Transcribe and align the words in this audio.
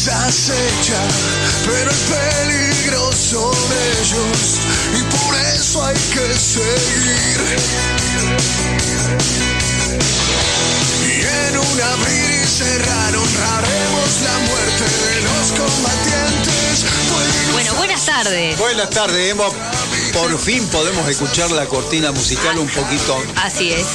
nos 0.00 0.08
acecha, 0.08 0.98
pero 1.66 1.90
el 1.90 1.96
peligro 1.96 3.12
son 3.12 3.54
ellos 4.00 4.58
y 4.98 5.02
por 5.02 5.36
eso 5.54 5.84
hay 5.84 5.94
que 5.94 6.38
seguir. 6.38 7.40
Y 11.06 11.20
en 11.20 11.58
un 11.58 11.80
abrir 11.82 12.30
y 12.30 12.46
cerrar 12.46 13.16
honraremos 13.16 14.20
la 14.24 14.38
muerte 14.48 14.84
de 15.04 15.20
los 15.20 15.52
combatientes. 15.58 16.84
Bueno, 17.52 17.74
buenas 17.74 18.06
tardes. 18.06 18.58
Buenas 18.58 18.90
tardes, 18.90 19.30
Emma. 19.32 19.44
Por 20.14 20.38
fin 20.38 20.66
podemos 20.68 21.06
escuchar 21.08 21.50
la 21.50 21.66
cortina 21.66 22.10
musical 22.10 22.58
un 22.58 22.68
poquito. 22.68 23.22
Así 23.36 23.72
es. 23.72 23.86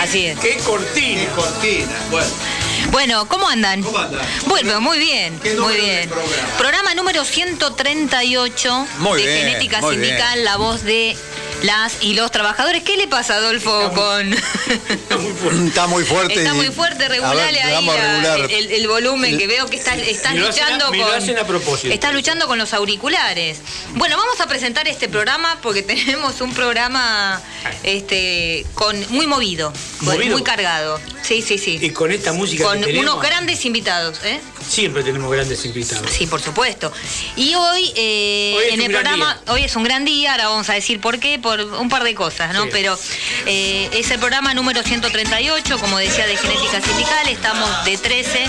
Así 0.00 0.26
es. 0.26 0.38
¡Qué 0.38 0.56
cortina! 0.58 1.20
Qué 1.22 1.28
cortina. 1.34 1.92
Bueno, 2.10 2.28
Bueno, 2.90 3.26
¿cómo 3.28 3.48
andan? 3.48 3.82
¿Cómo 3.82 3.98
andan? 3.98 4.20
Bueno, 4.46 4.80
muy 4.80 4.98
bien, 4.98 5.38
¿Qué 5.40 5.54
muy 5.56 5.74
bien. 5.76 6.10
programa? 6.56 6.94
número 6.94 7.24
138 7.24 8.86
Muy 8.98 9.22
de 9.22 9.26
bien, 9.28 9.46
Genética 9.46 9.80
Sindical, 9.80 10.34
bien. 10.34 10.44
la 10.44 10.56
voz 10.56 10.82
de 10.82 11.16
las 11.62 12.02
y 12.02 12.14
los 12.14 12.30
trabajadores. 12.30 12.82
¿Qué 12.82 12.96
le 12.96 13.08
pasa, 13.08 13.34
Adolfo, 13.36 13.92
con...? 13.94 14.32
Está 14.32 15.16
muy 15.16 15.32
fuerte. 15.34 15.64
está 15.68 15.86
muy 15.86 16.04
fuerte. 16.04 16.34
Está 16.34 16.54
muy 16.54 16.66
fuerte, 16.66 17.08
regulale 17.08 17.60
ahí 17.62 17.84
la- 17.86 18.34
el, 18.36 18.70
el 18.72 18.88
volumen 18.88 19.36
que 19.38 19.46
veo 19.46 19.66
que 19.66 19.76
Me 19.78 19.82
hacen 19.82 20.26
a- 20.26 20.34
luchando 20.34 20.90
lo 20.92 21.02
con. 21.04 21.14
hacen 21.14 21.38
a 21.38 21.44
propósito. 21.44 21.92
Estás 21.92 22.14
luchando 22.14 22.46
con 22.46 22.58
los 22.58 22.72
auriculares. 22.74 23.58
Bueno, 23.94 24.16
vamos 24.16 24.40
a 24.40 24.46
presentar 24.46 24.86
este 24.88 25.08
programa 25.08 25.58
porque 25.62 25.82
tenemos 25.82 26.40
un 26.40 26.54
programa 26.54 27.40
este 27.82 28.64
con 28.74 28.96
muy 29.10 29.26
movido, 29.26 29.72
con- 29.98 30.06
¿Movido? 30.14 30.32
muy 30.32 30.42
cargado. 30.42 31.00
Sí, 31.22 31.42
sí, 31.42 31.58
sí. 31.58 31.78
Y 31.82 31.90
con 31.90 32.10
esta 32.12 32.32
música 32.32 32.64
con 32.64 32.78
que 32.80 32.86
tenemos, 32.86 33.12
unos 33.12 33.22
grandes 33.22 33.64
invitados, 33.66 34.18
¿eh? 34.24 34.40
siempre 34.66 35.02
tenemos 35.02 35.30
grandes 35.30 35.62
invitados. 35.64 36.10
Sí, 36.10 36.26
por 36.26 36.40
supuesto. 36.40 36.92
Y 37.36 37.54
hoy, 37.54 37.92
eh, 37.96 38.54
Hoy 38.56 38.74
en 38.74 38.80
el 38.82 38.90
programa, 38.92 39.38
día. 39.44 39.52
hoy 39.52 39.64
es 39.64 39.76
un 39.76 39.84
gran 39.84 40.04
día, 40.04 40.32
ahora 40.32 40.48
vamos 40.48 40.68
a 40.70 40.74
decir 40.74 41.00
por 41.00 41.18
qué, 41.18 41.38
por 41.48 41.62
un 41.80 41.88
par 41.88 42.04
de 42.04 42.14
cosas, 42.14 42.52
¿no? 42.52 42.64
Sí. 42.64 42.68
Pero 42.72 42.98
eh, 43.46 43.88
es 43.94 44.10
el 44.10 44.18
programa 44.18 44.52
número 44.52 44.82
138, 44.82 45.78
como 45.78 45.96
decía, 45.96 46.26
de 46.26 46.36
Genética 46.36 46.82
Sindical. 46.82 47.26
Estamos 47.26 47.84
de 47.86 47.96
13 47.96 48.44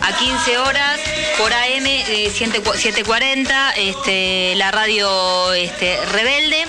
a 0.00 0.16
15 0.16 0.56
horas 0.56 0.98
por 1.36 1.52
AM 1.52 1.84
eh, 1.86 2.32
740, 2.32 3.72
este, 3.72 4.54
la 4.56 4.70
radio 4.70 5.52
este, 5.52 5.98
Rebelde. 6.06 6.64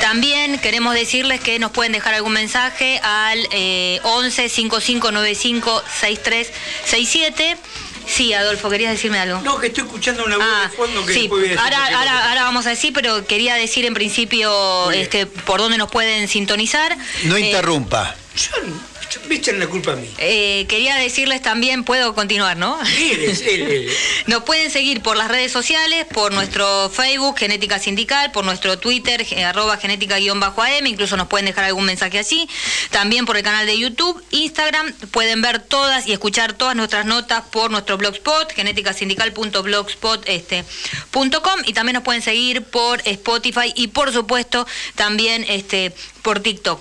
También 0.00 0.60
queremos 0.60 0.94
decirles 0.94 1.40
que 1.40 1.58
nos 1.58 1.72
pueden 1.72 1.90
dejar 1.90 2.14
algún 2.14 2.32
mensaje 2.32 3.00
al 3.02 3.40
eh, 3.50 3.98
11 4.04 4.48
5595 4.48 5.82
6367. 6.00 7.56
Sí, 8.08 8.32
Adolfo, 8.32 8.70
querías 8.70 8.92
decirme 8.92 9.18
algo. 9.18 9.40
No, 9.42 9.58
que 9.58 9.66
estoy 9.68 9.84
escuchando 9.84 10.24
una 10.24 10.36
voz 10.38 10.46
Ah, 10.48 10.68
de 10.70 10.76
fondo 10.76 11.04
que 11.06 11.12
sí, 11.12 11.20
después 11.22 11.40
voy 11.42 11.48
a 11.50 11.52
decir 11.52 11.58
ahora, 11.62 11.98
ahora, 11.98 12.28
ahora 12.30 12.42
vamos 12.44 12.66
a 12.66 12.70
decir, 12.70 12.92
pero 12.94 13.26
quería 13.26 13.54
decir 13.54 13.84
en 13.84 13.94
principio 13.94 14.90
este, 14.92 15.26
por 15.26 15.60
dónde 15.60 15.76
nos 15.78 15.90
pueden 15.90 16.26
sintonizar. 16.28 16.96
No 17.24 17.36
Eh, 17.36 17.40
interrumpa. 17.40 18.16
Yo, 18.38 19.20
me 19.26 19.34
echan 19.34 19.58
la 19.58 19.66
culpa 19.66 19.92
a 19.92 19.96
mí. 19.96 20.08
eh, 20.18 20.66
quería 20.68 20.94
decirles 20.96 21.42
también, 21.42 21.82
puedo 21.82 22.14
continuar, 22.14 22.56
¿no? 22.56 22.78
Él 22.98 23.24
es, 23.24 23.40
él, 23.40 23.62
él. 23.62 23.90
Nos 24.26 24.44
pueden 24.44 24.70
seguir 24.70 25.02
por 25.02 25.16
las 25.16 25.28
redes 25.28 25.50
sociales, 25.50 26.06
por 26.12 26.32
nuestro 26.32 26.88
Facebook 26.90 27.36
Genética 27.38 27.78
Sindical, 27.78 28.30
por 28.30 28.44
nuestro 28.44 28.78
Twitter 28.78 29.26
arroba 29.44 29.76
genética-am, 29.78 30.86
incluso 30.86 31.16
nos 31.16 31.26
pueden 31.26 31.46
dejar 31.46 31.64
algún 31.64 31.84
mensaje 31.84 32.18
allí. 32.18 32.48
También 32.90 33.26
por 33.26 33.36
el 33.36 33.42
canal 33.42 33.66
de 33.66 33.78
YouTube, 33.78 34.22
Instagram, 34.30 34.92
pueden 35.10 35.42
ver 35.42 35.60
todas 35.60 36.06
y 36.06 36.12
escuchar 36.12 36.52
todas 36.52 36.76
nuestras 36.76 37.06
notas 37.06 37.42
por 37.50 37.70
nuestro 37.70 37.96
blogspot, 37.96 38.52
genéticasindical.blogspot 38.52 40.28
este, 40.28 40.64
y 41.64 41.72
también 41.72 41.94
nos 41.94 42.04
pueden 42.04 42.22
seguir 42.22 42.62
por 42.62 43.00
Spotify 43.04 43.72
y 43.74 43.88
por 43.88 44.12
supuesto 44.12 44.66
también 44.94 45.44
este, 45.48 45.92
por 46.22 46.40
TikTok. 46.40 46.80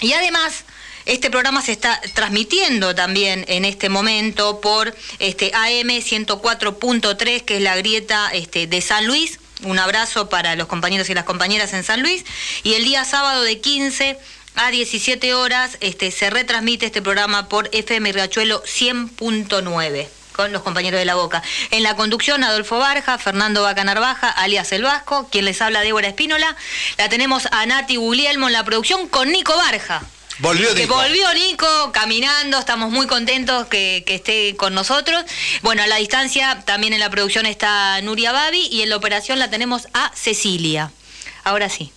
Y 0.00 0.12
además, 0.14 0.64
este 1.06 1.30
programa 1.30 1.62
se 1.62 1.72
está 1.72 2.00
transmitiendo 2.14 2.94
también 2.94 3.44
en 3.48 3.64
este 3.64 3.88
momento 3.88 4.60
por 4.60 4.94
este 5.18 5.52
AM 5.54 5.88
104.3, 5.88 7.42
que 7.42 7.56
es 7.56 7.62
la 7.62 7.76
grieta 7.76 8.30
este, 8.32 8.66
de 8.66 8.80
San 8.80 9.06
Luis. 9.06 9.40
Un 9.62 9.78
abrazo 9.78 10.28
para 10.28 10.56
los 10.56 10.68
compañeros 10.68 11.10
y 11.10 11.14
las 11.14 11.24
compañeras 11.24 11.72
en 11.72 11.84
San 11.84 12.02
Luis. 12.02 12.24
Y 12.62 12.74
el 12.74 12.84
día 12.84 13.04
sábado 13.04 13.42
de 13.42 13.60
15 13.60 14.18
a 14.56 14.70
17 14.70 15.34
horas 15.34 15.78
este, 15.80 16.10
se 16.10 16.30
retransmite 16.30 16.86
este 16.86 17.02
programa 17.02 17.48
por 17.48 17.68
FM 17.72 18.12
Riachuelo 18.12 18.62
100.9 18.62 20.08
con 20.32 20.52
los 20.52 20.62
compañeros 20.62 20.98
de 20.98 21.04
la 21.04 21.14
Boca. 21.16 21.42
En 21.70 21.82
la 21.82 21.96
conducción, 21.96 22.42
Adolfo 22.44 22.78
Barja, 22.78 23.18
Fernando 23.18 23.62
Vaca 23.62 23.84
Narvaja, 23.84 24.30
alias 24.30 24.72
El 24.72 24.84
Vasco, 24.84 25.28
quien 25.30 25.44
les 25.44 25.60
habla, 25.60 25.82
Débora 25.82 26.08
Espínola. 26.08 26.56
La 26.96 27.08
tenemos 27.08 27.46
a 27.50 27.66
Nati 27.66 27.96
Guglielmo 27.96 28.46
en 28.46 28.54
la 28.54 28.64
producción 28.64 29.08
con 29.08 29.30
Nico 29.30 29.54
Barja. 29.56 30.02
Volvió 30.40 30.74
Nico. 30.74 30.94
volvió 30.94 31.32
Nico 31.34 31.92
caminando, 31.92 32.58
estamos 32.58 32.90
muy 32.90 33.06
contentos 33.06 33.66
que, 33.66 34.04
que 34.06 34.14
esté 34.14 34.56
con 34.56 34.74
nosotros. 34.74 35.22
Bueno, 35.62 35.82
a 35.82 35.86
la 35.86 35.96
distancia 35.96 36.62
también 36.64 36.92
en 36.92 37.00
la 37.00 37.10
producción 37.10 37.44
está 37.46 38.00
Nuria 38.00 38.32
Babi 38.32 38.66
y 38.70 38.82
en 38.82 38.88
la 38.88 38.96
operación 38.96 39.38
la 39.38 39.50
tenemos 39.50 39.88
a 39.92 40.10
Cecilia. 40.14 40.90
Ahora 41.44 41.68
sí. 41.68 41.92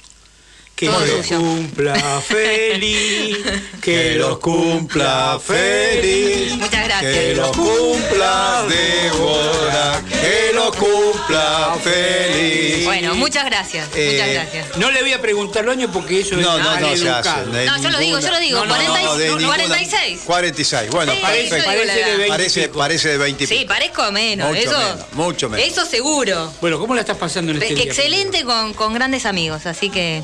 Que 0.75 0.87
Todo 0.87 0.99
los 1.01 1.09
sucio. 1.17 1.39
cumpla 1.39 1.93
feliz, 2.27 3.37
que 3.81 4.15
los 4.15 4.39
cumpla 4.39 5.39
feliz. 5.45 6.53
Muchas 6.57 6.83
gracias. 6.85 7.13
Que 7.13 7.35
lo 7.35 7.51
cumpla 7.51 8.65
Débora, 8.67 10.01
que 10.09 10.51
lo 10.53 10.71
cumpla 10.73 11.77
feliz. 11.83 12.85
Bueno, 12.85 13.13
muchas 13.15 13.45
gracias. 13.45 13.87
Eh, 13.95 14.11
muchas 14.13 14.33
gracias. 14.33 14.77
No 14.77 14.89
le 14.91 15.01
voy 15.03 15.13
a 15.13 15.21
preguntar 15.21 15.63
el 15.63 15.69
año 15.69 15.91
porque 15.91 16.21
eso 16.21 16.35
No, 16.37 16.57
es 16.57 16.63
no, 16.63 16.79
no 16.79 16.97
se 16.97 17.09
hace. 17.09 17.45
de 17.51 17.65
No, 17.65 17.81
yo 17.81 17.89
lo 17.91 17.99
digo, 17.99 18.19
yo 18.19 18.31
lo 18.31 18.39
digo, 18.39 18.59
No, 18.59 18.65
no, 18.65 18.75
no, 18.75 18.83
46, 18.83 19.17
de 19.19 19.27
no, 19.27 19.35
ninguna- 19.37 19.57
46. 19.57 20.21
46, 20.25 20.89
bueno, 20.89 21.11
Sí, 21.13 21.19
Parece, 21.21 21.49
parece 21.63 21.85
de 21.93 22.01
edad. 22.01 22.07
20 22.17 22.27
Parece, 22.29 22.69
parece 22.69 23.09
de 23.09 23.17
20 23.19 23.43
y 23.43 23.47
Sí, 23.47 23.65
parezco 23.65 24.11
menos. 24.11 24.49
Mucho 24.49 24.59
eso, 24.59 24.77
menos, 24.79 25.13
mucho 25.13 25.49
menos. 25.49 25.67
Eso 25.67 25.85
seguro. 25.85 26.51
Bueno, 26.61 26.79
¿cómo 26.79 26.95
la 26.95 27.01
estás 27.01 27.17
pasando 27.17 27.51
en 27.51 27.61
este 27.61 27.75
día? 27.75 27.83
Excelente 27.85 28.43
con, 28.43 28.73
con 28.73 28.93
grandes 28.95 29.25
amigos, 29.27 29.65
así 29.67 29.89
que 29.89 30.23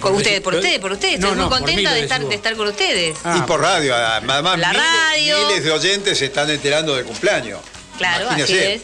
con 0.00 0.14
ustedes, 0.14 0.40
por 0.40 0.54
ustedes, 0.54 0.78
por 0.78 0.92
ustedes. 0.92 1.20
No, 1.20 1.28
Estoy 1.28 1.42
no, 1.42 1.48
muy 1.48 1.58
mí 1.58 1.64
contenta 1.66 1.94
de 1.94 2.00
estar, 2.00 2.24
de 2.24 2.34
estar 2.34 2.56
con 2.56 2.68
ustedes. 2.68 3.16
Ah, 3.24 3.36
y 3.38 3.42
por 3.42 3.60
radio, 3.60 3.94
además 3.94 4.58
La 4.58 4.70
miles, 4.70 4.82
radio. 4.82 5.46
miles 5.46 5.64
de 5.64 5.70
oyentes 5.70 6.18
se 6.18 6.26
están 6.26 6.50
enterando 6.50 6.96
del 6.96 7.04
cumpleaños. 7.04 7.60
Claro, 7.98 8.28
así 8.30 8.58
es. 8.58 8.82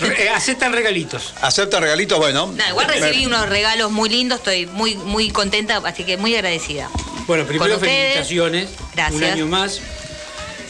Eh, 0.00 0.28
aceptan 0.28 0.72
regalitos. 0.72 1.34
¿Acepta 1.40 1.80
regalitos? 1.80 2.18
Bueno. 2.18 2.54
Igual 2.68 2.86
recibí 2.86 3.26
unos 3.26 3.48
regalos 3.48 3.90
muy 3.90 4.08
lindos, 4.08 4.38
estoy 4.38 4.66
muy 4.66 4.96
muy 4.96 5.30
contenta, 5.30 5.80
así 5.84 6.04
que 6.04 6.16
muy 6.16 6.34
agradecida. 6.34 6.88
Bueno, 7.26 7.44
primero 7.44 7.78
felicitaciones. 7.78 8.70
Gracias. 8.94 9.20
Un 9.20 9.24
año 9.24 9.46
más. 9.46 9.80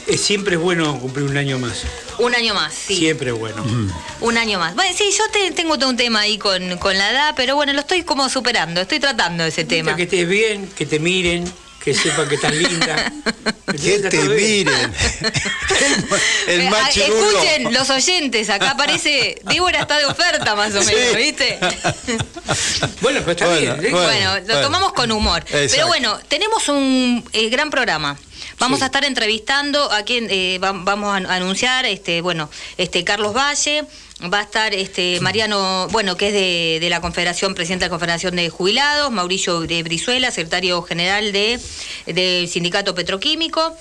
Eh, 0.08 0.16
siempre 0.16 0.54
es 0.56 0.60
bueno 0.60 0.98
cumplir 0.98 1.26
un 1.26 1.36
año 1.36 1.58
más. 1.58 1.82
Un 2.18 2.34
año 2.34 2.54
más, 2.54 2.72
sí. 2.72 2.96
Siempre 2.96 3.30
es 3.30 3.36
bueno. 3.38 3.62
Un 4.20 4.38
año 4.38 4.58
más. 4.58 4.74
Bueno, 4.74 4.94
sí, 4.96 5.04
yo 5.16 5.24
te- 5.30 5.50
tengo 5.52 5.78
todo 5.78 5.90
un 5.90 5.96
tema 5.98 6.20
ahí 6.20 6.38
con, 6.38 6.78
con 6.78 6.96
la 6.96 7.10
edad, 7.10 7.34
pero 7.36 7.54
bueno, 7.56 7.72
lo 7.74 7.80
estoy 7.80 8.02
como 8.04 8.28
superando, 8.30 8.80
estoy 8.80 9.00
tratando 9.00 9.44
ese 9.44 9.64
tema. 9.64 9.94
Que 9.96 10.04
estés 10.04 10.26
bien, 10.26 10.66
que 10.76 10.86
te 10.86 10.98
miren, 10.98 11.44
que 11.84 11.92
sepan 11.94 12.28
que 12.28 12.36
estás 12.36 12.54
linda. 12.54 13.12
Que 13.68 13.98
te 13.98 14.18
miren. 14.30 14.68
el 16.48 16.60
Eh, 16.62 16.66
ah, 16.68 16.70
machirulo. 16.70 17.28
Escuchen 17.38 17.72
los 17.74 17.90
oyentes, 17.90 18.48
acá 18.48 18.74
parece, 18.78 19.38
Débora 19.44 19.80
está 19.80 19.98
de 19.98 20.06
oferta 20.06 20.54
más 20.54 20.70
o 20.74 20.82
menos, 20.82 20.88
Sí. 21.12 21.16
¿viste? 21.18 21.58
Bueno, 23.02 23.20
pero 23.20 23.32
está 23.32 23.46
Bueno, 23.46 23.74
bien. 23.76 23.84
¿eh? 23.84 23.90
bueno. 23.90 24.30
Bueno, 24.32 24.46
lo 24.54 24.60
tomamos 24.62 24.94
con 24.94 25.12
humor. 25.12 25.44
Pero 25.50 25.86
bueno, 25.86 26.18
tenemos 26.28 26.66
un 26.70 27.22
eh, 27.34 27.50
gran 27.50 27.68
programa. 27.70 28.16
Vamos 28.58 28.78
Sí. 28.78 28.82
a 28.84 28.86
estar 28.86 29.04
entrevistando 29.04 29.90
a 29.92 30.02
quien 30.02 30.26
eh, 30.30 30.58
va- 30.62 30.72
vamos 30.72 31.12
a 31.14 31.34
anunciar, 31.34 31.84
este, 31.86 32.20
bueno, 32.20 32.50
este 32.76 33.04
Carlos 33.04 33.34
Valle, 33.34 33.84
va 34.32 34.40
a 34.40 34.42
estar 34.42 34.74
este 34.74 35.20
Mariano, 35.20 35.86
bueno, 35.90 36.16
que 36.16 36.28
es 36.28 36.32
de, 36.32 36.78
de 36.80 36.90
la 36.90 37.00
Confederación, 37.00 37.54
presidente 37.54 37.84
de 37.84 37.88
la 37.88 37.90
Confederación 37.90 38.34
de 38.36 38.48
Jubilados, 38.50 39.10
Mauricio 39.12 39.60
de 39.60 39.82
Brizuela, 39.84 40.30
secretario 40.30 40.82
general 40.82 41.32
de 41.32 41.60
del 42.06 42.48
Sindicato 42.48 42.94
Petroquímico. 42.94 43.76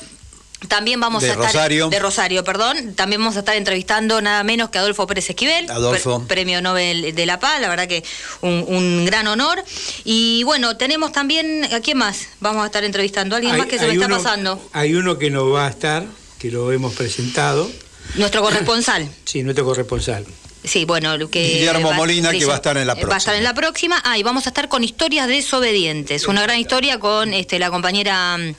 También 0.67 0.99
vamos 0.99 1.21
De 1.21 1.29
a 1.29 1.33
estar 1.33 1.45
Rosario. 1.47 1.89
de 1.89 1.99
Rosario, 1.99 2.43
perdón. 2.43 2.95
También 2.95 3.21
vamos 3.21 3.35
a 3.35 3.39
estar 3.39 3.55
entrevistando 3.55 4.21
nada 4.21 4.43
menos 4.43 4.69
que 4.71 4.79
Adolfo 4.79 5.05
Pérez 5.05 5.29
Esquivel, 5.29 5.69
Adolfo. 5.69 6.19
pre- 6.25 6.35
Premio 6.35 6.61
Nobel 6.63 7.13
de 7.13 7.25
la 7.27 7.39
Paz, 7.39 7.61
la 7.61 7.69
verdad 7.69 7.87
que 7.87 8.03
un, 8.41 8.65
un 8.67 9.05
gran 9.05 9.27
honor. 9.27 9.63
Y 10.03 10.41
bueno, 10.43 10.75
tenemos 10.75 11.11
también, 11.11 11.63
¿a 11.71 11.79
quién 11.79 11.97
más? 11.99 12.27
Vamos 12.39 12.63
a 12.63 12.65
estar 12.65 12.83
entrevistando, 12.83 13.35
¿a 13.35 13.37
alguien 13.37 13.53
Hay- 13.53 13.59
más 13.61 13.69
que 13.69 13.77
se 13.77 13.85
me 13.87 13.93
está 13.93 14.07
pasando? 14.09 14.59
Hay 14.73 14.95
uno 14.95 15.19
que 15.19 15.29
no 15.29 15.49
va 15.51 15.67
a 15.67 15.69
estar, 15.69 16.05
que 16.39 16.49
lo 16.49 16.71
hemos 16.71 16.93
presentado. 16.95 17.69
Nuestro 18.15 18.41
corresponsal. 18.41 19.07
Sí, 19.25 19.43
nuestro 19.43 19.63
corresponsal. 19.63 20.25
Sí, 20.63 20.85
bueno, 20.85 21.15
lo 21.17 21.29
que 21.29 21.47
Guillermo 21.47 21.93
Molina, 21.93 22.31
que 22.31 22.43
va 22.45 22.53
a 22.53 22.57
estar 22.57 22.75
en 22.77 22.87
la 22.87 22.95
Va 22.95 23.13
a 23.13 23.17
estar 23.19 23.35
en 23.35 23.43
la 23.43 23.53
próxima. 23.53 24.01
Ah, 24.03 24.17
y 24.17 24.23
vamos 24.23 24.47
a 24.47 24.49
estar 24.49 24.67
con 24.67 24.83
historias 24.83 25.27
desobedientes. 25.27 26.27
Una 26.27 26.41
gran 26.41 26.57
historia 26.59 26.99
con 26.99 27.33
este, 27.33 27.59
la 27.59 27.69
compañera 27.69 28.37
mm, 28.37 28.53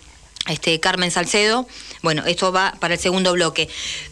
este, 0.48 0.80
Carmen 0.80 1.10
Salcedo. 1.10 1.66
Bueno, 2.02 2.24
esto 2.26 2.52
va 2.52 2.74
para 2.80 2.94
el 2.94 3.00
segundo 3.00 3.32
bloque. 3.32 3.68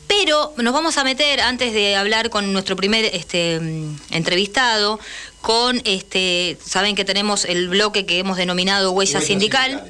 Pero 0.07 0.53
nos 0.57 0.73
vamos 0.73 0.99
a 0.99 1.05
meter, 1.05 1.41
antes 1.41 1.73
de 1.73 1.97
hablar 1.97 2.31
con 2.31 2.53
nuestro 2.53 2.77
primer 2.77 3.05
este, 3.05 3.61
mm, 3.61 3.97
entrevistado, 4.11 5.01
con, 5.41 5.81
este, 5.85 6.59
saben 6.65 6.95
que 6.95 7.05
tenemos 7.05 7.45
el 7.45 7.69
bloque 7.69 8.07
que 8.07 8.19
hemos 8.19 8.37
denominado 8.37 8.93
Huella 8.93 9.21
Sindical. 9.21 9.85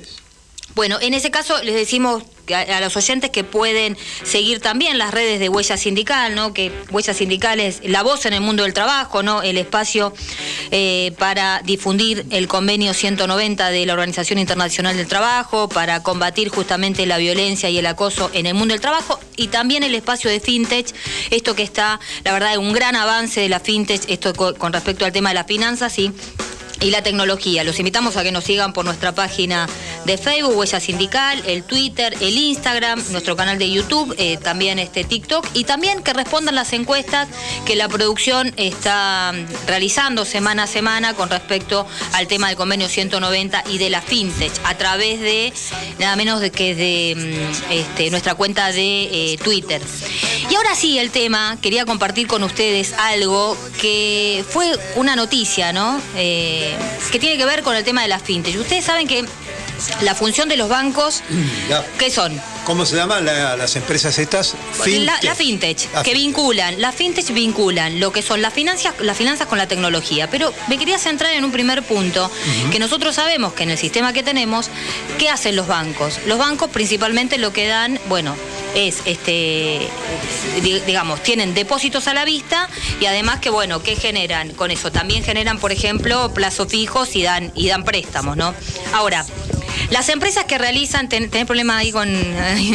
Bueno, 0.74 0.98
en 1.00 1.14
ese 1.14 1.30
caso 1.30 1.62
les 1.62 1.74
decimos 1.74 2.22
a, 2.54 2.80
los 2.80 2.96
oyentes 2.96 3.30
que 3.30 3.44
pueden 3.44 3.96
seguir 4.24 4.60
también 4.60 4.98
las 4.98 5.12
redes 5.12 5.40
de 5.40 5.48
Huella 5.48 5.76
Sindical, 5.76 6.34
¿no? 6.34 6.52
Que 6.52 6.72
Huella 6.90 7.14
Sindical 7.14 7.60
es 7.60 7.80
la 7.84 8.02
voz 8.02 8.26
en 8.26 8.32
el 8.32 8.40
mundo 8.40 8.62
del 8.62 8.74
trabajo, 8.74 9.22
¿no? 9.22 9.42
El 9.42 9.58
espacio 9.58 10.12
eh, 10.70 11.12
para 11.18 11.62
difundir 11.64 12.26
el 12.30 12.48
convenio 12.48 12.94
190 12.94 13.70
de 13.70 13.86
la 13.86 13.92
Organización 13.92 14.38
Internacional 14.38 14.96
del 14.96 15.06
Trabajo, 15.06 15.68
para 15.68 16.02
combatir 16.02 16.48
justamente 16.48 17.06
la 17.06 17.18
violencia 17.18 17.70
y 17.70 17.78
el 17.78 17.86
acoso 17.86 18.30
en 18.32 18.46
el 18.46 18.54
mundo 18.54 18.74
del 18.74 18.80
trabajo, 18.80 19.20
y 19.36 19.48
también 19.48 19.82
el 19.82 19.94
espacio 19.94 20.30
de 20.30 20.40
fintech, 20.40 20.94
esto 21.30 21.54
que 21.54 21.62
está, 21.62 22.00
la 22.24 22.32
verdad, 22.32 22.56
un 22.58 22.72
gran 22.72 22.96
avance 22.96 23.40
de 23.40 23.48
la 23.48 23.60
fintech, 23.60 24.02
esto 24.08 24.32
con 24.34 24.72
respecto 24.72 25.04
al 25.04 25.12
tema 25.12 25.30
de 25.30 25.34
las 25.34 25.46
finanzas, 25.46 25.98
y 25.98 26.12
y 26.80 26.90
la 26.90 27.02
tecnología. 27.02 27.64
Los 27.64 27.78
invitamos 27.78 28.16
a 28.16 28.22
que 28.22 28.32
nos 28.32 28.44
sigan 28.44 28.72
por 28.72 28.84
nuestra 28.84 29.14
página 29.14 29.68
de 30.04 30.18
Facebook, 30.18 30.56
Huella 30.56 30.80
Sindical, 30.80 31.42
el 31.46 31.62
Twitter, 31.64 32.16
el 32.20 32.36
Instagram, 32.36 33.02
nuestro 33.10 33.36
canal 33.36 33.58
de 33.58 33.70
YouTube, 33.70 34.14
eh, 34.18 34.36
también 34.36 34.78
este 34.78 35.04
TikTok 35.04 35.46
y 35.54 35.64
también 35.64 36.02
que 36.02 36.12
respondan 36.12 36.54
las 36.54 36.72
encuestas 36.72 37.28
que 37.64 37.76
la 37.76 37.88
producción 37.88 38.52
está 38.56 39.32
realizando 39.66 40.24
semana 40.24 40.64
a 40.64 40.66
semana 40.66 41.14
con 41.14 41.28
respecto 41.28 41.86
al 42.12 42.26
tema 42.26 42.48
del 42.48 42.56
convenio 42.56 42.88
190 42.88 43.64
y 43.70 43.78
de 43.78 43.90
la 43.90 44.00
fintech 44.00 44.52
a 44.64 44.76
través 44.76 45.20
de 45.20 45.52
nada 45.98 46.16
menos 46.16 46.40
de 46.40 46.50
que 46.50 46.74
de 46.74 47.14
mm, 47.16 47.72
este, 47.72 48.10
nuestra 48.10 48.34
cuenta 48.34 48.72
de 48.72 49.32
eh, 49.32 49.38
Twitter. 49.42 49.82
Y 50.50 50.54
ahora 50.54 50.74
sí, 50.74 50.98
el 50.98 51.10
tema, 51.10 51.58
quería 51.60 51.84
compartir 51.84 52.26
con 52.26 52.42
ustedes 52.42 52.92
algo 52.92 53.56
que 53.80 54.44
fue 54.48 54.72
una 54.94 55.16
noticia, 55.16 55.72
¿no? 55.72 56.00
Eh, 56.16 56.65
que 57.10 57.18
tiene 57.18 57.36
que 57.36 57.44
ver 57.44 57.62
con 57.62 57.76
el 57.76 57.84
tema 57.84 58.02
de 58.02 58.08
la 58.08 58.18
fintech. 58.18 58.58
Ustedes 58.58 58.84
saben 58.84 59.06
que 59.06 59.24
la 60.02 60.14
función 60.14 60.48
de 60.48 60.56
los 60.56 60.68
bancos, 60.68 61.22
¿qué 61.98 62.10
son? 62.10 62.40
¿Cómo 62.66 62.84
se 62.84 62.96
llaman 62.96 63.24
las 63.24 63.76
empresas 63.76 64.18
estas? 64.18 64.56
La, 65.22 65.36
fintech, 65.36 65.88
que 66.02 66.14
vinculan, 66.14 66.80
las 66.80 66.96
fintech 66.96 67.32
vinculan 67.32 68.00
lo 68.00 68.10
que 68.10 68.22
son 68.22 68.42
las 68.42 68.52
finanzas, 68.52 68.92
las 68.98 69.16
finanzas 69.16 69.46
con 69.46 69.56
la 69.56 69.68
tecnología. 69.68 70.28
Pero 70.28 70.52
me 70.66 70.76
quería 70.76 70.98
centrar 70.98 71.32
en 71.34 71.44
un 71.44 71.52
primer 71.52 71.84
punto, 71.84 72.28
que 72.72 72.80
nosotros 72.80 73.14
sabemos 73.14 73.52
que 73.52 73.62
en 73.62 73.70
el 73.70 73.78
sistema 73.78 74.12
que 74.12 74.24
tenemos, 74.24 74.68
¿qué 75.16 75.30
hacen 75.30 75.54
los 75.54 75.68
bancos? 75.68 76.18
Los 76.26 76.38
bancos 76.38 76.68
principalmente 76.70 77.38
lo 77.38 77.52
que 77.52 77.68
dan, 77.68 78.00
bueno, 78.08 78.34
es, 78.74 79.00
este, 79.04 79.88
digamos, 80.60 81.22
tienen 81.22 81.54
depósitos 81.54 82.08
a 82.08 82.14
la 82.14 82.24
vista 82.24 82.68
y 83.00 83.06
además 83.06 83.38
que, 83.38 83.48
bueno, 83.48 83.80
¿qué 83.84 83.94
generan 83.94 84.50
con 84.54 84.72
eso? 84.72 84.90
También 84.90 85.22
generan, 85.22 85.60
por 85.60 85.70
ejemplo, 85.70 86.34
plazos 86.34 86.66
fijos 86.66 87.14
y 87.14 87.22
dan, 87.22 87.52
y 87.54 87.68
dan 87.68 87.84
préstamos, 87.84 88.36
¿no? 88.36 88.52
Ahora, 88.92 89.24
las 89.90 90.08
empresas 90.08 90.44
que 90.44 90.58
realizan, 90.58 91.08
ten, 91.08 91.30
tenés 91.30 91.46
problema 91.46 91.76
ahí 91.78 91.92
con 91.92 92.08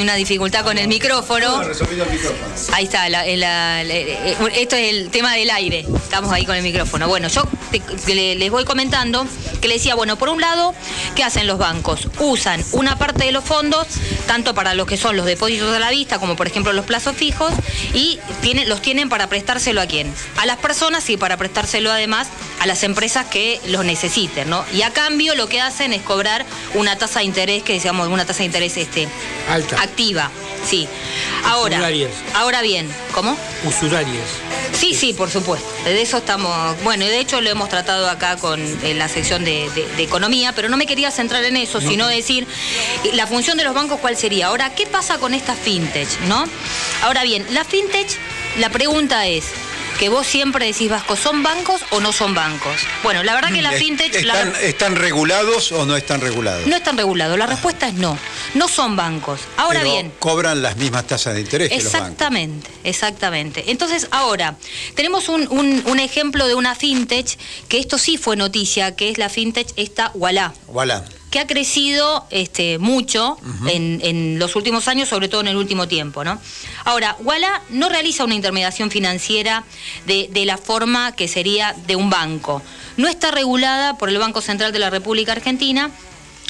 una 0.01 0.15
dificultad 0.15 0.63
con 0.63 0.77
el 0.77 0.87
micrófono. 0.87 1.61
Ahí 2.73 2.85
está, 2.85 3.07
eh, 3.07 4.37
esto 4.55 4.75
es 4.75 4.89
el 4.93 5.09
tema 5.09 5.33
del 5.33 5.49
aire. 5.49 5.85
Estamos 5.95 6.31
ahí 6.31 6.45
con 6.45 6.55
el 6.55 6.63
micrófono. 6.63 7.07
Bueno, 7.07 7.27
yo 7.27 7.43
les 8.07 8.51
voy 8.51 8.65
comentando 8.65 9.25
que 9.61 9.67
le 9.67 9.75
decía, 9.75 9.95
bueno, 9.95 10.17
por 10.17 10.29
un 10.29 10.41
lado, 10.41 10.73
¿qué 11.15 11.23
hacen 11.23 11.47
los 11.47 11.57
bancos? 11.57 12.07
Usan 12.19 12.63
una 12.71 12.97
parte 12.97 13.25
de 13.25 13.31
los 13.31 13.43
fondos, 13.43 13.87
tanto 14.27 14.53
para 14.53 14.73
los 14.73 14.87
que 14.87 14.97
son 14.97 15.15
los 15.15 15.25
depósitos 15.25 15.73
a 15.75 15.79
la 15.79 15.89
vista, 15.89 16.19
como 16.19 16.35
por 16.35 16.47
ejemplo 16.47 16.73
los 16.73 16.85
plazos 16.85 17.15
fijos, 17.15 17.53
y 17.93 18.19
los 18.65 18.81
tienen 18.81 19.09
para 19.09 19.27
prestárselo 19.27 19.81
a 19.81 19.85
quién? 19.85 20.11
A 20.37 20.45
las 20.45 20.57
personas 20.57 21.09
y 21.09 21.17
para 21.17 21.37
prestárselo 21.37 21.91
además 21.91 22.27
a 22.59 22.65
las 22.65 22.83
empresas 22.83 23.25
que 23.25 23.59
los 23.67 23.85
necesiten, 23.85 24.49
¿no? 24.49 24.65
Y 24.73 24.81
a 24.83 24.91
cambio 24.91 25.35
lo 25.35 25.47
que 25.47 25.61
hacen 25.61 25.93
es 25.93 26.01
cobrar 26.01 26.45
una 26.73 26.97
tasa 26.97 27.19
de 27.19 27.25
interés 27.25 27.63
que 27.63 27.73
decíamos 27.73 28.07
una 28.07 28.25
tasa 28.25 28.39
de 28.39 28.45
interés 28.45 28.77
este 28.77 29.07
alta 29.49 29.70
activa 29.79 30.29
sí. 30.67 30.87
Ahora 31.45 31.79
ahora 32.35 32.61
bien 32.61 32.87
cómo 33.13 33.35
usurarias 33.65 34.27
sí 34.73 34.93
sí 34.93 35.13
por 35.13 35.29
supuesto. 35.29 35.67
De 35.83 36.01
eso 36.01 36.17
estamos 36.17 36.81
bueno 36.83 37.03
y 37.03 37.07
de 37.07 37.19
hecho 37.19 37.41
lo 37.41 37.49
hemos 37.49 37.69
tratado 37.69 38.09
acá 38.09 38.37
con 38.37 38.61
la 38.95 39.07
sección 39.07 39.43
de, 39.43 39.69
economía 39.97 40.53
pero 40.53 40.69
no 40.69 40.77
me 40.77 40.85
quería 40.85 41.11
centrar 41.11 41.43
en 41.43 41.57
eso 41.57 41.81
sino 41.81 42.07
decir 42.07 42.47
la 43.13 43.27
función 43.27 43.57
de 43.57 43.63
los 43.63 43.73
bancos 43.73 43.99
cuál 43.99 44.17
sería 44.17 44.47
ahora 44.47 44.73
qué 44.75 44.85
pasa 44.85 45.17
con 45.17 45.33
esta 45.33 45.55
fintech 45.55 46.07
no 46.27 46.45
ahora 47.03 47.23
bien 47.23 47.45
la 47.51 47.63
fintech 47.63 48.17
la 48.59 48.69
pregunta 48.69 49.27
es 49.27 49.45
que 50.01 50.09
vos 50.09 50.25
siempre 50.25 50.65
decís, 50.65 50.89
Vasco, 50.89 51.15
¿son 51.15 51.43
bancos 51.43 51.81
o 51.91 51.99
no 51.99 52.11
son 52.11 52.33
bancos? 52.33 52.75
Bueno, 53.03 53.21
la 53.21 53.35
verdad 53.35 53.51
que 53.51 53.61
la 53.61 53.71
fintech... 53.71 54.15
¿Están, 54.63 54.95
regulados 54.95 55.71
o 55.71 55.85
no 55.85 55.95
están 55.95 56.21
regulados? 56.21 56.65
No 56.65 56.75
están 56.75 56.97
regulados, 56.97 57.37
la 57.37 57.45
respuesta 57.45 57.87
es 57.87 57.93
no. 57.93 58.17
No 58.55 58.67
son 58.67 58.95
bancos. 58.95 59.41
Ahora 59.57 59.83
bien... 59.83 60.11
Cobran 60.17 60.63
las 60.63 60.75
mismas 60.75 61.05
tasas 61.05 61.35
de 61.35 61.41
interés. 61.41 61.71
Exactamente, 61.71 62.63
que 62.63 62.67
los 62.67 62.73
bancos. 62.73 62.89
exactamente. 62.89 63.63
Entonces, 63.67 64.07
ahora, 64.09 64.57
tenemos 64.95 65.29
un, 65.29 65.99
ejemplo 65.99 66.47
de 66.47 66.55
una 66.55 66.73
fintech, 66.73 67.37
que 67.67 67.77
esto 67.77 67.99
sí 67.99 68.17
fue 68.17 68.35
noticia, 68.35 68.95
que 68.95 69.11
es 69.11 69.19
la 69.19 69.29
fintech 69.29 69.67
esta 69.75 70.09
Walla. 70.15 70.51
Walla 70.65 71.05
que 71.31 71.39
ha 71.39 71.47
crecido 71.47 72.27
este, 72.29 72.77
mucho 72.77 73.37
en, 73.65 74.37
los 74.37 74.55
últimos 74.57 74.89
años, 74.89 75.07
sobre 75.07 75.29
todo 75.29 75.41
en 75.41 75.47
el 75.47 75.55
último 75.55 75.87
tiempo. 75.87 76.25
¿no? 76.25 76.39
Ahora, 76.83 77.15
Walla 77.21 77.61
no 77.69 77.87
realiza 77.87 78.25
una 78.25 78.35
intermediación 78.35 78.91
financiera 78.91 79.63
de, 80.05 80.29
de 80.31 80.45
la 80.45 80.57
forma 80.57 81.13
que 81.13 81.29
sería 81.29 81.73
de 81.87 81.95
un 81.95 82.09
banco. 82.09 82.61
No 82.97 83.07
está 83.07 83.31
regulada 83.31 83.97
por 83.97 84.09
el 84.09 84.17
Banco 84.17 84.41
Central 84.41 84.73
de 84.73 84.79
la 84.79 84.89
República 84.89 85.31
Argentina. 85.31 85.89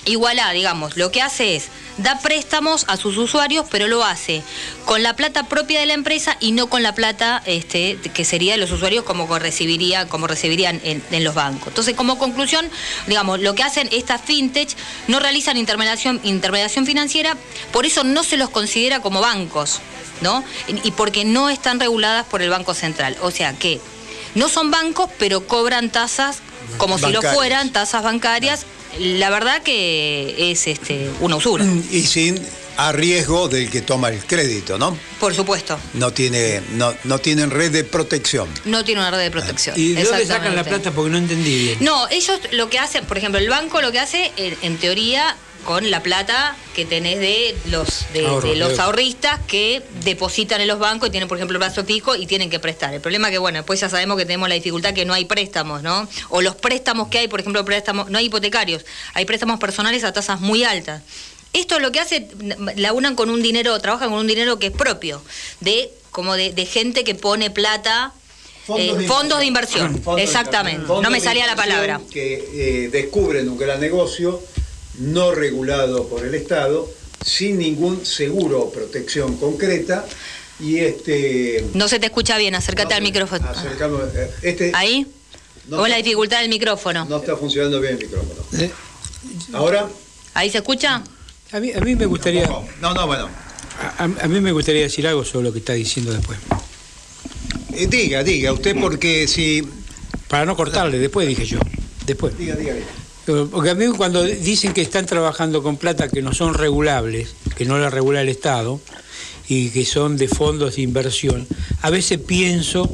Igualá, 0.06 0.52
digamos, 0.52 0.98
lo 0.98 1.12
que 1.12 1.22
hace 1.22 1.56
es 1.56 1.70
da 1.98 2.20
préstamos 2.20 2.86
a 2.88 2.98
sus 2.98 3.18
usuarios, 3.18 3.66
pero 3.70 3.88
lo 3.88 4.04
hace 4.04 4.42
con 4.86 5.04
la 5.04 5.16
plata 5.16 5.44
propia 5.44 5.80
de 5.80 5.86
la 5.86 5.94
empresa 5.94 6.38
y 6.40 6.54
no 6.54 6.68
con 6.68 6.82
la 6.82 6.96
plata 6.96 7.44
este, 7.46 7.98
que 7.98 8.26
sería 8.26 8.54
de 8.54 8.58
los 8.58 8.72
usuarios 8.72 9.04
como 9.04 9.28
recibiría, 9.38 10.08
como 10.08 10.26
recibirían 10.26 10.82
en, 10.84 11.24
los 11.24 11.36
bancos. 11.36 11.68
Entonces, 11.68 11.96
como 11.96 12.18
conclusión, 12.18 12.68
digamos, 13.08 13.42
lo 13.42 13.54
que 13.54 13.64
hacen 13.64 13.90
estas 13.92 14.22
fintech 14.22 14.70
no 15.08 15.20
realizan 15.20 15.58
intermediación, 15.58 16.20
intermediación 16.24 16.86
financiera, 16.86 17.38
por 17.72 17.86
eso 17.86 18.04
no 18.04 18.24
se 18.24 18.38
los 18.38 18.50
considera 18.50 19.02
como 19.02 19.22
bancos, 19.22 19.82
¿no? 20.22 20.44
Y 20.68 20.92
porque 20.92 21.26
no 21.26 21.50
están 21.50 21.80
reguladas 21.80 22.26
por 22.26 22.42
el 22.42 22.50
Banco 22.50 22.74
Central. 22.74 23.18
O 23.22 23.30
sea 23.30 23.54
que 23.54 23.80
no 24.36 24.50
son 24.50 24.72
bancos, 24.72 25.10
pero 25.18 25.48
cobran 25.48 25.90
tasas 25.90 26.38
como 26.78 26.98
si 26.98 27.12
lo 27.12 27.22
fueran, 27.22 27.72
tasas 27.72 28.04
bancarias 28.04 28.66
la 29.00 29.30
verdad 29.30 29.62
que 29.62 30.52
es 30.52 30.68
este 30.68 31.10
una 31.20 31.38
usura. 31.38 31.66
Y 31.92 32.02
sin 32.04 32.40
a 32.78 32.92
riesgo 32.92 33.48
del 33.48 33.70
que 33.70 33.82
toma 33.82 34.10
el 34.10 34.26
crédito, 34.26 34.78
¿no? 34.78 34.98
Por 35.20 35.34
supuesto. 35.36 35.78
No 35.94 36.12
tiene, 36.12 36.62
no, 36.72 36.94
no 37.04 37.20
tienen 37.20 37.52
red 37.52 37.72
de 37.72 37.84
protección. 37.84 38.48
No 38.66 38.84
tiene 38.84 39.02
una 39.02 39.12
red 39.12 39.20
de 39.20 39.32
protección. 39.32 39.80
¿Y 39.80 39.94
de 39.94 40.04
dónde 40.04 40.26
sacan 40.26 40.56
la 40.56 40.64
plata? 40.64 40.92
Porque 40.92 41.12
no 41.12 41.18
entendí 41.18 41.64
bien. 41.64 41.78
No, 41.82 42.08
ellos 42.10 42.40
lo 42.52 42.70
que 42.70 42.80
hacen, 42.80 43.06
por 43.06 43.18
ejemplo, 43.18 43.40
el 43.40 43.50
banco 43.50 43.82
lo 43.82 43.92
que 43.92 44.00
hace, 44.00 44.32
en 44.38 44.78
teoría, 44.78 45.36
con 45.66 45.90
la 45.92 46.02
plata 46.02 46.56
que 46.76 46.86
tenés 46.86 47.20
de 47.20 47.56
los 47.66 48.06
de, 48.14 48.56
los 48.56 48.80
ahorristas 48.80 49.40
que 49.48 49.84
depositan 50.04 50.62
en 50.62 50.68
los 50.68 50.80
bancos 50.80 51.10
y 51.10 51.12
tienen, 51.12 51.28
por 51.28 51.38
ejemplo, 51.38 51.58
el 51.58 51.60
plazo 51.60 51.84
fijo 51.84 52.16
y 52.16 52.26
tienen 52.26 52.50
que 52.50 52.60
prestar. 52.60 52.94
El 52.94 53.02
problema 53.02 53.28
es 53.28 53.34
que, 53.34 53.38
bueno, 53.38 53.60
después 53.60 53.80
ya 53.80 53.90
sabemos 53.90 54.18
que 54.18 54.26
tenemos 54.26 54.50
la 54.50 54.56
dificultad 54.56 54.94
que 54.94 55.06
no 55.06 55.14
hay 55.14 55.26
préstamos, 55.26 55.84
¿no? 55.84 56.08
O 56.30 56.42
los 56.42 56.56
préstamos 56.56 57.10
que 57.10 57.20
hay, 57.20 57.28
por 57.28 57.40
ejemplo, 57.40 57.64
préstamos, 57.66 58.10
no 58.10 58.18
hay 58.18 58.26
hipotecarios, 58.26 58.86
hay 59.14 59.26
préstamos 59.26 59.60
personales 59.60 60.04
a 60.04 60.14
tasas 60.14 60.40
muy 60.40 60.64
altas. 60.64 61.04
Esto 61.54 61.76
es 61.76 61.82
lo 61.82 61.92
que 61.92 62.00
hace, 62.00 62.28
la 62.78 62.94
unan 62.94 63.16
con 63.16 63.30
un 63.30 63.42
dinero, 63.42 63.78
trabajan 63.80 64.10
con 64.10 64.20
un 64.20 64.28
dinero 64.28 64.58
que 64.58 64.68
es 64.68 64.74
propio, 64.74 65.22
de 65.60 65.92
como 66.12 66.36
de, 66.36 66.66
gente 66.66 67.04
que 67.04 67.16
pone 67.16 67.50
plata 67.50 68.14
fondos, 68.66 69.40
de, 69.40 69.46
inversión, 69.46 70.02
exactamente. 70.18 70.88
no 70.88 71.10
me 71.10 71.20
salía 71.20 71.46
la 71.48 71.56
palabra. 71.56 72.00
Que 72.12 72.86
eh, 72.86 72.90
descubren 72.90 73.50
un 73.50 73.58
gran 73.58 73.82
negocio 73.82 74.42
no 75.00 75.32
regulado 75.32 76.08
por 76.08 76.26
el 76.26 76.36
Estado, 76.36 76.90
sin 77.24 77.58
ningún 77.60 78.06
seguro 78.06 78.62
o 78.62 78.72
protección 78.72 79.38
concreta. 79.38 80.06
Y 80.60 80.80
este. 80.80 81.66
No 81.74 81.88
se 81.88 82.00
te 82.00 82.08
escucha 82.08 82.38
bien, 82.38 82.54
acércate 82.56 82.94
al 82.94 83.02
micrófono. 83.02 83.46
Eh, 84.14 84.32
este, 84.44 84.72
¿Ahí? 84.76 85.08
No 85.68 85.82
¿O 85.82 85.88
la 85.88 85.98
dificultad 85.98 86.42
del 86.42 86.50
micrófono? 86.50 87.06
No 87.06 87.18
está 87.18 87.36
funcionando 87.36 87.80
bien 87.80 87.94
el 87.94 88.00
micrófono. 88.00 88.42
¿Eh? 88.60 88.72
¿Ahora? 89.54 89.88
¿Ahí 90.34 90.50
se 90.50 90.60
escucha? 90.60 91.04
A 91.52 91.60
mí, 91.60 91.72
a 91.74 91.80
mí 91.80 91.96
me 91.96 92.06
gustaría. 92.06 92.48
No, 92.80 92.94
no, 92.94 93.08
bueno. 93.08 93.30
A, 93.98 94.28
mí 94.28 94.40
me 94.42 94.52
gustaría 94.52 94.84
decir 94.84 95.08
algo 95.08 95.26
sobre 95.26 95.46
lo 95.46 95.54
que 95.54 95.60
está 95.60 95.74
diciendo 95.74 96.14
después. 96.14 96.38
Eh, 97.74 97.88
diga, 97.88 98.24
diga, 98.24 98.54
usted 98.54 98.76
porque 98.80 99.28
si. 99.28 99.68
Para 100.28 100.46
no 100.46 100.56
cortarle, 100.56 100.98
después 101.00 101.28
dije 101.28 101.46
yo. 101.46 101.60
Después. 102.06 102.38
Diga, 102.38 102.56
diga, 102.56 102.74
diga. 102.74 102.88
Porque 103.26 103.70
a 103.70 103.76
mí 103.76 103.86
cuando 103.96 104.24
dicen 104.24 104.74
que 104.74 104.82
están 104.82 105.06
trabajando 105.06 105.62
con 105.62 105.78
plata 105.78 106.10
que 106.10 106.22
no 106.22 106.34
son 106.34 106.54
regulables, 106.54 107.36
que 107.56 107.66
no 107.66 107.78
la 107.78 107.90
regula 107.90 108.22
el 108.22 108.30
Estado, 108.30 108.80
y 109.48 109.70
que 109.70 109.86
son 109.86 110.18
de 110.18 110.28
fondos 110.28 110.76
de 110.78 110.82
inversión, 110.82 111.48
a 111.82 111.90
veces 111.90 112.20
pienso 112.20 112.90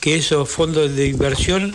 que 0.00 0.16
esos 0.16 0.48
fondos 0.48 0.94
de 0.96 1.06
inversión 1.06 1.74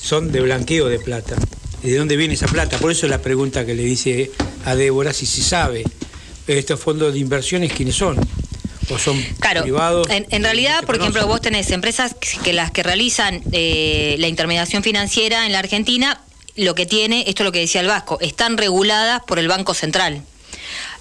son 0.00 0.32
de 0.32 0.40
blanqueo 0.40 0.88
de 0.88 0.98
plata. 0.98 1.36
¿Y 1.82 1.90
de 1.90 1.96
dónde 1.98 2.16
viene 2.16 2.34
esa 2.34 2.46
plata? 2.46 2.78
Por 2.78 2.90
eso 2.90 3.06
la 3.08 3.22
pregunta 3.22 3.64
que 3.64 3.74
le 3.74 3.84
dice 3.84 4.30
a 4.64 4.74
Débora 4.74 5.12
si 5.12 5.24
se 5.24 5.42
sabe 5.42 5.84
estos 6.46 6.80
fondos 6.80 7.12
de 7.14 7.20
inversiones 7.20 7.72
quiénes 7.72 7.94
son. 7.94 8.18
O 8.90 8.98
son 8.98 9.22
Claro, 9.38 9.62
privados. 9.62 10.10
en, 10.10 10.26
en 10.30 10.42
realidad, 10.42 10.80
que 10.80 10.86
por 10.86 10.96
ejemplo, 10.96 11.26
vos 11.28 11.40
tenés 11.40 11.70
empresas 11.70 12.14
que 12.42 12.52
las 12.52 12.70
que 12.72 12.82
realizan 12.82 13.40
eh, 13.52 14.16
la 14.18 14.26
intermediación 14.26 14.82
financiera 14.82 15.46
en 15.46 15.52
la 15.52 15.60
Argentina, 15.60 16.20
lo 16.64 16.74
que 16.74 16.86
tiene, 16.86 17.24
esto 17.26 17.42
es 17.42 17.44
lo 17.44 17.52
que 17.52 17.60
decía 17.60 17.80
el 17.80 17.86
Vasco, 17.86 18.18
están 18.20 18.56
reguladas 18.56 19.22
por 19.26 19.38
el 19.38 19.48
Banco 19.48 19.74
Central. 19.74 20.22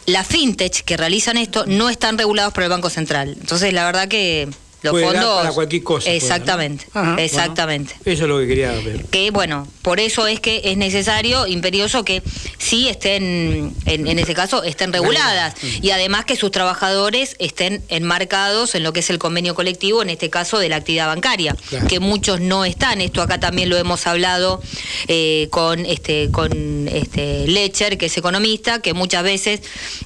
Las 0.06 0.28
fintech 0.28 0.84
que 0.84 0.98
realizan 0.98 1.38
esto 1.38 1.66
no 1.68 1.89
están 1.89 2.18
regulados 2.18 2.54
por 2.54 2.63
el 2.63 2.70
Banco 2.70 2.89
Central. 2.89 3.36
Entonces, 3.39 3.74
la 3.74 3.86
verdad 3.86 4.08
que 4.08 4.50
los 4.81 4.91
Puede 4.91 5.05
dar 5.05 5.15
fondos... 5.15 5.38
para 5.39 5.51
cualquier 5.51 5.83
cosa. 5.83 6.09
Exactamente, 6.09 6.86
bueno, 6.93 7.17
exactamente. 7.17 7.95
eso 8.05 8.24
es 8.24 8.29
lo 8.29 8.39
que 8.39 8.48
quería 8.48 8.71
ver. 8.71 9.05
que 9.05 9.31
bueno, 9.31 9.67
por 9.81 10.00
eso 10.00 10.27
es 10.27 10.39
que 10.39 10.62
es 10.65 10.77
necesario, 10.77 11.48
imperioso, 11.48 12.03
que 12.05 12.21
sí 12.57 12.88
estén, 12.89 13.74
en, 13.86 14.07
en 14.07 14.19
ese 14.19 14.33
caso, 14.33 14.63
estén 14.63 14.93
reguladas 14.93 15.55
y 15.81 15.91
además 15.91 16.25
que 16.25 16.36
sus 16.36 16.51
trabajadores 16.51 17.36
estén 17.39 17.83
enmarcados 17.89 18.75
en 18.75 18.83
lo 18.83 18.93
que 18.93 19.00
es 19.01 19.09
el 19.09 19.19
convenio 19.19 19.55
colectivo, 19.55 20.01
en 20.01 20.09
este 20.09 20.29
caso 20.29 20.59
de 20.59 20.69
la 20.69 20.77
actividad 20.77 21.07
bancaria, 21.07 21.55
Claro. 21.69 21.88
que 21.88 22.00
muchos 22.00 22.39
no 22.39 22.63
están. 22.65 23.01
Esto 23.01 23.21
acá 23.21 23.39
también 23.39 23.69
lo 23.69 23.77
hemos 23.77 24.07
hablado 24.07 24.62
eh, 25.07 25.48
con 25.51 25.86
este 25.86 26.29
con 26.31 26.88
este 26.88 27.48
Lecher, 27.48 27.98
que 27.98 28.05
es 28.07 28.17
economista, 28.17 28.81
que 28.81 28.93
muchas 28.93 29.24
veces 29.24 29.62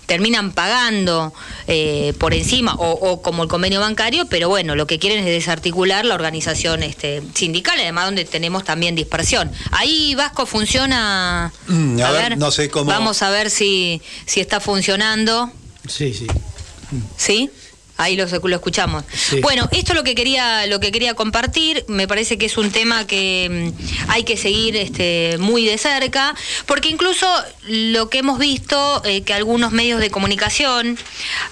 terminan 0.05 0.51
pagando 0.53 1.33
eh, 1.67 2.13
por 2.17 2.33
encima 2.33 2.73
o, 2.75 2.91
o 2.91 3.21
como 3.21 3.43
el 3.43 3.49
convenio 3.49 3.79
bancario, 3.79 4.25
pero 4.29 4.49
bueno, 4.49 4.62
lo 4.63 4.87
que 4.87 4.99
quieren 4.99 5.19
es 5.19 5.25
desarticular 5.25 6.05
la 6.05 6.15
organización 6.15 6.81
este, 6.83 7.21
sindical, 7.33 7.77
además 7.79 8.05
donde 8.05 8.25
tenemos 8.25 8.63
también 8.63 8.95
dispersión. 8.95 9.51
Ahí 9.71 10.15
Vasco 10.15 10.45
funciona. 10.45 11.51
Mm, 11.67 12.01
a 12.01 12.11
ver, 12.11 12.37
no 12.37 12.51
sé 12.51 12.69
cómo- 12.69 12.89
Vamos 12.89 13.21
a 13.21 13.29
ver 13.29 13.49
si, 13.49 14.01
si 14.25 14.39
está 14.39 14.59
funcionando. 14.59 15.51
Sí, 15.87 16.13
sí. 16.13 16.27
¿Sí? 17.17 17.49
Ahí 17.97 18.15
lo, 18.15 18.25
lo 18.25 18.55
escuchamos. 18.55 19.03
Sí. 19.13 19.39
Bueno, 19.41 19.69
esto 19.71 19.91
es 19.91 19.95
lo 19.95 20.03
que 20.03 20.15
quería, 20.15 20.65
lo 20.65 20.79
que 20.79 20.91
quería 20.91 21.13
compartir. 21.13 21.85
Me 21.87 22.07
parece 22.07 22.39
que 22.39 22.47
es 22.47 22.57
un 22.57 22.71
tema 22.71 23.05
que 23.05 23.71
mm, 23.71 24.09
hay 24.11 24.23
que 24.23 24.35
seguir 24.35 24.75
este, 24.75 25.37
muy 25.39 25.65
de 25.65 25.77
cerca, 25.77 26.33
porque 26.65 26.89
incluso 26.89 27.27
lo 27.67 28.09
que 28.09 28.19
hemos 28.19 28.39
visto, 28.39 29.03
eh, 29.05 29.21
que 29.21 29.33
algunos 29.35 29.71
medios 29.71 29.99
de 29.99 30.09
comunicación 30.09 30.97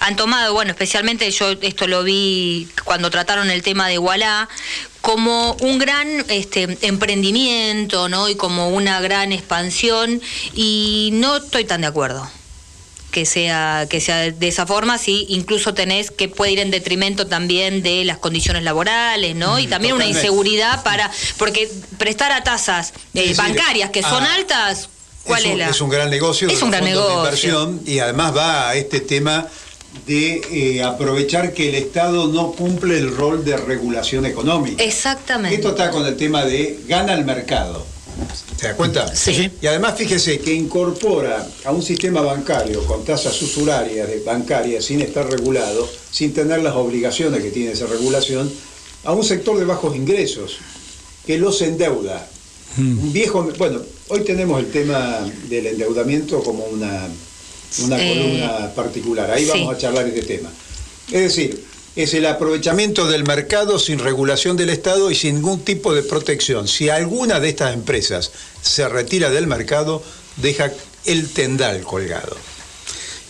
han 0.00 0.16
tomado, 0.16 0.52
bueno, 0.52 0.72
especialmente 0.72 1.30
yo 1.30 1.52
esto 1.60 1.86
lo 1.86 2.02
vi 2.02 2.68
cuando 2.84 3.08
trataron 3.08 3.48
el 3.50 3.62
tema 3.62 3.86
de 3.86 3.98
Wallah, 3.98 4.48
como 5.00 5.54
un 5.60 5.78
gran 5.78 6.24
este, 6.28 6.76
emprendimiento, 6.82 8.08
¿no? 8.08 8.28
Y 8.28 8.34
como 8.34 8.68
una 8.70 9.00
gran 9.00 9.30
expansión, 9.30 10.20
y 10.54 11.10
no 11.12 11.36
estoy 11.36 11.64
tan 11.64 11.82
de 11.82 11.86
acuerdo 11.86 12.28
que 13.12 13.26
sea 13.26 13.86
que 13.88 14.00
sea 14.00 14.32
de 14.32 14.48
esa 14.48 14.66
forma 14.66 14.98
si 14.98 15.26
incluso 15.28 15.74
tenés 15.74 16.10
que 16.10 16.28
puede 16.28 16.52
ir 16.52 16.58
en 16.58 16.72
detrimento 16.72 17.28
también 17.28 17.82
de 17.82 18.04
las 18.04 18.18
condiciones 18.18 18.64
laborales 18.64 19.36
no 19.36 19.60
y 19.60 19.68
también 19.68 19.94
una 19.94 20.06
inseguridad 20.06 20.82
para 20.82 21.10
porque 21.36 21.70
prestar 21.98 22.32
a 22.32 22.42
tasas 22.42 22.92
eh, 23.14 23.20
decir, 23.20 23.36
bancarias 23.36 23.90
que 23.90 24.02
son 24.02 24.24
ah, 24.24 24.34
altas 24.34 24.88
cuál 25.24 25.40
es, 25.40 25.46
es, 25.46 25.52
un, 25.52 25.58
la 25.58 25.68
es 25.68 25.80
un 25.80 25.90
gran 25.90 26.10
negocio 26.10 26.48
Es 26.48 26.58
de 26.58 26.64
un 26.64 26.70
gran 26.72 26.84
fondos 26.84 26.98
de 26.98 27.06
negocio. 27.06 27.24
inversión 27.24 27.80
y 27.86 27.98
además 28.00 28.36
va 28.36 28.70
a 28.70 28.74
este 28.74 29.00
tema 29.00 29.46
de 30.06 30.40
eh, 30.50 30.82
aprovechar 30.82 31.52
que 31.52 31.68
el 31.68 31.74
Estado 31.74 32.26
no 32.26 32.52
cumple 32.52 32.98
el 32.98 33.14
rol 33.14 33.44
de 33.44 33.56
regulación 33.58 34.24
económica. 34.24 34.82
exactamente 34.82 35.54
Esto 35.54 35.70
está 35.70 35.90
con 35.90 36.06
el 36.06 36.16
tema 36.16 36.44
de 36.44 36.80
gana 36.88 37.12
el 37.12 37.24
mercado. 37.24 37.91
¿Se 38.58 38.68
da 38.68 38.76
cuenta? 38.76 39.14
Sí. 39.14 39.50
Y 39.60 39.66
además 39.66 39.94
fíjese 39.96 40.38
que 40.38 40.52
incorpora 40.54 41.46
a 41.64 41.72
un 41.72 41.82
sistema 41.82 42.20
bancario 42.20 42.84
con 42.86 43.04
tasas 43.04 43.40
usurarias 43.42 44.08
de 44.08 44.20
bancarias 44.20 44.84
sin 44.84 45.00
estar 45.00 45.28
regulado, 45.30 45.88
sin 46.10 46.32
tener 46.32 46.62
las 46.62 46.74
obligaciones 46.74 47.42
que 47.42 47.50
tiene 47.50 47.72
esa 47.72 47.86
regulación, 47.86 48.50
a 49.04 49.12
un 49.12 49.24
sector 49.24 49.58
de 49.58 49.64
bajos 49.64 49.96
ingresos 49.96 50.58
que 51.26 51.38
los 51.38 51.60
endeuda. 51.62 52.28
Un 52.78 53.12
viejo, 53.12 53.50
bueno, 53.58 53.80
hoy 54.08 54.20
tenemos 54.24 54.58
el 54.60 54.70
tema 54.70 55.18
del 55.48 55.66
endeudamiento 55.66 56.42
como 56.42 56.64
una, 56.64 57.06
una 57.84 58.02
Eh, 58.02 58.08
columna 58.08 58.74
particular. 58.74 59.30
Ahí 59.30 59.44
sí. 59.44 59.50
vamos 59.50 59.74
a 59.74 59.78
charlar 59.78 60.06
este 60.08 60.22
tema. 60.22 60.50
Es 61.10 61.20
decir, 61.20 61.62
es 61.94 62.14
el 62.14 62.26
aprovechamiento 62.26 63.06
del 63.06 63.24
mercado 63.24 63.78
sin 63.78 63.98
regulación 63.98 64.56
del 64.56 64.70
Estado 64.70 65.10
y 65.10 65.14
sin 65.14 65.36
ningún 65.36 65.60
tipo 65.60 65.94
de 65.94 66.02
protección. 66.02 66.68
Si 66.68 66.88
alguna 66.88 67.40
de 67.40 67.50
estas 67.50 67.74
empresas 67.74 68.32
se 68.62 68.88
retira 68.88 69.30
del 69.30 69.46
mercado, 69.46 70.02
deja 70.36 70.72
el 71.04 71.28
tendal 71.28 71.82
colgado. 71.82 72.36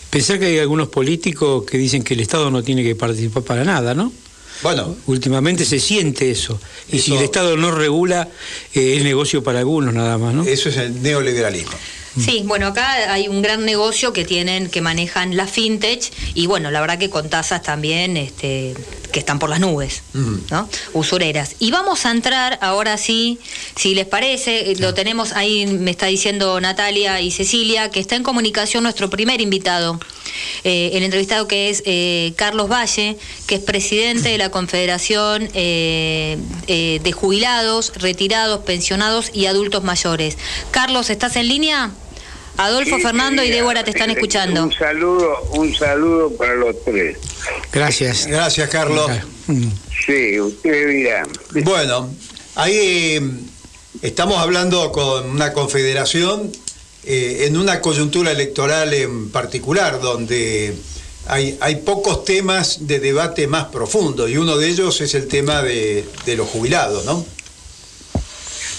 Pensar 0.09 0.39
que 0.39 0.45
hay 0.45 0.59
algunos 0.59 0.89
políticos 0.89 1.65
que 1.65 1.77
dicen 1.77 2.03
que 2.03 2.13
el 2.13 2.19
Estado 2.19 2.51
no 2.51 2.63
tiene 2.63 2.83
que 2.83 2.95
participar 2.95 3.43
para 3.43 3.63
nada, 3.63 3.93
¿no? 3.93 4.13
Bueno, 4.63 4.95
Últimamente 5.07 5.65
se 5.65 5.79
siente 5.79 6.31
eso. 6.31 6.59
Y 6.91 6.99
si 6.99 7.15
el 7.15 7.23
Estado 7.23 7.57
no 7.57 7.71
regula, 7.71 8.29
eh, 8.73 8.95
es 8.97 9.03
negocio 9.03 9.43
para 9.43 9.59
algunos 9.59 9.93
nada 9.93 10.17
más, 10.17 10.33
¿no? 10.33 10.43
eso 10.43 10.69
es 10.69 10.77
el 10.77 11.01
neoliberalismo. 11.03 11.73
Sí, 12.19 12.43
bueno, 12.45 12.67
acá 12.67 13.11
hay 13.11 13.27
un 13.27 13.41
gran 13.41 13.65
negocio 13.65 14.13
que 14.13 14.23
tienen, 14.23 14.69
que 14.69 14.81
manejan 14.81 15.35
la 15.35 15.47
fintech 15.47 16.11
y 16.35 16.45
bueno, 16.45 16.69
la 16.69 16.79
verdad 16.79 16.99
que 16.99 17.09
con 17.09 17.27
tasas 17.27 17.63
también 17.63 18.17
este, 18.17 18.75
que 19.11 19.19
están 19.19 19.39
por 19.39 19.49
las 19.49 19.59
nubes. 19.59 20.03
¿no? 20.13 20.69
Usureras. 20.93 21.55
Y 21.57 21.71
vamos 21.71 22.05
a 22.05 22.11
entrar 22.11 22.59
ahora 22.61 22.97
sí, 22.97 23.39
si 23.75 23.95
les 23.95 24.05
parece, 24.05 24.71
eh, 24.71 24.75
lo 24.77 24.93
tenemos 24.93 25.31
ahí, 25.31 25.65
me 25.65 25.89
está 25.89 26.05
diciendo 26.05 26.59
Natalia 26.61 27.19
y 27.19 27.31
Cecilia, 27.31 27.89
que 27.89 27.99
está 27.99 28.15
en 28.15 28.23
comunicación 28.23 28.83
nuestro 28.83 29.09
primer 29.09 29.41
invitado, 29.41 29.99
eh, 30.63 30.91
el 30.93 31.03
entrevistado 31.03 31.47
que 31.47 31.69
es 31.69 31.83
eh, 31.85 32.33
Carlos 32.35 32.69
Valle, 32.69 33.17
que 33.47 33.55
es 33.55 33.61
presidente 33.61 34.29
de 34.29 34.37
la 34.37 34.49
Confederación 34.49 35.49
eh, 35.53 36.37
eh, 36.67 36.99
de 37.03 37.11
Jubilados, 37.11 37.93
Retirados, 37.95 38.59
Pensionados 38.59 39.31
y 39.33 39.45
Adultos 39.45 39.83
Mayores. 39.83 40.37
Carlos, 40.71 41.09
¿estás 41.09 41.35
en 41.35 41.47
línea? 41.47 41.91
Adolfo, 42.57 42.97
Sí, 42.97 43.01
Fernando 43.01 43.43
y. 43.43 43.49
Débora 43.49 43.83
te 43.83 43.91
están 43.91 44.11
escuchando. 44.11 44.63
Un 44.63 44.73
saludo, 44.73 45.41
un 45.53 45.73
saludo 45.75 46.31
para 46.35 46.53
los 46.55 46.75
tres. 46.83 47.17
Gracias. 47.71 48.27
Gracias, 48.27 48.69
Carlos. 48.69 49.09
Sí, 50.05 50.39
ustedes 50.39 50.93
dirán. 50.93 51.27
Bueno, 51.63 52.09
ahí 52.55 53.19
estamos 54.01 54.37
hablando 54.37 54.91
con 54.91 55.31
una 55.31 55.51
confederación 55.53 56.51
eh, 57.05 57.45
en 57.47 57.57
una 57.57 57.81
coyuntura 57.81 58.31
electoral 58.31 58.93
en 58.93 59.29
particular, 59.29 59.99
donde 59.99 60.73
hay, 61.27 61.57
hay 61.61 61.77
pocos 61.77 62.25
temas 62.25 62.87
de 62.87 62.99
debate 62.99 63.47
más 63.47 63.65
profundo, 63.65 64.27
y 64.27 64.37
uno 64.37 64.57
de 64.57 64.67
ellos 64.69 65.01
es 65.01 65.13
el 65.13 65.27
tema 65.27 65.61
de, 65.61 66.05
los 66.37 66.47
jubilados, 66.47 67.05
¿no? 67.05 67.25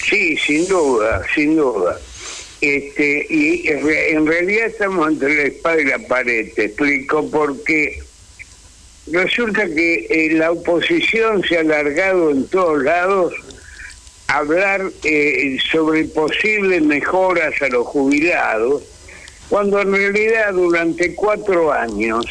Sí, 0.09 0.37
sin 0.37 0.67
duda, 0.69 1.23
sin 1.35 1.57
duda. 1.57 1.99
Este, 2.61 3.27
y 3.29 3.69
en 3.69 3.85
re- 3.87 4.13
en 4.13 4.27
realidad 4.27 4.67
estamos 4.67 5.09
entre 5.11 5.35
la 5.35 5.43
espada 5.45 5.81
y 5.81 5.85
la 5.85 5.99
pared, 5.99 6.49
te 6.55 6.67
explico, 6.67 7.29
porque 7.31 7.99
resulta 9.11 9.67
que 9.67 10.07
eh, 10.09 10.31
la 10.33 10.53
oposición 10.53 11.43
se 11.47 11.59
ha 11.59 11.61
alargado 11.61 12.31
en 12.31 12.47
todos 12.47 12.83
lados 12.83 13.35
hablar 14.29 14.91
eh, 15.03 15.59
sobre 15.71 16.05
posibles 16.05 16.83
mejoras 16.83 17.61
a 17.63 17.69
los 17.69 17.87
jubilados, 17.87 18.83
cuando 19.49 19.81
en 19.81 19.93
realidad 19.93 20.53
durante 20.53 21.15
cuatro 21.15 21.73
años 21.73 22.27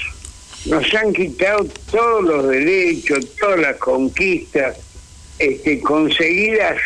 nos 0.65 0.93
han 0.93 1.13
quitado 1.13 1.65
todos 1.91 2.23
los 2.23 2.47
derechos, 2.47 3.35
todas 3.39 3.59
las 3.59 3.77
conquistas 3.77 4.77
este, 5.39 5.81
conseguidas 5.81 6.77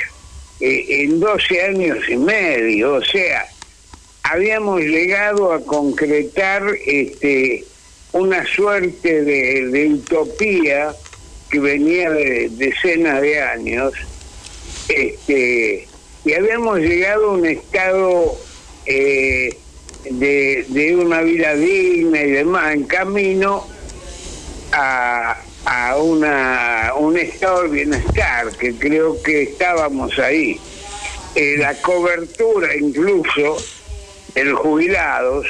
eh, 0.60 1.04
en 1.04 1.20
12 1.20 1.62
años 1.62 1.98
y 2.10 2.18
medio, 2.18 2.96
o 2.96 3.04
sea, 3.04 3.46
habíamos 4.24 4.82
llegado 4.82 5.54
a 5.54 5.64
concretar 5.64 6.64
este, 6.86 7.64
una 8.14 8.46
suerte 8.46 9.24
de, 9.24 9.68
de 9.68 9.88
utopía 9.88 10.94
que 11.50 11.60
venía 11.60 12.10
de 12.10 12.50
decenas 12.52 13.22
de 13.22 13.42
años, 13.42 13.94
este, 14.90 15.88
y 16.26 16.34
habíamos 16.34 16.80
llegado 16.80 17.30
a 17.30 17.34
un 17.34 17.46
estado 17.46 18.38
eh, 18.86 19.58
de, 20.10 20.66
de 20.70 20.96
una 20.96 21.22
vida 21.22 21.54
digna 21.56 22.22
y 22.22 22.32
demás, 22.32 22.74
en 22.74 22.84
camino 22.84 23.68
a, 24.72 25.38
a 25.66 25.98
una, 25.98 26.94
un 26.98 27.18
estado 27.18 27.64
de 27.64 27.70
bienestar, 27.70 28.52
que 28.58 28.74
creo 28.76 29.22
que 29.22 29.44
estábamos 29.44 30.18
ahí. 30.20 30.60
eh, 31.36 31.56
la 31.58 31.74
cobertura 31.82 32.76
incluso 32.76 33.58
en 34.36 34.56
jubilados 34.56 35.48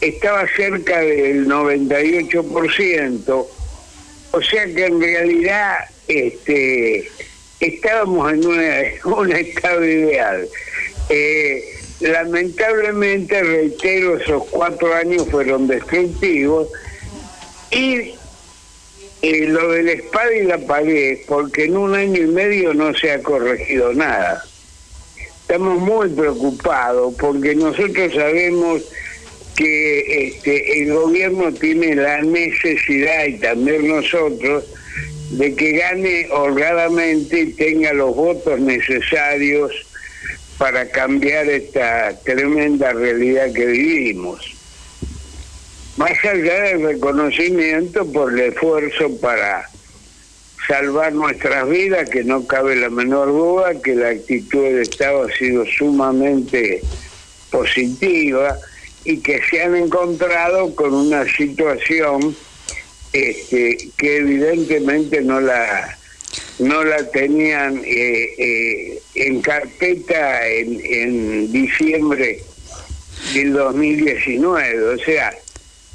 estaba 0.00 0.46
cerca 0.56 1.00
del 1.00 1.46
98%, 1.46 3.46
o 4.32 4.42
sea 4.42 4.64
que 4.66 4.86
en 4.86 5.00
realidad 5.00 5.76
este, 6.08 7.08
estábamos 7.60 8.32
en 8.32 8.46
una, 8.46 8.82
un 9.16 9.32
estado 9.32 9.84
ideal. 9.84 10.48
Eh, 11.08 11.62
lamentablemente, 12.00 13.42
reitero, 13.42 14.16
esos 14.18 14.44
cuatro 14.50 14.94
años 14.94 15.26
fueron 15.30 15.66
destructivos 15.66 16.68
y 17.70 18.14
eh, 19.22 19.46
lo 19.48 19.70
de 19.70 19.82
la 19.82 19.92
espada 19.92 20.34
y 20.34 20.44
la 20.44 20.58
pared, 20.58 21.18
porque 21.26 21.64
en 21.64 21.76
un 21.76 21.94
año 21.94 22.22
y 22.22 22.26
medio 22.26 22.72
no 22.74 22.94
se 22.94 23.12
ha 23.12 23.22
corregido 23.22 23.92
nada. 23.92 24.44
Estamos 25.42 25.78
muy 25.80 26.08
preocupados 26.08 27.14
porque 27.18 27.54
nosotros 27.54 28.14
sabemos 28.14 28.82
que 29.56 30.28
este, 30.28 30.82
el 30.82 30.94
gobierno 30.94 31.52
tiene 31.52 31.96
la 31.96 32.22
necesidad 32.22 33.26
y 33.26 33.38
también 33.38 33.88
nosotros 33.88 34.64
de 35.30 35.54
que 35.54 35.72
gane 35.72 36.28
holgadamente 36.30 37.40
y 37.40 37.52
tenga 37.52 37.92
los 37.92 38.14
votos 38.14 38.60
necesarios 38.60 39.72
para 40.58 40.88
cambiar 40.90 41.48
esta 41.48 42.18
tremenda 42.24 42.92
realidad 42.92 43.52
que 43.52 43.66
vivimos. 43.66 44.54
Más 45.96 46.12
allá 46.24 46.62
del 46.62 46.82
reconocimiento 46.82 48.10
por 48.10 48.32
el 48.32 48.52
esfuerzo 48.52 49.16
para 49.20 49.68
salvar 50.66 51.12
nuestras 51.12 51.68
vidas, 51.68 52.08
que 52.10 52.24
no 52.24 52.46
cabe 52.46 52.76
la 52.76 52.90
menor 52.90 53.28
duda 53.28 53.80
que 53.80 53.94
la 53.94 54.10
actitud 54.10 54.62
del 54.64 54.80
Estado 54.80 55.24
ha 55.24 55.32
sido 55.32 55.64
sumamente 55.66 56.82
positiva 57.50 58.56
y 59.04 59.18
que 59.18 59.40
se 59.48 59.62
han 59.62 59.76
encontrado 59.76 60.74
con 60.74 60.92
una 60.92 61.24
situación 61.24 62.36
este, 63.12 63.88
que 63.96 64.16
evidentemente 64.18 65.20
no 65.22 65.40
la 65.40 65.96
no 66.58 66.84
la 66.84 67.10
tenían 67.10 67.82
eh, 67.84 68.34
eh, 68.38 69.02
en 69.14 69.40
carpeta 69.40 70.46
en, 70.46 70.80
en 70.84 71.52
diciembre 71.52 72.42
del 73.34 73.52
2019. 73.52 74.94
O 74.94 74.98
sea, 74.98 75.34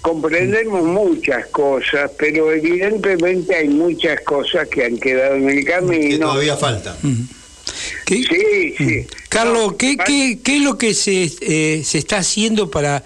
comprendemos 0.02 0.84
muchas 0.84 1.48
cosas, 1.48 2.12
pero 2.18 2.52
evidentemente 2.52 3.56
hay 3.56 3.70
muchas 3.70 4.22
cosas 4.22 4.68
que 4.68 4.86
han 4.86 4.98
quedado 4.98 5.36
en 5.36 5.50
el 5.50 5.66
camino. 5.66 6.10
Que 6.10 6.18
todavía 6.20 6.58
falta. 6.58 6.98
Sí, 8.08 8.24
sí. 8.78 9.08
Carlos, 9.30 9.74
¿qué, 9.78 9.98
qué, 9.98 10.40
qué, 10.44 10.58
es 10.58 10.62
lo 10.62 10.78
que 10.78 10.94
se, 10.94 11.32
eh, 11.42 11.84
se 11.84 11.98
está 11.98 12.18
haciendo 12.18 12.70
para 12.70 13.04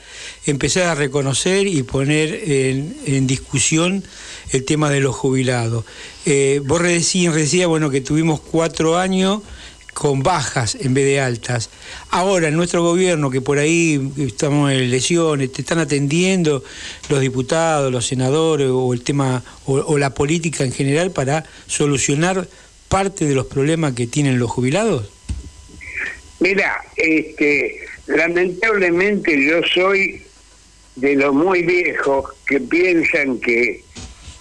empezar 0.49 0.83
a 0.83 0.95
reconocer 0.95 1.67
y 1.67 1.83
poner 1.83 2.33
en, 2.45 3.27
discusión 3.27 4.03
el 4.51 4.65
tema 4.65 4.89
de 4.89 4.99
los 4.99 5.15
jubilados? 5.15 5.85
Eh, 6.25 6.61
vos 6.65 6.81
recién 6.81 7.33
decía, 7.33 7.67
bueno, 7.67 7.89
que 7.89 8.01
tuvimos 8.01 8.39
cuatro 8.39 8.97
años 8.97 9.41
con 9.99 10.23
bajas 10.23 10.75
en 10.79 10.93
vez 10.93 11.05
de 11.05 11.19
altas. 11.19 11.69
Ahora, 12.09 12.47
en 12.47 12.55
nuestro 12.55 12.81
gobierno, 12.81 13.29
que 13.29 13.41
por 13.41 13.57
ahí 13.57 14.11
estamos 14.17 14.71
en 14.71 14.77
elecciones, 14.77 15.51
te 15.51 15.61
están 15.61 15.79
atendiendo 15.79 16.63
los 17.09 17.19
diputados, 17.19 17.91
los 17.91 18.07
senadores 18.07 18.69
o 18.71 18.93
el 18.93 19.01
tema 19.01 19.43
o, 19.65 19.97
la 19.97 20.13
política 20.13 20.63
en 20.63 20.71
general 20.71 21.11
para 21.11 21.43
solucionar 21.67 22.47
parte 22.87 23.25
de 23.25 23.35
los 23.35 23.47
problemas 23.47 23.93
que 23.93 24.07
tienen 24.07 24.39
los 24.39 24.49
jubilados. 24.49 25.09
Mira, 26.39 26.81
este, 26.95 27.81
lamentablemente 28.07 29.45
yo 29.45 29.59
soy 29.73 30.21
de 30.99 31.15
los 31.15 31.33
muy 31.33 31.63
viejos 31.63 32.25
que 32.45 32.59
piensan 32.59 33.39
que 33.39 33.83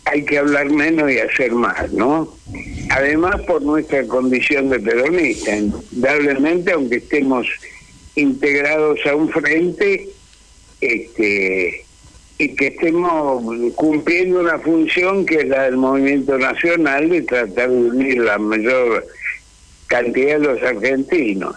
hay 0.05 0.25
que 0.25 0.39
hablar 0.39 0.71
menos 0.71 1.11
y 1.11 1.19
hacer 1.19 1.53
más, 1.53 1.93
¿no? 1.93 2.35
Además 2.91 3.43
por 3.43 3.63
nuestra 3.63 4.07
condición 4.07 4.71
de 4.71 4.81
peronista, 4.81 5.57
indudablemente 5.57 6.73
aunque 6.73 6.97
estemos 6.97 7.47
integrados 8.15 8.99
a 9.07 9.15
un 9.15 9.29
frente, 9.29 10.09
este 10.81 11.85
y 12.41 12.55
que 12.55 12.69
estemos 12.69 13.43
cumpliendo 13.75 14.39
una 14.39 14.61
función 14.61 15.27
que 15.27 15.41
es 15.41 15.49
la 15.49 15.65
del 15.65 15.77
movimiento 15.77 16.39
nacional 16.39 17.09
de 17.09 17.23
tratar 17.23 17.69
de 17.69 17.77
unir 17.77 18.19
la 18.19 18.39
mayor 18.39 19.05
cantidad 19.89 20.39
de 20.39 20.47
los 20.47 20.63
argentinos. 20.63 21.57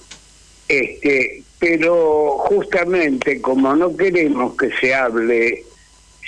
Este, 0.68 1.44
pero 1.62 2.40
justamente 2.40 3.40
como 3.40 3.76
no 3.76 3.96
queremos 3.96 4.58
que 4.58 4.72
se 4.82 4.96
hable, 4.96 5.64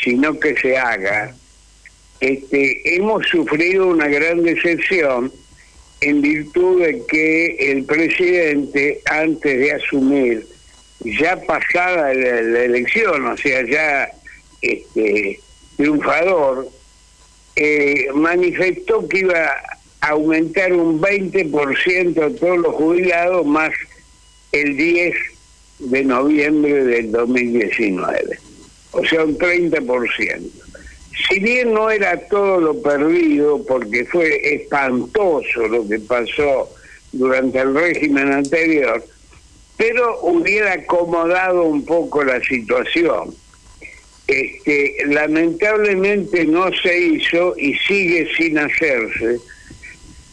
sino 0.01 0.39
que 0.39 0.55
se 0.55 0.77
haga, 0.77 1.35
este, 2.19 2.95
hemos 2.95 3.25
sufrido 3.27 3.87
una 3.87 4.07
gran 4.07 4.43
decepción 4.43 5.33
en 6.01 6.21
virtud 6.21 6.83
de 6.83 7.03
que 7.07 7.71
el 7.71 7.83
presidente, 7.83 9.01
antes 9.09 9.57
de 9.57 9.71
asumir, 9.71 10.45
ya 11.03 11.35
pasada 11.47 12.13
la, 12.13 12.63
elección, 12.65 13.25
o 13.25 13.35
sea, 13.35 13.65
ya 13.65 14.11
este, 14.61 15.39
triunfador, 15.77 16.69
eh, 17.55 18.05
manifestó 18.13 19.07
que 19.09 19.19
iba 19.19 19.51
a 20.01 20.09
aumentar 20.09 20.73
un 20.73 21.01
20% 21.01 22.39
todos 22.39 22.57
los 22.59 22.75
jubilados 22.75 23.43
más 23.47 23.71
el 24.53 24.77
10 24.77 25.13
de 25.79 26.03
noviembre 26.03 26.85
del 26.85 27.11
2019, 27.11 28.39
o 28.91 29.05
sea, 29.05 29.25
un 29.25 29.37
30% 29.37 30.63
si 31.27 31.39
bien 31.39 31.73
no 31.73 31.89
era 31.89 32.17
todo 32.27 32.59
lo 32.59 32.81
perdido, 32.81 33.63
porque 33.65 34.05
fue 34.05 34.55
espantoso 34.55 35.67
lo 35.67 35.87
que 35.87 35.99
pasó 35.99 36.69
durante 37.11 37.59
el 37.59 37.75
régimen 37.75 38.31
anterior, 38.31 39.03
pero 39.77 40.19
hubiera 40.21 40.73
acomodado 40.73 41.63
un 41.63 41.85
poco 41.85 42.23
la 42.23 42.41
situación. 42.41 43.35
Este, 44.27 44.95
lamentablemente 45.07 46.45
no 46.45 46.69
se 46.81 46.97
hizo 46.97 47.55
y 47.57 47.75
sigue 47.75 48.27
sin 48.35 48.57
hacerse. 48.57 49.37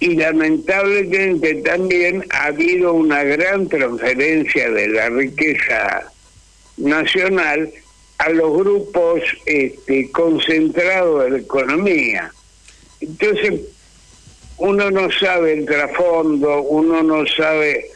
Y 0.01 0.17
lamentablemente 0.17 1.57
también 1.57 2.25
ha 2.31 2.47
habido 2.47 2.95
una 2.95 3.23
gran 3.23 3.69
transferencia 3.69 4.71
de 4.71 4.89
la 4.89 5.11
riqueza 5.11 6.11
nacional 6.79 7.71
a 8.19 8.31
los 8.31 8.53
grupos 8.57 9.21
este, 9.47 10.11
concentrados 10.11 11.25
de 11.25 11.31
la 11.31 11.39
economía. 11.39 12.33
Entonces, 13.01 13.61
uno 14.59 14.91
no 14.91 15.11
sabe 15.11 15.55
el 15.55 15.67
trasfondo, 15.67 16.63
uno 16.63 17.03
no 17.03 17.27
sabe 17.27 17.87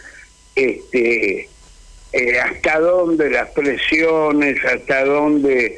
este, 0.57 1.49
eh, 2.13 2.41
hasta 2.41 2.81
dónde 2.81 3.31
las 3.31 3.51
presiones, 3.51 4.57
hasta 4.65 5.05
dónde 5.05 5.77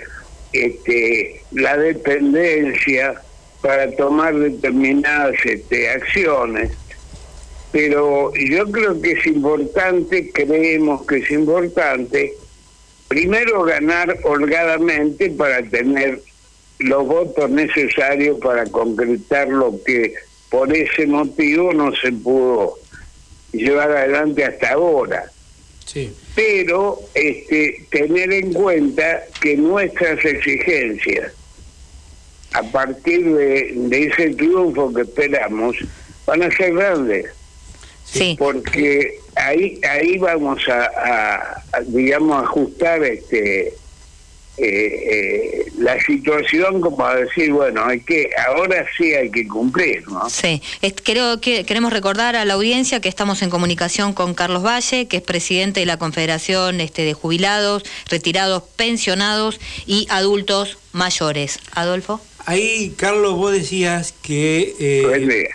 este, 0.52 1.40
la 1.52 1.76
dependencia 1.76 3.20
para 3.66 3.90
tomar 3.90 4.32
determinadas 4.38 5.34
este, 5.44 5.88
acciones. 5.88 6.70
Pero 7.72 8.32
yo 8.32 8.70
creo 8.70 9.02
que 9.02 9.10
es 9.10 9.26
importante, 9.26 10.30
creemos 10.32 11.04
que 11.04 11.16
es 11.16 11.30
importante, 11.32 12.34
primero 13.08 13.64
ganar 13.64 14.18
holgadamente 14.22 15.30
para 15.30 15.64
tener 15.64 16.20
los 16.78 17.08
votos 17.08 17.50
necesarios 17.50 18.38
para 18.38 18.66
concretar 18.66 19.48
lo 19.48 19.82
que 19.84 20.14
por 20.48 20.72
ese 20.72 21.08
motivo 21.08 21.72
no 21.72 21.90
se 21.96 22.12
pudo 22.12 22.78
llevar 23.52 23.90
adelante 23.90 24.44
hasta 24.44 24.74
ahora. 24.74 25.24
Sí. 25.84 26.14
Pero 26.36 27.00
este, 27.14 27.84
tener 27.90 28.32
en 28.32 28.52
cuenta 28.52 29.24
que 29.40 29.56
nuestras 29.56 30.24
exigencias, 30.24 31.32
a 32.56 32.62
partir 32.62 33.24
de, 33.24 33.72
de 33.74 34.04
ese 34.04 34.30
triunfo 34.34 34.92
que 34.92 35.02
esperamos, 35.02 35.76
van 36.24 36.42
a 36.42 36.50
ser 36.50 36.74
grandes. 36.74 37.26
Sí. 38.04 38.36
Porque 38.38 39.18
ahí 39.34 39.78
ahí 39.88 40.16
vamos 40.18 40.62
a, 40.68 41.62
digamos 41.86 42.42
ajustar 42.44 43.04
este 43.04 43.68
eh, 43.68 43.74
eh, 44.58 45.66
la 45.78 46.00
situación 46.00 46.80
como 46.80 47.04
a 47.04 47.16
decir 47.16 47.52
bueno 47.52 47.84
hay 47.84 48.00
que 48.00 48.30
ahora 48.48 48.86
sí 48.96 49.12
hay 49.12 49.30
que 49.30 49.46
cumplir 49.46 50.08
no 50.08 50.30
sí. 50.30 50.62
Creo 51.04 51.42
que 51.42 51.64
queremos 51.64 51.92
recordar 51.92 52.36
a 52.36 52.46
la 52.46 52.54
audiencia 52.54 53.00
que 53.00 53.10
estamos 53.10 53.42
en 53.42 53.50
comunicación 53.50 54.14
con 54.14 54.32
Carlos 54.32 54.64
Valle 54.64 55.08
que 55.08 55.18
es 55.18 55.22
presidente 55.22 55.80
de 55.80 55.86
la 55.86 55.98
Confederación 55.98 56.80
este 56.80 57.02
de 57.02 57.12
jubilados 57.12 57.82
retirados 58.08 58.62
pensionados 58.76 59.60
y 59.84 60.06
adultos 60.08 60.78
mayores. 60.92 61.58
Adolfo 61.74 62.22
ahí 62.46 62.94
Carlos 62.96 63.34
vos 63.34 63.52
decías 63.52 64.14
que 64.22 64.74
eh, 64.78 65.48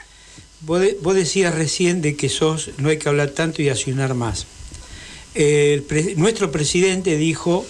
Vos, 0.63 1.15
decías 1.15 1.55
recién 1.55 2.03
de 2.03 2.15
que 2.15 2.29
sos, 2.29 2.69
no 2.77 2.89
hay 2.89 2.99
que 2.99 3.09
hablar 3.09 3.31
tanto 3.31 3.63
y 3.63 3.69
accionar 3.69 4.13
más. 4.13 4.45
nuestro 6.17 6.51
presidente 6.51 7.17
dijo 7.17 7.65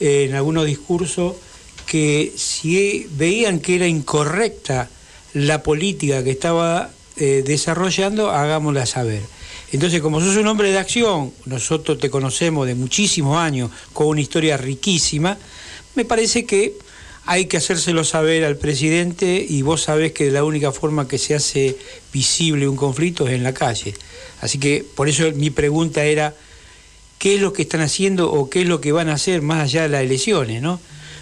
eh, 0.00 0.24
en 0.28 0.34
algunos 0.34 0.64
discursos 0.64 1.36
que 1.84 2.32
si 2.34 3.06
veían 3.16 3.60
que 3.60 3.76
era 3.76 3.86
incorrecta 3.86 4.88
la 5.34 5.62
política 5.62 6.24
que 6.24 6.30
estaba 6.30 6.90
eh, 7.16 7.42
desarrollando, 7.46 8.30
hagámosla 8.30 8.86
saber. 8.86 9.20
Entonces, 9.72 10.00
como 10.00 10.20
sos 10.20 10.36
un 10.36 10.46
hombre 10.46 10.70
de 10.70 10.78
acción, 10.78 11.32
nosotros 11.44 11.98
te 11.98 12.10
conocemos 12.10 12.66
de 12.66 12.74
muchísimos 12.74 13.36
años, 13.36 13.70
con 13.92 14.08
una 14.08 14.20
historia 14.20 14.56
riquísima, 14.56 15.36
me 15.94 16.04
parece 16.04 16.46
que 16.46 16.74
hay 17.24 17.46
que 17.46 17.58
hacérselo 17.58 18.04
saber 18.04 18.44
al 18.44 18.56
presidente 18.56 19.44
y 19.48 19.62
vos 19.62 19.82
sabés 19.82 20.12
que 20.12 20.30
la 20.30 20.44
única 20.44 20.72
forma 20.72 21.06
que 21.06 21.18
se 21.18 21.34
hace 21.34 21.76
visible 22.12 22.68
un 22.68 22.76
conflicto 22.76 23.28
es 23.28 23.34
en 23.34 23.44
la 23.44 23.54
calle. 23.54 23.94
Así 24.40 24.58
que 24.58 24.84
por 24.94 25.08
eso 25.08 25.30
mi 25.32 25.50
pregunta 25.50 26.04
era, 26.04 26.34
¿qué 27.18 27.36
es 27.36 27.40
lo 27.40 27.52
que 27.52 27.62
están 27.62 27.80
haciendo 27.80 28.32
o 28.32 28.50
qué 28.50 28.62
es 28.62 28.66
lo 28.66 28.80
que 28.80 28.90
van 28.90 29.08
a 29.08 29.14
hacer 29.14 29.40
más 29.40 29.62
allá 29.62 29.82
de 29.82 29.88
las 29.90 30.02
elecciones, 30.02 30.62
no? 30.62 30.80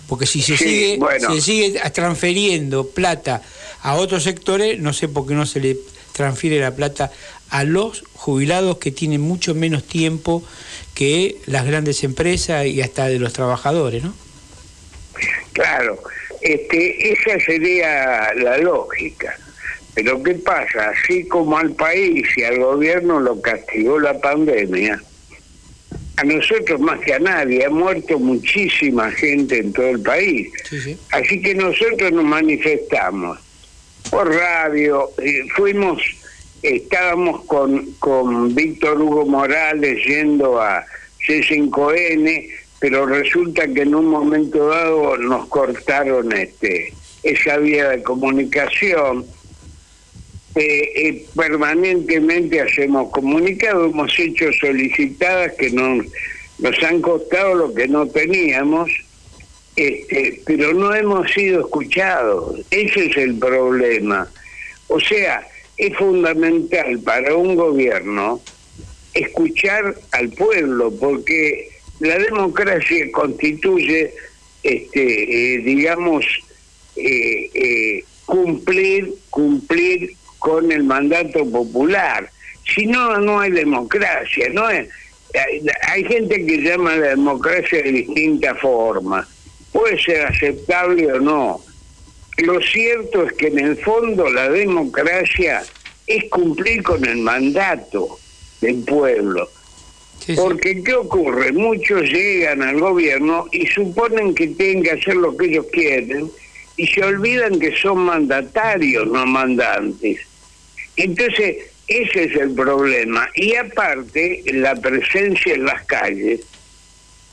Porque 0.09 0.27
si 0.27 0.43
se, 0.43 0.57
sigue, 0.57 0.99
se 1.21 1.41
sigue 1.41 1.81
transfiriendo 1.93 2.89
plata 2.89 3.43
a 3.83 3.95
otros 3.95 4.25
sectores, 4.25 4.81
no 4.81 4.93
sé 4.93 5.07
por 5.07 5.27
qué 5.27 5.35
no 5.35 5.47
se 5.47 5.61
le 5.61 5.77
transfiere 6.13 6.59
la 6.61 6.75
plata 6.75 7.13
a 7.51 7.65
los 7.65 8.05
jubilados 8.15 8.79
que 8.79 8.91
tienen 8.91 9.21
mucho 9.21 9.55
menos 9.55 9.85
tiempo 9.85 10.43
que 10.95 11.37
las 11.47 11.65
grandes 11.65 12.03
empresas 12.03 12.67
y 12.67 12.81
hasta 12.81 13.07
de 13.07 13.19
los 13.19 13.33
trabajadores, 13.33 14.03
¿no? 14.03 14.15
Claro, 15.53 15.99
este, 16.41 17.13
esa 17.13 17.39
sería 17.41 18.33
la 18.35 18.59
lógica. 18.59 19.37
Pero 19.95 20.23
¿qué 20.23 20.35
pasa? 20.35 20.91
Así 20.91 21.27
como 21.27 21.59
al 21.59 21.73
país 21.73 22.27
y 22.37 22.45
al 22.45 22.59
gobierno 22.61 23.21
lo 23.21 23.41
castigó 23.41 23.99
la 23.99 24.19
pandemia, 24.21 25.03
a 26.17 26.25
nosotros 26.25 26.81
más 26.81 27.01
que 27.01 27.15
a 27.15 27.19
nadie, 27.19 27.65
ha 27.65 27.71
muerto 27.71 28.19
muchísima 28.19 29.11
gente 29.11 29.59
en 29.59 29.73
todo 29.73 29.89
el 29.89 30.01
país. 30.01 30.49
Así 31.11 31.41
que 31.41 31.55
nosotros 31.55 32.13
nos 32.13 32.25
manifestamos 32.25 33.39
por 34.11 34.29
radio, 34.35 35.11
eh, 35.19 35.45
fuimos 35.55 36.03
estábamos 36.63 37.45
con, 37.47 37.93
con 37.99 38.55
Víctor 38.55 39.01
Hugo 39.01 39.27
Morales 39.27 40.05
yendo 40.07 40.61
a 40.61 40.85
C5N, 41.27 42.49
pero 42.81 43.07
resulta 43.07 43.69
que 43.69 43.83
en 43.83 43.95
un 43.95 44.07
momento 44.07 44.69
dado 44.69 45.17
nos 45.19 45.47
cortaron 45.47 46.33
este 46.33 46.93
esa 47.23 47.59
vía 47.59 47.91
de 47.91 48.03
comunicación. 48.03 49.27
Eh, 50.57 50.91
eh, 50.97 51.27
permanentemente 51.37 52.61
hacemos 52.61 53.11
comunicado, 53.11 53.85
hemos 53.85 54.19
hecho 54.19 54.47
solicitadas 54.53 55.53
que 55.55 55.71
nos, 55.71 56.07
nos 56.59 56.83
han 56.83 57.01
costado 57.01 57.55
lo 57.55 57.75
que 57.75 57.87
no 57.87 58.07
teníamos, 58.09 58.91
este, 59.77 60.43
pero 60.45 60.75
no 60.75 60.93
hemos 60.95 61.31
sido 61.31 61.61
escuchados. 61.61 62.61
Ese 62.71 63.07
es 63.07 63.17
el 63.17 63.39
problema. 63.39 64.29
O 64.89 64.99
sea, 64.99 65.47
es 65.77 65.97
fundamental 65.97 66.99
para 66.99 67.35
un 67.37 67.55
gobierno 67.55 68.41
escuchar 69.15 69.95
al 70.13 70.31
pueblo, 70.31 70.93
porque 70.99 71.70
la 72.01 72.19
democracia 72.19 73.11
constituye, 73.13 74.13
este, 74.63 75.55
eh, 75.55 75.59
digamos, 75.59 76.25
eh, 76.97 77.51
eh, 77.55 78.05
cumplir, 78.27 79.15
cumplir 79.31 80.13
con 80.39 80.71
el 80.73 80.85
mandato 80.85 81.49
popular. 81.51 82.31
Si 82.75 82.87
no, 82.87 83.19
no 83.19 83.41
hay 83.41 83.53
democracia. 83.53 84.49
No 84.53 84.67
hay, 84.67 84.89
gente 86.05 86.45
que 86.45 86.59
llama 86.59 86.97
la 86.97 87.09
democracia 87.09 87.83
de 87.83 87.93
distintas 87.93 88.59
formas. 88.59 89.29
Puede 89.73 90.01
ser 90.03 90.27
aceptable 90.27 91.13
o 91.13 91.21
no 91.21 91.63
lo 92.43 92.61
cierto 92.61 93.25
es 93.25 93.33
que 93.35 93.49
en 93.49 93.59
el 93.59 93.77
fondo 93.77 94.29
la 94.31 94.49
democracia 94.49 95.63
es 96.07 96.25
cumplir 96.31 96.83
con 96.83 97.05
el 97.05 97.19
mandato 97.19 98.19
del 98.61 98.83
pueblo. 98.85 99.49
Porque 100.37 100.83
¿qué 100.83 100.95
ocurre? 100.95 101.53
Muchos 101.53 102.03
llegan 102.03 102.63
al 102.63 102.79
gobierno 102.79 103.47
y 103.53 103.67
suponen 103.67 104.35
que 104.35 104.49
tienen 104.49 104.83
que 104.83 104.93
hacer 104.93 105.17
lo 105.17 105.37
que 105.37 105.47
ellos 105.47 105.67
quieren 105.73 106.31
y 106.77 106.87
se 106.87 107.03
olvidan 107.03 107.59
que 107.59 107.75
son 107.77 107.99
mandatarios, 107.99 109.07
no 109.07 109.27
mandantes. 109.27 110.21
Entonces, 110.97 111.57
ese 111.89 112.25
es 112.25 112.37
el 112.37 112.55
problema. 112.55 113.29
Y 113.35 113.55
aparte, 113.55 114.43
la 114.53 114.77
presencia 114.77 115.55
en 115.55 115.65
las 115.65 115.85
calles, 115.87 116.41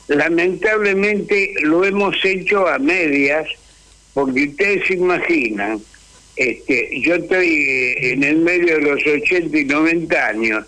lamentablemente 0.07 1.53
lo 1.61 1.85
hemos 1.85 2.15
hecho 2.23 2.67
a 2.67 2.79
medias 2.79 3.47
porque 4.13 4.45
ustedes 4.45 4.87
se 4.87 4.93
imaginan, 4.95 5.79
este, 6.35 7.01
yo 7.01 7.15
estoy 7.15 7.93
en 7.97 8.23
el 8.23 8.37
medio 8.37 8.75
de 8.75 8.81
los 8.81 9.05
80 9.05 9.57
y 9.57 9.65
90 9.65 10.27
años 10.27 10.65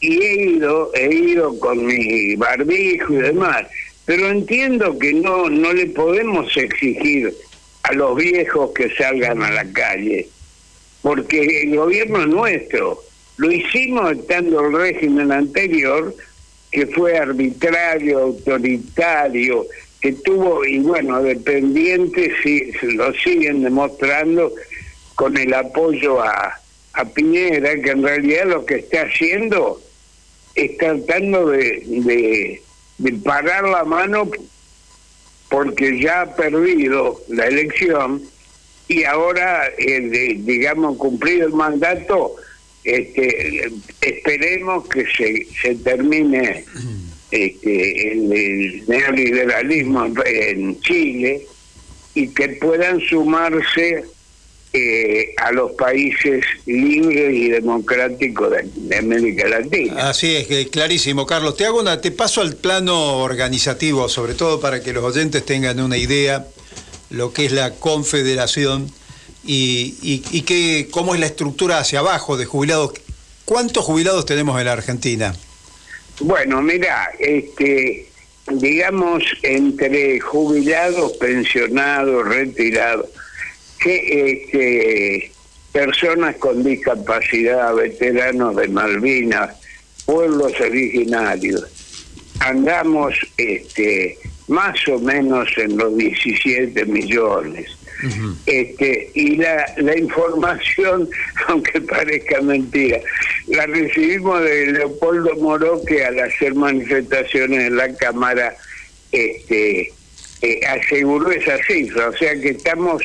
y 0.00 0.22
he 0.22 0.42
ido, 0.50 0.90
he 0.94 1.12
ido 1.12 1.58
con 1.58 1.84
mi 1.84 2.36
barbijo 2.36 3.14
y 3.14 3.16
demás, 3.16 3.66
pero 4.04 4.28
entiendo 4.28 4.98
que 4.98 5.12
no, 5.12 5.50
no 5.50 5.72
le 5.72 5.86
podemos 5.86 6.56
exigir 6.56 7.34
a 7.82 7.92
los 7.92 8.16
viejos 8.16 8.70
que 8.74 8.94
salgan 8.94 9.42
a 9.42 9.50
la 9.50 9.72
calle, 9.72 10.28
porque 11.02 11.62
el 11.62 11.76
gobierno 11.76 12.20
es 12.20 12.28
nuestro. 12.28 13.02
Lo 13.38 13.52
hicimos 13.52 14.12
estando 14.12 14.66
el 14.66 14.72
régimen 14.72 15.32
anterior, 15.32 16.14
que 16.70 16.86
fue 16.86 17.16
arbitrario, 17.16 18.18
autoritario, 18.18 19.66
que 20.00 20.12
tuvo, 20.12 20.64
y 20.64 20.78
bueno, 20.78 21.22
dependientes 21.22 22.32
sí, 22.42 22.72
lo 22.82 23.12
siguen 23.14 23.62
demostrando 23.62 24.52
con 25.14 25.36
el 25.36 25.52
apoyo 25.54 26.22
a, 26.22 26.60
a 26.92 27.04
Piñera, 27.04 27.74
que 27.80 27.90
en 27.90 28.02
realidad 28.02 28.46
lo 28.46 28.64
que 28.64 28.76
está 28.76 29.02
haciendo 29.02 29.80
es 30.64 30.76
tratando 30.76 31.48
de, 31.48 31.82
de, 31.86 32.62
de 32.98 33.12
parar 33.24 33.64
la 33.64 33.84
mano 33.84 34.30
porque 35.48 36.00
ya 36.00 36.22
ha 36.22 36.36
perdido 36.36 37.20
la 37.28 37.46
elección 37.46 38.22
y 38.88 39.04
ahora, 39.04 39.68
eh, 39.78 40.36
digamos, 40.38 40.96
cumplido 40.96 41.46
el 41.46 41.52
mandato, 41.52 42.36
este, 42.84 43.70
esperemos 44.00 44.88
que 44.88 45.04
se, 45.14 45.46
se 45.60 45.74
termine 45.76 46.64
este, 47.30 48.12
el, 48.12 48.84
neoliberalismo 48.88 50.06
en 50.24 50.80
Chile 50.80 51.46
y 52.14 52.28
que 52.28 52.48
puedan 52.48 53.00
sumarse 53.00 54.04
eh, 54.72 55.34
a 55.38 55.50
los 55.52 55.72
países 55.72 56.44
libres 56.66 57.34
y 57.34 57.48
democráticos 57.48 58.52
de, 58.74 58.96
América 58.96 59.48
Latina. 59.48 60.08
Así 60.08 60.36
es, 60.36 60.46
que 60.46 60.68
clarísimo, 60.68 61.26
Carlos. 61.26 61.56
Te 61.56 61.64
hago 61.64 61.80
una, 61.80 62.00
te 62.00 62.10
paso 62.10 62.40
al 62.42 62.56
plano 62.56 63.18
organizativo, 63.18 64.08
sobre 64.08 64.34
todo 64.34 64.60
para 64.60 64.82
que 64.82 64.92
los 64.92 65.04
oyentes 65.04 65.44
tengan 65.44 65.80
una 65.80 65.96
idea 65.96 66.46
lo 67.10 67.32
que 67.32 67.46
es 67.46 67.52
la 67.52 67.74
confederación 67.74 68.90
y, 69.44 69.96
y, 70.02 70.22
y 70.30 70.42
que, 70.42 70.88
cómo 70.90 71.14
es 71.14 71.20
la 71.20 71.26
estructura 71.26 71.78
hacia 71.78 72.00
abajo 72.00 72.36
de 72.36 72.44
jubilados. 72.44 72.92
¿Cuántos 73.44 73.84
jubilados 73.84 74.26
tenemos 74.26 74.58
en 74.60 74.66
la 74.66 74.74
Argentina? 74.74 75.34
Bueno, 76.20 76.60
mira, 76.60 77.10
este, 77.18 78.08
digamos, 78.50 79.22
entre 79.42 80.20
jubilados, 80.20 81.12
pensionados, 81.12 82.28
retirados, 82.28 83.06
que 83.78 84.32
este, 84.32 85.32
personas 85.72 86.36
con 86.36 86.62
discapacidad, 86.62 87.74
veteranos 87.74 88.56
de 88.56 88.68
Malvinas, 88.68 89.56
pueblos 90.06 90.52
originarios, 90.60 91.64
andamos 92.40 93.14
este, 93.36 94.18
más 94.48 94.76
o 94.88 94.98
menos 94.98 95.48
en 95.56 95.76
los 95.76 95.96
17 95.96 96.84
millones 96.86 97.78
este, 98.46 99.10
y 99.14 99.36
la, 99.36 99.66
la 99.78 99.98
información, 99.98 101.08
aunque 101.48 101.80
parezca 101.80 102.40
mentira, 102.40 103.00
la 103.48 103.66
recibimos 103.66 104.42
de 104.42 104.72
Leopoldo 104.72 105.34
Moró, 105.36 105.82
que 105.84 106.04
al 106.04 106.18
hacer 106.20 106.54
manifestaciones 106.54 107.66
en 107.66 107.76
la 107.76 107.92
Cámara 107.96 108.54
este, 109.10 109.92
eh, 110.42 110.60
aseguró 110.66 111.30
esa 111.30 111.58
cifra. 111.64 112.08
O 112.08 112.16
sea 112.16 112.40
que 112.40 112.50
estamos 112.50 113.02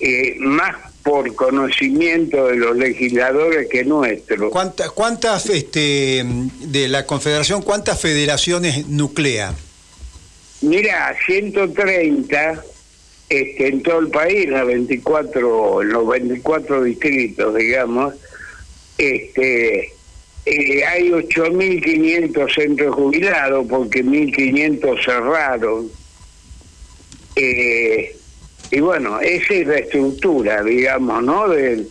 eh, 0.00 0.36
más 0.38 0.76
por 1.02 1.32
conocimiento 1.34 2.48
de 2.48 2.56
los 2.56 2.76
legisladores 2.76 3.68
que 3.68 3.84
nuestros. 3.84 4.50
¿Cuántas, 4.50 4.90
cuántas 4.90 5.48
este, 5.48 6.24
de 6.24 6.88
la 6.88 7.06
Confederación, 7.06 7.62
cuántas 7.62 8.00
federaciones 8.00 8.88
nuclea? 8.88 9.54
Mira, 10.62 11.14
130 11.26 12.64
en 13.28 13.82
todo 13.82 14.00
el 14.00 14.08
país, 14.08 14.46
en, 14.46 14.66
24, 14.66 15.82
en 15.82 15.88
los 15.88 16.08
24 16.08 16.82
distritos, 16.84 17.54
digamos, 17.54 18.14
este, 18.98 19.92
eh, 20.46 20.84
hay 20.84 21.10
8.500 21.10 22.54
centros 22.54 22.94
jubilados 22.94 23.66
porque 23.68 24.04
1.500 24.04 25.04
cerraron. 25.04 25.90
Eh, 27.34 28.15
y 28.70 28.80
bueno, 28.80 29.20
esa 29.20 29.54
es 29.54 29.66
la 29.66 29.78
estructura, 29.78 30.62
digamos, 30.62 31.22
¿no? 31.22 31.48
De, 31.48 31.86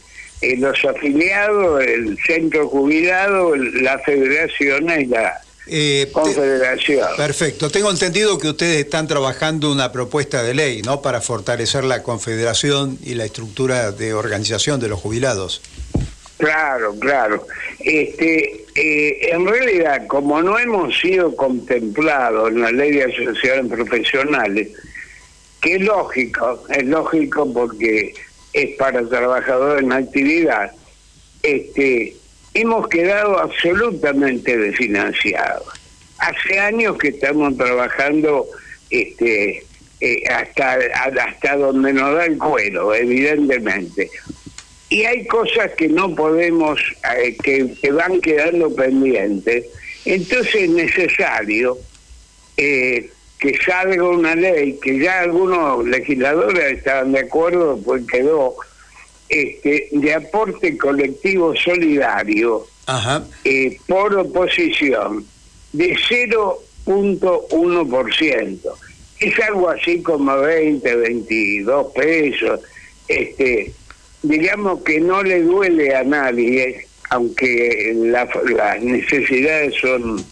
los 0.57 0.85
afiliados, 0.85 1.83
el 1.83 2.17
centro 2.25 2.67
jubilado, 2.67 3.55
la 3.55 3.97
federación 3.99 4.91
y 4.99 5.05
la 5.05 5.41
eh, 5.65 6.09
confederación. 6.11 7.07
perfecto. 7.17 7.71
Tengo 7.71 7.89
entendido 7.89 8.37
que 8.37 8.49
ustedes 8.49 8.85
están 8.85 9.07
trabajando 9.07 9.71
una 9.71 9.91
propuesta 9.91 10.43
de 10.43 10.53
ley, 10.53 10.81
¿no? 10.83 11.01
Para 11.01 11.21
fortalecer 11.21 11.83
la 11.83 12.03
confederación 12.03 12.99
y 13.03 13.15
la 13.15 13.25
estructura 13.25 13.91
de 13.91 14.13
organización 14.13 14.79
de 14.79 14.89
los 14.89 14.99
jubilados. 14.99 15.61
Claro, 16.37 16.95
claro. 16.99 17.47
Este, 17.79 18.65
eh, 18.75 19.29
en 19.31 19.47
realidad, 19.47 20.05
como 20.07 20.41
no 20.43 20.59
hemos 20.59 20.99
sido 20.99 21.35
contemplados 21.35 22.51
en 22.51 22.61
la 22.61 22.71
ley 22.71 22.91
de 22.91 23.03
asociaciones 23.03 23.71
profesionales, 23.71 24.67
que 25.65 25.77
es 25.77 25.81
lógico, 25.81 26.63
es 26.69 26.85
lógico 26.85 27.51
porque 27.51 28.13
es 28.53 28.75
para 28.75 29.03
trabajadores 29.09 29.83
en 29.83 29.93
actividad, 29.93 30.71
este, 31.41 32.15
hemos 32.53 32.87
quedado 32.87 33.39
absolutamente 33.39 34.55
desfinanciados. 34.55 35.65
Hace 36.19 36.59
años 36.59 36.99
que 36.99 37.07
estamos 37.07 37.57
trabajando 37.57 38.45
este, 38.91 39.65
eh, 40.01 40.23
hasta, 40.29 40.77
hasta 41.03 41.57
donde 41.57 41.93
nos 41.93 42.13
da 42.13 42.25
el 42.27 42.37
cuero, 42.37 42.93
evidentemente. 42.93 44.11
Y 44.89 45.03
hay 45.05 45.25
cosas 45.25 45.71
que 45.71 45.87
no 45.87 46.13
podemos, 46.13 46.79
eh, 47.17 47.35
que, 47.43 47.73
que, 47.81 47.91
van 47.91 48.21
quedando 48.21 48.73
pendientes. 48.75 49.65
Entonces 50.05 50.55
es 50.55 50.69
necesario 50.69 51.79
eh, 52.55 53.09
que 53.39 53.57
salga 53.57 54.03
una 54.03 54.35
ley 54.35 54.77
que 54.81 54.99
ya 54.99 55.21
algunos 55.21 55.85
legisladores 55.85 56.77
estaban 56.77 57.11
de 57.11 57.19
acuerdo, 57.19 57.79
pues 57.83 58.05
quedó 58.07 58.55
este, 59.29 59.89
de 59.91 60.13
aporte 60.13 60.77
colectivo 60.77 61.53
solidario 61.55 62.65
eh, 63.43 63.77
por 63.87 64.15
oposición 64.15 65.25
de 65.73 65.95
0.1%. 65.95 68.59
Es 69.19 69.39
algo 69.39 69.69
así 69.69 70.01
como 70.01 70.37
20, 70.37 70.95
22 70.95 71.87
pesos. 71.93 72.61
Este, 73.07 73.71
digamos 74.21 74.83
que 74.83 74.99
no 74.99 75.23
le 75.23 75.41
duele 75.41 75.95
a 75.95 76.03
nadie, 76.03 76.85
aunque 77.09 77.93
las 77.95 78.29
necesidades 78.81 79.73
son 79.81 80.23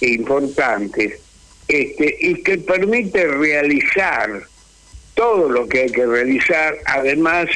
importantes 0.00 1.20
este, 1.70 2.16
y 2.18 2.42
que 2.42 2.58
permite 2.58 3.28
realizar 3.28 4.42
todo 5.14 5.48
lo 5.48 5.68
que 5.68 5.82
hay 5.82 5.92
que 5.92 6.04
realizar, 6.04 6.76
además 6.84 7.46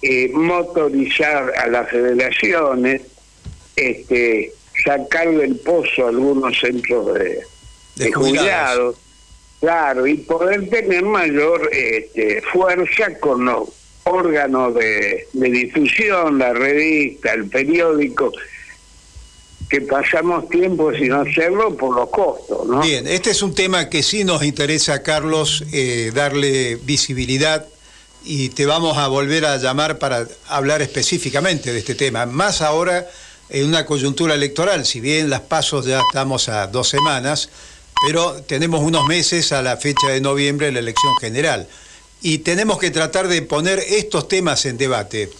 eh, 0.00 0.30
motorizar 0.32 1.52
a 1.58 1.66
las 1.66 1.90
federaciones, 1.90 3.02
este, 3.76 4.52
sacar 4.82 5.30
del 5.30 5.56
pozo 5.56 6.08
algunos 6.08 6.58
centros 6.58 7.12
de, 7.14 8.12
jubilados, 8.12 8.96
claro, 9.60 10.06
y 10.06 10.14
poder 10.14 10.70
tener 10.70 11.02
mayor 11.02 11.68
este, 11.70 12.40
fuerza 12.40 13.18
con 13.18 13.44
los 13.44 13.68
órganos 14.04 14.74
de 14.74 15.26
difusión, 15.34 16.38
la 16.38 16.54
revista, 16.54 17.34
el 17.34 17.46
periódico, 17.50 18.32
que 19.70 19.80
pasamos 19.82 20.48
tiempo 20.48 20.92
sin 20.92 21.12
hacerlo 21.12 21.76
por 21.76 21.94
los 21.94 22.10
costos. 22.10 22.66
¿no? 22.66 22.80
Bien, 22.80 23.06
este 23.06 23.30
es 23.30 23.40
un 23.40 23.54
tema 23.54 23.88
que 23.88 24.02
sí 24.02 24.24
nos 24.24 24.42
interesa, 24.42 25.02
Carlos, 25.02 25.64
eh, 25.72 26.10
darle 26.12 26.76
visibilidad 26.82 27.64
y 28.24 28.48
te 28.50 28.66
vamos 28.66 28.98
a 28.98 29.06
volver 29.06 29.46
a 29.46 29.56
llamar 29.58 29.98
para 29.98 30.26
hablar 30.48 30.82
específicamente 30.82 31.72
de 31.72 31.78
este 31.78 31.94
tema, 31.94 32.26
más 32.26 32.62
ahora 32.62 33.08
en 33.48 33.66
una 33.66 33.86
coyuntura 33.86 34.34
electoral, 34.34 34.84
si 34.84 35.00
bien 35.00 35.30
las 35.30 35.40
pasos 35.40 35.86
ya 35.86 36.00
estamos 36.00 36.48
a 36.48 36.66
dos 36.66 36.88
semanas, 36.88 37.48
pero 38.06 38.42
tenemos 38.42 38.80
unos 38.82 39.06
meses 39.06 39.52
a 39.52 39.62
la 39.62 39.76
fecha 39.76 40.08
de 40.08 40.20
noviembre 40.20 40.66
de 40.66 40.72
la 40.72 40.78
elección 40.80 41.12
general. 41.20 41.68
Y 42.22 42.38
tenemos 42.38 42.78
que 42.78 42.90
tratar 42.90 43.28
de 43.28 43.40
poner 43.42 43.78
estos 43.78 44.28
temas 44.28 44.66
en 44.66 44.78
debate, 44.78 45.30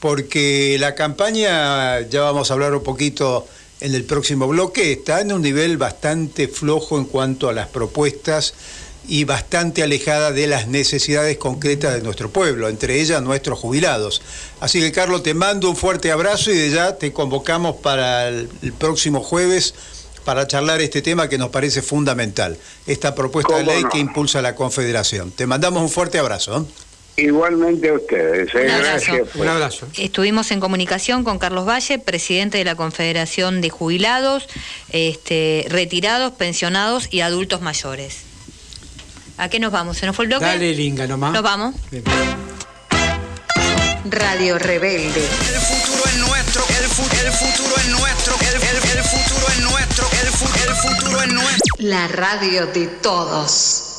porque 0.00 0.76
la 0.80 0.94
campaña, 0.94 2.00
ya 2.00 2.22
vamos 2.22 2.50
a 2.50 2.54
hablar 2.54 2.74
un 2.74 2.82
poquito 2.82 3.46
en 3.80 3.94
el 3.94 4.04
próximo 4.04 4.46
bloque, 4.48 4.92
está 4.92 5.20
en 5.20 5.32
un 5.32 5.42
nivel 5.42 5.76
bastante 5.76 6.48
flojo 6.48 6.98
en 6.98 7.04
cuanto 7.04 7.48
a 7.48 7.52
las 7.52 7.68
propuestas 7.68 8.54
y 9.06 9.24
bastante 9.24 9.82
alejada 9.82 10.32
de 10.32 10.46
las 10.46 10.66
necesidades 10.66 11.36
concretas 11.36 11.94
de 11.94 12.02
nuestro 12.02 12.30
pueblo, 12.30 12.68
entre 12.68 13.00
ellas 13.00 13.22
nuestros 13.22 13.58
jubilados. 13.58 14.22
Así 14.60 14.80
que 14.80 14.92
Carlos, 14.92 15.22
te 15.22 15.34
mando 15.34 15.68
un 15.68 15.76
fuerte 15.76 16.10
abrazo 16.10 16.50
y 16.50 16.56
de 16.56 16.70
ya 16.70 16.96
te 16.96 17.12
convocamos 17.12 17.76
para 17.76 18.28
el, 18.28 18.48
próximo 18.78 19.20
jueves 19.20 19.74
para 20.24 20.46
charlar 20.46 20.80
este 20.80 21.02
tema 21.02 21.28
que 21.28 21.36
nos 21.36 21.50
parece 21.50 21.82
fundamental, 21.82 22.56
esta 22.86 23.14
propuesta 23.14 23.58
de 23.58 23.64
ley 23.64 23.82
que 23.92 23.98
impulsa 23.98 24.40
la 24.40 24.54
Confederación. 24.54 25.30
Te 25.30 25.46
mandamos 25.46 25.82
un 25.82 25.90
fuerte 25.90 26.18
abrazo. 26.18 26.66
Igualmente 27.16 27.90
a 27.90 27.94
ustedes. 27.94 28.52
¿eh? 28.54 28.64
Gracias. 28.64 29.34
Un 29.36 29.46
abrazo. 29.46 29.86
Estuvimos 29.96 30.50
en 30.50 30.58
comunicación 30.58 31.22
con 31.22 31.38
Carlos 31.38 31.66
Valle, 31.66 31.98
presidente 31.98 32.58
de 32.58 32.64
la 32.64 32.74
Confederación 32.74 33.60
de 33.60 33.70
Jubilados, 33.70 34.48
este, 34.90 35.66
retirados, 35.68 36.32
pensionados 36.32 37.08
y 37.12 37.20
adultos 37.20 37.60
mayores. 37.60 38.22
¿A 39.36 39.48
qué 39.48 39.60
nos 39.60 39.72
vamos? 39.72 39.98
¿Se 39.98 40.06
nos 40.06 40.16
fue 40.16 40.24
el 40.24 40.28
bloque? 40.28 40.44
Dale, 40.44 40.74
Linga, 40.74 41.06
nomás. 41.06 41.32
Nos 41.32 41.42
vamos. 41.42 41.74
Radio 44.10 44.58
Rebelde. 44.58 45.24
El 45.24 45.60
futuro 45.60 46.02
es 46.06 46.16
nuestro, 46.18 46.62
el, 46.68 46.84
futuro 47.32 47.76
es 47.76 47.88
nuestro, 47.88 48.34
el, 48.40 48.60
futuro 49.02 49.46
es 49.48 49.60
nuestro, 49.60 50.06
el 50.12 50.74
futuro 50.74 51.20
es 51.22 51.32
nuestro. 51.32 51.74
La 51.78 52.08
radio 52.08 52.66
de 52.66 52.86
todos 52.86 53.93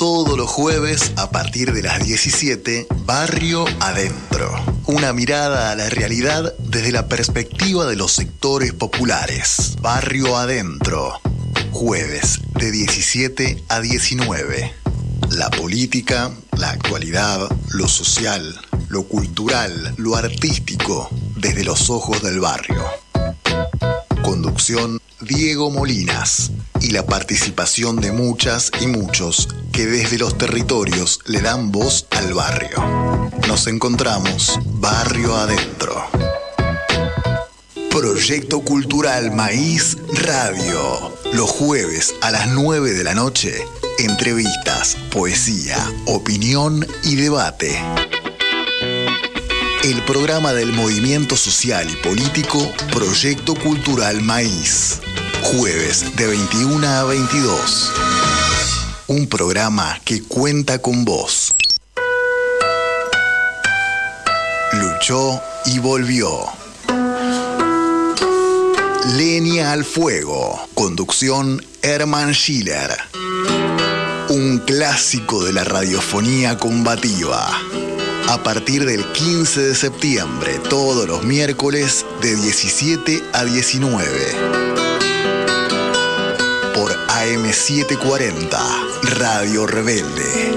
todos 0.00 0.38
los 0.38 0.48
jueves 0.48 1.12
a 1.16 1.30
partir 1.30 1.74
de 1.74 1.82
las 1.82 2.02
17, 2.02 2.86
Barrio 3.04 3.66
Adentro. 3.80 4.50
Una 4.86 5.12
mirada 5.12 5.70
a 5.70 5.76
la 5.76 5.90
realidad 5.90 6.54
desde 6.58 6.90
la 6.90 7.06
perspectiva 7.06 7.84
de 7.84 7.96
los 7.96 8.12
sectores 8.12 8.72
populares. 8.72 9.76
Barrio 9.82 10.38
Adentro. 10.38 11.20
Jueves 11.72 12.40
de 12.58 12.70
17 12.70 13.62
a 13.68 13.80
19. 13.82 14.72
La 15.32 15.50
política, 15.50 16.30
la 16.56 16.70
actualidad, 16.70 17.50
lo 17.68 17.86
social, 17.86 18.58
lo 18.88 19.02
cultural, 19.02 19.92
lo 19.98 20.16
artístico, 20.16 21.10
desde 21.36 21.62
los 21.62 21.90
ojos 21.90 22.22
del 22.22 22.40
barrio. 22.40 22.82
Conducción 24.30 25.00
Diego 25.20 25.72
Molinas 25.72 26.52
y 26.80 26.90
la 26.90 27.04
participación 27.04 27.96
de 27.96 28.12
muchas 28.12 28.70
y 28.80 28.86
muchos 28.86 29.48
que 29.72 29.86
desde 29.86 30.18
los 30.18 30.38
territorios 30.38 31.18
le 31.26 31.40
dan 31.40 31.72
voz 31.72 32.06
al 32.10 32.32
barrio. 32.32 32.78
Nos 33.48 33.66
encontramos 33.66 34.56
barrio 34.74 35.34
adentro. 35.34 36.06
Proyecto 37.90 38.60
Cultural 38.60 39.32
Maíz 39.32 39.98
Radio. 40.22 41.12
Los 41.32 41.50
jueves 41.50 42.14
a 42.22 42.30
las 42.30 42.46
9 42.50 42.92
de 42.92 43.02
la 43.02 43.14
noche, 43.14 43.52
entrevistas, 43.98 44.96
poesía, 45.10 45.76
opinión 46.06 46.86
y 47.02 47.16
debate 47.16 47.76
el 49.82 50.02
programa 50.02 50.52
del 50.52 50.72
movimiento 50.72 51.36
social 51.36 51.88
y 51.90 51.96
político 51.96 52.70
Proyecto 52.92 53.54
Cultural 53.54 54.20
Maíz. 54.20 55.00
Jueves 55.42 56.16
de 56.16 56.26
21 56.26 56.86
a 56.86 57.04
22. 57.04 57.92
Un 59.06 59.26
programa 59.26 59.98
que 60.04 60.22
cuenta 60.22 60.80
con 60.80 61.06
vos. 61.06 61.54
Luchó 64.74 65.40
y 65.64 65.78
volvió. 65.78 66.44
Lenia 69.16 69.72
al 69.72 69.84
fuego. 69.84 70.60
Conducción 70.74 71.64
Herman 71.80 72.34
Schiller. 72.34 72.98
Un 74.28 74.58
clásico 74.58 75.42
de 75.42 75.54
la 75.54 75.64
radiofonía 75.64 76.58
combativa 76.58 77.50
a 78.30 78.38
partir 78.44 78.86
del 78.86 79.04
15 79.10 79.60
de 79.60 79.74
septiembre, 79.74 80.60
todos 80.68 81.08
los 81.08 81.24
miércoles 81.24 82.06
de 82.22 82.36
17 82.36 83.20
a 83.32 83.44
19. 83.44 84.08
Por 86.72 86.92
AM740, 87.08 88.56
Radio 89.18 89.66
Rebelde. 89.66 90.56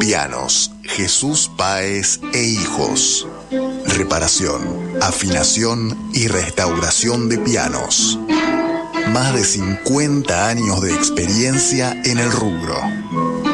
Pianos 0.00 0.72
Jesús 0.82 1.48
Páez 1.56 2.18
e 2.32 2.42
Hijos. 2.42 3.28
Reparación 3.86 4.89
afinación 5.00 5.96
y 6.12 6.28
restauración 6.28 7.28
de 7.28 7.38
pianos. 7.38 8.20
Más 9.12 9.34
de 9.34 9.42
50 9.44 10.48
años 10.48 10.80
de 10.82 10.94
experiencia 10.94 12.00
en 12.04 12.18
el 12.18 12.30
rubro. 12.30 12.76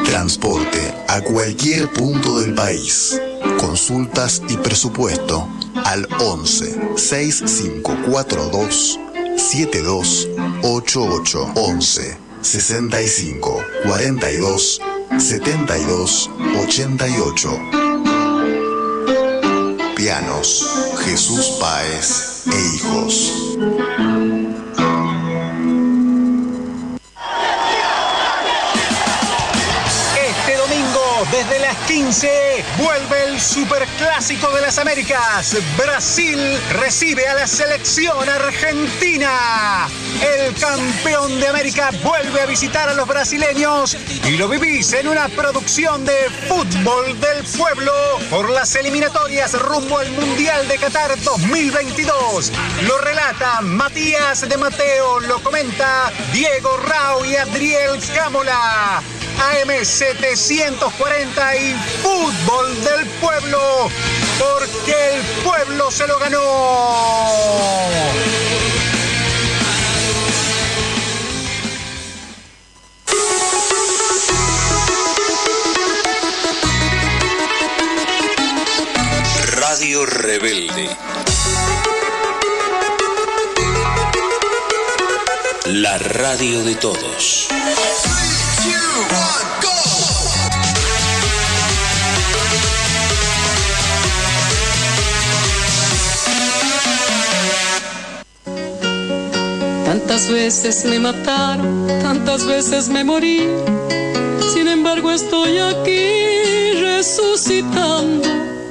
Transporte 0.04 0.94
a 1.08 1.22
cualquier 1.22 1.90
punto 1.92 2.40
del 2.40 2.54
país. 2.54 3.18
Consultas 3.58 4.42
y 4.48 4.58
presupuesto 4.58 5.48
al 5.84 6.06
11 6.20 6.96
6542 6.96 9.00
7288 9.36 11.52
11 11.54 12.18
65 12.42 13.64
42 13.84 14.80
72 15.18 16.30
88 16.62 17.85
Jesús 20.06 21.58
Páez 21.58 22.44
e 22.46 22.76
Hijos 22.76 23.32
Este 30.28 30.56
domingo, 30.58 31.26
desde 31.32 31.58
las 31.58 31.76
15, 31.88 32.64
vuelve 32.78 33.24
el 33.24 33.40
Superclásico 33.40 34.48
de 34.52 34.60
las 34.60 34.78
Américas. 34.78 35.56
Brasil 35.76 36.38
recibe 36.74 37.26
a 37.26 37.34
la 37.34 37.48
selección 37.48 38.28
argentina. 38.28 39.88
El 40.22 40.54
campeón 40.54 41.40
de 41.40 41.48
América 41.48 41.90
vuelve 42.02 42.40
a 42.40 42.46
visitar 42.46 42.88
a 42.88 42.94
los 42.94 43.06
brasileños 43.06 43.96
y 44.24 44.36
lo 44.36 44.48
vivís 44.48 44.92
en 44.92 45.08
una 45.08 45.28
producción 45.28 46.04
de 46.04 46.16
fútbol 46.48 47.20
del 47.20 47.44
pueblo 47.44 47.92
por 48.30 48.50
las 48.50 48.74
eliminatorias 48.76 49.60
rumbo 49.60 49.98
al 49.98 50.10
Mundial 50.12 50.66
de 50.68 50.78
Qatar 50.78 51.20
2022. 51.22 52.52
Lo 52.86 52.98
relata 52.98 53.60
Matías 53.62 54.48
de 54.48 54.56
Mateo, 54.56 55.20
lo 55.20 55.38
comenta 55.40 56.12
Diego 56.32 56.76
Rao 56.78 57.24
y 57.24 57.36
Adriel 57.36 58.00
Cámola. 58.14 59.02
AM740 59.36 61.60
y 61.60 61.74
Fútbol 62.02 62.84
del 62.84 63.06
Pueblo, 63.20 63.90
porque 64.38 65.14
el 65.14 65.20
pueblo 65.44 65.90
se 65.90 66.06
lo 66.06 66.18
ganó. 66.18 66.40
Radio 79.96 80.04
Rebelde. 80.04 80.88
La 85.66 85.96
radio 85.96 86.62
de 86.64 86.74
todos. 86.74 87.48
Tantas 99.86 100.28
veces 100.28 100.84
me 100.84 100.98
mataron, 100.98 101.86
tantas 102.02 102.44
veces 102.44 102.90
me 102.90 103.02
morí. 103.02 103.48
Sin 104.52 104.68
embargo 104.68 105.10
estoy 105.10 105.56
aquí 105.56 106.74
resucitando. 106.82 108.28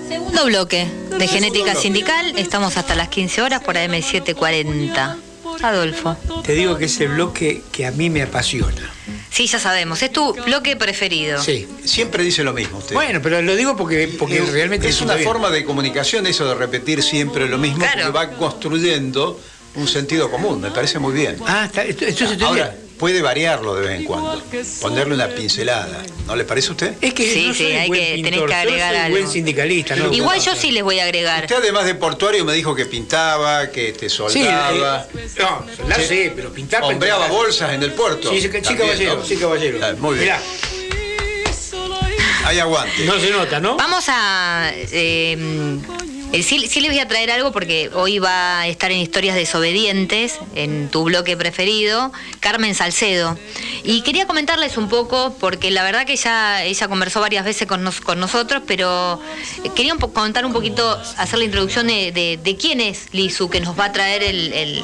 Segundo 0.08 0.46
bloque 0.46 1.05
de 1.18 1.28
Genética 1.28 1.76
Sindical. 1.76 2.38
Estamos 2.38 2.78
hasta 2.78 2.96
las 2.96 3.10
15 3.10 3.42
horas 3.42 3.62
por 3.64 3.76
AM740. 3.76 5.16
Adolfo. 5.64 6.18
Te 6.44 6.54
digo 6.54 6.78
que 6.78 6.86
es 6.86 7.00
el 7.00 7.10
bloque 7.10 7.64
que 7.72 7.86
a 7.86 7.92
mí 7.92 8.10
me 8.10 8.22
apasiona. 8.24 8.92
Sí, 9.32 9.48
ya 9.48 9.58
sabemos. 9.60 10.02
Es 10.04 10.12
tu 10.12 10.34
bloque 10.34 10.76
preferido. 10.76 11.42
Sí. 11.42 11.68
Siempre 11.84 12.24
dice 12.24 12.44
lo 12.44 12.54
mismo 12.54 12.80
usted. 12.80 12.94
Bueno, 12.94 13.20
pero 13.22 13.42
lo 13.42 13.56
digo 13.56 13.76
porque, 13.76 14.08
porque 14.20 14.38
Es- 14.40 14.52
realmente 14.52 14.88
es 14.90 15.02
una 15.02 15.16
bien. 15.16 15.26
forma 15.28 15.50
de 15.50 15.64
comunicación 15.66 16.28
eso 16.28 16.46
de 16.48 16.56
repetir 16.56 17.02
siempre 17.02 17.48
lo 17.48 17.58
mismo 17.58 17.80
Claro. 17.80 18.12
porque 18.12 18.12
va 18.12 18.30
construyendo 18.32 19.40
un 19.76 19.88
sentido 19.88 20.30
común, 20.30 20.62
me 20.62 20.72
parece 20.72 21.00
muy 21.00 21.14
bien. 21.14 21.38
Ah, 21.48 21.66
está, 21.66 21.84
esto, 21.84 22.06
esto 22.06 22.28
se 22.28 22.38
te 22.38 22.44
Ahora, 22.46 22.74
puede 22.98 23.22
variarlo 23.22 23.76
de 23.76 23.88
vez 23.88 24.00
en 24.00 24.06
cuando, 24.06 24.42
ponerle 24.82 25.16
una 25.16 25.28
pincelada, 25.30 26.02
¿no 26.28 26.36
le 26.36 26.44
parece 26.46 26.70
a 26.70 26.72
usted? 26.72 26.94
Es 27.02 27.14
que 27.14 27.32
Sí, 27.34 27.48
no 27.48 27.54
sí, 27.54 27.66
hay 27.66 27.88
buen 27.88 28.00
que- 28.00 28.08
tenés 28.16 28.32
pintor, 28.32 28.50
que 28.50 28.54
yo 28.56 28.60
agregar 28.60 28.90
soy 28.94 28.98
algo. 29.02 29.18
buen 29.18 29.30
sindicalista, 29.32 29.96
¿no? 29.96 30.14
Igual 30.14 30.40
yo 30.42 30.56
sí 30.56 30.72
les 30.72 30.84
voy 30.84 31.00
a 31.00 31.04
agregar. 31.04 31.44
Usted 31.44 31.56
además 31.58 31.86
de 31.86 31.96
portuario 31.96 32.46
me 32.46 32.54
dijo 32.54 32.74
que 32.76 32.86
pintaba, 32.86 33.70
que 33.72 33.92
te 33.94 34.10
Sí, 34.10 34.16
soldaba, 34.16 35.08
eh, 35.14 35.28
no, 35.40 35.66
soldar 35.76 36.02
Sí. 36.02 36.08
sí, 36.08 36.32
pero 36.36 36.52
pintar... 36.54 36.84
hombreaba 36.84 37.26
pintar- 37.28 37.32
bolsas 37.38 37.74
en 37.74 37.84
el 37.84 37.92
puerto. 37.92 38.30
Sí, 38.32 38.38
sí, 38.42 38.48
sí, 38.48 38.50
También, 38.62 38.78
caballero, 38.78 39.16
¿no? 39.18 39.26
sí, 39.26 39.36
caballero. 39.36 39.80
Ah, 39.84 39.94
Muy 39.98 40.18
bien. 40.18 40.26
Mirá, 40.26 40.42
Hay 42.46 42.60
aguante. 42.60 43.04
no 43.06 43.20
se 43.20 43.30
nota, 43.32 43.60
¿no? 43.60 43.76
Vamos 43.76 44.06
a. 44.08 44.72
eh, 44.74 45.36
eh, 46.32 46.44
sí, 46.44 46.68
sí 46.68 46.82
les 46.82 46.92
voy 46.92 47.00
a 47.00 47.08
traer 47.08 47.32
algo 47.32 47.52
porque 47.52 47.90
hoy 47.94 48.20
va 48.20 48.62
a 48.62 48.68
estar 48.68 48.92
en 48.92 49.00
Historias 49.00 49.36
Desobedientes, 49.36 50.40
en 50.56 50.90
tu 50.90 51.04
bloque 51.04 51.38
preferido, 51.38 52.12
Carmen 52.40 52.76
Salcedo. 52.76 53.38
Y 53.84 54.02
quería 54.02 54.26
comentarles 54.28 54.78
un 54.78 54.90
poco, 54.90 55.36
porque 55.40 55.72
la 55.72 55.84
verdad 55.84 56.06
que 56.06 56.16
ya 56.16 56.64
ella 56.64 56.88
conversó 56.88 57.22
varias 57.22 57.46
veces 57.46 57.68
con, 57.68 57.84
nos- 57.84 58.02
con 58.02 58.20
nosotros, 58.20 58.64
pero 58.66 59.22
eh, 59.64 59.70
quería 59.76 59.94
un 59.94 60.00
contar 60.00 60.46
un 60.46 60.54
poquito, 60.54 61.00
hacer 61.18 61.40
la 61.40 61.46
introducción 61.46 61.88
de, 61.88 62.12
de- 62.12 62.40
de 62.44 62.56
quién 62.58 62.82
es 62.82 63.08
Lizu, 63.12 63.50
que 63.50 63.62
nos 63.62 63.78
va 63.80 63.86
a 63.86 63.92
traer 63.92 64.24
el, 64.24 64.52
el- 64.54 64.84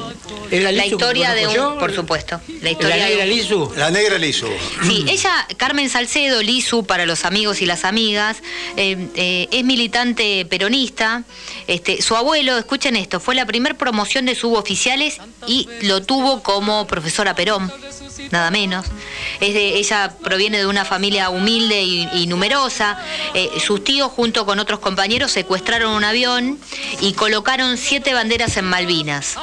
¿Es 0.50 0.62
la 0.62 0.70
la 0.72 0.84
Lizu 0.84 0.96
que 0.98 1.04
historia 1.04 1.34
de 1.34 1.48
un. 1.48 1.54
yo? 1.54 1.78
Por 1.78 1.94
supuesto. 1.94 2.40
La 2.48 2.62
¿La 2.62 2.70
historia 2.70 2.96
de 2.96 3.04
negra 3.10 3.24
un- 3.24 3.30
Lizu? 3.30 3.72
La 3.76 3.90
negra 3.90 4.18
le 4.18 4.28
hizo. 4.28 4.48
Sí, 4.84 5.04
ella, 5.08 5.46
Carmen 5.56 5.88
Salcedo, 5.90 6.42
Lizu, 6.42 6.84
para 6.84 7.04
los 7.06 7.24
amigos 7.24 7.60
y 7.62 7.66
las 7.66 7.84
amigas, 7.84 8.38
eh, 8.76 9.08
eh, 9.16 9.48
es 9.50 9.64
militante 9.64 10.46
peronista. 10.48 11.24
Este, 11.66 12.02
su 12.02 12.16
abuelo, 12.16 12.58
escuchen 12.58 12.96
esto, 12.96 13.20
fue 13.20 13.34
la 13.34 13.46
primer 13.46 13.76
promoción 13.76 14.26
de 14.26 14.34
suboficiales 14.34 15.18
y 15.46 15.68
lo 15.82 16.02
tuvo 16.02 16.42
como 16.42 16.86
profesora 16.86 17.34
Perón, 17.34 17.72
nada 18.30 18.50
menos. 18.50 18.86
Es 19.40 19.54
de, 19.54 19.76
ella 19.78 20.14
proviene 20.22 20.58
de 20.58 20.66
una 20.66 20.84
familia 20.84 21.30
humilde 21.30 21.82
y, 21.82 22.08
y 22.14 22.26
numerosa. 22.26 22.98
Eh, 23.34 23.50
sus 23.64 23.84
tíos, 23.84 24.10
junto 24.10 24.44
con 24.46 24.58
otros 24.58 24.80
compañeros, 24.80 25.32
secuestraron 25.32 25.94
un 25.94 26.04
avión 26.04 26.58
y 27.00 27.12
colocaron 27.12 27.76
siete 27.76 28.14
banderas 28.14 28.56
en 28.56 28.64
Malvinas. 28.66 29.36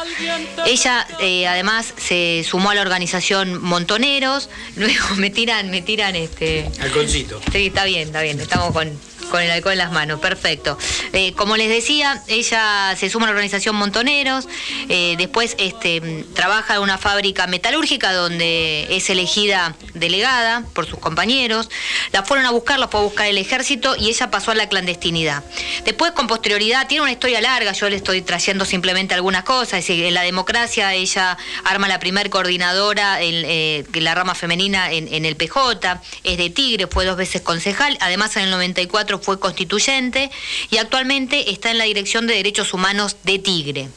Ella, 0.66 1.08
eh, 1.20 1.48
además, 1.48 1.94
se 1.98 2.46
sumó 2.48 2.72
a 2.72 2.76
la 2.76 2.82
organización 2.82 3.62
Montoneros. 3.62 4.50
Luego 4.76 5.16
me 5.16 5.30
tiran, 5.30 5.70
me 5.70 5.82
tiran 5.82 6.16
este. 6.16 6.70
Halconcito. 6.80 7.42
Sí, 7.52 7.68
está 7.68 7.86
bien, 7.86 8.08
está 8.08 8.22
bien. 8.22 8.40
Estamos 8.40 8.74
con, 8.74 8.90
con 9.30 9.42
el 9.42 9.50
alcohol 9.52 9.74
en 9.74 9.80
las 9.80 9.92
manos, 9.92 10.20
perfecto. 10.20 10.78
Eh, 11.14 11.34
como 11.34 11.58
les 11.58 11.70
decía, 11.70 12.22
ella 12.28 12.96
se 12.98 13.10
suma 13.10 13.26
a 13.26 13.28
la 13.28 13.32
organización 13.32 13.76
Montoneros, 13.76 14.48
eh, 14.90 15.16
después 15.18 15.56
este, 15.60 16.26
trabaja 16.34 16.76
en 16.76 16.82
una 16.82 16.98
fábrica 16.98 17.48
metalúrgica 17.48 18.14
donde 18.14 18.88
es 18.90 19.10
elegida 19.10 19.76
delegada 19.94 20.64
por 20.74 20.86
sus 20.86 21.00
compañeros. 21.00 21.70
La 22.12 22.24
fueron 22.24 22.46
a 22.46 22.52
buscar, 22.52 22.80
la 22.80 22.88
fue 22.88 23.00
a 23.00 23.04
buscar 23.04 23.28
el 23.28 23.38
ejército 23.38 23.96
y 23.96 24.10
ella 24.10 24.32
pasó 24.32 24.52
a 24.52 24.56
la 24.56 24.68
clandestinidad. 24.68 25.44
Después, 25.86 26.12
con 26.12 26.28
posterioridad, 26.28 26.88
tiene 26.88 27.04
una 27.04 27.12
historia 27.12 27.42
larga, 27.42 27.72
yo 27.72 27.90
le 27.90 27.96
estoy 27.96 28.22
trayendo 28.22 28.66
simplemente 28.66 29.14
algunas 29.14 29.44
cosas. 29.44 29.80
Es 29.80 29.88
decir, 29.88 30.06
en 30.06 30.14
la 30.14 30.22
democracia 30.22 30.94
ella 30.94 31.38
arma 31.64 31.88
la 31.88 32.00
primer 32.00 32.30
coordinadora 32.30 33.22
en 33.22 33.44
eh, 33.46 33.86
la 33.94 34.16
rama 34.16 34.36
femenina 34.36 34.92
en, 34.92 35.14
en 35.14 35.26
el 35.26 35.36
PJ, 35.36 36.02
es 36.24 36.38
de 36.38 36.50
Tigre, 36.50 36.88
fue 36.88 37.06
dos 37.06 37.18
veces 37.18 37.42
concejal, 37.42 37.98
además 38.02 38.36
en 38.38 38.44
el 38.44 38.52
94 38.52 39.19
fue 39.20 39.40
constituyente 39.40 40.32
y 40.72 40.78
actualmente 40.78 41.52
está 41.52 41.72
en 41.72 41.78
la 41.78 41.84
Dirección 41.86 42.28
de 42.28 42.36
Derechos 42.36 42.74
Humanos 42.74 43.18
de 43.24 43.40
Tigre. 43.40 43.90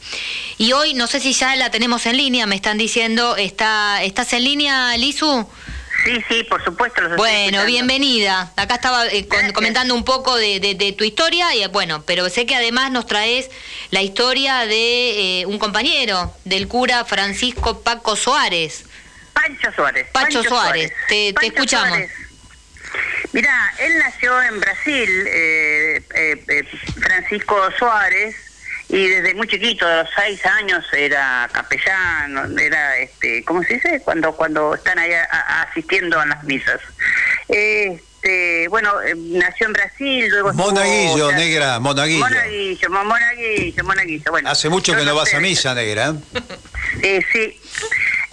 Y 0.57 0.71
hoy, 0.73 0.93
no 0.93 1.07
sé 1.07 1.19
si 1.19 1.33
ya 1.33 1.55
la 1.55 1.71
tenemos 1.71 2.05
en 2.05 2.17
línea, 2.17 2.45
me 2.45 2.55
están 2.55 2.77
diciendo, 2.77 3.35
¿está, 3.37 4.03
¿estás 4.03 4.33
en 4.33 4.43
línea, 4.43 4.95
Lizu? 4.97 5.47
Sí, 6.05 6.11
sí, 6.27 6.43
por 6.43 6.61
supuesto. 6.65 7.01
Los 7.01 7.15
Bueno, 7.15 7.59
escuchando. 7.59 7.65
bienvenida. 7.65 8.51
Acá 8.57 8.75
estaba 8.75 9.07
eh, 9.07 9.25
con- 9.27 9.53
comentando 9.53 9.95
un 9.95 10.03
poco 10.03 10.35
de, 10.35 10.59
de- 10.59 10.75
de 10.75 10.91
tu 10.91 11.05
historia, 11.05 11.55
y 11.55 11.65
bueno, 11.67 12.03
pero 12.05 12.29
sé 12.29 12.45
que 12.45 12.55
además 12.55 12.91
nos 12.91 13.05
traes 13.07 13.49
la 13.89 14.01
historia 14.01 14.65
de 14.65 15.41
eh, 15.41 15.45
un 15.45 15.59
compañero, 15.59 16.33
del 16.43 16.67
cura 16.67 17.05
Francisco 17.05 17.79
Paco 17.81 18.17
Suárez. 18.17 18.83
Pancho 19.33 19.71
Suárez. 19.75 20.07
Pacho 20.11 20.43
Suárez, 20.43 20.91
te- 21.07 21.31
te 21.33 21.45
escuchamos. 21.47 21.99
Mira, 23.31 23.73
él 23.79 23.97
nació 23.99 24.41
en 24.41 24.59
Brasil, 24.59 25.09
eh, 25.27 26.01
eh, 26.13 26.43
eh, 26.47 26.63
Francisco 26.99 27.57
Suárez, 27.77 28.35
y 28.89 29.07
desde 29.07 29.33
muy 29.33 29.47
chiquito, 29.47 29.87
de 29.87 29.97
los 30.03 30.09
seis 30.15 30.45
años, 30.45 30.85
era 30.93 31.49
capellán, 31.51 32.59
era, 32.59 32.97
este, 32.97 33.43
¿cómo 33.43 33.63
se 33.63 33.75
dice? 33.75 34.01
Cuando 34.03 34.33
cuando 34.33 34.75
están 34.75 34.99
ahí 34.99 35.13
a- 35.13 35.27
a- 35.31 35.61
asistiendo 35.63 36.19
a 36.19 36.25
las 36.27 36.43
misas. 36.43 36.79
Este, 37.47 38.67
bueno, 38.69 39.01
eh, 39.01 39.15
nació 39.15 39.67
en 39.67 39.73
Brasil, 39.73 40.27
luego 40.29 40.51
estuvo- 40.51 40.71
Monaguillo, 40.71 41.25
o 41.25 41.29
sea, 41.29 41.37
negra, 41.37 41.79
monaguillo. 41.79 42.19
Monaguillo, 42.19 42.89
mo- 42.89 43.05
monaguillo, 43.05 43.83
monaguillo. 43.83 44.31
Bueno, 44.31 44.49
Hace 44.49 44.69
mucho 44.69 44.95
que 44.95 45.03
no 45.03 45.15
vas 45.15 45.29
sé. 45.29 45.37
a 45.37 45.39
misa, 45.39 45.73
negra. 45.73 46.13
Eh, 47.01 47.21
sí, 47.31 47.59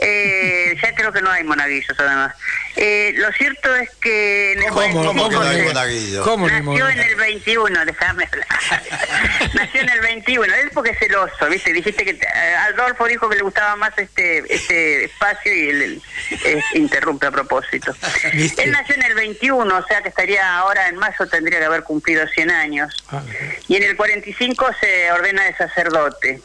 Eh, 0.03 0.77
ya 0.83 0.95
creo 0.95 1.13
que 1.13 1.21
no 1.21 1.31
hay 1.31 1.45
monaguillos 1.45 1.95
además. 1.99 2.35
Eh, 2.77 3.13
lo 3.17 3.31
cierto 3.33 3.75
es 3.77 3.91
que 4.01 4.53
en 4.53 4.63
el 4.63 4.69
¿Cómo, 4.71 5.05
cómo 5.05 5.29
que 5.29 5.35
45 5.37 5.43
no 5.45 5.51
hay 5.51 5.57
se- 5.59 5.65
monaguillo? 5.65 6.23
¿Cómo 6.23 6.49
no 6.49 6.55
hay 6.55 6.63
Nació 6.63 6.89
en 6.89 7.01
el 7.01 7.15
21, 7.17 7.85
déjame 7.85 8.25
hablar. 8.25 8.47
Nació 9.55 9.81
en 9.83 9.89
el 9.91 10.01
21, 10.01 10.55
él 10.55 10.71
porque 10.73 10.91
es 10.93 10.99
celoso, 10.99 11.47
¿viste? 11.51 11.73
Dijiste 11.75 12.05
que 12.05 12.11
eh, 12.13 12.55
Adolfo 12.73 13.05
dijo 13.07 13.29
que 13.29 13.37
le 13.37 13.43
gustaba 13.43 13.77
más 13.77 13.93
este 13.99 14.43
este 14.55 15.05
espacio 15.05 15.55
y 15.55 15.69
él, 15.69 15.83
él, 15.83 16.03
eh, 16.47 16.63
interrumpe 16.75 17.27
a 17.27 17.31
propósito. 17.31 17.95
¿Viste? 18.33 18.63
Él 18.63 18.71
nació 18.73 18.95
en 18.95 19.03
el 19.03 19.15
21, 19.15 19.77
o 19.77 19.87
sea 19.87 20.01
que 20.01 20.09
estaría 20.09 20.57
ahora 20.57 20.89
en 20.89 20.97
mayo 20.97 21.27
tendría 21.31 21.59
que 21.59 21.65
haber 21.67 21.83
cumplido 21.83 22.27
100 22.27 22.51
años. 22.51 23.05
Ah, 23.11 23.23
Y 23.69 23.77
en 23.77 23.83
el 23.83 23.97
45 23.97 24.67
se 24.81 25.13
ordena 25.13 25.45
de 25.45 25.55
sacerdote. 25.57 26.41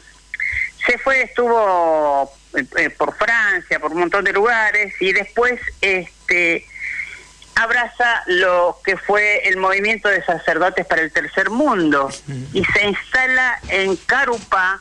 Se 0.86 0.98
fue, 0.98 1.22
estuvo 1.22 2.32
eh, 2.56 2.90
por 2.90 3.14
Francia, 3.16 3.78
por 3.80 3.92
un 3.92 4.00
montón 4.00 4.24
de 4.24 4.32
lugares 4.32 4.94
y 5.00 5.12
después 5.12 5.60
este 5.80 6.66
abraza 7.54 8.22
lo 8.26 8.78
que 8.84 8.96
fue 8.98 9.48
el 9.48 9.56
movimiento 9.56 10.08
de 10.08 10.22
sacerdotes 10.22 10.84
para 10.84 11.02
el 11.02 11.10
tercer 11.10 11.48
mundo 11.48 12.10
y 12.52 12.64
se 12.64 12.86
instala 12.86 13.58
en 13.68 13.96
Carupá. 13.96 14.80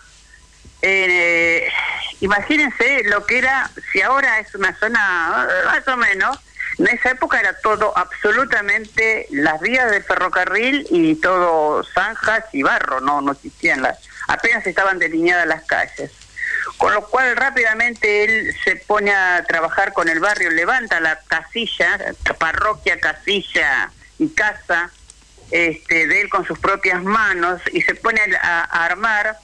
Eh, 0.81 1.69
imagínense 2.19 3.03
lo 3.05 3.25
que 3.25 3.37
era, 3.37 3.71
si 3.91 4.01
ahora 4.01 4.39
es 4.39 4.53
una 4.55 4.77
zona 4.77 5.47
eh, 5.49 5.65
más 5.65 5.87
o 5.87 5.95
menos, 5.95 6.37
en 6.77 6.87
esa 6.87 7.11
época 7.11 7.39
era 7.39 7.53
todo 7.61 7.97
absolutamente 7.97 9.27
las 9.31 9.61
vías 9.61 9.89
del 9.89 10.03
ferrocarril 10.03 10.85
y 10.89 11.15
todo 11.15 11.81
zanjas 11.93 12.43
y 12.51 12.61
barro, 12.61 12.99
no, 12.99 13.21
no 13.21 13.31
existían 13.31 13.81
las, 13.81 13.99
apenas 14.27 14.67
estaban 14.67 14.99
delineadas 14.99 15.47
las 15.47 15.63
calles. 15.63 16.11
Con 16.77 16.93
lo 16.93 17.07
cual 17.07 17.35
rápidamente 17.37 18.23
él 18.23 18.55
se 18.63 18.75
pone 18.75 19.11
a 19.11 19.43
trabajar 19.47 19.93
con 19.93 20.09
el 20.09 20.19
barrio, 20.19 20.49
levanta 20.51 20.99
la 20.99 21.19
casilla, 21.27 21.97
parroquia, 22.37 22.99
casilla 22.99 23.91
y 24.19 24.29
casa 24.29 24.91
este, 25.51 26.07
de 26.07 26.21
él 26.21 26.29
con 26.29 26.45
sus 26.45 26.59
propias 26.59 27.01
manos 27.03 27.61
y 27.71 27.81
se 27.81 27.95
pone 27.95 28.21
a, 28.41 28.61
a 28.61 28.85
armar 28.85 29.37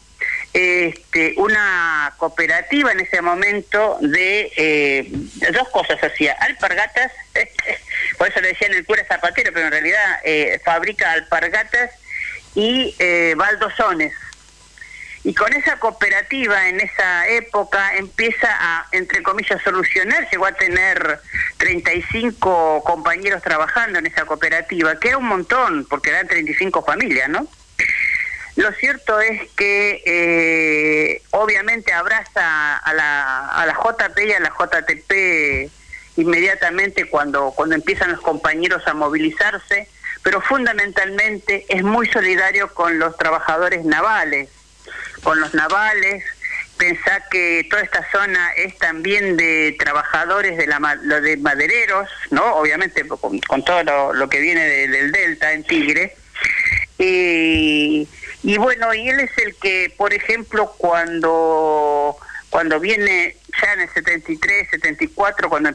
este, 0.53 1.34
una 1.38 2.13
cooperativa 2.17 2.91
en 2.91 2.99
ese 2.99 3.21
momento 3.21 3.97
de 4.01 4.51
eh, 4.57 5.07
dos 5.53 5.69
cosas 5.69 6.03
hacía, 6.03 6.34
alpargatas, 6.34 7.11
por 8.17 8.27
eso 8.27 8.41
le 8.41 8.49
decían 8.49 8.73
el 8.73 8.86
cura 8.86 9.05
zapatero, 9.07 9.51
pero 9.53 9.67
en 9.67 9.71
realidad 9.71 10.19
eh, 10.23 10.59
fabrica 10.63 11.11
alpargatas 11.11 11.91
y 12.55 12.95
eh, 12.99 13.34
baldosones. 13.38 14.13
Y 15.24 15.36
con 15.36 15.53
esa 15.53 15.78
cooperativa 15.78 16.67
en 16.67 16.80
esa 16.82 17.28
época 17.28 17.95
empieza 17.95 18.47
a, 18.49 18.88
entre 18.91 19.22
comillas, 19.22 19.61
solucionar, 19.61 20.28
llegó 20.32 20.47
a 20.47 20.53
tener 20.53 21.19
35 21.57 22.84
compañeros 22.84 23.43
trabajando 23.43 23.99
en 23.99 24.07
esa 24.07 24.26
cooperativa, 24.26 24.99
que 24.99 25.09
era 25.09 25.19
un 25.19 25.28
montón, 25.28 25.86
porque 25.88 26.09
eran 26.09 26.28
35 26.28 26.84
familias, 26.84 27.30
¿no? 27.30 27.47
Lo 28.55 28.72
cierto 28.74 29.19
es 29.22 29.49
que 29.51 30.01
eh, 30.05 31.22
obviamente 31.32 31.93
abraza 31.93 32.78
a 32.78 32.93
la, 32.93 33.47
a 33.47 33.65
la 33.65 33.74
JP 33.74 34.19
y 34.26 34.34
a 34.34 34.39
la 34.39 34.49
JTP 34.49 35.72
inmediatamente 36.17 37.09
cuando, 37.09 37.51
cuando 37.55 37.76
empiezan 37.76 38.11
los 38.11 38.22
compañeros 38.22 38.84
a 38.88 38.93
movilizarse, 38.93 39.88
pero 40.24 40.41
fundamentalmente 40.41 41.65
es 41.69 41.84
muy 41.84 42.07
solidario 42.07 42.74
con 42.74 42.99
los 42.99 43.17
trabajadores 43.17 43.86
navales, 43.86 44.49
con 45.24 45.39
los 45.39 45.53
navales. 45.53 46.24
Pensá 46.78 47.24
que 47.30 47.67
toda 47.69 47.84
esta 47.84 48.09
zona 48.11 48.51
es 48.55 48.78
también 48.80 49.38
de 49.38 49.76
trabajadores 49.78 50.57
de 50.57 50.65
la 50.67 50.80
de 51.22 51.38
madereros, 51.38 52.09
¿no? 52.32 52.55
Obviamente 52.55 53.07
con, 53.07 53.39
con 53.39 53.63
todo 53.63 54.13
lo, 54.13 54.30
que 54.30 54.39
viene 54.39 54.65
de- 54.65 54.88
del 54.88 55.11
delta 55.11 55.53
en 55.53 55.63
Tigre. 55.63 56.15
Y, 56.97 58.07
y 58.43 58.57
bueno, 58.57 58.93
y 58.93 59.09
él 59.09 59.19
es 59.19 59.38
el 59.38 59.55
que, 59.55 59.93
por 59.97 60.13
ejemplo, 60.13 60.74
cuando 60.78 62.17
cuando 62.49 62.80
viene 62.82 63.38
ya 63.61 63.74
en 63.74 63.82
el 63.82 63.89
73, 63.93 64.67
74, 64.72 65.47
cuando 65.49 65.69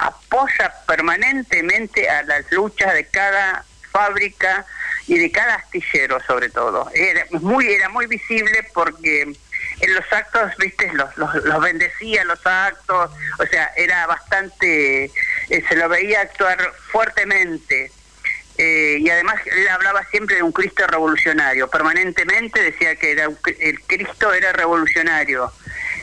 apoya 0.00 0.74
permanentemente 0.86 2.10
a 2.10 2.22
las 2.24 2.50
luchas 2.52 2.92
de 2.92 3.06
cada 3.06 3.64
fábrica 3.90 4.66
y 5.06 5.18
de 5.18 5.30
cada 5.30 5.54
astillero 5.56 6.18
sobre 6.26 6.48
todo. 6.50 6.90
Era 6.94 7.26
muy, 7.40 7.66
era 7.72 7.88
muy 7.88 8.06
visible 8.06 8.68
porque 8.74 9.22
en 9.22 9.94
los 9.94 10.12
actos, 10.12 10.52
viste, 10.58 10.92
los, 10.92 11.16
los, 11.16 11.34
los 11.44 11.60
bendecía 11.60 12.24
los 12.24 12.44
actos, 12.46 13.10
o 13.38 13.46
sea, 13.46 13.70
era 13.76 14.06
bastante, 14.06 15.04
eh, 15.04 15.64
se 15.68 15.76
lo 15.76 15.88
veía 15.88 16.20
actuar 16.20 16.72
fuertemente. 16.92 17.90
Eh, 18.58 18.98
y 19.00 19.08
además 19.08 19.36
él 19.46 19.66
hablaba 19.68 20.04
siempre 20.10 20.36
de 20.36 20.42
un 20.42 20.52
Cristo 20.52 20.86
revolucionario, 20.86 21.68
permanentemente 21.68 22.60
decía 22.62 22.94
que 22.96 23.12
era 23.12 23.28
un- 23.28 23.38
el 23.58 23.80
Cristo 23.84 24.34
era 24.34 24.52
revolucionario. 24.52 25.50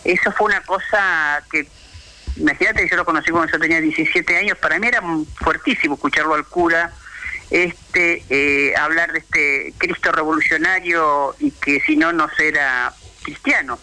Eso 0.03 0.31
fue 0.31 0.47
una 0.47 0.61
cosa 0.61 1.43
que, 1.51 1.67
imagínate 2.35 2.87
yo 2.89 2.95
lo 2.95 3.05
conocí 3.05 3.29
cuando 3.29 3.51
yo 3.51 3.59
tenía 3.59 3.79
17 3.79 4.37
años, 4.37 4.57
para 4.57 4.79
mí 4.79 4.87
era 4.87 5.01
fuertísimo 5.35 5.95
escucharlo 5.95 6.33
al 6.33 6.45
cura, 6.47 6.91
este 7.49 8.23
eh, 8.29 8.73
hablar 8.77 9.11
de 9.13 9.19
este 9.19 9.73
Cristo 9.77 10.11
revolucionario 10.11 11.35
y 11.39 11.51
que 11.51 11.79
si 11.81 11.95
no, 11.95 12.11
no 12.13 12.29
será 12.35 12.93
cristiano. 13.23 13.79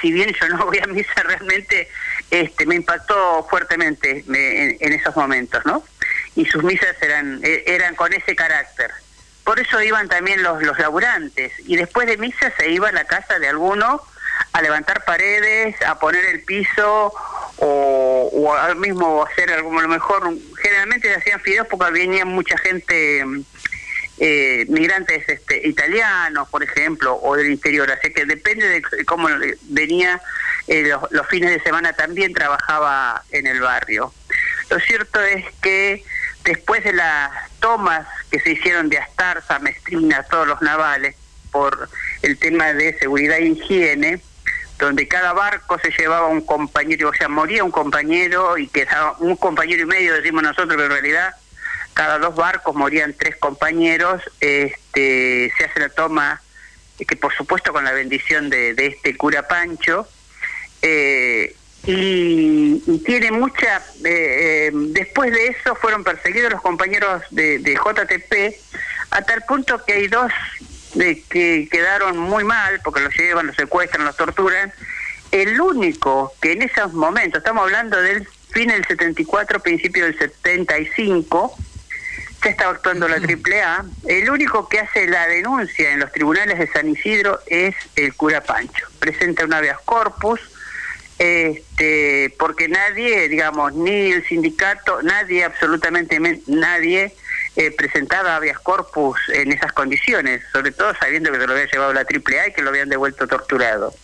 Si 0.00 0.10
bien 0.12 0.32
yo 0.40 0.48
no 0.48 0.66
voy 0.66 0.78
a 0.78 0.86
misa, 0.86 1.12
realmente 1.24 1.88
este, 2.30 2.66
me 2.66 2.74
impactó 2.76 3.46
fuertemente 3.48 4.24
me- 4.26 4.62
en, 4.64 4.76
en 4.80 4.92
esos 4.94 5.14
momentos, 5.14 5.64
¿no? 5.66 5.84
Y 6.34 6.46
sus 6.46 6.62
misas 6.64 6.96
eran, 7.02 7.40
eh, 7.44 7.64
eran 7.66 7.94
con 7.94 8.12
ese 8.12 8.34
carácter. 8.34 8.90
Por 9.44 9.58
eso 9.60 9.82
iban 9.82 10.08
también 10.08 10.42
los, 10.42 10.62
los 10.62 10.78
laburantes. 10.78 11.52
Y 11.66 11.76
después 11.76 12.06
de 12.06 12.16
misa 12.16 12.52
se 12.56 12.70
iba 12.70 12.88
a 12.88 12.92
la 12.92 13.04
casa 13.04 13.38
de 13.38 13.48
alguno 13.48 14.00
a 14.52 14.62
levantar 14.62 15.04
paredes, 15.04 15.80
a 15.82 15.98
poner 15.98 16.24
el 16.26 16.42
piso 16.42 17.12
o, 17.56 18.30
o 18.32 18.54
al 18.54 18.76
mismo 18.76 19.24
hacer 19.24 19.50
algo, 19.52 19.78
a 19.78 19.82
lo 19.82 19.88
mejor, 19.88 20.34
generalmente 20.62 21.08
se 21.08 21.14
hacían 21.16 21.40
fideos 21.40 21.66
porque 21.68 21.90
venía 21.90 22.24
mucha 22.24 22.58
gente 22.58 23.24
eh, 24.18 24.66
migrantes 24.68 25.28
este, 25.28 25.66
italianos, 25.66 26.48
por 26.48 26.62
ejemplo, 26.62 27.18
o 27.22 27.34
del 27.36 27.50
interior, 27.50 27.90
así 27.90 28.12
que 28.12 28.24
depende 28.24 28.68
de 28.68 29.04
cómo 29.04 29.28
venía, 29.62 30.20
eh, 30.66 30.82
los, 30.82 31.10
los 31.10 31.26
fines 31.28 31.50
de 31.50 31.60
semana 31.60 31.92
también 31.92 32.32
trabajaba 32.32 33.22
en 33.30 33.46
el 33.46 33.60
barrio. 33.60 34.12
Lo 34.70 34.78
cierto 34.80 35.20
es 35.20 35.44
que 35.60 36.04
después 36.44 36.84
de 36.84 36.92
las 36.92 37.30
tomas 37.60 38.06
que 38.30 38.40
se 38.40 38.52
hicieron 38.52 38.88
de 38.88 38.98
Astarza, 38.98 39.58
Mestrina, 39.58 40.22
todos 40.24 40.46
los 40.46 40.62
navales, 40.62 41.16
por 41.50 41.88
el 42.22 42.38
tema 42.38 42.72
de 42.72 42.98
seguridad 42.98 43.38
e 43.38 43.46
higiene, 43.46 44.20
donde 44.82 45.06
cada 45.06 45.32
barco 45.32 45.78
se 45.78 45.90
llevaba 45.90 46.26
un 46.26 46.40
compañero, 46.40 47.10
o 47.10 47.14
sea, 47.14 47.28
moría 47.28 47.62
un 47.62 47.70
compañero 47.70 48.58
y 48.58 48.66
quedaba 48.66 49.16
un 49.20 49.36
compañero 49.36 49.82
y 49.82 49.86
medio, 49.86 50.14
decimos 50.14 50.42
nosotros, 50.42 50.70
pero 50.70 50.84
en 50.84 50.90
realidad 50.90 51.34
cada 51.94 52.18
dos 52.18 52.34
barcos 52.34 52.74
morían 52.74 53.14
tres 53.14 53.36
compañeros, 53.36 54.22
este, 54.40 55.52
se 55.56 55.64
hace 55.64 55.80
la 55.80 55.88
toma, 55.88 56.42
que 56.98 57.16
por 57.16 57.32
supuesto 57.32 57.72
con 57.72 57.84
la 57.84 57.92
bendición 57.92 58.50
de, 58.50 58.74
este 58.76 59.16
cura 59.16 59.46
Pancho, 59.46 60.08
eh, 60.82 61.54
y, 61.84 62.82
y 62.84 62.98
tiene 63.04 63.30
mucha, 63.30 63.78
eh, 64.04 64.68
eh, 64.68 64.70
después 64.72 65.32
de 65.32 65.48
eso 65.48 65.76
fueron 65.76 66.02
perseguidos 66.02 66.52
los 66.52 66.60
compañeros 66.60 67.22
de, 67.30 67.60
de 67.60 67.74
JTP, 67.74 68.56
a 69.10 69.22
tal 69.22 69.42
punto 69.42 69.84
que 69.84 69.92
hay 69.92 70.08
dos 70.08 70.32
de 70.94 71.22
que 71.28 71.68
quedaron 71.70 72.18
muy 72.18 72.44
mal, 72.44 72.80
porque 72.84 73.00
los 73.00 73.14
llevan, 73.16 73.46
los 73.46 73.56
secuestran, 73.56 74.04
los 74.04 74.16
torturan, 74.16 74.72
el 75.30 75.60
único 75.60 76.34
que 76.40 76.52
en 76.52 76.62
esos 76.62 76.92
momentos, 76.92 77.38
estamos 77.38 77.62
hablando 77.64 78.00
del 78.00 78.26
fin 78.50 78.68
del 78.68 78.84
74, 78.86 79.60
principio 79.60 80.04
del 80.04 80.18
75, 80.18 81.56
ya 82.44 82.50
estaba 82.50 82.72
actuando 82.72 83.08
la 83.08 83.16
AAA, 83.16 83.84
el 84.08 84.28
único 84.28 84.68
que 84.68 84.80
hace 84.80 85.06
la 85.06 85.26
denuncia 85.28 85.92
en 85.92 86.00
los 86.00 86.10
tribunales 86.12 86.58
de 86.58 86.66
San 86.72 86.88
Isidro 86.88 87.40
es 87.46 87.74
el 87.96 88.14
cura 88.14 88.42
Pancho. 88.42 88.86
Presenta 88.98 89.44
un 89.44 89.54
habeas 89.54 89.78
corpus, 89.84 90.40
este, 91.18 92.34
porque 92.38 92.68
nadie, 92.68 93.28
digamos, 93.28 93.72
ni 93.74 94.10
el 94.12 94.26
sindicato, 94.26 95.00
nadie, 95.02 95.44
absolutamente 95.44 96.18
men- 96.20 96.42
nadie, 96.46 97.14
eh, 97.56 97.70
presentaba 97.70 98.36
habeas 98.36 98.58
corpus 98.58 99.18
en 99.32 99.52
esas 99.52 99.72
condiciones, 99.72 100.42
sobre 100.52 100.72
todo 100.72 100.94
sabiendo 100.98 101.30
que 101.30 101.38
se 101.38 101.46
lo 101.46 101.52
había 101.52 101.66
llevado 101.70 101.92
la 101.92 102.00
AAA 102.00 102.48
y 102.48 102.52
que 102.52 102.62
lo 102.62 102.70
habían 102.70 102.88
devuelto 102.88 103.26
torturado. 103.26 103.94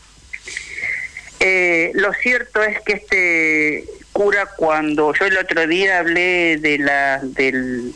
Eh, 1.40 1.92
lo 1.94 2.12
cierto 2.14 2.62
es 2.62 2.80
que 2.82 2.92
este 2.94 3.84
cura 4.12 4.46
cuando 4.56 5.14
yo 5.14 5.26
el 5.26 5.38
otro 5.38 5.66
día 5.68 6.00
hablé 6.00 6.56
de 6.56 6.78
la 6.78 7.20
del 7.22 7.94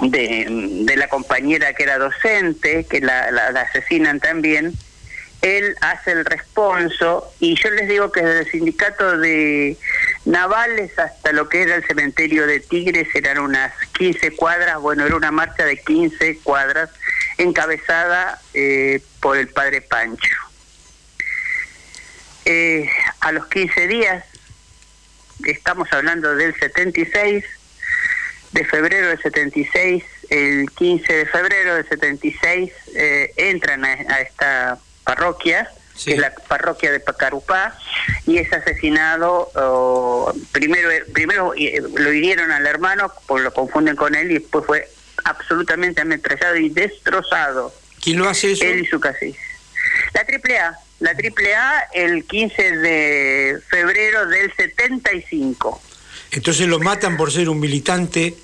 de, 0.00 0.94
la 0.96 1.08
compañera 1.08 1.72
que 1.72 1.82
era 1.84 1.98
docente, 1.98 2.84
que 2.88 3.00
la- 3.00 3.30
la 3.30 3.48
asesinan 3.62 4.20
también, 4.20 4.72
él 5.44 5.76
hace 5.82 6.12
el 6.12 6.24
responso 6.24 7.30
y 7.38 7.54
yo 7.54 7.68
les 7.68 7.86
digo 7.86 8.10
que 8.10 8.22
desde 8.22 8.40
el 8.40 8.50
sindicato 8.50 9.18
de 9.18 9.76
navales 10.24 10.98
hasta 10.98 11.32
lo 11.32 11.50
que 11.50 11.62
era 11.62 11.74
el 11.74 11.86
cementerio 11.86 12.46
de 12.46 12.60
Tigres 12.60 13.08
eran 13.14 13.38
unas 13.38 13.70
15 13.98 14.30
cuadras, 14.36 14.80
bueno, 14.80 15.04
era 15.04 15.14
una 15.14 15.30
marcha 15.30 15.66
de 15.66 15.76
15 15.76 16.38
cuadras 16.38 16.88
encabezada 17.36 18.40
eh, 18.54 19.02
por 19.20 19.36
el 19.36 19.48
padre 19.48 19.82
Pancho. 19.82 20.34
Eh, 22.46 22.88
a 23.20 23.32
los 23.32 23.46
15 23.48 23.86
días, 23.86 24.24
estamos 25.44 25.92
hablando 25.92 26.34
del 26.36 26.58
76, 26.58 27.44
de 28.52 28.64
febrero 28.64 29.08
del 29.08 29.20
76, 29.20 30.04
el 30.30 30.70
15 30.70 31.12
de 31.12 31.26
febrero 31.26 31.74
del 31.74 31.86
76, 31.86 32.72
eh, 32.94 33.32
entran 33.36 33.84
a, 33.84 33.92
a 33.92 34.20
esta 34.22 34.78
parroquia, 35.04 35.70
que 36.02 36.14
es 36.14 36.18
la 36.18 36.34
parroquia 36.48 36.90
de 36.90 37.00
Pacarupá, 37.00 37.78
y 38.26 38.38
es 38.38 38.52
asesinado, 38.52 39.50
oh, 39.54 40.32
primero 40.52 40.88
primero 41.12 41.54
eh, 41.54 41.82
lo 41.96 42.12
hirieron 42.12 42.50
al 42.50 42.66
hermano, 42.66 43.12
pues 43.26 43.44
lo 43.44 43.52
confunden 43.52 43.96
con 43.96 44.14
él, 44.14 44.30
y 44.30 44.34
después 44.34 44.64
fue 44.66 44.88
absolutamente 45.24 46.00
ametrallado 46.00 46.56
y 46.56 46.68
destrozado. 46.68 47.72
¿Quién 48.02 48.18
lo 48.18 48.28
hace 48.28 48.52
eso? 48.52 48.64
Él 48.64 48.80
y 48.80 48.86
su 48.86 49.00
cacique. 49.00 49.38
La 50.12 50.24
triple 50.24 50.58
A, 50.58 50.78
la 51.00 51.14
triple 51.14 51.54
A 51.54 51.88
el 51.92 52.24
15 52.24 52.78
de 52.78 53.58
febrero 53.68 54.26
del 54.26 54.52
75. 54.54 55.80
Entonces 56.32 56.66
lo 56.66 56.80
matan 56.80 57.16
por 57.16 57.30
ser 57.30 57.48
un 57.48 57.60
militante 57.60 58.34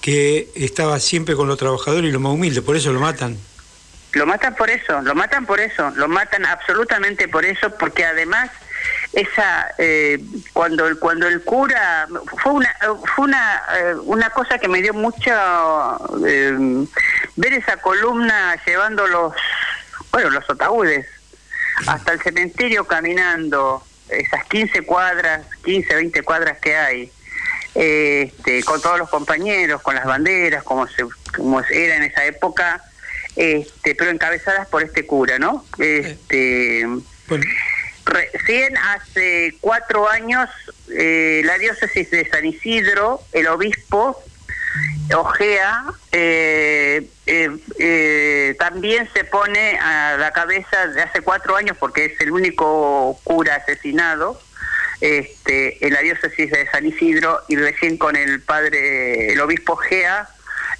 que 0.00 0.48
estaba 0.54 1.00
siempre 1.00 1.34
con 1.34 1.48
los 1.48 1.58
trabajadores 1.58 2.08
y 2.08 2.12
los 2.12 2.20
más 2.20 2.32
humildes, 2.32 2.62
por 2.62 2.76
eso 2.76 2.92
lo 2.92 3.00
matan. 3.00 3.38
Lo 4.14 4.26
matan 4.26 4.54
por 4.54 4.70
eso, 4.70 5.00
lo 5.00 5.14
matan 5.14 5.44
por 5.44 5.60
eso, 5.60 5.90
lo 5.96 6.08
matan 6.08 6.46
absolutamente 6.46 7.28
por 7.28 7.44
eso, 7.44 7.70
porque 7.76 8.04
además 8.04 8.50
esa 9.12 9.72
eh, 9.78 10.18
cuando 10.52 10.86
el 10.86 10.98
cuando 10.98 11.28
el 11.28 11.42
cura 11.42 12.06
fue 12.42 12.52
una 12.52 12.74
fue 13.14 13.24
una 13.24 13.62
eh, 13.76 13.94
una 14.04 14.30
cosa 14.30 14.58
que 14.58 14.68
me 14.68 14.82
dio 14.82 14.92
mucho 14.92 15.30
eh, 16.26 16.86
ver 17.36 17.52
esa 17.54 17.76
columna 17.78 18.58
llevando 18.66 19.06
los 19.06 19.32
bueno 20.10 20.30
los 20.30 20.48
ataúdes 20.50 21.06
hasta 21.86 22.12
el 22.12 22.22
cementerio 22.22 22.86
caminando 22.86 23.82
esas 24.08 24.44
15 24.46 24.82
cuadras 24.82 25.46
15 25.64 25.94
20 25.94 26.22
cuadras 26.22 26.58
que 26.58 26.76
hay 26.76 27.12
este, 27.74 28.62
con 28.64 28.80
todos 28.82 28.98
los 28.98 29.08
compañeros 29.08 29.80
con 29.82 29.94
las 29.94 30.04
banderas 30.04 30.62
como 30.62 30.86
se 30.88 31.04
como 31.34 31.60
era 31.60 31.96
en 31.96 32.02
esa 32.02 32.24
época 32.24 32.82
este, 33.36 33.94
pero 33.94 34.10
encabezadas 34.10 34.68
por 34.68 34.82
este 34.82 35.06
cura, 35.06 35.38
¿no? 35.38 35.64
Este, 35.78 36.86
Recién 38.06 38.76
hace 38.76 39.56
cuatro 39.60 40.08
años 40.10 40.50
eh, 40.90 41.40
la 41.44 41.56
diócesis 41.56 42.10
de 42.10 42.28
San 42.28 42.44
Isidro, 42.44 43.22
el 43.32 43.46
obispo 43.46 44.22
Ojea, 45.14 45.84
eh, 46.10 47.06
eh, 47.26 47.50
eh, 47.78 48.56
también 48.58 49.08
se 49.12 49.24
pone 49.24 49.78
a 49.78 50.16
la 50.18 50.32
cabeza 50.32 50.88
de 50.88 51.02
hace 51.02 51.20
cuatro 51.20 51.56
años 51.56 51.76
porque 51.78 52.06
es 52.06 52.20
el 52.20 52.32
único 52.32 53.20
cura 53.22 53.56
asesinado 53.56 54.40
este, 55.00 55.86
en 55.86 55.92
la 55.92 56.00
diócesis 56.00 56.50
de 56.50 56.68
San 56.70 56.86
Isidro 56.86 57.40
y 57.48 57.56
recién 57.56 57.98
con 57.98 58.16
el 58.16 58.40
padre, 58.40 59.32
el 59.32 59.40
obispo 59.40 59.74
Ojea, 59.74 60.28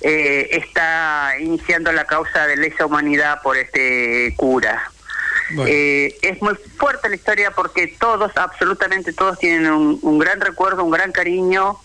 eh, 0.06 0.48
está 0.52 1.32
iniciando 1.40 1.90
la 1.92 2.04
causa 2.04 2.46
de 2.46 2.56
lesa 2.58 2.84
humanidad 2.84 3.40
por 3.42 3.56
este 3.56 4.34
cura. 4.36 4.90
Eh, 5.66 6.16
es 6.22 6.40
muy 6.42 6.54
fuerte 6.76 7.08
la 7.08 7.16
historia 7.16 7.50
porque 7.50 7.86
todos, 7.98 8.30
absolutamente 8.36 9.12
todos, 9.12 9.38
tienen 9.38 9.70
un, 9.72 9.98
un 10.02 10.18
gran 10.18 10.40
recuerdo, 10.40 10.84
un 10.84 10.90
gran 10.90 11.10
cariño 11.10 11.78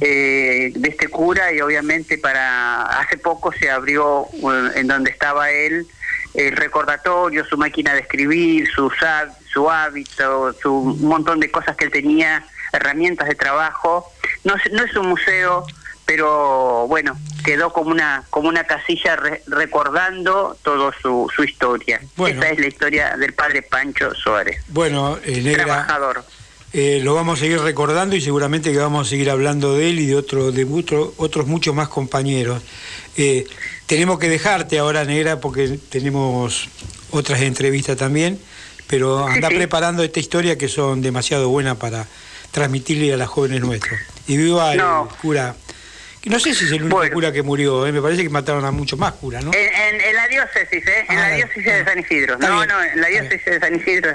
eh, 0.00 0.72
de 0.74 0.88
este 0.88 1.08
cura 1.08 1.52
y 1.52 1.60
obviamente 1.60 2.18
para 2.18 2.82
hace 3.00 3.16
poco 3.18 3.52
se 3.52 3.70
abrió 3.70 4.26
eh, 4.32 4.70
en 4.80 4.86
donde 4.88 5.10
estaba 5.10 5.50
él 5.50 5.86
el 6.34 6.56
recordatorio, 6.56 7.44
su 7.44 7.56
máquina 7.56 7.94
de 7.94 8.00
escribir, 8.00 8.68
há- 9.02 9.28
su 9.52 9.70
hábito, 9.70 10.52
su 10.60 10.72
montón 11.00 11.38
de 11.38 11.48
cosas 11.48 11.76
que 11.76 11.84
él 11.84 11.92
tenía, 11.92 12.44
herramientas 12.72 13.28
de 13.28 13.36
trabajo. 13.36 14.12
No, 14.42 14.54
no 14.72 14.82
es 14.84 14.96
un 14.96 15.06
museo, 15.10 15.64
pero 16.06 16.86
bueno, 16.88 17.18
quedó 17.44 17.72
como 17.72 17.90
una 17.90 18.24
como 18.30 18.48
una 18.48 18.64
casilla 18.64 19.16
re- 19.16 19.42
recordando 19.46 20.56
toda 20.62 20.92
su, 21.00 21.30
su 21.34 21.44
historia. 21.44 22.00
Bueno. 22.16 22.40
Esa 22.42 22.52
es 22.52 22.58
la 22.60 22.66
historia 22.66 23.16
del 23.16 23.32
padre 23.32 23.62
Pancho 23.62 24.14
Suárez. 24.14 24.62
Bueno, 24.68 25.18
eh, 25.24 25.40
Negra, 25.40 25.64
Trabajador. 25.64 26.24
eh, 26.72 27.00
lo 27.02 27.14
vamos 27.14 27.38
a 27.38 27.42
seguir 27.42 27.60
recordando 27.60 28.16
y 28.16 28.20
seguramente 28.20 28.70
que 28.72 28.78
vamos 28.78 29.06
a 29.06 29.10
seguir 29.10 29.30
hablando 29.30 29.74
de 29.74 29.90
él 29.90 29.98
y 30.00 30.06
de, 30.06 30.16
otro, 30.16 30.52
de 30.52 30.66
otros 31.16 31.46
muchos 31.46 31.74
más 31.74 31.88
compañeros. 31.88 32.62
Eh, 33.16 33.46
tenemos 33.86 34.18
que 34.18 34.28
dejarte 34.28 34.78
ahora, 34.78 35.04
Negra, 35.04 35.40
porque 35.40 35.78
tenemos 35.88 36.68
otras 37.10 37.40
entrevistas 37.42 37.96
también, 37.96 38.38
pero 38.88 39.26
anda 39.26 39.48
preparando 39.48 40.02
esta 40.02 40.20
historia 40.20 40.58
que 40.58 40.68
son 40.68 41.00
demasiado 41.00 41.48
buenas 41.48 41.76
para 41.76 42.06
transmitirle 42.50 43.12
a 43.14 43.16
las 43.16 43.28
jóvenes 43.28 43.60
nuestros. 43.60 43.98
Y 44.26 44.36
viva 44.36 44.72
el 44.72 44.82
cura, 45.20 45.54
no 46.24 46.38
sé 46.40 46.54
si 46.54 46.64
es 46.64 46.72
el 46.72 46.82
único 46.84 47.02
cura 47.12 47.32
que 47.32 47.42
murió, 47.42 47.86
eh, 47.86 47.92
me 47.92 48.00
parece 48.02 48.22
que 48.22 48.28
mataron 48.28 48.64
a 48.64 48.70
muchos 48.70 48.98
más 48.98 49.12
curas, 49.14 49.44
¿no? 49.44 49.52
En, 49.52 49.60
en- 49.94 50.00
en 50.00 50.14
la 50.16 50.26
diócesis, 50.28 50.86
¿eh? 50.86 51.04
En 51.08 51.16
la 51.16 51.26
Ah, 51.26 51.30
diócesis 51.30 51.64
de 51.64 51.84
San 51.84 51.98
Isidro. 51.98 52.38
No, 52.38 52.56
bien, 52.56 52.68
no, 52.68 52.82
en 52.82 53.00
la 53.00 53.08
diócesis 53.08 53.44
de 53.44 53.60
San 53.60 53.74
Isidro. 53.74 54.10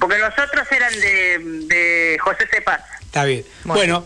Porque 0.00 0.18
los 0.18 0.32
otros 0.38 0.66
eran 0.70 0.92
de, 1.00 1.38
de 1.66 2.18
José 2.20 2.46
Cepaz. 2.50 2.80
Está 3.02 3.24
bien. 3.24 3.44
Bueno, 3.64 4.04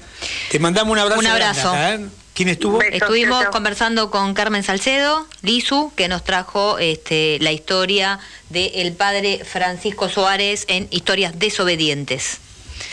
te 0.51 0.59
mandamos 0.59 0.93
un 0.93 0.99
abrazo. 0.99 1.21
Un 1.21 1.27
abrazo. 1.27 1.75
¿eh? 1.77 2.07
¿Quién 2.35 2.49
estuvo? 2.49 2.81
Estuvimos 2.81 3.45
conversando 3.47 4.11
con 4.11 4.33
Carmen 4.35 4.63
Salcedo, 4.63 5.27
Lizu, 5.43 5.93
que 5.97 6.09
nos 6.09 6.25
trajo 6.25 6.79
este, 6.79 7.39
la 7.41 7.53
historia 7.53 8.19
del 8.51 8.93
padre 8.93 9.43
Francisco 9.45 10.09
Suárez 10.09 10.65
en 10.69 10.87
Historias 10.91 11.39
desobedientes. 11.39 12.39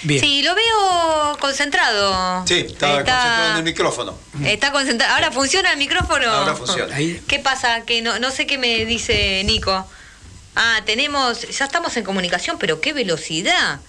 Bien. 0.03 0.19
Sí, 0.21 0.41
lo 0.43 0.53
veo 0.55 1.37
concentrado. 1.39 2.45
Sí, 2.47 2.65
estaba 2.67 2.99
Está- 2.99 3.13
concentrado 3.13 3.51
en 3.51 3.57
el 3.57 3.63
micrófono. 3.63 4.17
Está 4.45 4.71
concentrado. 4.71 5.13
¿Ahora 5.15 5.31
funciona 5.31 5.71
el 5.71 5.77
micrófono? 5.77 6.29
Ahora 6.29 6.55
funciona. 6.55 6.95
¿Qué 6.95 7.39
pasa? 7.39 7.81
Que 7.81 8.01
no, 8.01 8.19
no 8.19 8.31
sé 8.31 8.45
qué 8.47 8.57
me 8.57 8.85
dice 8.85 9.43
Nico. 9.45 9.85
Ah, 10.55 10.81
tenemos, 10.85 11.47
ya 11.49 11.65
estamos 11.65 11.95
en 11.97 12.03
comunicación, 12.03 12.57
pero 12.59 12.81
qué 12.81 12.93
velocidad. 12.93 13.79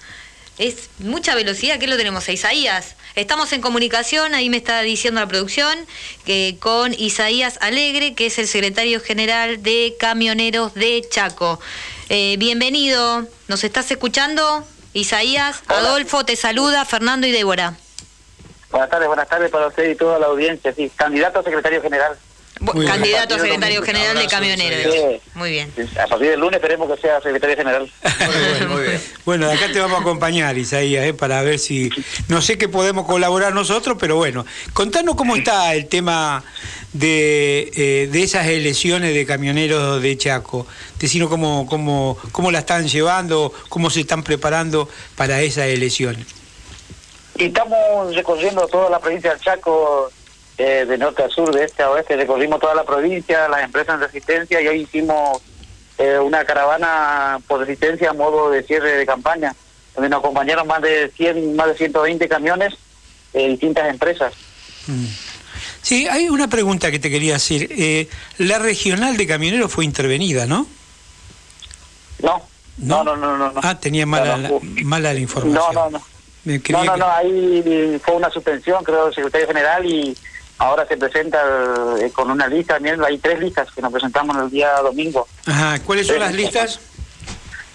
Es 0.58 0.90
mucha 0.98 1.34
velocidad, 1.36 1.78
¿qué 1.78 1.86
lo 1.86 1.96
tenemos 1.96 2.28
a 2.28 2.32
Isaías? 2.32 2.96
Estamos 3.14 3.52
en 3.52 3.60
comunicación, 3.60 4.34
ahí 4.34 4.50
me 4.50 4.56
está 4.56 4.80
diciendo 4.82 5.20
la 5.20 5.28
producción, 5.28 5.78
que 6.24 6.56
con 6.58 6.94
Isaías 6.94 7.58
Alegre, 7.60 8.14
que 8.14 8.26
es 8.26 8.38
el 8.38 8.48
secretario 8.48 9.00
general 9.00 9.62
de 9.62 9.94
Camioneros 10.00 10.74
de 10.74 11.06
Chaco. 11.08 11.60
Eh, 12.08 12.34
bienvenido, 12.38 13.26
¿nos 13.46 13.62
estás 13.62 13.88
escuchando? 13.92 14.66
Isaías, 14.98 15.62
Adolfo 15.68 16.24
te 16.24 16.36
saluda, 16.36 16.84
Fernando 16.84 17.26
y 17.26 17.32
Débora. 17.32 17.74
Buenas 18.70 18.90
tardes, 18.90 19.08
buenas 19.08 19.28
tardes 19.28 19.50
para 19.50 19.68
usted 19.68 19.90
y 19.90 19.94
toda 19.94 20.18
la 20.18 20.26
audiencia. 20.26 20.72
Sí, 20.74 20.90
candidato 20.94 21.38
a 21.38 21.42
secretario 21.42 21.80
general. 21.80 22.18
Candidato 22.86 23.34
a 23.34 23.38
secretario 23.38 23.82
general 23.82 24.16
de 24.16 24.26
Camioneros. 24.26 24.94
sí. 24.94 25.20
Muy 25.34 25.50
bien. 25.50 25.72
A 26.02 26.06
partir 26.06 26.30
del 26.30 26.40
lunes 26.40 26.56
esperemos 26.56 26.92
que 26.92 27.00
sea 27.00 27.20
secretario 27.20 27.56
general. 27.56 27.90
Bueno, 29.24 29.46
de 29.46 29.54
acá 29.54 29.70
te 29.70 29.78
vamos 29.78 29.98
a 29.98 30.00
acompañar, 30.00 30.56
Isaías, 30.56 31.04
¿eh? 31.04 31.12
para 31.12 31.42
ver 31.42 31.58
si... 31.58 31.90
No 32.28 32.40
sé 32.40 32.56
qué 32.56 32.66
podemos 32.66 33.06
colaborar 33.06 33.54
nosotros, 33.54 33.98
pero 34.00 34.16
bueno, 34.16 34.46
contanos 34.72 35.16
cómo 35.16 35.36
está 35.36 35.74
el 35.74 35.86
tema 35.86 36.42
de, 36.92 37.70
eh, 37.76 38.08
de 38.10 38.22
esas 38.22 38.46
elecciones 38.46 39.14
de 39.14 39.26
camioneros 39.26 40.00
de 40.02 40.16
Chaco. 40.16 40.66
Decinos 40.98 41.28
cómo, 41.28 41.66
cómo, 41.66 42.16
cómo 42.32 42.50
la 42.50 42.60
están 42.60 42.88
llevando, 42.88 43.52
cómo 43.68 43.90
se 43.90 44.00
están 44.00 44.22
preparando 44.22 44.88
para 45.14 45.42
esas 45.42 45.66
elecciones. 45.66 46.26
Y 47.36 47.44
estamos 47.44 48.14
recorriendo 48.14 48.66
toda 48.66 48.90
la 48.90 48.98
provincia 48.98 49.30
del 49.30 49.40
Chaco, 49.40 50.10
eh, 50.58 50.84
de 50.86 50.98
norte 50.98 51.22
a 51.22 51.28
sur, 51.28 51.54
de 51.54 51.64
este 51.64 51.82
a 51.82 51.90
oeste. 51.90 52.16
Recorrimos 52.16 52.60
toda 52.60 52.74
la 52.74 52.84
provincia, 52.84 53.48
las 53.48 53.62
empresas 53.62 53.94
en 53.94 54.00
resistencia 54.00 54.60
y 54.60 54.68
hoy 54.68 54.80
hicimos 54.82 55.40
eh, 55.98 56.18
una 56.18 56.44
caravana 56.44 57.38
por 57.46 57.60
resistencia 57.60 58.10
a 58.10 58.12
modo 58.14 58.50
de 58.50 58.62
cierre 58.64 58.92
de 58.96 59.06
campaña, 59.06 59.54
donde 59.94 60.08
nos 60.08 60.18
acompañaron 60.20 60.66
más 60.66 60.82
de 60.82 61.10
100, 61.16 61.56
más 61.56 61.68
de 61.68 61.76
120 61.76 62.28
camiones 62.28 62.74
de 63.32 63.48
distintas 63.48 63.88
empresas. 63.88 64.32
Sí, 65.82 66.08
hay 66.08 66.28
una 66.28 66.48
pregunta 66.48 66.90
que 66.90 66.98
te 66.98 67.10
quería 67.10 67.36
hacer. 67.36 67.68
Eh, 67.70 68.08
la 68.38 68.58
regional 68.58 69.16
de 69.16 69.26
camioneros 69.26 69.70
fue 69.72 69.84
intervenida, 69.84 70.46
¿no? 70.46 70.66
No, 72.20 72.42
no, 72.78 73.04
no, 73.04 73.16
no, 73.16 73.36
no. 73.36 73.52
no. 73.52 73.60
Ah, 73.62 73.78
tenía 73.78 74.06
mala, 74.06 74.36
la, 74.36 74.48
No, 74.48 74.60
mala 74.84 75.12
la 75.12 75.20
información. 75.20 75.54
No, 75.54 75.72
no, 75.72 75.90
no. 75.90 76.02
No, 76.44 76.54
no, 76.54 76.62
que- 76.62 76.72
no, 76.72 77.10
ahí 77.10 78.00
fue 78.04 78.14
una 78.14 78.30
suspensión, 78.30 78.82
creo, 78.82 79.06
del 79.06 79.14
secretario 79.14 79.46
general 79.48 79.84
y 79.84 80.16
ahora 80.58 80.86
se 80.86 80.96
presenta 80.96 81.40
eh, 82.00 82.10
con 82.12 82.30
una 82.30 82.46
lista, 82.46 82.74
también 82.74 83.02
hay 83.02 83.18
tres 83.18 83.40
listas 83.40 83.70
que 83.72 83.80
nos 83.80 83.92
presentamos 83.92 84.36
el 84.36 84.50
día 84.50 84.72
domingo. 84.80 85.26
Ajá, 85.46 85.78
¿cuáles 85.84 86.06
son 86.06 86.20
las 86.20 86.34
listas? 86.34 86.80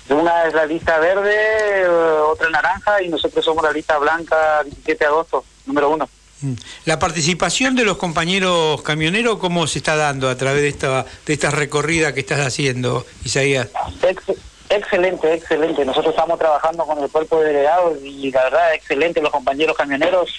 Una 0.10 0.44
es 0.46 0.54
la 0.54 0.66
lista 0.66 1.00
verde, 1.00 1.34
eh, 1.34 1.88
otra 1.88 2.50
naranja 2.50 3.02
y 3.02 3.08
nosotros 3.10 3.44
somos 3.44 3.64
la 3.64 3.72
lista 3.72 3.98
blanca 3.98 4.62
17 4.64 4.98
de 5.00 5.06
agosto, 5.06 5.46
número 5.66 5.90
uno. 5.90 6.10
Mm. 6.42 6.54
La 6.86 7.00
participación 7.00 7.76
de 7.76 7.86
los 7.86 7.98
compañeros 7.98 8.82
camioneros, 8.82 9.38
¿cómo 9.40 9.66
se 9.66 9.80
está 9.80 9.96
dando 9.96 10.30
a 10.30 10.36
través 10.38 10.62
de 10.62 10.68
esta, 10.68 11.06
de 11.26 11.34
esta 11.34 11.52
recorrida 11.52 12.14
que 12.14 12.20
estás 12.20 12.46
haciendo, 12.46 13.06
Isaías? 13.24 13.70
Ex- 14.02 14.38
excelente, 14.70 15.34
excelente. 15.34 15.86
Nosotros 15.86 16.14
estamos 16.14 16.38
trabajando 16.38 16.86
con 16.86 17.02
el 17.02 17.10
cuerpo 17.10 17.40
de 17.40 17.54
delegados 17.54 17.98
y 18.04 18.30
la 18.30 18.44
verdad, 18.44 18.74
excelente. 18.74 19.22
Los 19.22 19.32
compañeros 19.32 19.78
camioneros 19.78 20.30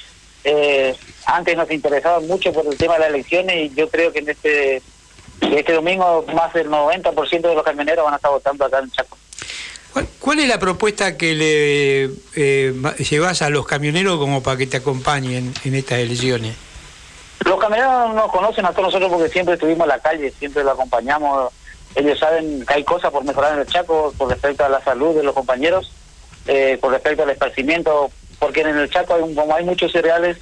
eh, 0.45 0.95
antes 1.27 1.57
nos 1.57 1.71
interesaban 1.71 2.27
mucho 2.27 2.53
por 2.53 2.67
el 2.67 2.77
tema 2.77 2.95
de 2.95 3.01
las 3.01 3.09
elecciones 3.09 3.57
y 3.57 3.75
yo 3.75 3.89
creo 3.89 4.13
que 4.13 4.19
en 4.21 4.29
este, 4.29 4.83
este 5.41 5.73
domingo 5.73 6.25
más 6.35 6.53
del 6.53 6.69
90% 6.69 7.41
de 7.41 7.55
los 7.55 7.65
camioneros 7.65 8.05
van 8.05 8.15
a 8.15 8.17
estar 8.17 8.31
votando 8.31 8.65
acá 8.65 8.79
en 8.79 8.91
Chaco. 8.91 9.17
¿Cuál, 9.93 10.09
cuál 10.19 10.39
es 10.41 10.49
la 10.49 10.59
propuesta 10.59 11.17
que 11.17 11.35
le 11.35 12.05
eh, 12.35 12.75
llevas 13.11 13.43
a 13.43 13.49
los 13.49 13.67
camioneros 13.67 14.19
como 14.19 14.43
para 14.43 14.57
que 14.57 14.67
te 14.67 14.77
acompañen 14.77 15.55
en 15.65 15.75
estas 15.75 16.01
elecciones? 16.01 16.57
Los 17.45 17.59
camioneros 17.59 18.15
nos 18.15 18.31
conocen 18.31 18.67
a 18.67 18.73
todos 18.73 18.87
nosotros 18.87 19.11
porque 19.11 19.29
siempre 19.29 19.55
estuvimos 19.55 19.85
en 19.85 19.89
la 19.89 19.99
calle, 19.99 20.33
siempre 20.39 20.65
lo 20.65 20.73
acompañamos. 20.73 21.53
Ellos 21.95 22.19
saben 22.19 22.65
que 22.67 22.75
hay 22.75 22.85
cosas 22.85 23.13
por 23.13 23.25
mejorar 23.25 23.55
en 23.55 23.61
el 23.61 23.67
Chaco 23.67 24.13
por 24.17 24.29
respecto 24.29 24.65
a 24.65 24.69
la 24.69 24.83
salud 24.83 25.15
de 25.15 25.23
los 25.23 25.35
compañeros, 25.35 25.93
eh, 26.47 26.79
por 26.81 26.91
respecto 26.91 27.23
al 27.23 27.31
esparcimiento, 27.31 28.11
porque 28.45 28.61
en 28.61 28.77
el 28.77 28.91
Chaco, 28.91 29.15
hay 29.15 29.23
un- 29.23 29.35
como 29.35 29.55
hay 29.55 29.65
muchos 29.65 29.91
cereales, 29.91 30.37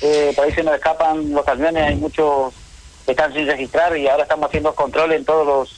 eh, 0.00 0.32
por 0.36 0.44
ahí 0.44 0.52
se 0.52 0.62
nos 0.62 0.76
escapan 0.76 1.32
los 1.32 1.44
camiones, 1.44 1.88
hay 1.88 1.96
muchos 1.96 2.54
que 3.04 3.10
están 3.10 3.32
sin 3.34 3.48
registrar 3.48 3.96
y 3.96 4.06
ahora 4.06 4.22
estamos 4.22 4.46
haciendo 4.46 4.72
control 4.76 5.10
en 5.12 5.24
todos 5.24 5.44
los, 5.44 5.76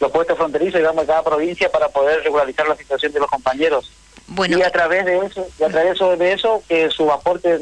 los 0.00 0.10
puestos 0.12 0.36
fronterizos, 0.36 0.80
digamos, 0.80 1.00
de 1.00 1.06
cada 1.06 1.22
provincia 1.22 1.72
para 1.72 1.88
poder 1.88 2.22
regularizar 2.24 2.68
la 2.68 2.76
situación 2.76 3.10
de 3.12 3.20
los 3.20 3.30
compañeros. 3.30 3.90
Bueno, 4.26 4.58
y 4.58 4.62
a 4.62 4.70
través 4.70 5.06
de 5.06 5.16
eso, 5.16 5.46
y 5.58 5.62
a 5.64 5.68
través 5.68 5.86
de 5.88 5.92
eso, 5.94 6.16
de 6.18 6.32
eso 6.34 6.62
que 6.68 6.90
su 6.90 7.10
aporte 7.10 7.58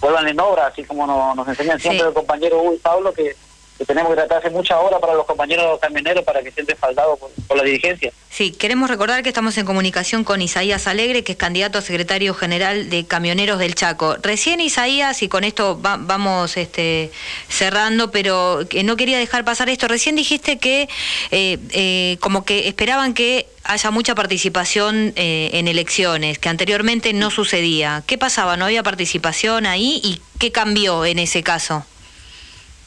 vuelvan 0.00 0.28
en 0.28 0.38
obra, 0.38 0.68
así 0.68 0.84
como 0.84 1.04
nos, 1.04 1.34
nos 1.34 1.48
enseñan 1.48 1.80
siempre 1.80 2.02
Sí. 2.02 2.06
el 2.08 2.14
compañero 2.14 2.62
Hugo 2.62 2.74
y 2.74 2.78
Pablo, 2.78 3.12
que, 3.12 3.34
que 3.82 3.86
tenemos 3.86 4.10
que 4.10 4.16
tratar 4.16 4.36
de 4.40 4.46
hacer 4.46 4.52
mucha 4.52 4.78
obra 4.78 4.98
para 5.00 5.14
los 5.14 5.26
compañeros 5.26 5.78
camioneros 5.80 6.24
para 6.24 6.42
que 6.42 6.50
estén 6.50 6.66
respaldados 6.66 7.18
por, 7.18 7.30
por 7.48 7.56
la 7.56 7.64
dirigencia. 7.64 8.12
Sí, 8.30 8.52
queremos 8.52 8.88
recordar 8.88 9.22
que 9.22 9.28
estamos 9.28 9.58
en 9.58 9.66
comunicación 9.66 10.24
con 10.24 10.40
Isaías 10.40 10.86
Alegre, 10.86 11.22
que 11.24 11.32
es 11.32 11.38
candidato 11.38 11.78
a 11.78 11.82
secretario 11.82 12.32
general 12.34 12.88
de 12.88 13.04
Camioneros 13.06 13.58
del 13.58 13.74
Chaco. 13.74 14.16
Recién 14.22 14.60
Isaías, 14.60 15.22
y 15.22 15.28
con 15.28 15.44
esto 15.44 15.80
va- 15.82 15.98
vamos 16.00 16.56
este, 16.56 17.10
cerrando, 17.48 18.10
pero 18.10 18.60
que 18.70 18.84
no 18.84 18.96
quería 18.96 19.18
dejar 19.18 19.44
pasar 19.44 19.68
esto, 19.68 19.88
recién 19.88 20.16
dijiste 20.16 20.58
que 20.58 20.88
eh, 21.30 21.58
eh, 21.72 22.16
como 22.20 22.44
que 22.44 22.68
esperaban 22.68 23.12
que 23.14 23.46
haya 23.64 23.90
mucha 23.90 24.14
participación 24.14 25.12
eh, 25.16 25.50
en 25.54 25.68
elecciones, 25.68 26.38
que 26.38 26.48
anteriormente 26.48 27.12
no 27.12 27.30
sucedía. 27.30 28.02
¿Qué 28.06 28.16
pasaba? 28.18 28.56
¿No 28.56 28.64
había 28.64 28.82
participación 28.82 29.66
ahí? 29.66 30.00
¿Y 30.02 30.20
qué 30.38 30.50
cambió 30.52 31.04
en 31.04 31.18
ese 31.18 31.42
caso 31.42 31.84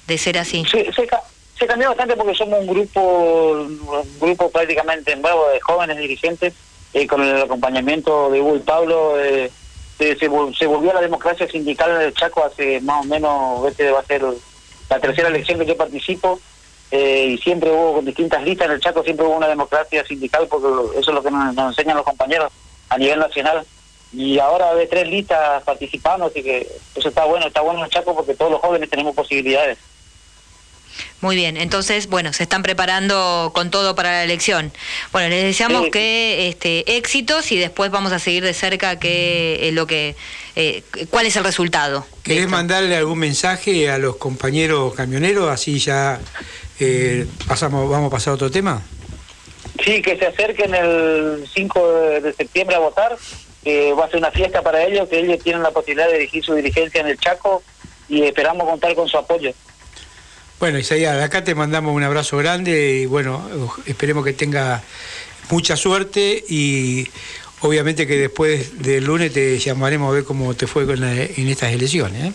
de 0.08 0.18
ser 0.18 0.38
así? 0.38 0.64
Se, 0.66 0.92
se, 0.94 1.08
ca- 1.08 1.24
se 1.58 1.66
cambió 1.68 1.90
bastante 1.90 2.16
porque 2.16 2.36
somos 2.36 2.60
un 2.60 2.68
grupo, 2.68 3.00
un 3.02 4.20
grupo 4.20 4.50
prácticamente 4.52 5.16
nuevo 5.16 5.48
de 5.50 5.60
jóvenes 5.62 5.98
dirigentes, 5.98 6.54
eh, 6.94 7.08
con 7.08 7.22
el 7.24 7.42
acompañamiento 7.42 8.30
de 8.30 8.42
Hugo 8.42 8.56
y 8.56 8.60
Pablo. 8.60 9.20
eh, 9.22 9.52
se, 9.98 10.18
se 10.18 10.30
se 10.58 10.66
volvió 10.68 10.92
a 10.92 10.96
la 10.96 11.02
democracia 11.02 11.48
sindical 11.50 11.92
en 11.92 12.02
el 12.02 12.14
Chaco 12.14 12.44
hace 12.44 12.82
más 12.82 13.06
o 13.06 13.08
menos, 13.08 13.66
este 13.68 13.92
va 13.92 14.02
a 14.02 14.06
ser 14.06 14.24
la 14.90 15.00
tercera 15.00 15.30
elección 15.30 15.60
que 15.60 15.66
yo 15.66 15.78
participo. 15.78 16.40
eh, 16.92 17.28
y 17.32 17.38
siempre 17.40 17.72
hubo 17.72 17.96
con 17.96 18.06
distintas 18.06 18.44
listas 18.44 18.68
en 18.68 18.74
el 18.74 18.80
Chaco, 18.82 19.04
siempre 19.04 19.26
hubo 19.26 19.36
una 19.38 19.48
democracia 19.48 20.06
sindical, 20.06 20.48
porque 20.48 20.68
eso 21.00 21.12
es 21.12 21.16
lo 21.16 21.24
que 21.24 21.32
nos, 21.32 21.58
enseñan 21.58 21.96
los 21.98 22.06
compañeros 22.06 22.52
a 22.90 22.98
nivel 22.98 23.20
nacional. 23.20 23.66
Y 24.14 24.38
ahora 24.40 24.70
hay 24.72 24.88
tres 24.88 25.08
listas 25.08 25.64
participando, 25.64 26.28
así 26.28 26.44
que 26.44 26.68
eso 26.96 27.10
está 27.10 27.26
bueno, 27.26 27.48
está 27.48 27.62
bueno 27.62 27.80
en 27.80 27.86
el 27.86 27.92
Chaco 27.92 28.14
porque 28.16 28.36
todos 28.36 28.52
los 28.52 28.62
jóvenes 28.62 28.90
tenemos 28.90 29.16
posibilidades. 29.16 29.78
Muy 31.22 31.36
bien, 31.36 31.58
entonces, 31.58 32.08
bueno, 32.08 32.34
se 32.34 32.44
están 32.44 32.62
preparando 32.64 33.52
con 33.54 33.72
todo 33.72 33.96
para 33.96 34.12
la 34.12 34.24
elección. 34.24 34.72
Bueno, 35.12 35.30
les 35.30 35.44
deseamos 35.44 35.86
Sí. 35.86 35.92
que 35.92 36.48
este, 36.50 36.98
éxitos 36.98 37.52
y 37.52 37.58
después 37.58 37.92
vamos 37.92 38.12
a 38.12 38.20
seguir 38.20 38.44
de 38.44 38.54
cerca 38.54 39.00
qué 39.00 39.68
es 39.68 39.74
lo 39.74 39.88
que, 39.88 40.16
eh, 40.56 40.84
cuál 41.10 41.26
es 41.26 41.36
el 41.36 41.44
resultado. 41.44 42.06
¿Querés 42.24 42.48
mandarle 42.48 42.96
algún 42.96 43.20
mensaje 43.20 43.90
a 43.90 43.98
los 43.98 44.18
compañeros 44.18 44.94
camioneros? 44.94 45.50
Así 45.50 45.80
ya 45.80 46.20
eh, 46.80 47.26
pasamos, 47.48 47.90
vamos 47.90 48.08
a 48.08 48.12
pasar 48.12 48.32
a 48.32 48.36
otro 48.36 48.52
tema. 48.52 48.82
Sí, 49.84 50.02
que 50.02 50.18
se 50.18 50.26
acerquen 50.28 50.74
el 50.74 51.46
5 51.54 51.92
de, 51.94 52.22
de 52.22 52.34
septiembre 52.34 52.76
a 52.76 52.80
votar, 52.80 53.18
que 53.64 53.94
va 53.94 54.06
a 54.06 54.08
ser 54.10 54.18
una 54.18 54.32
fiesta 54.32 54.62
para 54.62 54.84
ellos, 54.84 55.10
que 55.10 55.20
ellos 55.20 55.40
tienen 55.44 55.64
la 55.64 55.72
posibilidad 55.72 56.08
de 56.08 56.14
dirigir 56.20 56.44
su 56.46 56.54
dirigencia 56.54 57.02
en 57.02 57.08
el 57.08 57.18
Chaco 57.20 57.62
y 58.08 58.24
esperamos 58.24 58.70
contar 58.70 58.94
con 58.96 59.08
su 59.10 59.18
apoyo. 59.18 59.52
Bueno, 60.66 60.80
Isaías, 60.80 61.22
acá 61.24 61.44
te 61.44 61.54
mandamos 61.54 61.96
un 61.96 62.02
abrazo 62.02 62.38
grande 62.38 63.02
y 63.02 63.06
bueno, 63.06 63.48
esperemos 63.86 64.26
que 64.26 64.34
tenga 64.34 64.82
mucha 65.52 65.78
suerte 65.78 66.44
y 66.50 67.08
obviamente 67.60 68.08
que 68.08 68.18
después 68.18 68.82
del 68.82 69.06
lunes 69.06 69.32
te 69.32 69.60
llamaremos 69.60 70.10
a 70.10 70.14
ver 70.16 70.24
cómo 70.24 70.56
te 70.56 70.66
fue 70.66 70.88
con 70.88 71.00
la- 71.02 71.14
en 71.22 71.48
estas 71.50 71.72
elecciones. 71.72 72.30
¿eh? 72.30 72.34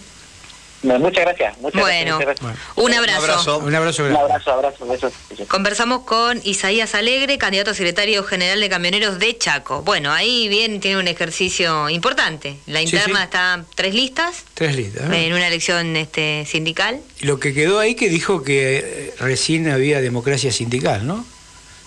Muchas 0.83 1.25
gracias. 1.27 1.59
Muchas 1.59 1.81
Bueno, 1.81 2.19
gracias, 2.19 2.41
muchas 2.43 2.55
gracias. 2.55 2.77
un 2.77 2.95
abrazo. 2.95 3.59
Un 3.59 3.75
abrazo 3.75 4.05
Un 4.07 4.17
abrazo, 4.17 4.53
abrazo, 4.53 4.87
besos. 4.87 5.13
Conversamos 5.49 6.05
con 6.05 6.41
Isaías 6.43 6.95
Alegre, 6.95 7.37
candidato 7.37 7.73
a 7.73 7.75
secretario 7.75 8.25
general 8.25 8.61
de 8.61 8.69
camioneros 8.71 9.19
de 9.19 9.37
Chaco. 9.37 9.83
Bueno, 9.83 10.11
ahí 10.13 10.49
bien 10.49 10.81
tiene 10.81 10.99
un 10.99 11.07
ejercicio 11.09 11.91
importante. 11.91 12.57
La 12.67 12.81
interna 12.81 13.19
sí. 13.19 13.25
está 13.25 13.65
tres 13.75 13.95
listas 13.95 14.45
Tres 14.55 14.75
listas. 14.75 15.11
¿eh? 15.13 15.27
en 15.27 15.35
una 15.35 15.47
elección 15.49 15.97
este, 15.97 16.47
sindical. 16.47 17.01
Y 17.21 17.27
Lo 17.27 17.39
que 17.39 17.53
quedó 17.53 17.79
ahí 17.79 17.95
que 17.95 18.09
dijo 18.09 18.43
que 18.43 18.79
eh, 18.79 19.15
recién 19.19 19.69
había 19.71 20.01
democracia 20.01 20.51
sindical, 20.51 21.07
¿no? 21.07 21.27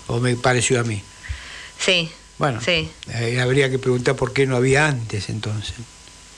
O 0.07 0.19
me 0.19 0.35
pareció 0.35 0.79
a 0.79 0.83
mí. 0.83 1.01
Sí. 1.79 2.11
Bueno, 2.37 2.61
Sí. 2.61 2.89
eh, 3.13 3.39
habría 3.41 3.69
que 3.71 3.79
preguntar 3.79 4.15
por 4.15 4.33
qué 4.33 4.45
no 4.45 4.55
había 4.55 4.87
antes 4.87 5.29
entonces. 5.29 5.73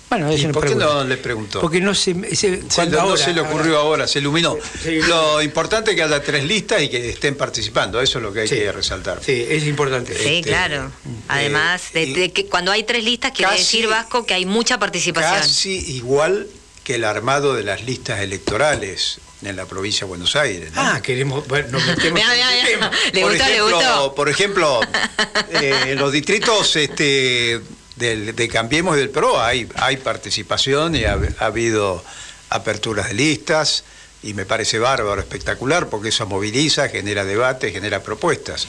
Bueno, 0.10 0.32
¿Y 0.32 0.46
por 0.48 0.68
qué 0.68 0.76
no 0.76 1.04
le 1.04 1.18
preguntó? 1.18 1.60
Porque 1.62 1.82
no 1.82 1.96
se, 1.96 2.14
se- 2.36 2.62
Se 2.62 2.76
cuando 2.76 2.98
lo- 2.98 3.04
no 3.04 3.10
ahora- 3.10 3.24
se 3.24 3.34
le 3.34 3.42
ocurrió 3.42 3.78
ahora, 3.80 4.08
se 4.08 4.20
iluminó. 4.20 4.56
Sí. 4.84 5.02
Lo 5.02 5.42
importante 5.42 5.92
es 5.92 5.98
que 5.98 6.04
haya 6.04 6.22
tres 6.22 6.44
listas 6.44 6.82
y 6.84 6.90
que 6.90 7.10
estén 7.10 7.36
participando, 7.36 8.00
eso 8.00 8.20
es 8.20 8.24
lo 8.24 8.32
que 8.32 8.42
hay 8.42 8.48
Sí. 8.48 8.56
que 8.56 8.72
resaltar. 8.72 9.20
Sí, 9.26 9.46
es 9.50 9.66
importante. 9.66 10.16
Sí, 10.18 10.38
Este, 10.38 10.50
claro. 10.50 10.92
Además, 11.28 11.92
de, 11.94 12.06
de 12.14 12.32
que 12.32 12.46
cuando 12.46 12.72
hay 12.72 12.84
tres 12.84 13.04
listas 13.04 13.32
quiere 13.32 13.52
casi- 13.54 13.64
decir, 13.64 13.88
Vasco, 13.88 14.26
que 14.26 14.36
hay 14.36 14.46
mucha 14.46 14.78
participación. 14.80 15.40
Casi 15.40 15.72
igual 15.96 16.48
que 16.84 16.96
el 16.96 17.04
armado 17.04 17.56
de 17.56 17.64
las 17.64 17.84
listas 17.84 18.20
electorales 18.20 19.18
en 19.44 19.56
la 19.56 19.66
provincia 19.66 20.02
de 20.02 20.06
Buenos 20.10 20.36
Aires. 20.36 20.72
¿no? 20.74 20.82
Ah, 20.82 21.02
queremos, 21.02 21.48
bueno, 21.48 21.68
nos 21.72 21.86
metemos 21.86 22.22
este. 22.64 22.78
¿Le 23.14 23.22
por 23.22 23.32
gustó, 23.32 23.46
le 23.48 23.54
ejemplo, 23.56 23.76
gustó? 23.78 24.16
Por 24.16 24.30
ejemplo, 24.30 24.80
eh, 25.50 25.74
en 25.88 25.98
los 26.00 26.12
distritos 26.12 26.76
este, 26.76 27.60
del, 27.96 28.36
de 28.36 28.48
Cambiemos 28.48 28.96
y 28.96 29.00
del 29.00 29.10
PRO 29.10 29.42
hay, 29.42 29.68
hay 29.76 29.98
participación 29.98 30.96
y 30.96 31.06
ha, 31.06 31.18
ha 31.40 31.46
habido 31.46 32.04
aperturas 32.50 33.08
de 33.08 33.14
listas 33.16 33.84
y 34.24 34.34
me 34.34 34.46
parece 34.46 34.80
bárbaro, 34.80 35.22
espectacular, 35.22 35.88
porque 35.88 36.10
eso 36.10 36.26
moviliza, 36.26 36.90
genera 36.90 37.24
debate, 37.24 37.72
genera 37.72 38.02
propuestas. 38.02 38.68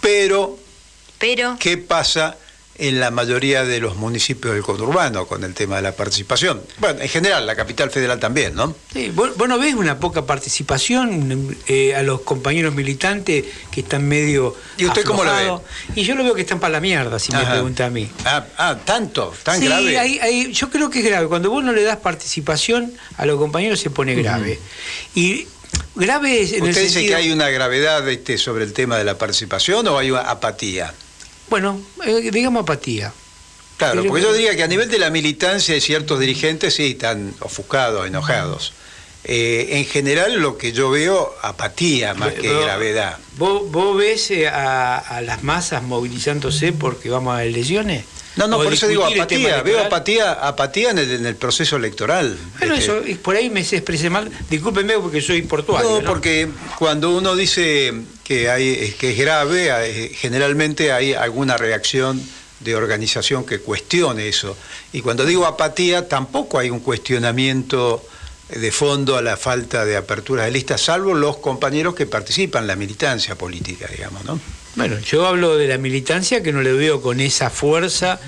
Pero, 0.00 0.58
Pero, 1.18 1.56
¿qué 1.60 1.76
pasa 1.76 2.36
en 2.78 3.00
la 3.00 3.10
mayoría 3.10 3.64
de 3.64 3.80
los 3.80 3.96
municipios 3.96 4.54
del 4.54 4.62
conurbano 4.62 5.26
con 5.26 5.44
el 5.44 5.54
tema 5.54 5.76
de 5.76 5.82
la 5.82 5.92
participación? 5.92 6.60
Bueno, 6.78 7.00
en 7.00 7.08
general, 7.08 7.46
la 7.46 7.56
capital 7.56 7.90
federal 7.90 8.18
también, 8.20 8.54
¿no? 8.54 8.74
Sí, 8.92 9.10
¿vos, 9.14 9.36
vos 9.36 9.48
no 9.48 9.58
ves 9.58 9.74
una 9.74 9.98
poca 9.98 10.26
participación 10.26 11.56
eh, 11.68 11.94
a 11.94 12.02
los 12.02 12.20
compañeros 12.22 12.74
militantes 12.74 13.44
que 13.70 13.80
están 13.80 14.06
medio. 14.06 14.56
¿Y 14.76 14.86
usted 14.86 15.04
cómo 15.04 15.24
lo 15.24 15.32
ve? 15.32 15.52
Y 15.94 16.04
yo 16.04 16.14
lo 16.14 16.24
veo 16.24 16.34
que 16.34 16.42
están 16.42 16.60
para 16.60 16.72
la 16.72 16.80
mierda, 16.80 17.18
si 17.18 17.32
me 17.32 17.44
pregunta 17.44 17.86
a 17.86 17.90
mí. 17.90 18.10
Ah, 18.24 18.44
ah, 18.58 18.76
tanto, 18.84 19.32
tan 19.42 19.58
sí, 19.60 19.66
grave. 19.66 19.98
hay- 19.98 20.18
hay- 20.18 20.52
yo 20.52 20.70
creo 20.70 20.90
que 20.90 21.00
es 21.00 21.04
grave. 21.04 21.28
Cuando 21.28 21.50
vos 21.50 21.62
no 21.64 21.72
le 21.72 21.82
das 21.82 21.96
participación 21.98 22.92
a 23.16 23.26
los 23.26 23.38
compañeros 23.38 23.80
se 23.80 23.90
pone 23.90 24.14
grave. 24.14 24.58
Y 25.14 25.46
grave 25.94 26.42
es 26.42 26.52
en 26.52 26.64
el 26.64 26.70
¿Usted 26.70 26.82
dice 26.82 26.94
sentido- 26.94 27.16
que 27.16 27.22
hay 27.22 27.32
una 27.32 27.48
gravedad 27.50 28.06
este, 28.08 28.38
sobre 28.38 28.64
el 28.64 28.72
tema 28.72 28.98
de 28.98 29.04
la 29.04 29.16
participación 29.18 29.86
o 29.88 29.98
hay 29.98 30.10
una 30.10 30.22
apatía? 30.22 30.92
Bueno, 31.48 31.80
eh, 32.04 32.30
digamos 32.30 32.62
apatía. 32.62 33.12
Claro, 33.76 34.04
porque 34.06 34.22
yo 34.22 34.32
diría 34.32 34.56
que 34.56 34.62
a 34.62 34.68
nivel 34.68 34.88
de 34.88 34.98
la 34.98 35.10
militancia 35.10 35.74
de 35.74 35.80
ciertos 35.80 36.18
dirigentes 36.18 36.74
sí 36.74 36.92
están 36.92 37.34
ofuscados, 37.40 38.06
enojados. 38.06 38.72
Eh, 39.24 39.78
en 39.78 39.84
general 39.86 40.40
lo 40.40 40.56
que 40.56 40.72
yo 40.72 40.88
veo, 40.90 41.34
apatía 41.42 42.14
más 42.14 42.32
que 42.32 42.48
gravedad. 42.48 43.18
¿Vos, 43.36 43.70
vos 43.70 43.96
ves 43.96 44.30
eh, 44.30 44.48
a, 44.48 44.96
a 44.96 45.20
las 45.20 45.42
masas 45.42 45.82
movilizándose 45.82 46.72
porque 46.72 47.10
vamos 47.10 47.36
a 47.36 47.44
elecciones? 47.44 48.04
No, 48.36 48.46
no, 48.46 48.58
por 48.58 48.72
eso 48.72 48.86
digo 48.86 49.04
apatía, 49.04 49.62
veo 49.62 49.80
apatía, 49.82 50.32
apatía 50.32 50.90
en 50.90 50.98
el, 50.98 51.10
en 51.10 51.26
el 51.26 51.36
proceso 51.36 51.76
electoral. 51.76 52.38
Bueno, 52.58 52.74
Este, 52.74 53.10
eso, 53.10 53.22
por 53.22 53.34
ahí 53.34 53.48
me 53.48 53.60
expresé 53.60 54.10
mal. 54.10 54.30
Discúlpenme 54.50 54.98
porque 54.98 55.22
soy 55.22 55.42
portuario. 55.42 55.88
No, 55.90 56.00
¿no? 56.02 56.06
porque 56.06 56.48
cuando 56.78 57.16
uno 57.16 57.34
dice 57.34 57.94
que, 58.26 58.50
hay, 58.50 58.94
que 58.98 59.12
es 59.12 59.18
grave, 59.18 59.70
hay- 59.70 60.08
generalmente 60.14 60.92
hay 60.92 61.14
alguna 61.14 61.56
reacción 61.56 62.20
de 62.60 62.74
organización 62.74 63.44
que 63.44 63.60
cuestione 63.60 64.28
eso. 64.28 64.56
Y 64.92 65.00
cuando 65.02 65.24
digo 65.24 65.46
apatía, 65.46 66.08
tampoco 66.08 66.58
hay 66.58 66.70
un 66.70 66.80
cuestionamiento 66.80 68.02
de 68.48 68.70
fondo 68.72 69.16
a 69.16 69.22
la 69.22 69.36
falta 69.36 69.84
de 69.84 69.96
apertura 69.96 70.44
de 70.44 70.52
listas, 70.52 70.80
salvo 70.80 71.14
los 71.14 71.36
compañeros 71.38 71.94
que 71.94 72.06
participan 72.06 72.62
en 72.64 72.68
la 72.68 72.76
militancia 72.76 73.34
política, 73.34 73.88
digamos, 73.90 74.24
¿no? 74.24 74.38
Bueno, 74.76 74.98
yo 75.00 75.26
hablo 75.26 75.56
de 75.56 75.66
la 75.68 75.78
militancia 75.78 76.42
que 76.42 76.52
no 76.52 76.62
le 76.62 76.72
veo 76.72 77.00
con 77.02 77.18
esa 77.20 77.48
fuerza 77.50 78.20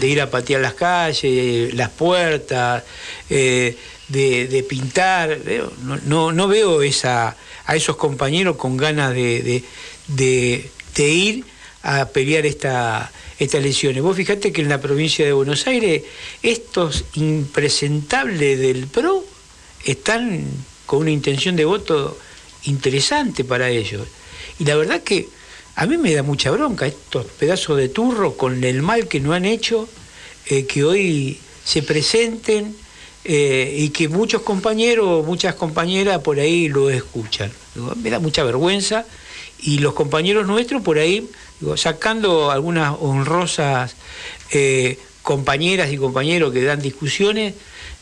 de 0.00 0.06
ir 0.06 0.20
a 0.20 0.30
patear 0.30 0.60
las 0.60 0.74
calles, 0.74 1.74
las 1.74 1.90
puertas, 1.90 2.84
eh, 3.30 3.76
de, 4.08 4.46
de 4.48 4.62
pintar. 4.62 5.38
No, 5.82 5.96
no, 6.04 6.30
no 6.32 6.46
veo 6.46 6.82
esa, 6.82 7.34
a 7.66 7.76
esos 7.76 7.96
compañeros 7.96 8.56
con 8.56 8.76
ganas 8.76 9.14
de, 9.14 9.64
ir 10.96 11.44
a 11.82 12.06
pelear 12.06 12.46
esta, 12.46 13.10
estas 13.38 13.60
elecciones. 13.60 14.02
Vos 14.02 14.16
fijate 14.16 14.52
que 14.52 14.62
en 14.62 14.68
la 14.68 14.80
provincia 14.80 15.24
de 15.24 15.32
Buenos 15.32 15.66
Aires 15.66 16.02
estos 16.42 17.04
impresentables 17.14 18.58
del 18.58 18.86
PRO 18.86 19.24
están 19.84 20.44
con 20.86 21.00
una 21.00 21.10
intención 21.10 21.56
de 21.56 21.64
voto 21.64 22.18
interesante 22.64 23.44
para 23.44 23.68
ellos. 23.70 24.06
Y 24.58 24.64
la 24.64 24.76
verdad 24.76 25.02
que 25.02 25.28
a 25.76 25.86
mí 25.86 25.96
me 25.96 26.14
da 26.14 26.22
mucha 26.22 26.50
bronca 26.50 26.86
estos 26.86 27.26
pedazos 27.26 27.76
de 27.78 27.88
turro 27.88 28.36
con 28.36 28.62
el 28.62 28.82
mal 28.82 29.08
que 29.08 29.20
no 29.20 29.32
han 29.32 29.44
hecho, 29.44 29.88
eh, 30.46 30.66
que 30.66 30.84
hoy 30.84 31.38
se 31.64 31.82
presenten 31.82 32.76
eh, 33.24 33.74
y 33.78 33.88
que 33.88 34.08
muchos 34.08 34.42
compañeros, 34.42 35.24
muchas 35.26 35.54
compañeras 35.54 36.18
por 36.20 36.38
ahí 36.38 36.68
lo 36.68 36.90
escuchan. 36.90 37.50
Me 38.02 38.10
da 38.10 38.18
mucha 38.18 38.44
vergüenza 38.44 39.06
y 39.60 39.78
los 39.78 39.94
compañeros 39.94 40.46
nuestros 40.46 40.82
por 40.82 40.98
ahí, 40.98 41.28
sacando 41.76 42.50
algunas 42.50 42.94
honrosas 43.00 43.96
eh, 44.50 44.98
compañeras 45.22 45.90
y 45.90 45.96
compañeros 45.96 46.52
que 46.52 46.62
dan 46.62 46.82
discusiones, 46.82 47.54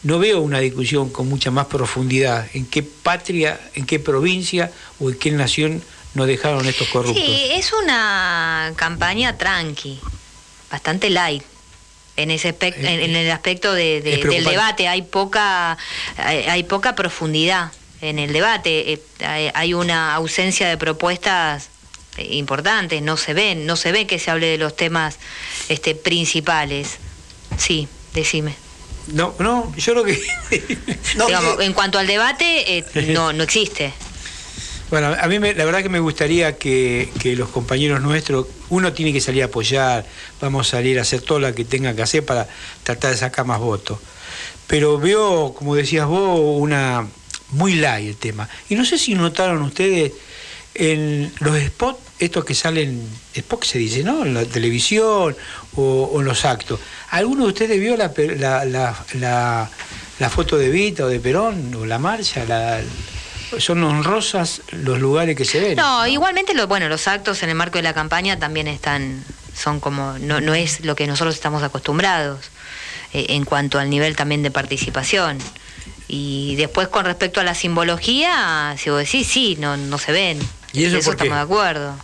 no 0.02 0.18
veo 0.18 0.40
una 0.40 0.58
discusión 0.58 1.08
con 1.10 1.28
mucha 1.28 1.52
más 1.52 1.66
profundidad 1.66 2.48
en 2.52 2.66
qué 2.66 2.82
patria, 2.82 3.60
en 3.74 3.86
qué 3.86 4.00
provincia 4.00 4.72
o 4.98 5.10
en 5.10 5.18
qué 5.18 5.30
nación 5.30 5.82
nos 6.14 6.26
dejaron 6.26 6.66
estos 6.66 6.88
corruptos. 6.88 7.24
Sí, 7.24 7.46
es 7.52 7.72
una 7.72 8.72
campaña 8.74 9.38
tranqui, 9.38 10.00
bastante 10.68 11.10
light. 11.10 11.44
En 12.16 12.30
ese 12.30 12.54
aspec- 12.56 12.76
en, 12.76 12.86
en 12.86 13.16
el 13.16 13.30
aspecto 13.30 13.72
de- 13.72 14.00
del 14.02 14.44
debate. 14.44 14.86
Hay 14.88 15.02
poca 15.02 15.78
hay, 16.16 16.38
hay 16.44 16.62
poca 16.64 16.94
profundidad 16.94 17.72
en 18.02 18.18
el 18.18 18.32
debate. 18.32 18.92
Eh, 18.92 19.00
hay, 19.24 19.50
hay 19.54 19.74
una 19.74 20.14
ausencia 20.14 20.68
de 20.68 20.76
propuestas 20.76 21.68
eh, 22.18 22.26
importantes. 22.34 23.00
No 23.00 23.16
se 23.16 23.32
ven 23.32 23.64
no 23.64 23.76
se 23.76 23.92
ve 23.92 24.06
que 24.06 24.18
se 24.18 24.30
hable 24.30 24.46
de 24.48 24.58
los 24.58 24.76
temas 24.76 25.18
este 25.70 25.94
principales. 25.94 26.98
Sí 27.56 27.88
decime. 28.12 28.54
No, 29.08 29.34
no, 29.38 29.72
yo 29.76 29.92
creo 29.94 30.04
que 30.04 30.22
Digamos, 31.26 31.60
en 31.60 31.72
cuanto 31.72 31.98
al 31.98 32.06
debate 32.06 32.76
eh, 32.78 32.84
no 33.08 33.32
no 33.32 33.42
existe 33.42 33.92
Bueno, 34.92 35.16
a 35.18 35.26
mí 35.26 35.38
me- 35.38 35.54
la 35.54 35.64
verdad 35.64 35.82
que 35.82 35.88
me 35.88 36.00
gustaría 36.00 36.58
que, 36.58 37.08
los 37.34 37.48
compañeros 37.48 38.02
nuestros, 38.02 38.46
uno 38.68 38.92
tiene 38.92 39.10
que 39.10 39.22
salir 39.22 39.42
a 39.42 39.46
apoyar, 39.46 40.04
vamos 40.38 40.68
a 40.68 40.70
salir 40.72 40.98
a 40.98 41.00
hacer 41.00 41.22
todo 41.22 41.40
lo 41.40 41.54
que 41.54 41.64
tenga 41.64 41.96
que 41.96 42.02
hacer 42.02 42.26
para 42.26 42.46
tratar 42.82 43.12
de 43.12 43.16
sacar 43.16 43.46
más 43.46 43.58
votos. 43.58 43.98
Pero 44.66 44.98
veo, 44.98 45.54
como 45.54 45.76
decías 45.76 46.06
vos, 46.06 46.38
una 46.60 47.08
muy 47.52 47.76
light 47.76 48.06
el 48.06 48.16
tema. 48.16 48.50
Y 48.68 48.74
no 48.74 48.84
sé 48.84 48.98
si 48.98 49.14
notaron 49.14 49.62
ustedes 49.62 50.12
en 50.74 51.32
los 51.40 51.58
spots, 51.58 51.98
estos 52.18 52.44
que 52.44 52.54
salen, 52.54 53.02
spots 53.34 53.68
se 53.68 53.78
dice, 53.78 54.04
¿no? 54.04 54.26
En 54.26 54.34
la 54.34 54.44
televisión 54.44 55.34
o, 55.74 56.16
en 56.18 56.24
los 56.26 56.44
actos. 56.44 56.80
¿Alguno 57.12 57.44
de 57.44 57.48
ustedes 57.48 57.80
vio 57.80 57.96
la- 57.96 59.70
la 60.18 60.28
foto 60.28 60.58
de 60.58 60.68
Vita 60.68 61.06
o 61.06 61.08
de 61.08 61.18
Perón 61.18 61.74
o 61.76 61.86
la 61.86 61.98
marcha? 61.98 62.44
La, 62.44 62.82
son 63.58 63.82
honrosas 63.84 64.62
los 64.70 65.00
lugares 65.00 65.36
que 65.36 65.44
se 65.44 65.60
ven. 65.60 65.76
No, 65.76 66.06
igualmente 66.06 66.54
lo, 66.54 66.66
bueno, 66.66 66.88
los 66.88 67.08
actos 67.08 67.42
en 67.42 67.48
el 67.50 67.54
marco 67.54 67.78
de 67.78 67.82
la 67.82 67.94
campaña 67.94 68.38
también 68.38 68.68
están, 68.68 69.24
son 69.54 69.80
como, 69.80 70.18
no, 70.18 70.40
no 70.40 70.54
es 70.54 70.84
lo 70.84 70.94
que 70.94 71.06
nosotros 71.06 71.34
estamos 71.34 71.62
acostumbrados 71.62 72.50
eh, 73.12 73.26
en 73.30 73.44
cuanto 73.44 73.78
al 73.78 73.90
nivel 73.90 74.16
también 74.16 74.42
de 74.42 74.50
participación. 74.50 75.38
Y 76.08 76.56
después 76.56 76.88
con 76.88 77.04
respecto 77.04 77.40
a 77.40 77.44
la 77.44 77.54
simbología, 77.54 78.74
si 78.78 78.90
vos 78.90 78.98
decís, 78.98 79.26
sí, 79.26 79.56
no, 79.58 79.76
no 79.76 79.98
se 79.98 80.12
ven. 80.12 80.38
¿Y 80.72 80.84
eso 80.84 80.96
De 80.96 81.02
por 81.02 81.16
qué? 81.16 81.24
estamos 81.24 81.36
de 81.36 81.54
acuerdo. 81.54 81.96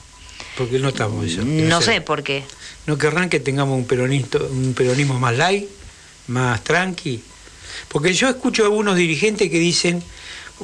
Porque 0.57 0.79
no 0.79 0.89
estamos 0.89 1.27
eso. 1.27 1.43
No 1.45 1.81
sé 1.81 2.01
por 2.01 2.23
qué. 2.23 2.45
¿No 2.87 2.97
querrán 2.97 3.29
que 3.29 3.39
tengamos 3.39 3.77
un, 3.77 3.87
peronista, 3.87 4.39
un 4.39 4.75
peronismo 4.75 5.19
más 5.19 5.37
light, 5.37 5.69
más 6.27 6.65
tranqui? 6.65 7.23
Porque 7.89 8.13
yo 8.13 8.29
escucho 8.29 8.63
a 8.63 8.67
algunos 8.67 8.97
dirigentes 8.97 9.51
que 9.51 9.59
dicen, 9.59 10.03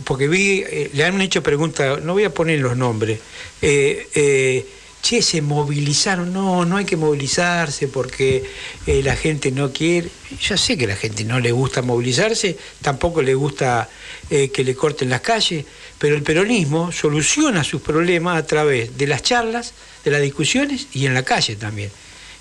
porque 0.02 0.28
vi, 0.28 0.64
eh, 0.66 0.90
le 0.92 1.04
han 1.04 1.20
hecho 1.20 1.42
preguntas, 1.42 2.02
no 2.02 2.14
voy 2.14 2.24
a 2.24 2.30
poner 2.30 2.58
los 2.60 2.76
nombres, 2.76 3.20
eh, 3.62 4.08
eh, 4.14 4.66
che, 5.00 5.22
se 5.22 5.42
movilizaron, 5.42 6.32
no, 6.32 6.64
no 6.64 6.78
hay 6.78 6.84
que 6.84 6.96
movilizarse 6.96 7.88
porque 7.88 8.42
eh, 8.86 9.02
la 9.02 9.14
gente 9.14 9.52
no 9.52 9.70
quiere. 9.70 10.08
Yo 10.40 10.56
sé 10.56 10.76
que 10.76 10.86
la 10.86 10.96
gente 10.96 11.24
no 11.24 11.38
le 11.38 11.52
gusta 11.52 11.82
movilizarse, 11.82 12.56
tampoco 12.80 13.22
le 13.22 13.34
gusta 13.34 13.88
que 14.28 14.64
le 14.64 14.74
corten 14.74 15.10
las 15.10 15.20
calles, 15.20 15.66
pero 15.98 16.16
el 16.16 16.22
peronismo 16.22 16.90
soluciona 16.90 17.62
sus 17.62 17.82
problemas 17.82 18.38
a 18.38 18.46
través 18.46 18.96
de 18.96 19.06
las 19.06 19.22
charlas, 19.22 19.74
de 20.02 20.10
las 20.10 20.22
discusiones 20.22 20.88
y 20.94 21.04
en 21.04 21.12
la 21.12 21.22
calle 21.22 21.56
también. 21.56 21.90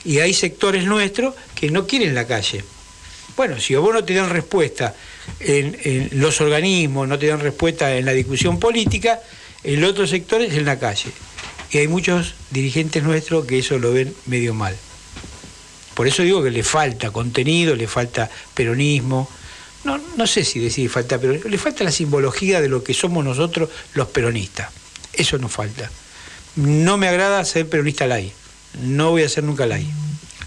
Y 0.06 0.20
hay 0.20 0.34
sectores 0.34 0.86
nuestros 0.86 1.36
que 1.54 1.70
no 1.70 1.86
quieren 1.86 2.16
la 2.16 2.26
calle. 2.26 2.64
Bueno, 3.36 3.60
si 3.60 3.76
a 3.76 3.80
vos 3.80 3.94
no 3.94 4.04
te 4.04 4.14
dan 4.14 4.30
respuesta 4.30 4.96
en, 5.40 6.10
los 6.14 6.42
organismos, 6.42 7.08
no 7.08 7.20
te 7.20 7.28
dan 7.28 7.40
respuesta 7.40 7.96
en 7.96 8.06
la 8.06 8.14
discusión 8.14 8.60
política, 8.60 9.20
el 9.64 9.84
otro 9.84 10.08
sector 10.08 10.42
es 10.42 10.54
en 10.54 10.66
la 10.66 10.80
calle. 10.80 11.12
Y 11.72 11.80
hay 11.80 11.88
muchos 11.88 12.36
dirigentes 12.52 13.04
nuestros 13.04 13.46
que 13.46 13.60
eso 13.60 13.80
lo 13.80 13.94
ven 13.94 14.14
medio 14.26 14.54
mal. 14.54 14.76
Por 15.94 16.08
eso 16.08 16.24
digo 16.24 16.44
que 16.44 16.52
le 16.52 16.64
falta 16.64 17.12
contenido, 17.12 17.76
le 17.76 17.88
falta 17.88 18.30
peronismo. 18.54 19.30
No, 19.84 20.00
no 20.18 20.28
sé 20.28 20.44
si 20.44 20.60
decir 20.60 20.90
falta 20.90 21.20
peronismo, 21.20 21.50
le 21.50 21.58
falta 21.58 21.84
la 21.84 21.92
simbología 21.92 22.62
de 22.62 22.70
lo 22.70 22.84
que 22.84 22.94
somos 22.94 23.24
nosotros 23.24 23.70
los 23.94 24.08
peronistas. 24.08 24.72
Eso 25.14 25.38
nos 25.38 25.52
falta. 25.52 25.90
No 26.56 26.98
me 26.98 27.08
agrada 27.08 27.44
ser 27.46 27.68
peronista 27.68 28.06
lay. 28.08 28.32
No 28.82 29.12
voy 29.12 29.24
a 29.24 29.30
ser 29.30 29.44
nunca 29.44 29.66
lay. 29.66 29.90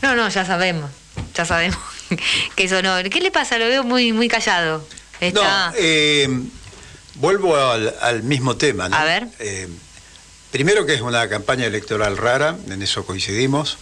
No, 0.03 0.15
no, 0.15 0.29
ya 0.29 0.45
sabemos, 0.45 0.91
ya 1.35 1.45
sabemos 1.45 1.79
que 2.57 2.65
eso 2.65 2.83
no. 2.83 2.95
¿Qué 3.11 3.21
le 3.21 3.31
pasa? 3.31 3.59
Lo 3.59 3.67
veo 3.67 3.85
muy, 3.85 4.13
muy 4.13 4.29
callado. 4.29 4.87
Está... 5.21 5.71
No, 5.71 5.75
eh, 5.79 6.29
vuelvo 7.17 7.57
al, 7.57 7.95
al 8.01 8.23
mismo 8.23 8.57
tema. 8.57 8.89
¿no? 8.89 8.97
A 8.97 9.05
ver. 9.05 9.27
Eh, 9.39 9.69
primero 10.51 10.87
que 10.87 10.95
es 10.95 11.01
una 11.01 11.29
campaña 11.29 11.67
electoral 11.67 12.17
rara, 12.17 12.57
en 12.69 12.83
eso 12.83 13.05
coincidimos. 13.07 13.79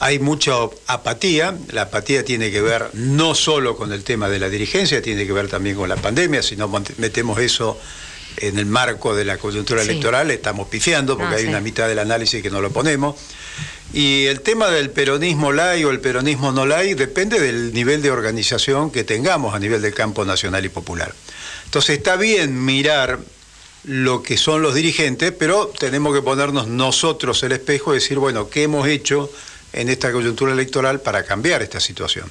Hay 0.00 0.18
mucha 0.18 0.52
apatía. 0.88 1.54
La 1.70 1.82
apatía 1.82 2.24
tiene 2.24 2.50
que 2.50 2.60
ver 2.60 2.90
no 2.94 3.34
solo 3.34 3.76
con 3.76 3.92
el 3.92 4.02
tema 4.02 4.28
de 4.28 4.38
la 4.40 4.48
dirigencia, 4.48 5.00
tiene 5.00 5.26
que 5.26 5.32
ver 5.32 5.48
también 5.48 5.76
con 5.76 5.88
la 5.88 5.96
pandemia. 5.96 6.42
Si 6.42 6.56
no 6.56 6.68
metemos 6.96 7.38
eso 7.38 7.78
en 8.38 8.58
el 8.58 8.66
marco 8.66 9.14
de 9.14 9.24
la 9.24 9.36
coyuntura 9.38 9.82
Sí. 9.84 9.90
electoral, 9.90 10.30
estamos 10.30 10.66
pifiando 10.68 11.16
porque 11.16 11.36
hay 11.36 11.42
sí. 11.42 11.48
una 11.48 11.60
mitad 11.60 11.86
del 11.86 12.00
análisis 12.00 12.42
que 12.42 12.50
no 12.50 12.60
lo 12.60 12.70
ponemos. 12.72 13.14
Y 13.92 14.26
el 14.26 14.40
tema 14.40 14.70
del 14.70 14.90
peronismo 14.90 15.52
lay 15.52 15.84
o 15.84 15.90
el 15.90 16.00
peronismo 16.00 16.50
no 16.50 16.64
lay 16.64 16.94
depende 16.94 17.38
del 17.38 17.74
nivel 17.74 18.00
de 18.00 18.10
organización 18.10 18.90
que 18.90 19.04
tengamos 19.04 19.54
a 19.54 19.58
nivel 19.58 19.82
del 19.82 19.92
campo 19.92 20.24
nacional 20.24 20.64
y 20.64 20.70
popular. 20.70 21.14
Entonces 21.66 21.98
está 21.98 22.16
bien 22.16 22.64
mirar 22.64 23.18
lo 23.84 24.22
que 24.22 24.36
son 24.36 24.62
los 24.62 24.74
dirigentes, 24.74 25.32
pero 25.32 25.66
tenemos 25.78 26.14
que 26.14 26.22
ponernos 26.22 26.68
nosotros 26.68 27.42
el 27.42 27.52
espejo 27.52 27.92
y 27.92 27.96
decir, 27.96 28.18
bueno, 28.18 28.48
¿qué 28.48 28.62
hemos 28.62 28.86
hecho 28.88 29.30
en 29.72 29.88
esta 29.88 30.10
coyuntura 30.12 30.52
electoral 30.52 31.00
para 31.00 31.24
cambiar 31.24 31.62
esta 31.62 31.80
situación? 31.80 32.30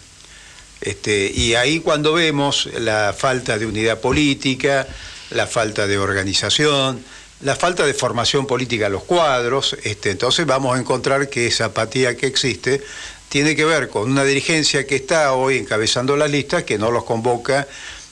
Este, 0.80 1.32
y 1.34 1.53
ahí 1.53 1.80
cuando 1.80 2.14
vemos 2.14 2.70
la 2.80 3.14
falta 3.16 3.59
de 3.59 3.68
unidad 3.68 3.99
política, 3.99 4.88
la 5.30 5.45
falta 5.45 5.86
de 5.86 5.99
organización, 5.99 7.03
la 7.42 7.56
falta 7.56 7.86
de 7.86 7.94
formación 7.94 8.46
política 8.46 8.88
en 8.88 8.94
los 8.94 9.04
cuadros, 9.04 9.76
este, 9.84 10.12
entonces 10.12 10.46
vamos 10.46 10.76
a 10.76 10.80
encontrar 10.80 11.30
que 11.30 11.48
esa 11.48 11.66
apatía 11.66 12.16
que 12.16 12.28
existe 12.28 12.84
tiene 13.30 13.56
que 13.56 13.66
ver 13.66 13.89
con 13.89 14.12
una 14.12 14.24
dirigencia 14.24 14.86
que 14.86 14.98
está 14.98 15.34
hoy 15.34 15.58
encabezando 15.58 16.18
las 16.18 16.30
listas, 16.30 16.64
que 16.64 16.78
no 16.78 16.92
los 16.92 17.06
convoca, 17.06 17.68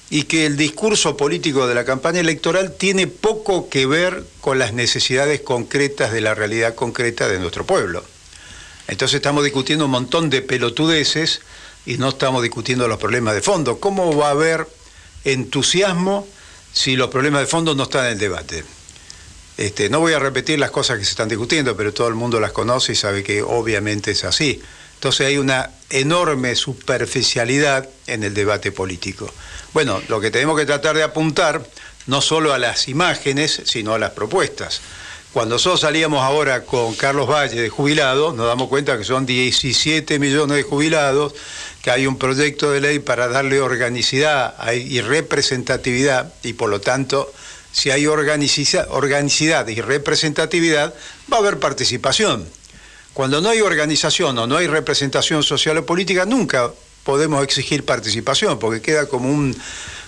y 0.10 0.24
que 0.24 0.46
el 0.46 0.58
discurso 0.58 1.16
político 1.18 1.68
de 1.68 1.76
la 1.76 1.86
campaña 1.86 2.22
electoral 2.22 2.74
tiene 2.76 3.06
poco 3.06 3.70
que 3.70 3.86
ver 3.86 4.24
con 4.42 4.58
las 4.58 4.74
necesidades 4.74 5.42
concretas 5.42 6.12
de 6.12 6.22
la 6.22 6.34
realidad 6.34 6.74
concreta 6.74 7.28
de 7.28 7.38
nuestro 7.38 7.66
pueblo. 7.66 8.04
Entonces 8.88 9.18
estamos 9.18 9.44
discutiendo 9.44 9.86
un 9.86 9.92
montón 9.92 10.32
de 10.32 10.42
pelotudeces 10.42 11.42
y 11.86 11.98
no 11.98 12.10
estamos 12.10 12.42
discutiendo 12.42 12.88
los 12.88 12.98
problemas 12.98 13.36
de 13.36 13.42
fondo. 13.42 13.80
¿Cómo 13.80 14.16
va 14.18 14.30
a 14.30 14.32
haber 14.32 14.68
entusiasmo 15.26 16.28
si 16.74 16.96
los 16.96 17.10
problemas 17.10 17.42
de 17.42 17.48
fondo 17.48 17.76
no 17.76 17.84
están 17.84 18.06
en 18.06 18.14
el 18.14 18.20
debate? 18.20 18.64
Este, 19.60 19.90
no 19.90 20.00
voy 20.00 20.14
a 20.14 20.20
repetir 20.20 20.58
las 20.58 20.72
cosas 20.72 20.98
que 20.98 21.04
se 21.04 21.12
están 21.12 21.28
discutiendo, 21.28 21.76
pero 21.76 21.94
todo 21.94 22.08
el 22.08 22.16
mundo 22.16 22.40
las 22.40 22.54
conoce 22.54 22.94
y 22.94 22.96
sabe 22.96 23.24
que 23.24 23.42
obviamente 23.42 24.12
es 24.12 24.24
así. 24.24 24.62
Entonces 24.94 25.28
hay 25.28 25.38
una 25.38 25.72
enorme 25.90 26.56
superficialidad 26.56 27.90
en 28.08 28.24
el 28.24 28.34
debate 28.34 28.72
político. 28.72 29.30
Bueno, 29.74 30.02
lo 30.08 30.22
que 30.22 30.32
tenemos 30.32 30.58
que 30.58 30.66
tratar 30.66 30.96
de 30.96 31.04
apuntar 31.04 31.62
no 32.08 32.22
solo 32.22 32.54
a 32.54 32.58
las 32.58 32.88
imágenes, 32.88 33.62
sino 33.66 33.94
a 33.94 34.00
las 34.00 34.12
propuestas. 34.12 34.80
Cuando 35.34 35.56
nosotros 35.56 35.82
salíamos 35.82 36.24
ahora 36.24 36.64
con 36.64 36.96
Carlos 36.96 37.30
Valle 37.30 37.62
de 37.62 37.68
jubilados, 37.68 38.36
nos 38.36 38.48
damos 38.48 38.70
cuenta 38.70 38.98
que 38.98 39.04
son 39.04 39.26
17 39.26 40.20
millones 40.20 40.56
de 40.56 40.64
jubilados, 40.64 41.34
que 41.82 41.92
hay 41.92 42.08
un 42.08 42.18
proyecto 42.18 42.72
de 42.72 42.80
ley 42.80 43.00
para 43.00 43.28
darle 43.28 43.60
organicidad 43.60 44.56
y 44.74 45.02
representatividad, 45.02 46.34
y 46.44 46.54
por 46.54 46.70
lo 46.70 46.80
tanto, 46.80 47.30
si 47.72 47.92
hay 47.92 48.08
organicidad 48.08 49.68
y 49.68 49.82
representatividad, 49.82 50.94
va 51.32 51.38
a 51.38 51.40
haber 51.40 51.60
participación. 51.60 52.48
Cuando 53.14 53.42
no 53.42 53.50
hay 53.50 53.62
organización 53.62 54.38
o 54.38 54.48
no 54.48 54.58
hay 54.58 54.68
representación 54.68 55.44
social 55.44 55.78
o 55.78 55.86
política, 55.86 56.26
nunca 56.26 56.72
podemos 57.04 57.44
exigir 57.44 57.86
participación, 57.86 58.60
porque 58.60 58.82
queda 58.82 59.08
como 59.08 59.30
un, 59.30 59.56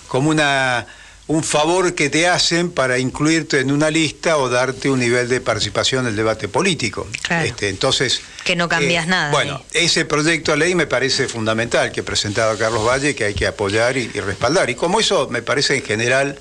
como 0.08 0.30
una 0.30 0.88
un 1.32 1.44
favor 1.44 1.96
que 1.96 2.10
te 2.10 2.28
hacen 2.28 2.72
para 2.72 2.98
incluirte 3.00 3.62
en 3.62 3.72
una 3.72 3.90
lista 3.90 4.38
o 4.38 4.50
darte 4.50 4.90
un 4.90 5.00
nivel 5.00 5.30
de 5.30 5.40
participación 5.40 6.06
en 6.06 6.12
el 6.12 6.16
debate 6.18 6.50
político. 6.50 7.08
Este, 7.30 7.70
entonces. 7.70 8.22
Que 8.44 8.58
no 8.58 8.68
cambias 8.68 9.06
eh, 9.06 9.10
nada. 9.10 9.32
Bueno, 9.32 9.64
ese 9.72 10.04
proyecto 10.04 10.52
de 10.52 10.58
ley 10.58 10.76
me 10.76 10.88
parece 10.88 11.30
fundamental 11.30 11.92
que 11.94 12.02
ha 12.02 12.04
presentado 12.04 12.58
Carlos 12.58 12.86
Valle, 12.86 13.16
que 13.16 13.24
hay 13.24 13.34
que 13.34 13.48
apoyar 13.48 13.96
y, 13.96 14.08
respaldar. 14.10 14.70
Y 14.70 14.76
como 14.76 15.00
eso 15.00 15.30
me 15.30 15.42
parece 15.42 15.78
en 15.78 15.84
general 15.84 16.38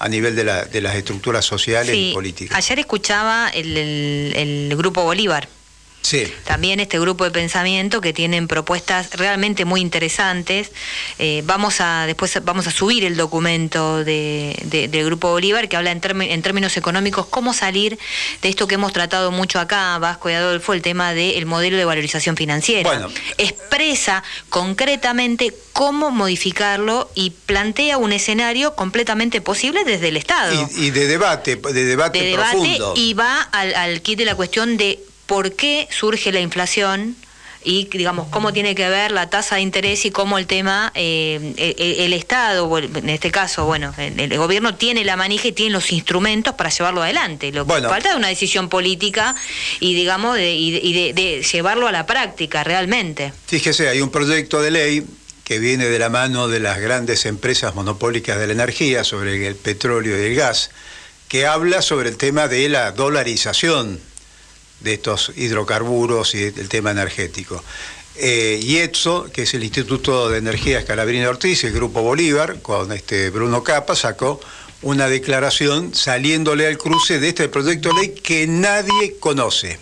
a 0.00 0.08
nivel 0.08 0.34
de, 0.34 0.44
la, 0.44 0.64
de 0.64 0.80
las 0.80 0.96
estructuras 0.96 1.44
sociales 1.44 1.94
y 1.94 2.12
políticas. 2.14 2.56
Ayer 2.56 2.78
escuchaba 2.80 3.50
el, 3.50 3.76
el 3.76 4.74
Grupo 4.76 5.04
Bolívar 5.04 5.46
también 6.44 6.80
este 6.80 6.98
grupo 6.98 7.24
de 7.24 7.30
pensamiento 7.30 8.00
que 8.00 8.12
tienen 8.12 8.48
propuestas 8.48 9.14
realmente 9.14 9.64
muy 9.64 9.80
interesantes. 9.80 10.72
Eh, 11.18 11.42
vamos 11.44 11.80
a 11.80 12.06
después 12.06 12.38
vamos 12.42 12.66
a 12.66 12.70
subir 12.70 13.04
el 13.04 13.16
documento 13.16 14.02
de, 14.02 14.56
del 14.90 15.04
grupo 15.04 15.30
Bolívar 15.30 15.68
que 15.68 15.76
habla 15.76 15.92
en, 15.92 16.00
en, 16.22 16.42
términos 16.42 16.76
económicos 16.76 17.26
cómo 17.26 17.52
salir 17.52 17.98
de 18.42 18.48
esto 18.48 18.66
que 18.66 18.74
hemos 18.74 18.92
tratado 18.92 19.30
mucho 19.30 19.60
acá, 19.60 19.98
Vasco 19.98 20.30
y 20.30 20.32
Adolfo, 20.32 20.72
el 20.72 20.82
tema 20.82 21.12
del 21.14 21.46
modelo 21.46 21.76
de 21.76 21.84
valorización 21.84 22.36
financiera. 22.36 23.08
Expresa 23.38 24.22
concretamente 24.48 25.54
cómo 25.72 26.10
modificarlo 26.10 27.10
y 27.14 27.30
plantea 27.30 27.98
un 27.98 28.12
escenario 28.12 28.74
completamente 28.74 29.40
posible 29.40 29.84
desde 29.84 30.08
el 30.08 30.16
Estado. 30.16 30.68
Y, 30.76 30.90
de 30.90 31.06
debate, 31.06 31.56
de 31.56 31.84
debate, 31.84 32.18
de 32.18 32.24
debate 32.30 32.78
y 32.96 33.14
va 33.14 33.40
al, 33.42 33.74
al 33.74 34.02
kit 34.02 34.18
de 34.18 34.24
la 34.24 34.34
cuestión 34.34 34.76
de 34.76 34.98
por 35.30 35.52
qué 35.52 35.86
surge 35.92 36.32
la 36.32 36.40
inflación 36.40 37.14
y 37.62 37.84
digamos 37.84 38.26
cómo 38.30 38.52
tiene 38.52 38.74
que 38.74 38.88
ver 38.88 39.12
la 39.12 39.30
tasa 39.30 39.54
de 39.54 39.60
interés 39.60 40.04
y 40.04 40.10
cómo 40.10 40.38
el 40.38 40.48
tema 40.48 40.90
eh, 40.96 41.54
el, 42.00 42.12
Estado 42.14 42.76
en 42.78 43.08
este 43.08 43.30
caso 43.30 43.64
bueno 43.64 43.94
el, 43.96 44.36
gobierno 44.36 44.74
tiene 44.74 45.04
la 45.04 45.14
manija 45.14 45.46
y 45.46 45.52
tiene 45.52 45.70
los 45.70 45.92
instrumentos 45.92 46.54
para 46.54 46.70
llevarlo 46.70 47.04
adelante. 47.04 47.52
Lo 47.52 47.64
que 47.64 47.80
falta 47.80 48.10
es 48.10 48.16
una 48.16 48.26
decisión 48.26 48.68
política 48.68 49.36
y 49.78 49.94
digamos 49.94 50.34
de, 50.34 50.52
y 50.52 51.12
de, 51.12 51.42
llevarlo 51.44 51.86
a 51.86 51.92
la 51.92 52.06
práctica 52.06 52.64
realmente. 52.64 53.32
Fíjese 53.46 53.88
hay 53.88 54.00
un 54.00 54.10
proyecto 54.10 54.60
de 54.60 54.72
ley 54.72 55.06
que 55.44 55.60
viene 55.60 55.84
de 55.84 55.98
la 56.00 56.08
mano 56.08 56.48
de 56.48 56.58
las 56.58 56.80
grandes 56.80 57.24
empresas 57.24 57.76
monopólicas 57.76 58.36
de 58.36 58.48
la 58.48 58.52
energía 58.52 59.04
sobre 59.04 59.46
el 59.46 59.54
petróleo 59.54 60.20
y 60.20 60.26
el 60.26 60.34
gas 60.34 60.72
que 61.28 61.46
habla 61.46 61.82
sobre 61.82 62.08
el 62.08 62.16
tema 62.16 62.48
de 62.48 62.68
la 62.68 62.90
dolarización 62.90 64.09
de 64.80 64.94
estos 64.94 65.32
hidrocarburos 65.36 66.34
y 66.34 66.50
del 66.50 66.68
tema 66.68 66.90
energético. 66.90 67.62
Eh, 68.16 68.60
IETSO, 68.62 69.30
que 69.32 69.42
es 69.42 69.54
el 69.54 69.64
Instituto 69.64 70.28
de 70.28 70.38
Energía 70.38 70.80
Escalabrina 70.80 71.28
Ortiz, 71.28 71.64
el 71.64 71.72
Grupo 71.72 72.02
Bolívar, 72.02 72.60
con 72.60 72.92
este 72.92 73.30
Bruno 73.30 73.62
Capa, 73.62 73.94
sacó 73.96 74.40
una 74.82 75.08
declaración 75.08 75.94
saliéndole 75.94 76.66
al 76.66 76.78
cruce 76.78 77.18
de 77.20 77.28
este 77.28 77.48
proyecto 77.48 77.90
de 77.90 77.94
ley 77.94 78.14
que 78.22 78.46
nadie 78.46 79.16
conoce. 79.18 79.78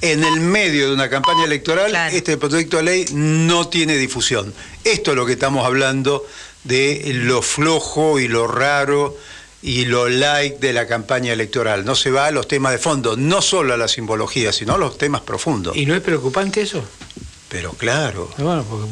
En 0.00 0.24
el 0.24 0.40
medio 0.40 0.88
de 0.88 0.94
una 0.94 1.08
campaña 1.08 1.44
electoral, 1.44 1.94
este 2.12 2.36
proyecto 2.36 2.78
de 2.78 2.82
ley 2.82 3.06
no 3.12 3.68
tiene 3.68 3.96
difusión. 3.96 4.52
Esto 4.82 5.12
es 5.12 5.16
lo 5.16 5.24
que 5.24 5.32
estamos 5.32 5.64
hablando 5.64 6.26
de 6.64 7.12
lo 7.14 7.42
flojo 7.42 8.18
y 8.18 8.28
lo 8.28 8.46
raro 8.46 9.16
y 9.64 9.86
lo 9.86 10.10
like 10.10 10.58
de 10.58 10.74
la 10.74 10.86
campaña 10.86 11.32
electoral. 11.32 11.86
No 11.86 11.96
se 11.96 12.10
va 12.10 12.26
a 12.26 12.30
los 12.30 12.46
temas 12.46 12.72
de 12.72 12.78
fondo, 12.78 13.16
no 13.16 13.40
solo 13.40 13.72
a 13.72 13.78
la 13.78 13.88
simbología, 13.88 14.52
sino 14.52 14.74
a 14.74 14.78
los 14.78 14.98
temas 14.98 15.22
profundos. 15.22 15.74
¿Y 15.74 15.86
no 15.86 15.94
es 15.94 16.02
preocupante 16.02 16.60
eso? 16.60 16.84
Pero 17.48 17.72
claro. 17.72 18.30
Bueno, 18.36 18.62
porque 18.68 18.86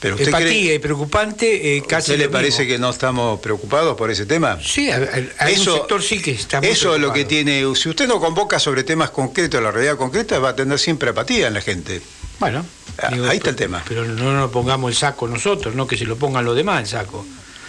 pero 0.00 0.16
usted 0.16 0.26
Empatía 0.26 0.74
y 0.74 0.78
preocupante, 0.80 1.76
eh, 1.76 1.82
casi. 1.88 2.10
¿Usted 2.10 2.24
le 2.24 2.28
parece 2.28 2.66
que 2.66 2.78
no 2.78 2.90
estamos 2.90 3.38
preocupados 3.40 3.96
por 3.96 4.10
ese 4.10 4.26
tema? 4.26 4.58
Sí, 4.60 4.90
hay 4.90 5.54
un 5.54 5.64
sector 5.64 6.02
sí 6.02 6.20
que 6.20 6.32
está 6.32 6.60
muy 6.60 6.68
Eso 6.68 6.96
es 6.96 7.00
lo 7.00 7.12
que 7.12 7.24
tiene. 7.24 7.62
Si 7.76 7.88
usted 7.88 8.08
no 8.08 8.18
convoca 8.18 8.58
sobre 8.58 8.82
temas 8.82 9.10
concretos, 9.10 9.62
la 9.62 9.70
realidad 9.70 9.96
concreta, 9.96 10.40
va 10.40 10.50
a 10.50 10.56
tener 10.56 10.80
siempre 10.80 11.10
apatía 11.10 11.46
en 11.46 11.54
la 11.54 11.60
gente. 11.60 12.02
Bueno, 12.40 12.66
ah, 12.98 13.10
ahí 13.28 13.36
está 13.36 13.50
el 13.50 13.56
tema. 13.56 13.84
Pero 13.86 14.04
no 14.04 14.32
nos 14.32 14.50
pongamos 14.50 14.90
el 14.90 14.96
saco 14.96 15.28
nosotros, 15.28 15.76
no 15.76 15.86
que 15.86 15.96
se 15.96 16.04
lo 16.04 16.16
pongan 16.16 16.44
los 16.44 16.56
demás 16.56 16.80
el 16.80 16.88
saco. 16.88 17.24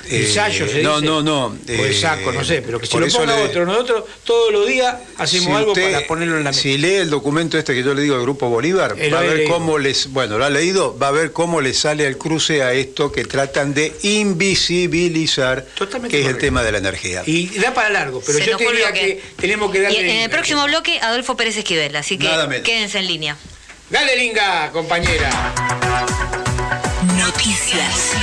Ensayo 0.09 0.65
eh, 0.65 0.69
se 0.69 0.83
no, 0.83 1.01
No, 1.01 1.21
no, 1.21 1.49
no. 1.49 1.81
O 1.81 1.93
saco, 1.93 2.31
no 2.31 2.43
sé, 2.43 2.61
pero 2.61 2.79
que 2.79 2.87
si 2.87 2.97
lo 2.97 3.07
ponga 3.07 3.35
otro. 3.35 3.65
Nosotros 3.65 4.03
todos 4.23 4.51
los 4.51 4.67
días 4.67 4.95
hacemos 5.17 5.57
algo 5.57 5.73
para 5.73 6.05
ponerlo 6.07 6.37
en 6.37 6.43
la 6.43 6.51
mesa. 6.51 6.61
Si 6.61 6.77
lee 6.77 6.95
el 6.95 7.09
documento 7.09 7.57
este 7.57 7.73
que 7.73 7.83
yo 7.83 7.93
le 7.93 8.01
digo 8.01 8.15
al 8.15 8.21
Grupo 8.21 8.49
Bolívar, 8.49 8.95
va 9.13 9.19
a 9.19 9.23
ver 9.23 9.45
cómo 9.45 9.77
les, 9.77 10.11
bueno, 10.11 10.37
lo 10.37 10.45
ha 10.45 10.49
leído, 10.49 10.97
va 10.97 11.09
a 11.09 11.11
ver 11.11 11.31
cómo 11.31 11.61
le 11.61 11.73
sale 11.73 12.07
al 12.07 12.17
cruce 12.17 12.63
a 12.63 12.73
esto 12.73 13.11
que 13.11 13.25
tratan 13.25 13.73
de 13.73 13.93
invisibilizar, 14.03 15.65
que 16.09 16.21
es 16.21 16.27
el 16.27 16.37
tema 16.37 16.63
de 16.63 16.71
la 16.71 16.77
energía. 16.77 17.23
Y 17.25 17.47
da 17.59 17.73
para 17.73 17.89
largo, 17.89 18.21
pero 18.25 18.39
yo 18.39 18.57
diría 18.57 18.91
que 18.93 19.21
tenemos 19.37 19.71
que 19.71 19.81
darle... 19.81 20.01
Y 20.01 20.09
en 20.09 20.17
el 20.23 20.29
próximo 20.29 20.65
bloque, 20.65 20.99
Adolfo 21.01 21.35
Pérez 21.35 21.57
Esquivel, 21.57 21.95
así 21.95 22.17
que 22.17 22.27
quédense 22.63 22.99
en 22.99 23.07
línea. 23.07 23.37
Dale, 23.89 24.17
Linga, 24.17 24.69
compañera. 24.71 25.29
Noticias. 27.17 28.13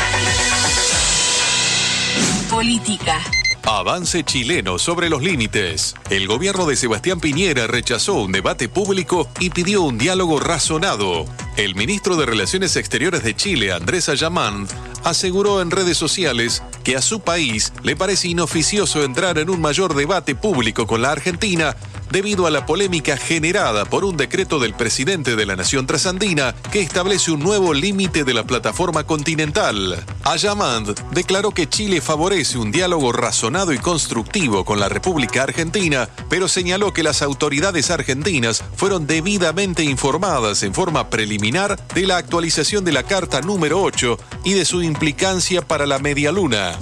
Política. 2.51 3.21
Avance 3.65 4.25
chileno 4.25 4.79
sobre 4.79 5.09
los 5.09 5.23
límites. 5.23 5.95
El 6.11 6.27
gobierno 6.27 6.67
de 6.67 6.77
Sebastián 6.77 7.19
Piñera 7.21 7.67
rechazó 7.67 8.15
un 8.15 8.33
debate 8.33 8.69
público 8.69 9.29
y 9.41 9.51
pidió 9.51 9.83
un 9.83 9.97
diálogo 9.99 10.39
razonado. 10.39 11.25
El 11.57 11.75
ministro 11.75 12.17
de 12.17 12.27
Relaciones 12.27 12.77
Exteriores 12.77 13.23
de 13.23 13.35
Chile, 13.35 13.73
Andrés 13.73 14.09
Ayamán, 14.09 14.67
aseguró 15.05 15.61
en 15.61 15.71
redes 15.71 15.97
sociales 15.97 16.63
que 16.83 16.97
a 16.97 17.03
su 17.03 17.21
país 17.21 17.73
le 17.83 17.95
parece 17.95 18.29
inoficioso 18.29 19.05
entrar 19.05 19.39
en 19.39 19.51
un 19.51 19.61
mayor 19.61 19.95
debate 19.95 20.35
público 20.35 20.87
con 20.87 21.03
la 21.03 21.13
Argentina 21.13 21.77
debido 22.15 22.47
a 22.47 22.51
la 22.51 22.65
polémica 22.65 23.17
generada 23.17 23.85
por 23.87 24.05
un 24.05 24.17
decreto 24.17 24.61
del 24.61 24.73
presidente 24.75 25.35
de 25.35 25.47
la 25.47 25.57
Nación 25.57 25.87
Trasandina 25.87 26.55
que 26.71 26.81
establece 26.81 27.33
un 27.33 27.41
nuevo 27.41 27.75
límite 27.75 28.23
de 28.23 28.35
la 28.35 28.45
plataforma 28.45 29.05
continental. 29.05 30.05
Ayamand 30.23 30.95
declaró 31.11 31.51
que 31.51 31.69
Chile 31.69 32.01
favorece 32.01 32.57
un 32.57 32.71
diálogo 32.71 33.13
razonado 33.13 33.73
y 33.73 33.79
constructivo 33.79 34.65
con 34.65 34.79
la 34.79 34.89
República 34.89 35.43
Argentina, 35.43 36.09
pero 36.31 36.47
señaló 36.47 36.93
que 36.93 37.03
las 37.03 37.21
autoridades 37.21 37.91
argentinas 37.91 38.63
fueron 38.77 39.09
debidamente 39.09 39.83
informadas 39.83 40.63
en 40.63 40.73
forma 40.73 41.11
preliminar 41.11 41.85
de 41.95 42.07
la 42.07 42.17
actualización 42.17 42.85
de 42.85 42.93
la 42.93 43.03
Carta 43.03 43.41
número 43.41 43.83
8 43.83 44.19
y 44.45 44.53
de 44.53 44.65
su 44.65 44.83
implicancia 44.95 45.61
para 45.61 45.87
la 45.87 45.99
media 45.99 46.31
luna. 46.31 46.79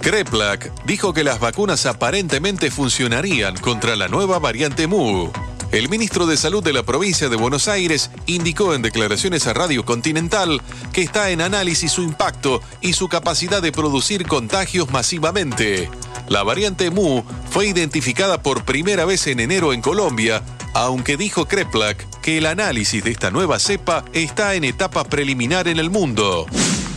Kreplak 0.00 0.72
dijo 0.86 1.12
que 1.12 1.22
las 1.22 1.38
vacunas 1.38 1.84
aparentemente 1.84 2.70
funcionarían 2.70 3.58
contra 3.58 3.94
la 3.94 4.08
nueva 4.08 4.38
variante 4.38 4.86
Mu. 4.86 5.28
El 5.70 5.90
ministro 5.90 6.24
de 6.24 6.38
Salud 6.38 6.64
de 6.64 6.72
la 6.72 6.82
provincia 6.82 7.28
de 7.28 7.36
Buenos 7.36 7.68
Aires 7.68 8.10
indicó 8.24 8.74
en 8.74 8.80
declaraciones 8.80 9.46
a 9.46 9.52
Radio 9.52 9.84
Continental 9.84 10.62
que 10.94 11.02
está 11.02 11.28
en 11.28 11.42
análisis 11.42 11.92
su 11.92 12.02
impacto 12.02 12.62
y 12.80 12.94
su 12.94 13.10
capacidad 13.10 13.60
de 13.60 13.70
producir 13.70 14.26
contagios 14.26 14.90
masivamente. 14.90 15.90
La 16.26 16.42
variante 16.42 16.90
Mu 16.90 17.22
fue 17.50 17.66
identificada 17.66 18.42
por 18.42 18.64
primera 18.64 19.04
vez 19.04 19.26
en 19.26 19.40
enero 19.40 19.74
en 19.74 19.82
Colombia, 19.82 20.42
aunque 20.72 21.18
dijo 21.18 21.46
Kreplak 21.46 22.20
que 22.22 22.38
el 22.38 22.46
análisis 22.46 23.04
de 23.04 23.10
esta 23.10 23.30
nueva 23.30 23.58
cepa 23.58 24.06
está 24.14 24.54
en 24.54 24.64
etapa 24.64 25.04
preliminar 25.04 25.68
en 25.68 25.78
el 25.78 25.90
mundo. 25.90 26.46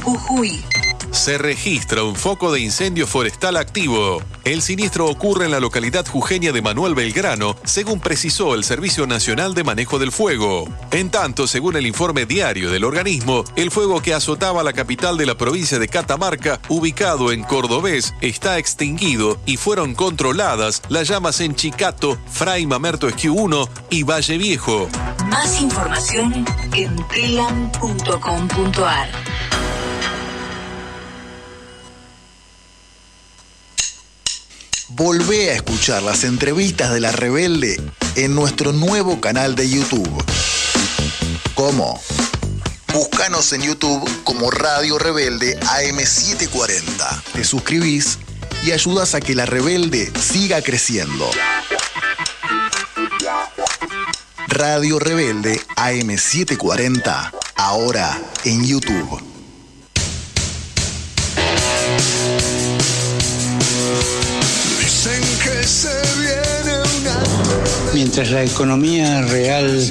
Jujuy. 0.04 0.62
se 1.12 1.38
registra 1.38 2.04
un 2.04 2.16
foco 2.16 2.52
de 2.52 2.60
incendio 2.60 3.08
forestal 3.08 3.56
activo. 3.56 4.22
El 4.44 4.62
siniestro 4.62 5.08
ocurre 5.08 5.46
en 5.46 5.52
la 5.52 5.60
localidad 5.60 6.06
jujeña 6.06 6.52
de 6.52 6.62
Manuel 6.62 6.96
Belgrano, 6.96 7.56
según 7.64 8.00
precisó 8.00 8.56
el 8.56 8.64
Servicio 8.64 9.08
Nacional 9.08 9.54
de 9.54 9.64
Manejo 9.64 10.00
del 10.00 10.12
Fuego. 10.12 10.68
En 10.92 11.12
tanto, 11.12 11.48
según 11.48 11.78
el 11.78 11.86
informe 11.86 12.26
diario 12.26 12.72
del 12.72 12.84
organismo, 12.84 13.46
el 13.56 13.72
fuego 13.72 14.02
que 14.02 14.14
azotaba 14.14 14.64
la 14.64 14.74
capital 14.74 15.18
de 15.18 15.28
la 15.28 15.38
provincia 15.38 15.80
de 15.80 15.88
Catamarca, 15.88 16.60
ubicado 16.68 17.32
en 17.32 17.44
Cordobés, 17.44 18.14
está 18.22 18.58
extinguido 18.58 19.38
y 19.46 19.58
fueron 19.58 19.94
controladas 19.94 20.82
las 20.90 21.08
llamas 21.08 21.40
en 21.40 21.56
Chicato, 21.56 22.18
Fray 22.30 22.66
Mamerto 22.66 23.08
Esquiu 23.08 23.36
1 23.36 23.70
y 23.92 24.04
Valle 24.04 24.38
Viejo. 24.38 24.90
Más 25.30 25.62
información 25.62 26.46
en 26.74 26.96
telam.com.ar. 27.08 29.10
Volvé 34.96 35.50
a 35.50 35.56
escuchar 35.56 36.04
las 36.04 36.24
entrevistas 36.24 36.94
de 36.94 37.00
La 37.00 37.12
Rebelde 37.12 37.82
en 38.16 38.36
nuestro 38.36 38.74
nuevo 38.74 39.20
canal 39.20 39.56
de 39.56 39.68
YouTube. 39.68 40.24
¿Cómo? 41.56 42.00
Búscanos 42.94 43.54
en 43.54 43.64
YouTube 43.64 44.08
como 44.24 44.52
Radio 44.52 45.00
Rebelde 45.00 45.60
AM740. 45.62 47.24
Te 47.34 47.44
suscribís 47.44 48.20
y 48.64 48.72
ayudas 48.72 49.16
a 49.16 49.20
que 49.20 49.34
La 49.34 49.48
Rebelde 49.48 50.12
siga 50.20 50.62
creciendo. 50.62 51.28
Radio 54.48 55.00
Rebelde 55.00 55.60
AM740, 55.76 57.32
ahora 57.56 58.22
en 58.46 58.64
YouTube. 58.64 59.33
Mientras 68.04 68.32
la 68.32 68.44
economía 68.44 69.22
real, 69.22 69.82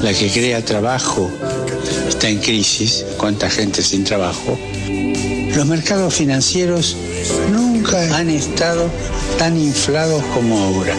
la 0.00 0.14
que 0.14 0.30
crea 0.30 0.64
trabajo, 0.64 1.28
está 2.08 2.28
en 2.28 2.38
crisis, 2.38 3.04
cuánta 3.16 3.50
gente 3.50 3.82
sin 3.82 4.04
trabajo, 4.04 4.56
los 5.52 5.66
mercados 5.66 6.14
financieros 6.14 6.96
nunca 7.50 8.16
han 8.16 8.30
estado 8.30 8.88
tan 9.38 9.58
inflados 9.58 10.22
como 10.32 10.56
ahora. 10.56 10.94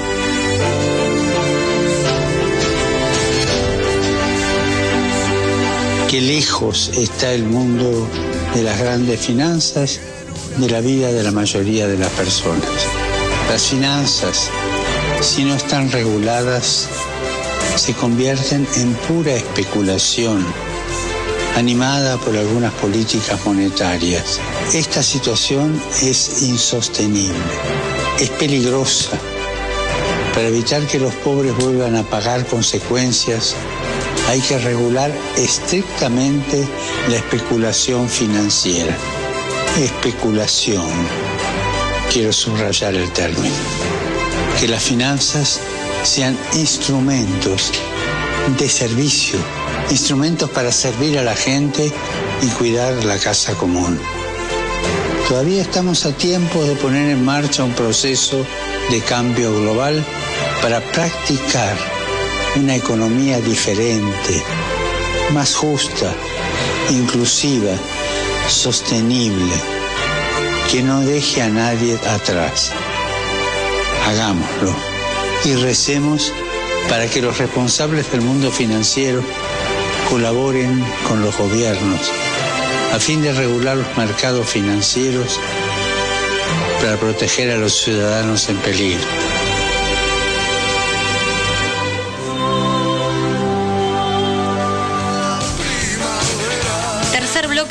Qué 6.10 6.20
lejos 6.20 6.92
está 6.94 7.32
el 7.32 7.46
mundo 7.46 8.06
de 8.54 8.64
las 8.64 8.78
grandes 8.82 9.22
finanzas 9.22 10.02
de 10.58 10.70
la 10.70 10.82
vida 10.82 11.10
de 11.14 11.24
la 11.24 11.32
mayoría 11.32 11.88
de 11.88 11.98
las 11.98 12.10
personas. 12.10 12.68
Las 13.50 13.64
finanzas, 13.64 14.50
si 15.24 15.46
no 15.46 15.56
están 15.56 15.90
reguladas, 15.90 16.90
se 17.78 17.94
convierten 17.94 18.68
en 18.76 18.94
pura 18.94 19.34
especulación, 19.34 20.46
animada 21.56 22.18
por 22.18 22.36
algunas 22.36 22.74
políticas 22.74 23.40
monetarias. 23.46 24.40
Esta 24.74 25.02
situación 25.02 25.82
es 26.02 26.44
insostenible, 26.44 27.38
es 28.20 28.30
peligrosa. 28.32 29.18
Para 30.34 30.48
evitar 30.48 30.86
que 30.88 31.00
los 31.00 31.14
pobres 31.16 31.56
vuelvan 31.56 31.96
a 31.96 32.04
pagar 32.04 32.46
consecuencias, 32.46 33.56
hay 34.28 34.42
que 34.42 34.58
regular 34.58 35.12
estrictamente 35.38 36.68
la 37.08 37.16
especulación 37.16 38.10
financiera. 38.10 38.96
Especulación. 39.80 40.92
Quiero 42.12 42.34
subrayar 42.34 42.94
el 42.96 43.10
término. 43.14 43.93
Que 44.60 44.68
las 44.68 44.84
finanzas 44.84 45.60
sean 46.04 46.38
instrumentos 46.54 47.72
de 48.58 48.70
servicio, 48.70 49.40
instrumentos 49.90 50.50
para 50.50 50.72
servir 50.72 51.18
a 51.18 51.24
la 51.24 51.36
gente 51.36 51.92
y 52.42 52.48
cuidar 52.50 53.04
la 53.06 53.18
casa 53.18 53.54
común. 53.54 54.00
Todavía 55.28 55.62
estamos 55.62 56.06
a 56.06 56.12
tiempo 56.12 56.64
de 56.64 56.76
poner 56.76 57.10
en 57.10 57.24
marcha 57.24 57.64
un 57.64 57.74
proceso 57.74 58.46
de 58.92 59.00
cambio 59.02 59.52
global 59.62 60.06
para 60.62 60.82
practicar 60.82 61.78
una 62.56 62.76
economía 62.76 63.40
diferente, 63.40 64.44
más 65.32 65.56
justa, 65.56 66.14
inclusiva, 66.90 67.72
sostenible, 68.48 69.56
que 70.70 70.84
no 70.84 71.00
deje 71.02 71.42
a 71.42 71.50
nadie 71.50 71.98
atrás. 72.08 72.72
Hagámoslo 74.06 74.76
y 75.46 75.56
recemos 75.56 76.32
para 76.90 77.08
que 77.08 77.22
los 77.22 77.38
responsables 77.38 78.12
del 78.12 78.22
mundo 78.22 78.52
financiero 78.52 79.24
colaboren 80.10 80.84
con 81.08 81.22
los 81.22 81.38
gobiernos 81.38 82.12
a 82.94 83.00
fin 83.00 83.22
de 83.24 83.34
regular 83.34 83.78
los 83.78 83.98
mercados 83.98 84.48
financieros 84.48 85.40
para 86.80 86.98
proteger 86.98 87.50
a 87.52 87.58
los 87.58 87.74
ciudadanos 87.74 88.50
en 88.50 88.58
peligro. 88.58 89.33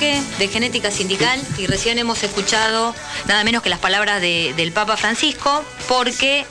De 0.03 0.49
Genética 0.49 0.91
Sindical 0.91 1.41
y 1.59 1.67
recién 1.69 1.97
hemos 1.97 2.25
escuchado 2.25 2.93
nada 3.29 3.45
menos 3.45 3.63
que 3.63 3.71
las 3.71 3.79
palabras 3.79 4.21
de- 4.21 4.53
del 4.57 4.73
Papa 4.73 4.97
Francisco 4.97 5.65
porque... 5.89 6.45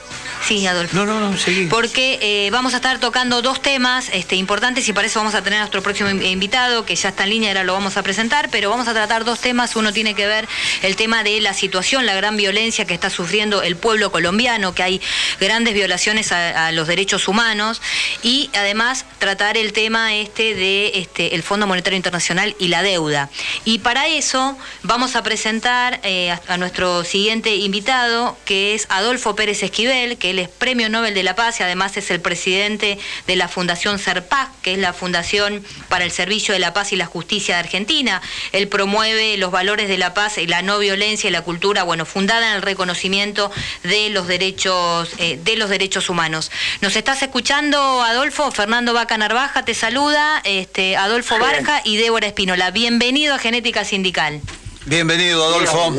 Sí, 0.46 0.66
Adolfo. 0.66 0.96
No, 0.96 1.06
no, 1.06 1.20
no, 1.20 1.38
seguí. 1.38 1.66
Porque 1.66 2.18
eh, 2.20 2.50
vamos 2.50 2.74
a 2.74 2.76
estar 2.76 2.98
tocando 2.98 3.42
dos 3.42 3.62
temas 3.62 4.08
este, 4.12 4.36
importantes 4.36 4.88
y 4.88 4.92
para 4.92 5.06
eso 5.06 5.20
vamos 5.20 5.34
a 5.34 5.42
tener 5.42 5.58
a 5.58 5.62
nuestro 5.62 5.82
próximo 5.82 6.10
in- 6.10 6.22
invitado, 6.22 6.84
que 6.84 6.96
ya 6.96 7.10
está 7.10 7.24
en 7.24 7.30
línea, 7.30 7.50
ahora 7.50 7.64
lo 7.64 7.72
vamos 7.74 7.96
a 7.96 8.02
presentar, 8.02 8.48
pero 8.50 8.68
vamos 8.68 8.88
a 8.88 8.92
tratar 8.92 9.24
dos 9.24 9.38
temas. 9.40 9.76
Uno 9.76 9.92
tiene 9.92 10.14
que 10.14 10.26
ver 10.26 10.48
el 10.82 10.96
tema 10.96 11.22
de 11.22 11.40
la 11.40 11.54
situación, 11.54 12.06
la 12.06 12.14
gran 12.14 12.36
violencia 12.36 12.84
que 12.86 12.94
está 12.94 13.08
sufriendo 13.08 13.62
el 13.62 13.76
pueblo 13.76 14.10
colombiano, 14.10 14.74
que 14.74 14.82
hay 14.82 15.00
grandes 15.40 15.74
violaciones 15.74 16.32
a, 16.32 16.66
a 16.66 16.72
los 16.72 16.88
derechos 16.88 17.28
humanos, 17.28 17.80
y 18.22 18.50
además 18.54 19.04
tratar 19.18 19.56
el 19.56 19.72
tema 19.72 20.14
este 20.14 20.54
de 20.54 20.92
este, 20.96 21.34
el 21.34 21.42
Fondo 21.42 21.66
Monetario 21.66 21.96
Internacional 21.96 22.56
y 22.58 22.68
la 22.68 22.82
deuda. 22.82 23.30
Y 23.64 23.78
para 23.78 24.08
eso 24.08 24.58
vamos 24.82 25.14
a 25.14 25.22
presentar 25.22 26.00
eh, 26.02 26.30
a, 26.32 26.40
a 26.48 26.56
nuestro 26.56 27.04
siguiente 27.04 27.54
invitado, 27.54 28.36
que 28.44 28.74
es 28.74 28.86
Adolfo 28.88 29.36
Pérez 29.36 29.62
Esquivel, 29.62 30.18
que 30.18 30.31
él 30.32 30.38
es 30.38 30.48
Premio 30.48 30.88
Nobel 30.88 31.14
de 31.14 31.22
la 31.22 31.36
Paz 31.36 31.60
y 31.60 31.62
además 31.62 31.96
es 31.96 32.10
el 32.10 32.20
presidente 32.20 32.98
de 33.26 33.36
la 33.36 33.48
Fundación 33.48 33.98
CERPAC, 33.98 34.48
que 34.62 34.72
es 34.72 34.78
la 34.78 34.92
Fundación 34.92 35.64
para 35.88 36.04
el 36.04 36.10
Servicio 36.10 36.54
de 36.54 36.58
la 36.58 36.72
Paz 36.72 36.92
y 36.92 36.96
la 36.96 37.06
Justicia 37.06 37.54
de 37.54 37.60
Argentina. 37.60 38.20
Él 38.52 38.66
promueve 38.68 39.36
los 39.36 39.50
valores 39.50 39.88
de 39.88 39.98
la 39.98 40.14
paz 40.14 40.38
y 40.38 40.46
la 40.46 40.62
no 40.62 40.78
violencia 40.78 41.28
y 41.28 41.30
la 41.30 41.42
cultura, 41.42 41.82
bueno, 41.82 42.06
fundada 42.06 42.50
en 42.50 42.56
el 42.56 42.62
reconocimiento 42.62 43.52
de 43.82 44.08
los 44.10 44.26
derechos, 44.26 45.10
eh, 45.18 45.38
de 45.42 45.56
los 45.56 45.68
derechos 45.68 46.08
humanos. 46.08 46.50
¿Nos 46.80 46.96
estás 46.96 47.22
escuchando, 47.22 48.02
Adolfo? 48.02 48.50
Fernando 48.50 48.94
Vaca 48.94 49.18
Narvaja 49.18 49.64
te 49.64 49.74
saluda, 49.74 50.40
este, 50.44 50.96
Adolfo. 50.96 51.38
Barja 51.38 51.82
y 51.84 51.96
Débora 51.96 52.26
Espinola. 52.26 52.70
Bienvenido 52.70 53.34
a 53.34 53.38
Genética 53.38 53.84
Sindical. 53.84 54.40
Bienvenido, 54.86 55.44
Adolfo. 55.44 55.94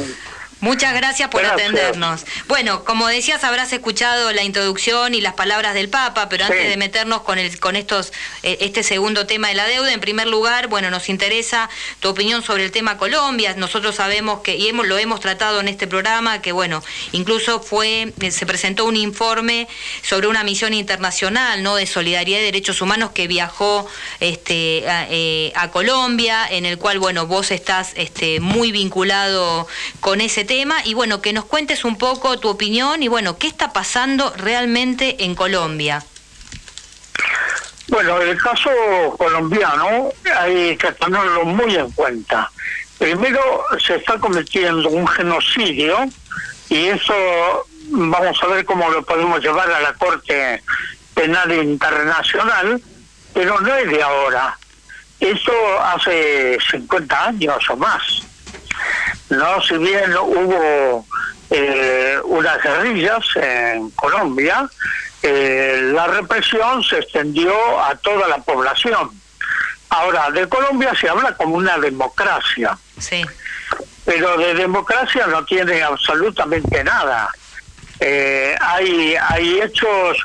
Muchas 0.63 0.93
gracias 0.93 1.27
por 1.27 1.41
Gracias. 1.41 1.59
atendernos. 1.61 2.25
Bueno, 2.47 2.85
como 2.85 3.05
decías, 3.09 3.43
habrás 3.43 3.73
escuchado 3.73 4.31
la 4.31 4.43
introducción 4.43 5.13
y 5.13 5.19
las 5.19 5.33
palabras 5.33 5.73
del 5.73 5.89
Papa, 5.89 6.29
pero 6.29 6.45
antes 6.45 6.61
Sí. 6.61 6.67
de 6.69 6.77
meternos 6.77 7.23
con 7.23 7.37
el, 7.37 7.59
con 7.59 7.75
estos, 7.75 8.13
eh, 8.43 8.59
este 8.61 8.81
segundo 8.81 9.27
tema 9.27 9.49
de 9.49 9.55
la 9.55 9.65
deuda, 9.67 9.91
en 9.91 9.99
primer 9.99 10.27
lugar, 10.27 10.67
bueno, 10.69 10.89
nos 10.89 11.09
interesa 11.09 11.69
tu 11.99 12.07
opinión 12.07 12.43
sobre 12.43 12.63
el 12.63 12.71
tema 12.71 12.97
Colombia. 12.97 13.53
Nosotros 13.57 13.95
sabemos 13.95 14.39
que, 14.39 14.55
y 14.55 14.69
hemos, 14.69 14.87
lo 14.87 14.97
hemos 14.97 15.19
tratado 15.19 15.59
en 15.59 15.67
este 15.67 15.85
programa, 15.85 16.41
que 16.41 16.53
bueno, 16.53 16.81
incluso 17.11 17.59
fue, 17.61 18.13
eh, 18.21 18.31
se 18.31 18.45
presentó 18.45 18.85
un 18.85 18.95
informe 18.95 19.67
sobre 20.01 20.27
una 20.27 20.45
misión 20.45 20.73
internacional, 20.73 21.61
¿no? 21.61 21.75
De 21.75 21.85
solidaridad 21.85 22.39
y 22.39 22.43
derechos 22.43 22.81
humanos 22.81 23.11
que 23.13 23.27
viajó 23.27 23.85
este, 24.21 24.89
a, 24.89 25.07
eh, 25.09 25.51
a 25.57 25.71
Colombia, 25.71 26.47
en 26.49 26.65
el 26.65 26.77
cual, 26.77 26.99
bueno, 26.99 27.27
vos 27.27 27.51
estás 27.51 27.91
este, 27.95 28.39
muy 28.39 28.71
vinculado 28.71 29.67
con 29.99 30.21
ese 30.21 30.45
tema 30.45 30.52
y 30.85 30.93
bueno, 30.93 31.19
que 31.19 31.33
nos 31.33 31.45
cuentes 31.45 31.83
un 31.83 31.97
poco 31.97 32.39
tu 32.39 32.47
opinión 32.47 33.01
y 33.01 33.07
bueno, 33.07 33.37
qué 33.39 33.47
está 33.47 33.73
pasando 33.73 34.31
realmente 34.37 35.23
en 35.23 35.33
Colombia. 35.33 36.03
Bueno, 37.87 38.21
el 38.21 38.37
caso 38.37 38.69
colombiano 39.17 40.09
hay 40.37 40.77
que 40.77 40.91
tenerlo 40.91 41.45
muy 41.45 41.75
en 41.75 41.89
cuenta. 41.91 42.51
Primero, 42.99 43.41
se 43.83 43.95
está 43.95 44.19
cometiendo 44.19 44.89
un 44.89 45.07
genocidio 45.07 45.97
y 46.69 46.85
eso 46.85 47.65
vamos 47.89 48.37
a 48.43 48.47
ver 48.47 48.63
cómo 48.63 48.89
lo 48.91 49.03
podemos 49.03 49.41
llevar 49.41 49.71
a 49.71 49.79
la 49.79 49.93
Corte 49.93 50.61
Penal 51.15 51.51
Internacional, 51.51 52.79
pero 53.33 53.59
no 53.59 53.75
es 53.75 53.89
de 53.89 54.03
ahora. 54.03 54.57
Eso 55.19 55.53
hace 55.83 56.59
50 56.69 57.27
años 57.27 57.69
o 57.69 57.75
más. 57.75 58.32
¿No? 59.37 59.61
Si 59.61 59.77
bien 59.77 60.15
hubo 60.15 61.05
eh, 61.49 62.17
unas 62.25 62.61
guerrillas 62.61 63.23
en 63.35 63.89
Colombia, 63.91 64.69
eh, 65.21 65.79
la 65.93 66.07
represión 66.07 66.83
se 66.83 66.99
extendió 66.99 67.53
a 67.81 67.95
toda 67.95 68.27
la 68.27 68.37
población. 68.39 69.09
Ahora, 69.89 70.31
de 70.31 70.49
Colombia 70.49 70.93
se 70.99 71.07
habla 71.07 71.35
como 71.35 71.55
una 71.55 71.77
democracia. 71.77 72.77
Sí. 72.99 73.23
Pero 74.05 74.37
de 74.37 74.53
democracia 74.55 75.27
no 75.27 75.45
tiene 75.45 75.81
absolutamente 75.81 76.83
nada. 76.83 77.29
Eh, 77.99 78.55
hay, 78.59 79.15
hay 79.15 79.61
hechos, 79.61 80.17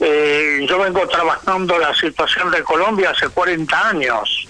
eh, 0.00 0.66
yo 0.68 0.78
vengo 0.80 1.06
trabajando 1.08 1.78
la 1.78 1.94
situación 1.94 2.50
de 2.50 2.62
Colombia 2.62 3.10
hace 3.10 3.28
40 3.28 3.88
años. 3.88 4.48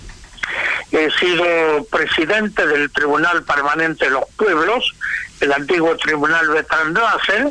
He 0.90 1.10
sido 1.12 1.84
presidente 1.90 2.66
del 2.66 2.90
Tribunal 2.90 3.42
Permanente 3.44 4.06
de 4.06 4.10
los 4.10 4.24
Pueblos, 4.36 4.94
el 5.40 5.52
antiguo 5.52 5.96
Tribunal 5.96 6.48
Bertrand 6.48 6.98
Russell, 6.98 7.48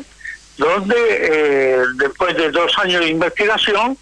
donde 0.58 0.96
eh, 0.96 1.82
después 1.96 2.36
de 2.36 2.50
dos 2.50 2.76
años 2.78 3.00
de 3.00 3.08
investigación 3.08 3.98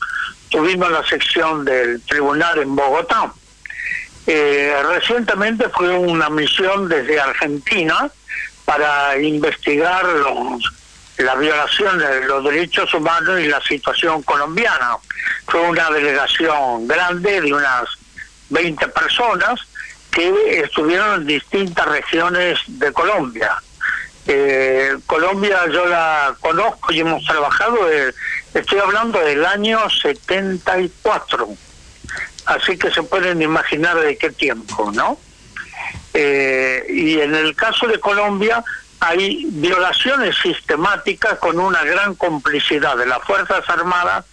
tuvimos 0.51 0.91
la 0.91 1.05
sección 1.07 1.65
del 1.65 2.03
tribunal 2.03 2.59
en 2.59 2.75
Bogotá. 2.75 3.33
Eh, 4.27 4.77
recientemente 4.89 5.69
fue 5.71 5.97
una 5.97 6.29
misión 6.29 6.89
desde 6.89 7.21
Argentina 7.21 8.11
para 8.65 9.19
investigar 9.19 10.05
los, 10.05 10.73
la 11.19 11.35
violación 11.37 11.99
de 11.99 12.27
los 12.27 12.45
derechos 12.45 12.93
humanos 12.95 13.41
y 13.41 13.47
la 13.47 13.61
situación 13.63 14.23
colombiana. 14.23 14.97
Fue 15.47 15.61
una 15.61 15.91
delegación 15.91 16.87
grande 16.87 17.41
de 17.41 17.53
unas 17.53 17.89
20 18.51 18.89
personas 18.89 19.61
que 20.11 20.61
estuvieron 20.61 21.21
en 21.21 21.27
distintas 21.27 21.87
regiones 21.87 22.59
de 22.67 22.93
Colombia. 22.93 23.57
Eh, 24.27 24.97
Colombia 25.07 25.67
yo 25.73 25.87
la 25.87 26.35
conozco 26.41 26.93
y 26.93 27.01
hemos 27.01 27.25
trabajado, 27.25 27.91
eh, 27.91 28.13
estoy 28.55 28.79
hablando 28.79 29.19
del 29.21 29.45
año 29.45 29.89
74, 29.89 31.49
así 32.47 32.77
que 32.77 32.91
se 32.91 33.03
pueden 33.03 33.41
imaginar 33.41 33.99
de 33.99 34.17
qué 34.19 34.31
tiempo, 34.31 34.91
¿no? 34.93 35.19
Eh, 36.13 36.85
y 36.89 37.21
en 37.21 37.35
el 37.35 37.55
caso 37.55 37.87
de 37.87 37.99
Colombia 38.01 38.63
hay 38.99 39.47
violaciones 39.49 40.37
sistemáticas 40.43 41.39
con 41.39 41.59
una 41.59 41.83
gran 41.85 42.15
complicidad 42.15 42.97
de 42.97 43.07
las 43.07 43.23
Fuerzas 43.23 43.67
Armadas, 43.69 44.27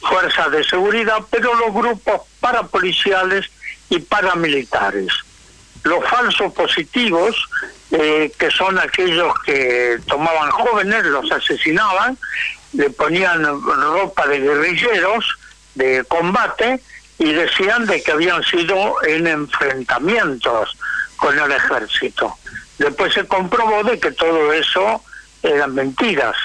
Fuerzas 0.00 0.50
de 0.50 0.64
Seguridad, 0.64 1.18
pero 1.30 1.54
los 1.54 1.72
grupos 1.72 2.22
parapoliciales 2.40 3.50
y 3.90 3.98
paramilitares. 3.98 5.12
Los 5.82 6.04
falsos 6.08 6.52
positivos, 6.52 7.36
eh, 7.90 8.32
que 8.38 8.50
son 8.50 8.78
aquellos 8.78 9.34
que 9.44 9.98
tomaban 10.06 10.50
jóvenes, 10.50 11.04
los 11.04 11.30
asesinaban, 11.30 12.16
le 12.72 12.88
ponían 12.90 13.44
ropa 13.44 14.26
de 14.28 14.40
guerrilleros, 14.40 15.36
de 15.74 16.04
combate, 16.08 16.80
y 17.18 17.32
decían 17.32 17.86
de 17.86 18.02
que 18.02 18.12
habían 18.12 18.42
sido 18.44 18.94
en 19.06 19.26
enfrentamientos 19.26 20.76
con 21.16 21.38
el 21.38 21.52
ejército. 21.52 22.34
Después 22.78 23.12
se 23.12 23.26
comprobó 23.26 23.84
de 23.84 24.00
que 24.00 24.12
todo 24.12 24.52
eso 24.52 25.02
eran 25.42 25.74
mentiras. 25.74 26.36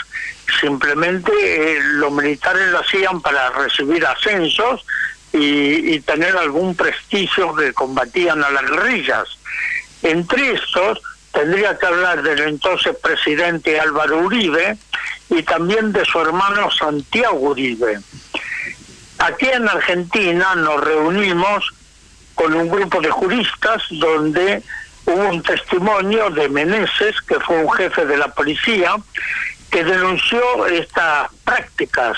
Simplemente 0.59 1.31
eh, 1.31 1.79
los 1.81 2.11
militares 2.11 2.67
lo 2.69 2.79
hacían 2.79 3.21
para 3.21 3.49
recibir 3.51 4.05
ascensos 4.05 4.85
y, 5.37 5.99
tener 6.01 6.35
algún 6.37 6.75
prestigio 6.75 7.53
que 7.55 7.73
combatían 7.73 8.43
a 8.43 8.49
las 8.51 8.69
guerrillas. 8.69 9.27
Entre 10.01 10.53
estos 10.53 11.01
tendría 11.33 11.77
que 11.77 11.85
hablar 11.85 12.21
del 12.23 12.39
entonces 12.41 12.95
presidente 13.01 13.79
Álvaro 13.79 14.19
Uribe 14.19 14.77
y 15.29 15.43
también 15.43 15.91
de 15.91 16.05
su 16.05 16.19
hermano 16.21 16.71
Santiago 16.71 17.37
Uribe. 17.37 17.99
Aquí 19.19 19.47
en 19.47 19.67
Argentina 19.67 20.55
nos 20.55 20.81
reunimos 20.81 21.73
con 22.35 22.53
un 22.53 22.69
grupo 22.69 23.01
de 23.01 23.09
juristas 23.09 23.83
donde 23.89 24.61
hubo 25.05 25.29
un 25.29 25.43
testimonio 25.43 26.29
de 26.29 26.47
Meneses, 26.47 27.21
que 27.27 27.39
fue 27.39 27.57
un 27.63 27.71
jefe 27.71 28.05
de 28.05 28.17
la 28.17 28.27
policía, 28.29 28.95
que 29.69 29.83
denunció 29.83 30.65
estas 30.67 31.29
prácticas 31.43 32.17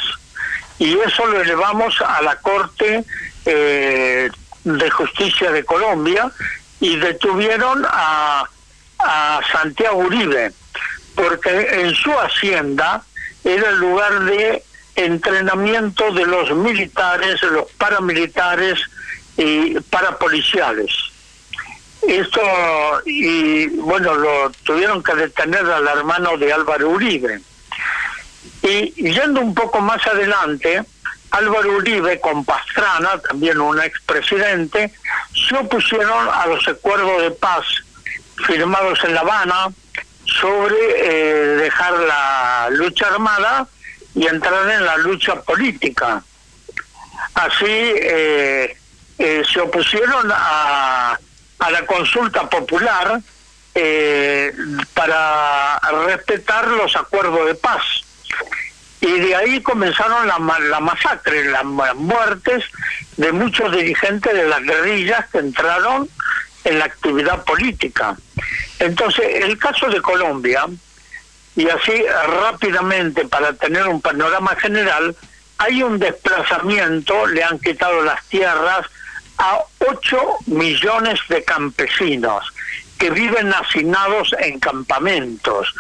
y 0.80 0.98
eso 1.00 1.26
lo 1.26 1.42
elevamos 1.42 2.02
a 2.02 2.22
la 2.22 2.36
Corte 2.38 3.04
eh, 3.46 4.30
de 4.64 4.90
Justicia 4.90 5.52
de 5.52 5.64
Colombia 5.64 6.32
y 6.80 6.98
detuvieron 6.98 7.86
a, 7.88 8.44
a 9.00 9.40
Santiago 9.52 9.98
Uribe, 9.98 10.52
porque 11.16 11.68
en 11.82 11.96
su 11.96 12.12
hacienda 12.12 13.04
era 13.44 13.70
el 13.70 13.78
lugar 13.78 14.26
de 14.26 14.64
entrenamiento 14.96 16.12
de 16.12 16.26
los 16.26 16.52
militares, 16.52 17.42
los 17.44 17.72
paramilitares 17.74 18.80
y 19.38 19.80
parapoliciales. 19.80 20.92
Esto, 22.08 22.42
y 23.06 23.68
bueno, 23.68 24.16
lo 24.16 24.52
tuvieron 24.64 25.04
que 25.04 25.16
detener 25.16 25.66
al 25.66 25.88
hermano 25.88 26.38
de 26.38 26.54
Álvaro 26.54 26.90
Uribe. 26.90 27.42
Y 28.68 28.92
yendo 29.14 29.40
un 29.40 29.54
poco 29.54 29.80
más 29.80 30.06
adelante, 30.06 30.84
Álvaro 31.32 31.78
Uribe 31.78 32.20
con 32.20 32.44
Pastrana, 32.44 33.18
también 33.20 33.62
un 33.62 33.80
expresidente, 33.82 34.94
se 35.48 35.56
opusieron 35.56 36.30
a 36.30 36.46
los 36.48 36.68
acuerdos 36.68 37.22
de 37.22 37.32
paz 37.32 37.66
firmados 38.46 39.04
en 39.04 39.14
La 39.14 39.22
Habana 39.22 39.68
sobre 40.26 40.76
eh, 40.76 41.46
dejar 41.56 41.94
la 41.94 42.68
lucha 42.72 43.08
armada 43.08 43.68
y 44.14 44.28
entrar 44.28 44.70
en 44.70 44.86
la 44.86 44.98
lucha 44.98 45.42
política. 45.42 46.22
Así 47.36 47.66
eh, 47.66 48.78
eh, 49.20 49.44
se 49.52 49.60
opusieron 49.62 50.32
a, 50.32 51.18
a, 51.60 51.72
la 51.72 51.86
consulta 51.86 52.50
popular 52.50 53.20
eh, 53.76 54.52
para 54.94 55.80
respetar 56.08 56.68
los 56.68 56.96
acuerdos 56.96 57.46
de 57.46 57.56
paz. 57.56 57.84
Y 59.00 59.20
de 59.20 59.36
ahí 59.36 59.62
comenzaron 59.62 60.28
la, 60.28 60.40
la 60.60 60.80
masacre, 60.80 61.46
las 61.46 61.64
muertes 61.64 62.64
de 63.18 63.32
muchos 63.32 63.72
dirigentes 63.72 64.34
de 64.34 64.48
las 64.48 64.62
guerrillas 64.62 65.28
que 65.30 65.38
entraron 65.40 66.10
en 66.64 66.80
la 66.80 66.86
actividad 66.86 67.44
política. 67.44 68.18
Entonces, 68.80 69.26
el 69.44 69.58
caso 69.58 69.88
de 69.88 70.02
Colombia, 70.02 70.66
y 71.56 71.70
así 71.70 72.04
rápidamente 72.42 73.26
para 73.26 73.54
tener 73.54 73.88
un 73.88 74.02
panorama 74.02 74.56
general, 74.56 75.16
hay 75.58 75.82
un 75.82 75.98
desplazamiento, 75.98 77.26
le 77.28 77.44
han 77.44 77.60
quitado 77.60 78.04
las 78.04 78.24
tierras 78.26 78.86
a 79.38 79.60
8 79.80 80.18
millones 80.48 81.20
de 81.30 81.44
campesinos 81.44 82.54
que 82.98 83.10
viven 83.10 83.54
hacinados 83.54 84.36
en 84.40 84.60
campamentos. 84.60 85.74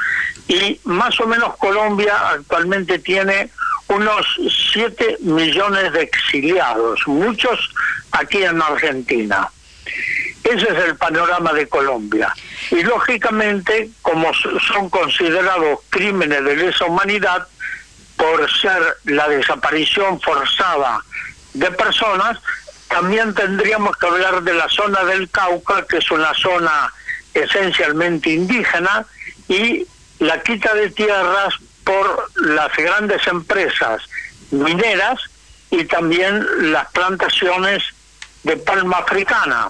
Y 0.47 0.79
más 0.85 1.19
o 1.19 1.27
menos 1.27 1.57
Colombia 1.57 2.29
actualmente 2.29 2.99
tiene 2.99 3.49
unos 3.87 4.25
7 4.73 5.17
millones 5.21 5.93
de 5.93 6.01
exiliados, 6.01 7.01
muchos 7.07 7.73
aquí 8.11 8.43
en 8.43 8.61
Argentina. 8.61 9.49
Ese 10.43 10.63
es 10.63 10.83
el 10.85 10.95
panorama 10.95 11.51
de 11.53 11.67
Colombia. 11.67 12.33
Y 12.71 12.81
lógicamente, 12.83 13.89
como 14.01 14.31
son 14.33 14.89
considerados 14.89 15.79
crímenes 15.89 16.43
de 16.43 16.55
lesa 16.55 16.85
humanidad, 16.85 17.47
por 18.15 18.49
ser 18.51 18.81
la 19.05 19.27
desaparición 19.29 20.19
forzada 20.21 21.01
de 21.53 21.69
personas, 21.71 22.39
también 22.87 23.33
tendríamos 23.33 23.95
que 23.97 24.07
hablar 24.07 24.41
de 24.41 24.53
la 24.53 24.67
zona 24.69 25.03
del 25.03 25.29
Cauca, 25.29 25.85
que 25.85 25.97
es 25.97 26.09
una 26.11 26.33
zona 26.33 26.91
esencialmente 27.33 28.31
indígena, 28.31 29.05
y 29.47 29.85
la 30.19 30.41
quita 30.41 30.73
de 30.73 30.89
tierras 30.89 31.53
por 31.83 32.29
las 32.35 32.75
grandes 32.75 33.25
empresas 33.27 34.01
mineras 34.51 35.19
y 35.69 35.85
también 35.85 36.45
las 36.71 36.89
plantaciones 36.91 37.83
de 38.43 38.57
palma 38.57 38.97
africana. 38.97 39.69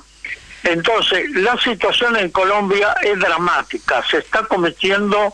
Entonces, 0.63 1.29
la 1.31 1.57
situación 1.61 2.17
en 2.17 2.29
Colombia 2.29 2.95
es 3.01 3.17
dramática. 3.19 4.03
Se 4.09 4.17
está 4.17 4.43
cometiendo 4.43 5.33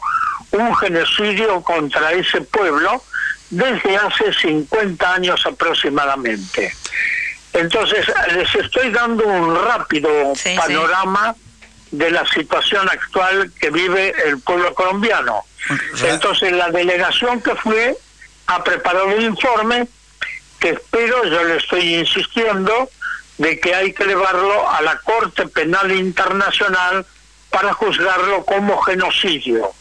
un 0.51 0.75
genocidio 0.75 1.61
contra 1.61 2.11
ese 2.11 2.41
pueblo 2.41 3.03
desde 3.49 3.97
hace 3.97 4.33
50 4.33 5.13
años 5.13 5.45
aproximadamente. 5.45 6.73
Entonces, 7.53 8.05
les 8.33 8.53
estoy 8.55 8.89
dando 8.91 9.25
un 9.25 9.55
rápido 9.55 10.09
sí, 10.35 10.55
panorama 10.55 11.33
sí. 11.33 11.41
De 11.93 12.09
la 12.09 12.25
situación 12.25 12.89
actual 12.89 13.51
que 13.59 13.69
vive 13.69 14.15
el 14.25 14.39
pueblo 14.39 14.73
colombiano. 14.73 15.43
Entonces, 16.03 16.51
la 16.51 16.69
delegación 16.69 17.39
que 17.39 17.55
fue 17.55 17.95
ha 18.47 18.63
preparado 18.63 19.07
un 19.07 19.21
informe 19.21 19.87
que 20.59 20.69
espero, 20.69 21.23
yo 21.25 21.43
le 21.43 21.57
estoy 21.57 21.95
insistiendo, 21.95 22.89
de 23.37 23.59
que 23.59 23.75
hay 23.75 23.93
que 23.93 24.05
llevarlo 24.05 24.69
a 24.69 24.81
la 24.81 24.97
Corte 24.99 25.47
Penal 25.47 25.91
Internacional 25.91 27.05
para 27.51 27.73
juzgarlo 27.73 28.43
como 28.43 28.81
genocidio. 28.81 29.71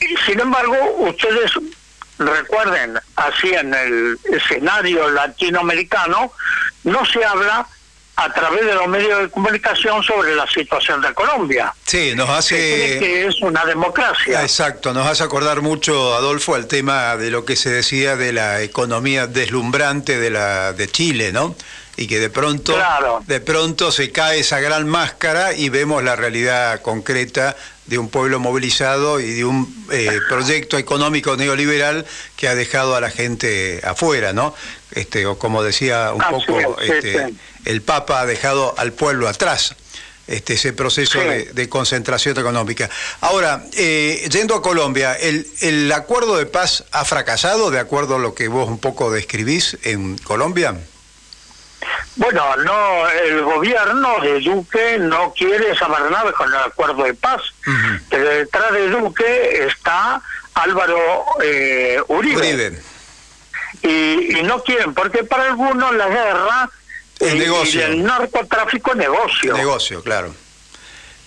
Y, 0.00 0.16
sin 0.26 0.38
embargo, 0.38 0.76
ustedes 0.98 1.50
recuerden, 2.18 2.98
así 3.16 3.48
en 3.48 3.74
el 3.74 4.18
escenario 4.32 5.10
latinoamericano, 5.10 6.32
no 6.84 7.04
se 7.04 7.24
habla 7.24 7.66
a 8.16 8.32
través 8.32 8.64
de 8.64 8.74
los 8.74 8.88
medios 8.88 9.20
de 9.20 9.28
comunicación 9.28 10.02
sobre 10.02 10.34
la 10.34 10.46
situación 10.46 11.02
de 11.02 11.12
Colombia. 11.12 11.74
Sí, 11.84 12.14
nos 12.14 12.30
hace... 12.30 12.56
que 12.98 13.26
es 13.26 13.42
una 13.42 13.64
democracia. 13.66 14.40
Exacto, 14.42 14.94
nos 14.94 15.06
hace 15.06 15.22
acordar 15.22 15.60
mucho, 15.60 16.14
Adolfo, 16.14 16.54
al 16.54 16.66
tema 16.66 17.16
de 17.18 17.30
lo 17.30 17.44
que 17.44 17.56
se 17.56 17.68
decía 17.68 18.16
de 18.16 18.32
la 18.32 18.62
economía 18.62 19.26
deslumbrante 19.26 20.18
de, 20.18 20.30
la, 20.30 20.72
de 20.72 20.88
Chile, 20.88 21.30
¿no? 21.30 21.54
Y 21.98 22.06
que 22.06 22.18
de 22.18 22.28
pronto, 22.28 22.76
de 23.26 23.40
pronto 23.40 23.90
se 23.90 24.12
cae 24.12 24.40
esa 24.40 24.60
gran 24.60 24.86
máscara 24.86 25.54
y 25.54 25.70
vemos 25.70 26.02
la 26.02 26.14
realidad 26.14 26.82
concreta 26.82 27.56
de 27.86 27.98
un 27.98 28.08
pueblo 28.08 28.38
movilizado 28.40 29.20
y 29.20 29.32
de 29.32 29.44
un 29.44 29.86
eh, 29.90 30.20
proyecto 30.28 30.76
económico 30.76 31.36
neoliberal 31.36 32.04
que 32.36 32.48
ha 32.48 32.54
dejado 32.54 32.96
a 32.96 33.00
la 33.00 33.10
gente 33.10 33.80
afuera, 33.84 34.32
¿no? 34.32 34.54
Este, 34.92 35.26
o 35.26 35.38
como 35.38 35.62
decía 35.62 36.12
un 36.12 36.22
poco 36.22 36.80
este, 36.80 37.34
el 37.64 37.82
Papa 37.82 38.20
ha 38.20 38.26
dejado 38.26 38.74
al 38.78 38.92
pueblo 38.92 39.28
atrás. 39.28 39.74
Este, 40.26 40.54
ese 40.54 40.72
proceso 40.72 41.20
de, 41.20 41.68
concentración 41.68 42.36
económica. 42.36 42.90
Ahora, 43.20 43.62
eh, 43.76 44.28
yendo 44.28 44.56
a 44.56 44.62
Colombia, 44.62 45.14
el, 45.14 45.46
¿el 45.60 45.92
acuerdo 45.92 46.36
de 46.36 46.46
paz 46.46 46.82
ha 46.90 47.04
fracasado 47.04 47.70
de 47.70 47.78
acuerdo 47.78 48.16
a 48.16 48.18
lo 48.18 48.34
que 48.34 48.48
vos 48.48 48.68
un 48.68 48.78
poco 48.78 49.12
describís 49.12 49.78
en 49.84 50.18
Colombia? 50.18 50.74
Bueno, 52.16 52.56
no, 52.56 53.08
el 53.08 53.42
gobierno 53.42 54.20
de 54.20 54.40
Duque 54.40 54.98
no 54.98 55.32
quiere 55.32 55.76
saber 55.76 56.10
nada 56.10 56.32
con 56.32 56.48
el 56.48 56.60
acuerdo 56.60 57.04
de 57.04 57.14
paz, 57.14 57.42
pero 58.08 58.28
detrás 58.30 58.72
de 58.72 58.88
Duque 58.88 59.66
está 59.66 60.20
Álvaro 60.54 61.24
eh, 61.42 62.00
Uribe. 62.08 62.80
Y, 63.82 64.42
no 64.42 64.62
quieren, 64.62 64.94
porque 64.94 65.24
para 65.24 65.44
algunos 65.44 65.94
la 65.94 66.08
guerra 66.08 66.70
y, 67.20 67.78
el 67.78 68.04
narcotráfico 68.04 68.92
es 68.92 68.96
negocio. 68.96 69.54
Negocio, 69.56 70.02
claro. 70.02 70.34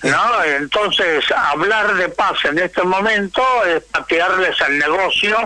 ¿No? 0.03 0.43
Entonces, 0.43 1.25
hablar 1.31 1.95
de 1.95 2.09
paz 2.09 2.37
en 2.45 2.59
este 2.59 2.83
momento 2.83 3.41
es 3.65 3.83
patearles 3.83 4.55
el 4.61 4.79
negocio, 4.79 5.37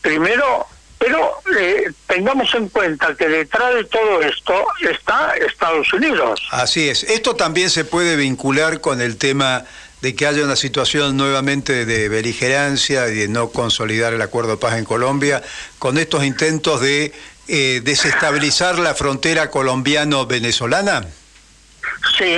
primero 0.00 0.66
pero 1.02 1.42
eh, 1.58 1.90
tengamos 2.06 2.54
en 2.54 2.68
cuenta 2.68 3.16
que 3.16 3.26
detrás 3.26 3.74
de 3.74 3.82
todo 3.84 4.22
esto 4.22 4.54
está 4.88 5.34
Estados 5.34 5.92
Unidos. 5.92 6.40
Así 6.52 6.88
es. 6.88 7.02
Esto 7.02 7.34
también 7.34 7.70
se 7.70 7.84
puede 7.84 8.14
vincular 8.14 8.80
con 8.80 9.00
el 9.00 9.16
tema 9.16 9.64
de 10.02 10.16
que 10.16 10.26
haya 10.26 10.44
una 10.44 10.56
situación 10.56 11.16
nuevamente 11.16 11.86
de 11.86 12.08
beligerancia 12.08 13.08
y 13.08 13.14
de 13.14 13.28
no 13.28 13.50
consolidar 13.50 14.12
el 14.12 14.20
acuerdo 14.20 14.50
de 14.50 14.56
paz 14.56 14.76
en 14.76 14.84
Colombia, 14.84 15.42
con 15.78 15.96
estos 15.96 16.24
intentos 16.24 16.80
de 16.80 17.12
eh, 17.46 17.80
desestabilizar 17.84 18.80
la 18.80 18.94
frontera 18.94 19.48
colombiano-venezolana. 19.48 21.06
Sí, 22.18 22.36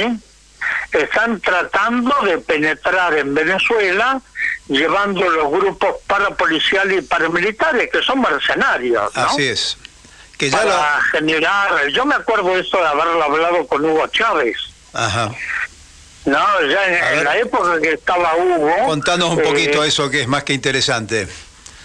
están 0.93 1.41
tratando 1.41 2.15
de 2.27 2.37
penetrar 2.37 3.17
en 3.17 3.35
Venezuela 3.35 4.21
llevando 4.69 5.27
los 5.31 5.51
grupos 5.51 5.97
parapoliciales 6.07 6.99
y 6.99 7.07
paramilitares, 7.07 7.91
que 7.91 8.03
son 8.03 8.21
mercenarios. 8.21 9.11
¿no? 9.17 9.23
Así 9.23 9.43
es. 9.43 9.79
Que 10.37 10.51
ya 10.51 10.59
Para 10.59 11.01
generar, 11.13 11.89
yo 11.89 12.05
me 12.05 12.15
acuerdo 12.15 12.59
esto 12.59 12.77
de 12.77 12.87
haberlo 12.87 13.23
hablado 13.23 13.67
con 13.67 13.83
Hugo 13.83 14.07
Chávez. 14.09 14.59
Ajá. 14.93 15.33
No, 16.25 16.63
ya 16.63 17.13
en, 17.13 17.25
la 17.25 17.37
época 17.37 17.81
que 17.81 17.93
estaba 17.93 18.37
Hugo. 18.37 18.73
Contanos 18.87 19.31
un 19.31 19.43
poquito 19.43 19.85
eh, 19.85 19.89
eso 19.89 20.11
que 20.11 20.23
es 20.23 20.29
más 20.29 20.45
que 20.45 20.55
interesante. 20.55 21.29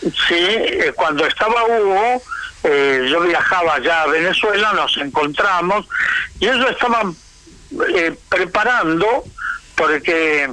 Sí, 0.02 0.38
eh, 0.40 0.94
cuando 0.96 1.26
estaba 1.26 1.66
Hugo, 1.66 2.22
eh, 2.64 3.08
yo 3.10 3.22
viajaba 3.22 3.80
ya 3.80 4.04
a 4.04 4.08
Venezuela, 4.08 4.72
nos 4.74 4.96
encontramos 4.98 5.86
y 6.40 6.48
ellos 6.48 6.72
estaban 6.72 7.16
preparando 8.30 9.24
porque 9.76 10.50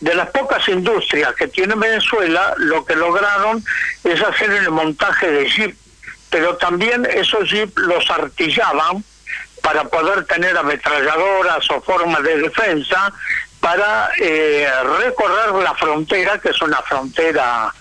de 0.00 0.14
las 0.14 0.30
pocas 0.30 0.66
industrias 0.68 1.34
que 1.34 1.48
tiene 1.48 1.74
Venezuela, 1.74 2.54
lo 2.58 2.84
que 2.84 2.94
lograron 2.94 3.64
es 4.04 4.22
hacer 4.22 4.50
el 4.50 4.70
montaje 4.70 5.30
de 5.30 5.48
jeep, 5.48 5.76
pero 6.30 6.56
también 6.56 7.06
esos 7.06 7.50
jeep 7.50 7.76
los 7.78 8.08
artillaban 8.10 9.02
para 9.64 9.84
poder 9.84 10.26
tener 10.26 10.54
ametralladoras 10.58 11.70
o 11.70 11.80
formas 11.80 12.22
de 12.22 12.36
defensa 12.36 13.10
para 13.60 14.10
eh, 14.20 14.68
recorrer 15.00 15.54
la 15.62 15.74
frontera, 15.74 16.38
que 16.38 16.50
es 16.50 16.60
una 16.60 16.82
frontera 16.82 17.72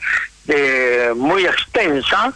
eh, 0.48 1.12
muy 1.14 1.46
extensa, 1.46 2.34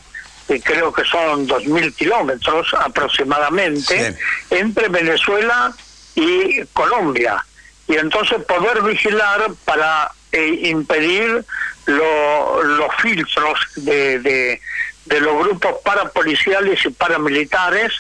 y 0.50 0.60
creo 0.60 0.92
que 0.92 1.06
son 1.06 1.48
2.000 1.48 1.96
kilómetros 1.96 2.74
aproximadamente, 2.78 4.18
entre 4.50 4.90
Venezuela 4.90 5.74
y 6.14 6.66
Colombia. 6.74 7.46
Y 7.88 7.96
entonces 7.96 8.44
poder 8.44 8.82
vigilar 8.82 9.50
para 9.64 10.12
eh, 10.34 10.60
impedir 10.64 11.46
los 11.86 12.96
filtros 13.02 13.60
de, 13.78 14.20
de, 14.20 15.22
los 15.22 15.38
grupos 15.46 15.76
parapoliciales 15.86 16.86
y 16.86 16.90
paramilitares 16.90 17.94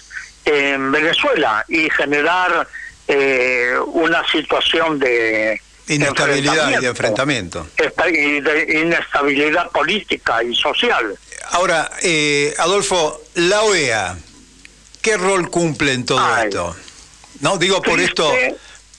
en 0.48 0.92
Venezuela 0.92 1.66
y 1.68 1.90
generar 1.90 2.68
eh, 3.08 3.74
una 3.88 4.26
situación 4.32 4.98
de 4.98 5.62
inestabilidad 5.90 6.72
y 6.72 6.82
de 6.82 6.88
enfrentamiento 6.88 7.68
y 8.10 8.42
de 8.42 8.82
inestabilidad 8.82 9.70
política 9.72 10.42
y 10.44 10.56
social. 10.56 11.18
Ahora, 11.52 11.92
eh, 12.02 12.54
Adolfo, 12.58 13.22
la 13.36 13.62
OEA, 13.64 14.18
¿qué 15.02 15.18
rol 15.18 15.50
cumple 15.50 15.94
en 15.94 16.06
todo 16.06 16.38
esto? 16.38 16.76
No 17.42 17.58
digo 17.58 17.82
por 17.82 18.00
esto 18.00 18.34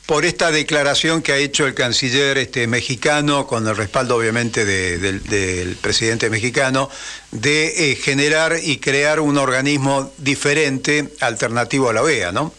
por 0.09 0.25
esta 0.25 0.51
declaración 0.51 1.21
que 1.21 1.33
ha 1.33 1.37
hecho 1.37 1.67
el 1.67 1.75
canciller 1.75 2.39
este, 2.39 2.67
mexicano, 2.67 3.47
con 3.47 3.69
el 3.69 3.77
respaldo 3.77 4.17
obviamente 4.17 4.65
del 4.65 5.77
presidente 5.83 6.31
mexicano, 6.31 6.89
de 7.31 7.93
eh, 7.93 7.95
generar 7.95 8.55
y 8.63 8.79
crear 8.79 9.21
un 9.21 9.37
organismo 9.37 10.11
diferente, 10.17 11.13
alternativo 11.21 11.91
a 11.91 11.93
la 11.93 12.01
OEA, 12.01 12.33
¿no? 12.33 12.55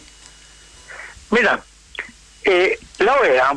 Mira, 1.32 1.64
eh, 2.44 2.78
la 3.00 3.16
OEA 3.16 3.54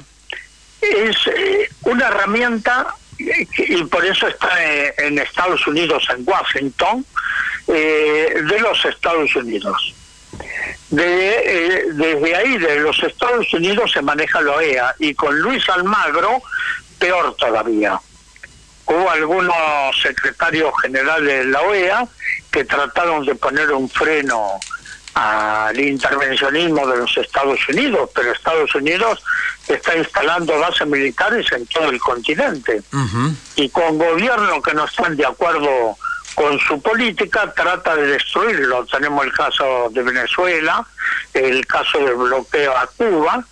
es 0.81 1.17
eh, 1.27 1.69
una 1.83 2.09
herramienta 2.09 2.95
y 3.19 3.85
por 3.85 4.07
eso 4.07 4.27
está 4.27 4.49
en 4.97 5.19
Estados 5.19 5.67
Unidos, 5.67 6.03
en 6.17 6.27
Washington, 6.27 7.05
de 7.67 8.59
los 8.59 8.83
Estados 8.87 9.37
Unidos. 9.37 9.95
De, 10.91 11.05
eh, 11.05 11.85
desde 11.93 12.37
ahí, 12.37 12.59
de 12.59 12.81
los 12.81 13.03
Estados 13.03 13.53
Unidos, 13.55 13.93
se 13.93 14.03
maneja 14.03 14.41
la 14.41 14.53
OEA. 14.53 14.95
Y 14.99 15.15
con 15.15 15.39
Luis 15.41 15.69
Almagro, 15.69 16.43
peor 16.99 17.35
todavía. 17.37 17.99
Hubo 18.85 19.11
algunos 19.11 19.55
secretarios 20.03 20.73
generales 20.83 21.45
de 21.47 21.51
la 21.51 21.63
OEA 21.63 22.07
que 22.51 22.65
trataron 22.65 23.25
de 23.25 23.35
poner 23.35 23.71
un 23.73 23.89
freno 23.89 24.61
al 25.15 25.79
intervencionismo 25.79 26.87
de 26.87 26.99
los 26.99 27.17
Estados 27.17 27.59
Unidos, 27.69 28.11
pero 28.15 28.33
Estados 28.33 28.75
Unidos 28.75 29.23
está 29.69 29.97
instalando 29.97 30.59
bases 30.59 30.87
militares 30.87 31.47
en 31.53 31.67
todo 31.67 31.91
el 31.91 32.01
continente. 32.01 32.83
Y 33.57 33.69
con 33.69 33.99
gobiernos 33.99 34.63
que 34.63 34.75
no 34.75 34.85
están 34.85 35.17
de 35.17 35.27
acuerdo 35.27 35.97
con 36.35 36.59
su 36.61 36.81
política 36.81 37.53
trata 37.55 37.97
de 37.97 38.07
destruirlo. 38.07 38.87
Tenemos 38.87 39.25
el 39.25 39.33
caso 39.33 39.89
de 39.91 40.03
Venezuela, 40.03 40.87
el 41.35 41.67
caso 41.67 41.99
del 41.99 42.15
bloqueo 42.15 42.77
a 42.77 42.87
Cuba, 42.87 43.45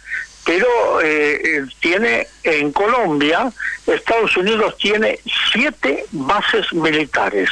pero 0.44 1.00
eh, 1.02 1.64
tiene 1.80 2.26
en 2.42 2.72
Colombia, 2.72 3.52
Estados 3.86 4.36
Unidos 4.36 4.76
tiene 4.78 5.18
siete 5.52 6.06
bases 6.10 6.72
militares. 6.72 7.50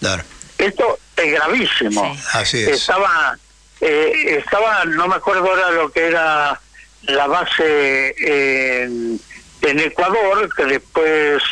Claro. 0.00 0.22
Esto 0.56 0.98
es 1.16 1.32
gravísimo. 1.32 2.16
Así 2.32 2.62
es. 2.62 2.68
Estaba, 2.68 3.36
eh, 3.80 4.38
estaba, 4.38 4.84
no 4.86 5.08
me 5.08 5.16
acuerdo 5.16 5.48
ahora 5.48 5.70
lo 5.70 5.90
que 5.90 6.06
era 6.06 6.58
la 7.02 7.26
base 7.26 8.14
en, 8.18 9.20
en 9.62 9.80
Ecuador, 9.80 10.48
que 10.54 10.64
después 10.64 11.42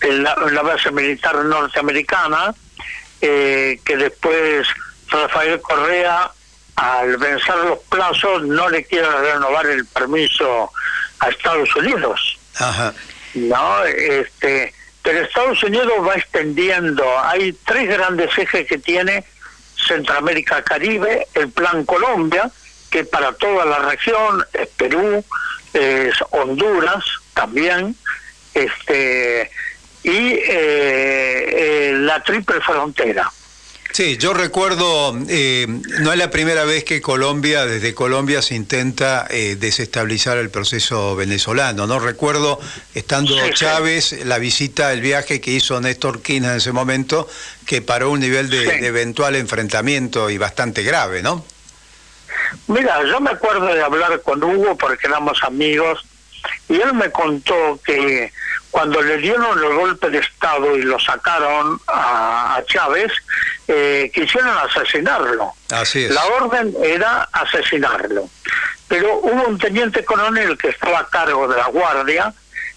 en 0.00 0.22
la, 0.22 0.34
base 0.62 0.90
militar 0.90 1.36
norteamericana, 1.44 2.54
eh, 3.20 3.80
que 3.84 3.96
después 3.96 4.66
Rafael 5.08 5.60
Correa, 5.60 6.30
al 6.76 7.16
vencer 7.16 7.56
los 7.56 7.78
plazos, 7.88 8.44
no 8.44 8.68
le 8.68 8.84
quiere 8.84 9.08
renovar 9.08 9.66
el 9.66 9.86
permiso 9.86 10.70
a 11.20 11.28
Estados 11.28 11.74
Unidos. 11.76 12.38
No, 13.34 13.84
este, 13.84 14.74
pero 15.02 15.20
Estados 15.20 15.62
Unidos 15.62 15.92
va 16.06 16.14
extendiendo. 16.14 17.04
Hay 17.20 17.52
tres 17.64 17.88
grandes 17.88 18.36
ejes 18.36 18.66
que 18.66 18.78
tiene 18.78 19.24
Centroamérica 19.86 20.62
Caribe, 20.62 21.26
el 21.34 21.50
Plan 21.50 21.84
Colombia, 21.84 22.50
que 22.90 23.04
para 23.04 23.32
toda 23.34 23.64
la 23.64 23.78
región 23.80 24.44
es 24.52 24.68
Perú, 24.68 25.24
es 25.72 26.14
Honduras 26.30 27.04
también, 27.34 27.94
este 28.54 29.50
y 30.06 30.34
eh, 30.34 30.40
eh, 30.48 31.92
la 31.98 32.22
triple 32.22 32.60
frontera. 32.60 33.28
Sí, 33.92 34.18
yo 34.18 34.34
recuerdo, 34.34 35.16
eh, 35.28 35.66
no 36.00 36.12
es 36.12 36.18
la 36.18 36.30
primera 36.30 36.64
vez 36.64 36.84
que 36.84 37.00
Colombia, 37.00 37.64
desde 37.66 37.94
Colombia 37.94 38.42
se 38.42 38.54
intenta 38.54 39.26
eh, 39.30 39.56
desestabilizar 39.58 40.36
el 40.36 40.50
proceso 40.50 41.16
venezolano, 41.16 41.86
¿no? 41.86 41.98
Recuerdo, 41.98 42.60
estando 42.94 43.32
Sí, 43.34 43.40
sí. 43.46 43.50
Chávez, 43.54 44.24
la 44.26 44.38
visita, 44.38 44.92
el 44.92 45.00
viaje 45.00 45.40
que 45.40 45.50
hizo 45.52 45.80
Néstor 45.80 46.20
Kirchner 46.20 46.50
en 46.52 46.56
ese 46.58 46.72
momento, 46.72 47.26
que 47.66 47.80
paró 47.82 48.10
un 48.10 48.20
nivel 48.20 48.50
de, 48.50 48.60
Sí. 48.60 48.80
de 48.80 48.86
eventual 48.86 49.34
enfrentamiento 49.34 50.28
y 50.30 50.36
bastante 50.38 50.82
grave, 50.82 51.22
¿no? 51.22 51.44
Mira, 52.68 53.00
yo 53.10 53.18
me 53.20 53.30
acuerdo 53.30 53.66
de 53.74 53.82
hablar 53.82 54.20
con 54.22 54.44
Hugo 54.44 54.76
porque 54.76 55.06
éramos 55.06 55.42
amigos 55.42 56.04
y 56.68 56.80
él 56.80 56.94
me 56.94 57.10
contó 57.10 57.80
que 57.84 58.32
cuando 58.70 59.00
le 59.00 59.16
dieron 59.18 59.58
el 59.58 59.74
golpe 59.74 60.10
de 60.10 60.18
Estado 60.18 60.76
y 60.76 60.82
lo 60.82 60.98
sacaron 60.98 61.80
a, 61.86 62.56
a 62.56 62.64
Chávez, 62.66 63.12
eh, 63.68 64.10
quisieron 64.12 64.56
asesinarlo. 64.58 65.52
Así 65.70 66.04
es. 66.04 66.10
La 66.10 66.24
orden 66.26 66.74
era 66.82 67.28
asesinarlo. 67.32 68.28
Pero 68.88 69.18
hubo 69.18 69.48
un 69.48 69.58
teniente 69.58 70.04
coronel 70.04 70.56
que 70.58 70.68
estaba 70.68 71.00
a 71.00 71.06
cargo 71.06 71.48
de 71.48 71.56
la 71.56 71.66
guardia 71.68 72.32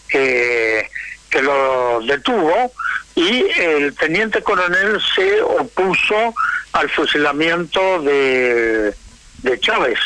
que, 0.08 0.90
que 1.30 1.42
lo 1.42 2.00
detuvo 2.02 2.72
y 3.16 3.46
el 3.60 3.96
teniente 3.96 4.42
coronel 4.42 5.00
se 5.16 5.42
opuso 5.42 6.34
al 6.74 6.90
fusilamiento 6.90 8.02
de, 8.02 8.94
de 9.44 9.60
Chávez. 9.60 10.00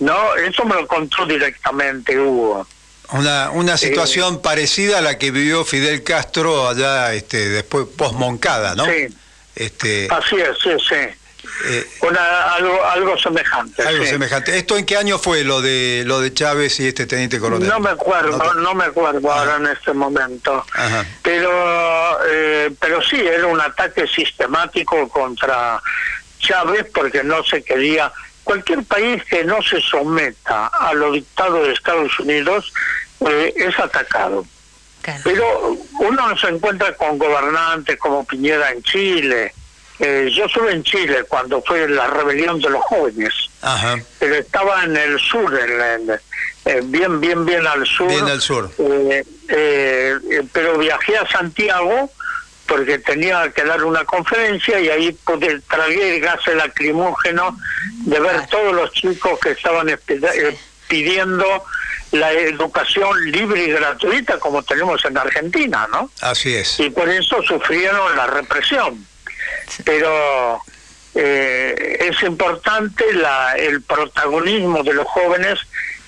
No, 0.00 0.34
eso 0.36 0.64
me 0.64 0.74
lo 0.74 0.86
contó 0.86 1.24
directamente 1.26 2.18
Hugo. 2.18 2.66
Una, 3.12 3.50
una 3.50 3.76
situación 3.76 4.40
parecida 4.42 4.98
a 4.98 5.00
la 5.02 5.18
que 5.18 5.30
vivió 5.30 5.64
Fidel 5.64 6.02
Castro 6.02 6.68
allá 6.68 7.12
este, 7.12 7.48
después 7.50 7.86
post-Moncada, 7.96 8.74
¿no? 8.74 8.86
Sí. 8.86 9.06
Este, 9.54 10.08
Así 10.10 10.36
es, 10.36 10.58
sí, 10.60 10.70
sí. 10.88 10.94
eh, 11.66 11.86
Una, 12.00 12.54
algo, 12.54 12.84
algo 12.86 13.16
semejante. 13.18 13.82
algo 13.86 14.04
sí. 14.04 14.10
semejante. 14.10 14.56
¿Esto 14.56 14.76
en 14.76 14.84
qué 14.86 14.96
año 14.96 15.18
fue 15.18 15.44
lo 15.44 15.60
de 15.60 16.02
lo 16.06 16.20
de 16.20 16.32
Chávez 16.34 16.80
y 16.80 16.88
este 16.88 17.06
teniente 17.06 17.38
coronel? 17.38 17.68
No 17.68 17.78
me 17.78 17.90
acuerdo, 17.90 18.36
No 18.36 18.54
no, 18.54 18.74
me 18.74 18.84
acuerdo 18.84 19.30
ahora 19.30 19.56
en 19.56 19.66
este 19.68 19.92
momento. 19.92 20.64
Ajá. 20.72 21.06
Pero, 21.22 22.18
eh, 22.28 22.70
pero 22.80 23.00
sí, 23.02 23.20
era 23.20 23.46
un 23.46 23.60
ataque 23.60 24.06
sistemático 24.08 25.08
contra 25.08 25.80
Chávez 26.40 26.86
porque 26.92 27.22
no 27.22 27.44
se 27.44 27.62
quería. 27.62 28.10
Cualquier 28.44 28.84
país 28.84 29.22
que 29.24 29.42
no 29.44 29.62
se 29.62 29.80
someta 29.80 30.66
a 30.66 30.92
lo 30.94 31.12
dictado 31.12 31.64
de 31.64 31.72
Estados 31.72 32.18
Unidos 32.20 32.72
eh, 33.26 33.52
es 33.56 33.78
atacado. 33.78 34.44
Pero 35.22 35.76
uno 36.00 36.28
no 36.28 36.36
se 36.38 36.48
encuentra 36.48 36.94
con 36.96 37.18
gobernantes 37.18 37.98
como 37.98 38.24
Piñera 38.24 38.70
en 38.70 38.82
Chile. 38.82 39.52
Eh, 39.98 40.30
yo 40.34 40.46
estuve 40.46 40.72
en 40.72 40.82
Chile 40.82 41.24
cuando 41.28 41.62
fue 41.62 41.88
la 41.88 42.06
rebelión 42.08 42.60
de 42.60 42.68
los 42.68 42.82
jóvenes 42.82 43.32
Ajá. 43.62 43.96
pero 44.18 44.34
estaba 44.34 44.82
en 44.82 44.96
el 44.96 45.20
sur, 45.20 45.56
en- 45.56 45.80
en- 46.10 46.20
eh, 46.64 46.80
bien, 46.84 47.20
bien, 47.20 47.44
bien 47.46 47.64
al 47.66 47.86
sur. 47.86 48.08
Bien 48.08 48.26
al 48.26 48.40
sur. 48.40 48.70
Eh, 48.78 49.24
eh, 49.48 50.14
eh, 50.30 50.42
pero 50.52 50.78
viajé 50.78 51.16
a 51.16 51.26
Santiago 51.28 52.10
porque 52.66 52.98
tenía 52.98 53.50
que 53.52 53.62
dar 53.64 53.84
una 53.84 54.04
conferencia 54.04 54.80
y 54.80 54.88
ahí 54.88 55.12
pude, 55.12 55.60
tragué 55.68 56.16
el 56.16 56.20
gas 56.22 56.40
lacrimógeno 56.54 57.56
de 58.06 58.20
ver 58.20 58.46
todos 58.48 58.74
los 58.74 58.92
chicos 58.92 59.38
que 59.40 59.50
estaban 59.50 59.88
espe- 59.88 60.22
eh, 60.34 60.56
pidiendo 60.88 61.64
la 62.12 62.32
educación 62.32 63.30
libre 63.30 63.64
y 63.64 63.70
gratuita 63.72 64.38
como 64.38 64.62
tenemos 64.62 65.04
en 65.04 65.18
Argentina, 65.18 65.86
¿no? 65.90 66.10
Así 66.20 66.54
es. 66.54 66.78
y 66.80 66.90
por 66.90 67.08
eso 67.08 67.42
sufrieron 67.42 68.16
la 68.16 68.26
represión. 68.28 69.04
Pero 69.84 70.60
eh, 71.14 71.96
es 72.00 72.22
importante 72.22 73.04
la, 73.14 73.54
el 73.56 73.82
protagonismo 73.82 74.82
de 74.82 74.94
los 74.94 75.06
jóvenes 75.06 75.58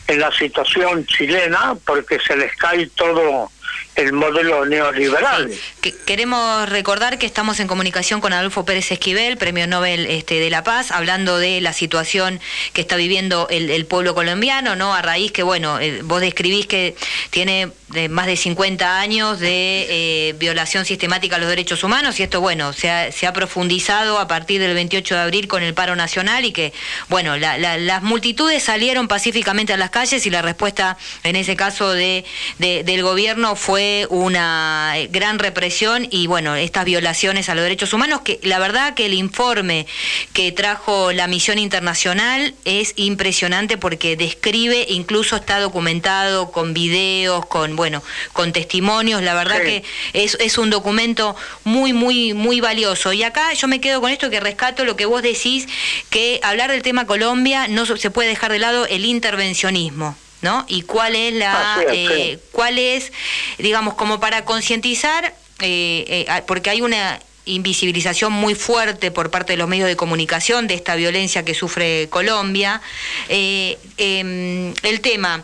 en 0.07 0.21
la 0.21 0.31
situación 0.33 1.05
chilena 1.07 1.77
porque 1.85 2.19
se 2.21 2.37
les 2.37 2.55
cae 2.57 2.87
todo 2.95 3.51
el 3.97 4.13
modelo 4.13 4.65
neoliberal. 4.67 5.51
Que- 5.81 5.95
queremos 6.07 6.69
recordar 6.69 7.19
que 7.19 7.27
estamos 7.27 7.61
en 7.61 7.67
comunicación 7.67 8.21
con 8.21 8.33
Adolfo 8.33 8.65
Pérez 8.65 8.91
Esquivel, 8.93 9.37
Premio 9.39 9.67
Nobel 9.67 10.07
este, 10.07 10.35
de 10.39 10.51
la 10.51 10.63
Paz, 10.63 10.91
hablando 10.91 11.39
de 11.39 11.61
la 11.61 11.73
situación 11.73 12.41
que 12.73 12.83
está 12.83 12.97
viviendo 12.97 13.49
el, 13.51 13.87
pueblo 13.87 14.15
colombiano, 14.15 14.77
¿no? 14.77 14.95
A 14.95 15.03
raíz 15.03 15.33
que, 15.33 15.43
bueno, 15.43 15.79
eh, 15.81 16.01
vos 16.03 16.21
describís 16.21 16.67
que 16.67 16.95
tiene 17.31 17.71
eh, 17.95 18.09
más 18.09 18.27
de 18.27 18.37
50 18.37 18.99
años 19.01 19.39
de 19.41 19.87
eh, 19.89 20.35
violación 20.39 20.85
sistemática 20.85 21.37
a 21.37 21.39
los 21.39 21.49
derechos 21.49 21.85
humanos 21.85 22.19
y 22.21 22.25
esto, 22.25 22.41
bueno, 22.41 22.73
se 22.73 22.91
ha, 22.91 23.13
se 23.13 23.27
ha 23.27 23.33
profundizado 23.33 24.19
a 24.19 24.27
partir 24.29 24.61
del 24.61 24.75
28 24.75 25.15
de 25.15 25.21
abril 25.21 25.49
con 25.49 25.63
el 25.63 25.73
paro 25.73 25.95
nacional 25.97 26.45
y 26.45 26.53
que, 26.53 26.73
bueno, 27.09 27.37
la- 27.37 27.57
la- 27.59 27.79
las 27.79 28.03
multitudes 28.03 28.63
salieron 28.65 29.09
pacíficamente 29.09 29.73
a 29.73 29.77
las 29.77 29.91
calles 29.91 30.27
y 30.27 30.31
la 30.31 30.43
respuesta 30.43 30.99
en 31.23 31.37
ese 31.37 31.55
caso 31.57 31.93
de- 31.93 32.25
del 32.59 33.03
gobierno 33.03 33.55
fue 33.57 33.86
una 34.11 34.95
eh, 34.97 35.09
gran 35.11 35.39
represión 35.39 36.07
y 36.11 36.27
bueno, 36.27 36.57
estas 36.57 36.85
violaciones 36.85 37.49
a 37.49 37.55
los 37.55 37.63
derechos 37.63 37.93
humanos 37.93 38.21
que 38.23 38.39
la 38.43 38.59
verdad 38.59 38.95
que 38.95 39.07
el 39.07 39.15
informe 39.15 39.87
que 40.33 40.53
trajo 40.53 41.13
la 41.13 41.27
misión 41.27 41.59
internacional 41.59 42.55
es 42.65 42.93
impresionante 42.97 43.79
porque 43.79 44.17
describe, 44.17 44.87
incluso 44.89 45.37
está 45.37 45.61
documentado 45.61 46.51
con 46.53 46.75
videos, 46.75 47.47
con 47.47 47.77
bueno, 47.77 48.03
con 48.33 48.53
testimonios, 48.53 49.23
la 49.23 49.35
verdad 49.35 49.63
que 49.63 49.85
es, 50.13 50.37
es 50.41 50.59
un 50.59 50.71
documento 50.71 51.37
muy, 51.65 51.93
muy, 51.93 52.35
muy 52.35 52.61
valioso. 52.61 53.13
Y 53.13 53.23
acá 53.23 53.53
yo 53.53 53.69
me 53.69 53.81
quedo 53.81 54.01
con 54.01 54.11
esto 54.11 54.31
que 54.31 54.41
rescato 54.41 54.85
lo 54.85 54.97
que 54.97 55.07
vos 55.07 55.23
decís, 55.23 55.67
que 56.11 56.41
hablar 56.43 56.71
del 56.71 56.83
tema 56.83 57.07
Colombia 57.07 57.69
no 57.69 57.87
se 57.87 58.11
puede 58.11 58.29
dejar 58.29 58.53
de 58.53 58.59
lado 58.59 58.87
el 58.87 59.05
intervencionismo. 59.05 60.17
¿No? 60.47 60.65
Y 60.69 60.83
cuál 60.83 61.17
es 61.17 61.35
la, 61.35 61.79
es, 61.89 61.93
eh, 61.93 62.39
sí. 62.39 62.49
cuál 62.53 62.79
es, 62.79 63.13
digamos, 63.59 63.95
como 63.95 64.21
para 64.21 64.45
concientizar, 64.45 65.35
eh, 65.61 66.27
eh, 66.29 66.43
porque 66.47 66.71
hay 66.71 66.83
una 66.83 67.19
invisibilización 67.47 68.33
muy 68.33 68.55
fuerte 68.55 69.11
por 69.11 69.31
parte 69.31 69.55
de 69.55 69.57
los 69.57 69.69
medios 69.69 69.89
de 69.89 69.97
comunicación 69.97 70.69
de 70.69 70.75
esta 70.75 70.95
violencia 70.95 71.45
que 71.45 71.55
sufre 71.55 72.09
Colombia. 72.11 72.81
Em, 73.29 74.73
el 74.83 75.01
tema, 75.01 75.43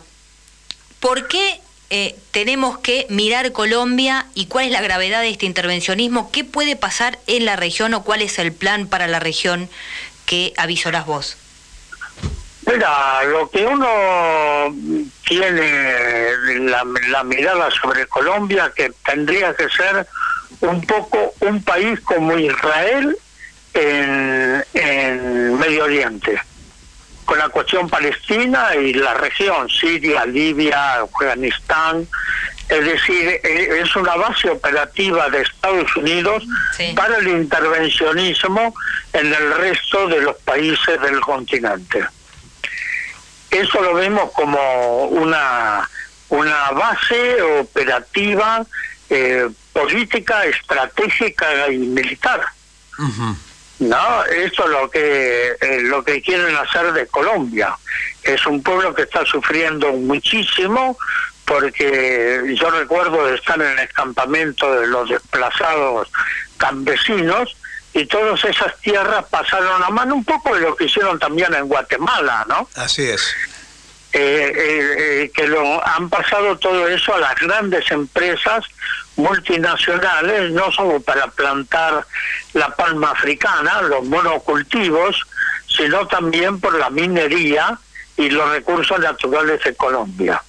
¿por 0.99 1.27
qué 1.27 1.59
eh, 1.95 2.15
tenemos 2.31 2.79
que 2.79 3.05
mirar 3.09 3.51
Colombia 3.51 4.25
y 4.33 4.47
cuál 4.47 4.65
es 4.65 4.71
la 4.71 4.81
gravedad 4.81 5.21
de 5.21 5.29
este 5.29 5.45
intervencionismo? 5.45 6.31
¿Qué 6.31 6.43
puede 6.43 6.75
pasar 6.75 7.19
en 7.27 7.45
la 7.45 7.55
región 7.55 7.93
o 7.93 8.03
cuál 8.03 8.23
es 8.23 8.39
el 8.39 8.51
plan 8.51 8.87
para 8.87 9.05
la 9.05 9.19
región 9.19 9.69
que 10.25 10.53
avisorás 10.57 11.05
vos? 11.05 11.37
Mira, 12.65 13.23
lo 13.25 13.49
que 13.49 13.65
uno 13.65 14.73
tiene 15.27 16.59
la, 16.61 16.83
la 17.09 17.23
mirada 17.23 17.69
sobre 17.71 18.05
Colombia, 18.07 18.71
que 18.75 18.91
tendría 19.05 19.53
que 19.53 19.67
ser 19.69 20.07
un 20.61 20.81
poco 20.81 21.33
un 21.41 21.61
país 21.63 21.99
como 22.01 22.37
Israel 22.37 23.17
en, 23.73 24.63
en 24.73 25.59
Medio 25.59 25.85
Oriente, 25.85 26.39
con 27.25 27.37
la 27.37 27.49
cuestión 27.49 27.89
palestina 27.89 28.75
y 28.75 28.93
la 28.93 29.13
región, 29.15 29.69
Siria, 29.69 30.25
Libia, 30.25 31.01
Afganistán. 31.01 32.07
Es 32.69 32.85
decir, 32.85 33.41
eh, 33.43 33.81
es 33.83 33.95
una 33.95 34.15
base 34.15 34.49
operativa 34.49 35.29
de 35.29 35.41
Estados 35.41 35.95
Unidos 35.97 36.43
para 36.95 37.17
el 37.17 37.27
intervencionismo 37.27 38.73
en 39.11 39.33
el 39.33 39.53
resto 39.55 40.07
de 40.07 40.21
los 40.21 40.37
países 40.37 40.99
del 41.01 41.19
continente. 41.19 42.05
Eso 43.53 43.81
lo 43.81 43.93
vemos 43.93 44.31
como 44.31 45.05
una, 45.05 45.87
una 46.29 46.71
base 46.71 47.39
operativa, 47.59 48.65
eh, 49.09 49.47
política, 49.71 50.45
estratégica 50.45 51.71
y 51.71 51.77
militar. 51.77 52.41
No, 53.79 54.23
eso 54.25 54.63
es 54.63 54.69
lo 54.69 54.89
que 54.89 55.55
eh, 55.61 55.81
lo 55.81 56.03
que 56.03 56.21
quieren 56.21 56.55
hacer 56.55 56.93
de 56.93 57.05
Colombia. 57.07 57.77
Es 58.23 58.45
un 58.47 58.63
pueblo 58.63 58.95
que 58.95 59.03
está 59.03 59.23
sufriendo 59.25 59.91
muchísimo 59.93 60.97
porque 61.45 62.55
yo 62.55 62.71
recuerdo 62.71 63.27
de 63.27 63.35
estar 63.35 63.61
en 63.61 63.77
el 63.77 63.89
campamento 63.89 64.73
de 64.79 64.87
los 64.87 65.09
desplazados 65.09 66.09
campesinos 66.57 67.55
y 67.93 68.05
todas 68.05 68.43
esas 68.43 68.77
tierras 68.79 69.25
pasaron 69.29 69.83
a 69.83 69.89
mano 69.89 70.15
un 70.15 70.23
poco 70.23 70.55
de 70.55 70.61
lo 70.61 70.75
que 70.75 70.85
hicieron 70.85 71.19
también 71.19 71.53
en 71.53 71.67
Guatemala, 71.67 72.45
¿no? 72.47 72.67
Así 72.75 73.03
es. 73.03 73.21
eh, 74.13 74.53
eh, 74.55 74.95
eh, 74.97 75.31
que 75.33 75.47
lo 75.47 75.85
han 75.85 76.09
pasado 76.09 76.57
todo 76.57 76.87
eso 76.87 77.15
a 77.15 77.19
las 77.19 77.35
grandes 77.35 77.89
empresas 77.91 78.63
multinacionales, 79.15 80.51
no 80.51 80.71
solo 80.71 80.99
para 80.99 81.27
plantar 81.27 82.05
la 82.53 82.69
palma 82.75 83.11
africana, 83.11 83.81
los 83.83 84.05
monocultivos, 84.05 85.19
sino 85.67 86.07
también 86.07 86.59
por 86.59 86.77
la 86.77 86.89
minería 86.89 87.77
y 88.17 88.29
los 88.29 88.49
recursos 88.49 88.99
naturales 88.99 89.63
de 89.63 89.75
Colombia. 89.75 90.41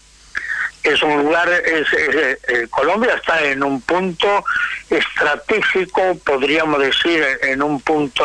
Es 0.85 1.03
un 1.03 1.23
lugar, 1.25 1.49
es, 1.51 1.93
es- 1.93 2.39
eh, 2.49 2.67
Colombia 2.71 3.15
está 3.15 3.43
en 3.43 3.63
un 3.65 3.81
punto 3.81 4.45
estratégico, 4.91 6.17
podríamos 6.25 6.79
decir, 6.81 7.25
en 7.43 7.63
un 7.63 7.81
punto 7.81 8.25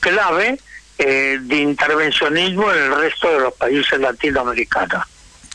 clave 0.00 0.58
eh, 0.98 1.38
de 1.40 1.56
intervencionismo 1.56 2.72
en 2.72 2.78
el 2.92 3.00
resto 3.00 3.30
de 3.32 3.40
los 3.40 3.54
países 3.54 3.98
latinoamericanos. 4.00 5.04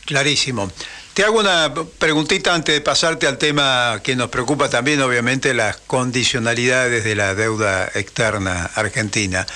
Clarísimo. 0.06 0.70
Te 1.12 1.22
hago 1.22 1.38
una 1.38 1.72
preguntita 1.98 2.52
antes 2.54 2.74
de 2.74 2.80
pasarte 2.80 3.26
al 3.28 3.38
tema 3.38 4.00
que 4.02 4.16
nos 4.16 4.30
preocupa 4.30 4.68
también, 4.68 5.00
obviamente, 5.00 5.54
las 5.54 5.76
condicionalidades 5.76 7.04
de 7.04 7.14
la 7.14 7.34
deuda 7.36 7.88
externa 7.94 8.70
argentina. 8.74 9.46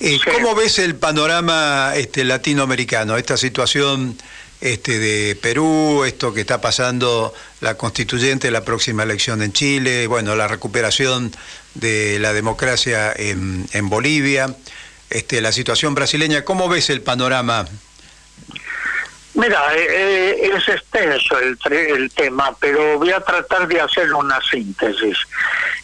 Eh, 0.00 0.18
¿Cómo 0.32 0.54
ves 0.54 0.78
el 0.78 0.94
panorama 0.96 1.92
este, 1.96 2.24
latinoamericano? 2.24 3.18
Esta 3.18 3.36
situación 3.36 4.16
este, 4.62 4.98
de 4.98 5.36
Perú, 5.36 6.04
esto 6.06 6.32
que 6.32 6.40
está 6.40 6.60
pasando 6.60 7.34
la 7.60 7.76
constituyente, 7.76 8.50
la 8.50 8.64
próxima 8.64 9.02
elección 9.02 9.42
en 9.42 9.52
Chile, 9.52 10.06
bueno, 10.06 10.36
la 10.36 10.48
recuperación 10.48 11.32
de 11.74 12.18
la 12.20 12.32
democracia 12.32 13.12
en, 13.14 13.66
en 13.72 13.88
Bolivia, 13.88 14.54
este, 15.10 15.40
la 15.40 15.52
situación 15.52 15.94
brasileña. 15.94 16.44
¿Cómo 16.44 16.68
ves 16.68 16.88
el 16.90 17.02
panorama? 17.02 17.66
Mira, 19.34 19.60
eh, 19.74 19.86
eh, 19.88 20.50
es 20.54 20.68
extenso 20.68 21.38
el, 21.38 21.58
el 21.72 22.10
tema, 22.10 22.54
pero 22.60 22.98
voy 22.98 23.10
a 23.10 23.20
tratar 23.20 23.66
de 23.66 23.80
hacer 23.80 24.12
una 24.14 24.38
síntesis. 24.42 25.16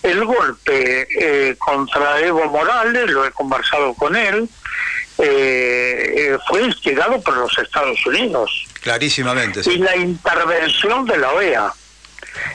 El 0.03 0.25
golpe 0.25 1.09
eh, 1.19 1.57
contra 1.59 2.21
Evo 2.21 2.45
Morales, 2.47 3.11
lo 3.11 3.27
he 3.27 3.33
conversado 3.33 3.95
con 3.95 4.15
él, 4.15 4.49
eh, 5.19 6.15
eh, 6.17 6.39
fue 6.47 6.63
instigado 6.63 7.21
por 7.21 7.37
los 7.37 7.59
Estados 7.59 8.07
Unidos 8.07 8.68
Y 9.67 9.79
la 9.79 9.97
intervención 9.97 11.05
de 11.07 11.19
la 11.19 11.33
OEA. 11.33 11.73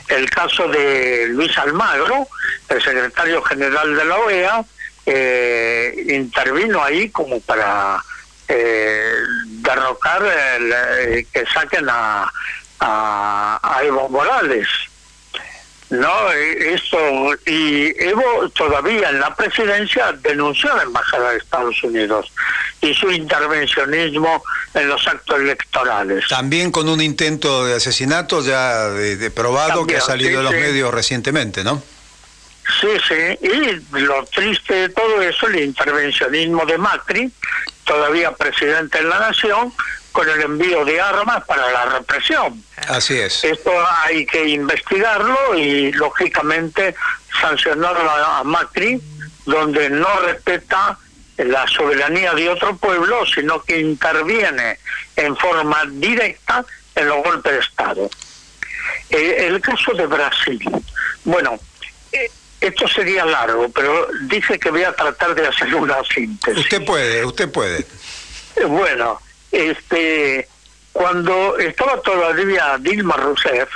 El 0.08 0.30
caso 0.30 0.68
de 0.68 1.26
Luis 1.30 1.56
Almagro, 1.58 2.26
el 2.68 2.82
secretario 2.82 3.42
general 3.42 3.96
de 3.96 4.04
la 4.04 4.16
OEA, 4.18 4.64
eh, 5.06 6.04
intervino 6.08 6.82
ahí 6.82 7.10
como 7.10 7.40
para 7.40 8.02
eh, 8.48 9.16
derrocar, 9.46 10.22
el, 10.22 10.72
eh, 10.72 11.26
que 11.32 11.44
saquen 11.46 11.86
a, 11.88 12.30
a 12.80 13.80
Evo 13.82 14.08
Morales. 14.08 14.68
No, 15.90 16.32
Eh, 16.32 16.74
esto 16.74 16.98
y 17.46 17.94
Evo 18.02 18.48
todavía 18.50 19.10
en 19.10 19.20
la 19.20 19.34
presidencia 19.34 20.12
denunció 20.22 20.72
a 20.72 20.76
la 20.76 20.82
embajada 20.84 21.30
de 21.30 21.38
Estados 21.38 21.82
Unidos 21.84 22.32
y 22.80 22.94
su 22.94 23.10
intervencionismo 23.10 24.42
en 24.72 24.88
los 24.88 25.06
actos 25.06 25.38
electorales. 25.38 26.26
También 26.28 26.72
con 26.72 26.88
un 26.88 27.00
intento 27.00 27.64
de 27.64 27.74
asesinato 27.74 28.42
ya 28.42 28.88
de, 28.88 29.16
de 29.16 29.30
probado 29.30 29.80
También, 29.80 29.86
que 29.86 29.96
ha 30.02 30.06
salido 30.06 30.30
sí, 30.30 30.36
de 30.36 30.42
los 30.42 30.52
sí. 30.52 30.58
medios 30.58 30.94
recientemente, 30.94 31.62
¿no? 31.62 31.82
Sí, 32.80 32.88
sí, 33.06 33.38
y 33.46 33.98
lo 34.00 34.24
triste 34.24 34.74
de 34.74 34.88
todo 34.88 35.20
eso, 35.20 35.46
el 35.48 35.60
intervencionismo 35.60 36.64
de 36.64 36.78
Macri, 36.78 37.30
todavía 37.84 38.32
presidente 38.32 38.98
de 38.98 39.04
la 39.04 39.18
nación, 39.18 39.70
con 40.14 40.28
el 40.30 40.42
envío 40.42 40.84
de 40.84 41.00
armas 41.00 41.44
para 41.44 41.72
la 41.72 41.86
represión. 41.86 42.62
Así 42.86 43.18
es. 43.18 43.42
Esto 43.42 43.72
hay 43.98 44.24
que 44.24 44.46
investigarlo 44.46 45.36
y, 45.56 45.90
lógicamente, 45.90 46.94
sancionar 47.40 47.96
a, 47.96 48.44
Macri, 48.44 49.02
donde 49.44 49.90
no 49.90 50.08
respeta 50.20 50.96
la 51.36 51.66
soberanía 51.66 52.32
de 52.32 52.48
otro 52.48 52.76
pueblo, 52.76 53.26
sino 53.26 53.60
que 53.64 53.80
interviene 53.80 54.78
en 55.16 55.36
forma 55.36 55.82
directa 55.90 56.64
en 56.94 57.08
los 57.08 57.24
golpes 57.24 57.52
de 57.52 57.58
Estado. 57.58 58.10
Eh, 59.10 59.46
el 59.48 59.60
caso 59.60 59.94
de 59.94 60.06
Brasil. 60.06 60.60
Bueno, 61.24 61.58
eh, 62.12 62.30
esto 62.60 62.86
sería 62.86 63.24
largo, 63.24 63.68
pero 63.70 64.06
dice 64.28 64.60
que 64.60 64.70
voy 64.70 64.84
a 64.84 64.92
tratar 64.92 65.34
de 65.34 65.48
hacer 65.48 65.74
una 65.74 65.96
síntesis. 66.04 66.60
Usted 66.60 66.84
puede, 66.84 67.24
usted 67.24 67.50
puede. 67.50 67.80
Eh, 68.54 68.64
Bueno, 68.64 69.20
este, 69.54 70.48
cuando 70.92 71.56
estaba 71.58 72.00
todavía 72.02 72.76
Dilma 72.80 73.16
Rousseff, 73.16 73.68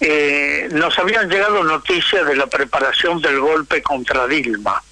eh, 0.00 0.68
nos 0.72 0.98
habían 0.98 1.30
llegado 1.30 1.62
noticias 1.62 2.26
de 2.26 2.36
la 2.36 2.46
preparación 2.46 3.22
del 3.22 3.38
golpe 3.40 3.80
contra 3.82 4.26
Dilma 4.26 4.82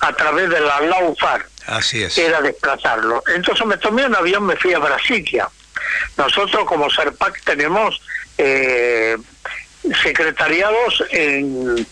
a 0.00 0.12
través 0.14 0.48
de 0.50 0.58
la 0.60 0.80
Laufar, 0.80 1.46
Así 1.66 2.02
es. 2.02 2.16
era 2.18 2.40
desplazarlo. 2.40 3.22
Entonces 3.34 3.64
me 3.66 3.76
tomé 3.76 4.06
un 4.06 4.16
avión, 4.16 4.44
me 4.44 4.56
fui 4.56 4.72
a 4.74 4.78
Brasilia. 4.78 5.48
Nosotros 6.16 6.64
como 6.64 6.90
SERPAC 6.90 7.42
tenemos 7.44 8.00
eh, 8.38 9.16
secretariados 10.02 11.04
en 11.10 11.86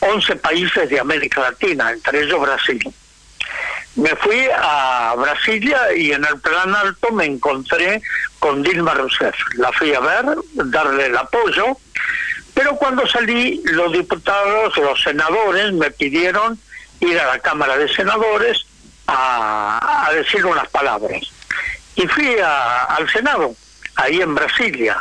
11 0.00 0.36
países 0.36 0.88
de 0.88 0.98
América 1.00 1.40
Latina, 1.42 1.90
entre 1.90 2.22
ellos 2.22 2.40
Brasil. 2.40 2.80
Me 3.94 4.14
fui 4.16 4.48
a 4.56 5.14
Brasilia 5.18 5.92
y 5.94 6.12
en 6.12 6.24
el 6.24 6.40
plan 6.40 6.74
alto 6.74 7.12
me 7.12 7.26
encontré 7.26 8.00
con 8.38 8.62
Dilma 8.62 8.94
Rousseff. 8.94 9.34
La 9.56 9.70
fui 9.72 9.94
a 9.94 10.00
ver, 10.00 10.24
darle 10.54 11.06
el 11.06 11.16
apoyo, 11.16 11.76
pero 12.54 12.76
cuando 12.76 13.06
salí 13.06 13.60
los 13.64 13.92
diputados, 13.92 14.76
los 14.78 15.02
senadores 15.02 15.72
me 15.74 15.90
pidieron 15.90 16.58
ir 17.00 17.18
a 17.20 17.26
la 17.34 17.38
Cámara 17.40 17.76
de 17.76 17.88
Senadores 17.92 18.64
a, 19.06 20.10
decir 20.14 20.44
unas 20.46 20.68
palabras. 20.68 21.22
Y 21.94 22.06
fui 22.06 22.38
a- 22.38 22.84
al 22.84 23.10
Senado, 23.10 23.54
ahí 23.96 24.20
en 24.22 24.34
Brasilia, 24.34 24.96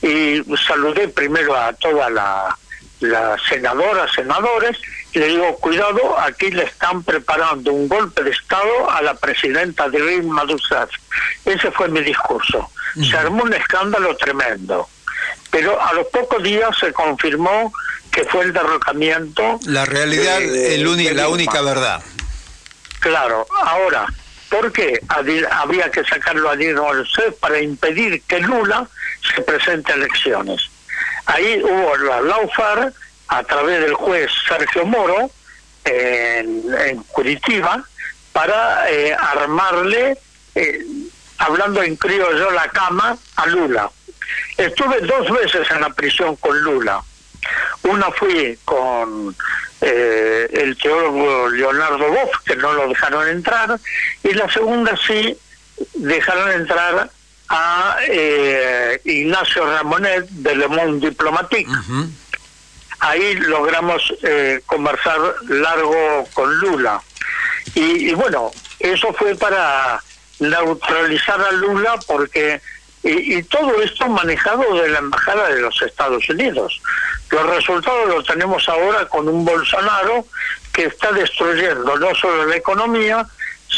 y 0.00 0.42
saludé 0.66 1.08
primero 1.08 1.54
a 1.54 1.72
toda 1.74 2.08
la, 2.08 2.56
la 3.00 3.36
senadora, 3.48 4.10
senadores, 4.12 4.78
le 5.18 5.26
digo, 5.28 5.56
cuidado, 5.56 6.18
aquí 6.18 6.50
le 6.50 6.64
están 6.64 7.02
preparando 7.02 7.72
un 7.72 7.88
golpe 7.88 8.22
de 8.22 8.30
Estado 8.30 8.90
a 8.90 9.02
la 9.02 9.14
presidenta 9.14 9.88
Dilma 9.88 10.44
Rousseff. 10.44 10.90
Ese 11.44 11.70
fue 11.72 11.88
mi 11.88 12.00
discurso. 12.00 12.70
Se 12.94 13.16
armó 13.16 13.42
un 13.42 13.52
escándalo 13.52 14.16
tremendo. 14.16 14.88
Pero 15.50 15.80
a 15.80 15.92
los 15.94 16.06
pocos 16.08 16.42
días 16.42 16.70
se 16.78 16.92
confirmó 16.92 17.72
que 18.12 18.24
fue 18.24 18.44
el 18.44 18.52
derrocamiento. 18.52 19.58
La 19.66 19.84
realidad, 19.84 20.40
el 20.40 20.96
de 20.96 21.14
la 21.14 21.28
única 21.28 21.60
verdad. 21.62 22.02
Claro, 23.00 23.46
ahora, 23.64 24.06
¿por 24.48 24.70
qué 24.72 25.00
había 25.08 25.90
que 25.90 26.04
sacarlo 26.04 26.50
a 26.50 26.56
Dilma 26.56 26.92
Rousseff 26.92 27.34
para 27.40 27.60
impedir 27.60 28.22
que 28.22 28.38
Lula 28.40 28.86
se 29.34 29.42
presente 29.42 29.92
a 29.92 29.96
elecciones? 29.96 30.70
Ahí 31.26 31.60
hubo 31.62 31.96
la 31.96 32.20
Laufar, 32.20 32.92
a 33.30 33.44
través 33.44 33.80
del 33.80 33.94
juez 33.94 34.30
Sergio 34.46 34.84
Moro, 34.84 35.30
en, 35.84 36.62
en 36.86 37.02
Curitiba, 37.04 37.82
para 38.32 38.90
eh, 38.90 39.16
armarle, 39.18 40.18
eh, 40.54 40.84
hablando 41.38 41.82
en 41.82 41.96
criollo, 41.96 42.50
la 42.50 42.68
cama 42.68 43.16
a 43.36 43.46
Lula. 43.46 43.88
Estuve 44.56 45.00
dos 45.02 45.30
veces 45.30 45.70
en 45.70 45.80
la 45.80 45.90
prisión 45.90 46.36
con 46.36 46.60
Lula. 46.60 47.02
Una 47.84 48.10
fui 48.10 48.58
con 48.64 49.34
eh, 49.80 50.48
el 50.52 50.76
teólogo 50.76 51.48
Leonardo 51.48 52.08
Boff, 52.08 52.32
que 52.44 52.56
no 52.56 52.72
lo 52.72 52.88
dejaron 52.88 53.28
entrar, 53.28 53.78
y 54.24 54.34
la 54.34 54.50
segunda 54.50 54.98
sí 55.06 55.38
dejaron 55.94 56.50
entrar 56.50 57.08
a 57.48 57.96
eh, 58.08 59.00
Ignacio 59.04 59.66
Ramonet 59.66 60.28
de 60.28 60.56
Le 60.56 60.68
Monde 60.68 61.10
Diplomatique. 61.10 61.70
Ahí 63.00 63.34
logramos 63.34 64.02
eh, 64.22 64.60
conversar 64.66 65.18
largo 65.48 66.28
con 66.34 66.54
Lula. 66.58 67.00
Y, 67.74 68.10
y 68.10 68.14
bueno, 68.14 68.50
eso 68.78 69.12
fue 69.14 69.34
para 69.34 70.02
neutralizar 70.38 71.40
a 71.40 71.52
Lula 71.52 71.98
porque 72.06 72.60
y, 73.02 73.36
y 73.38 73.42
todo 73.44 73.80
esto 73.82 74.06
manejado 74.08 74.74
de 74.82 74.88
la 74.90 74.98
embajada 74.98 75.48
de 75.48 75.60
los 75.60 75.80
Estados 75.82 76.28
Unidos. 76.28 76.80
Los 77.30 77.46
resultados 77.46 78.08
los 78.08 78.26
tenemos 78.26 78.68
ahora 78.68 79.06
con 79.06 79.28
un 79.28 79.44
Bolsonaro 79.44 80.26
que 80.72 80.84
está 80.86 81.12
destruyendo 81.12 81.96
no 81.98 82.14
solo 82.14 82.46
la 82.46 82.56
economía, 82.56 83.26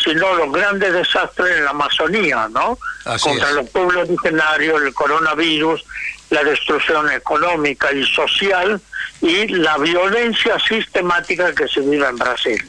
sino 0.04 0.34
los 0.34 0.50
grandes 0.50 0.92
desastres 0.92 1.58
en 1.58 1.64
la 1.64 1.70
Amazonía, 1.70 2.48
¿no? 2.50 2.78
Así 3.04 3.28
Contra 3.28 3.50
es. 3.50 3.54
los 3.56 3.70
pueblos 3.70 4.08
originarios, 4.08 4.82
el 4.82 4.94
coronavirus, 4.94 5.84
la 6.32 6.42
destrucción 6.42 7.10
económica 7.10 7.92
y 7.92 8.04
social 8.06 8.80
y 9.20 9.48
la 9.48 9.76
violencia 9.76 10.58
sistemática 10.58 11.54
que 11.54 11.68
se 11.68 11.80
vive 11.80 12.08
en 12.08 12.16
Brasil. 12.16 12.66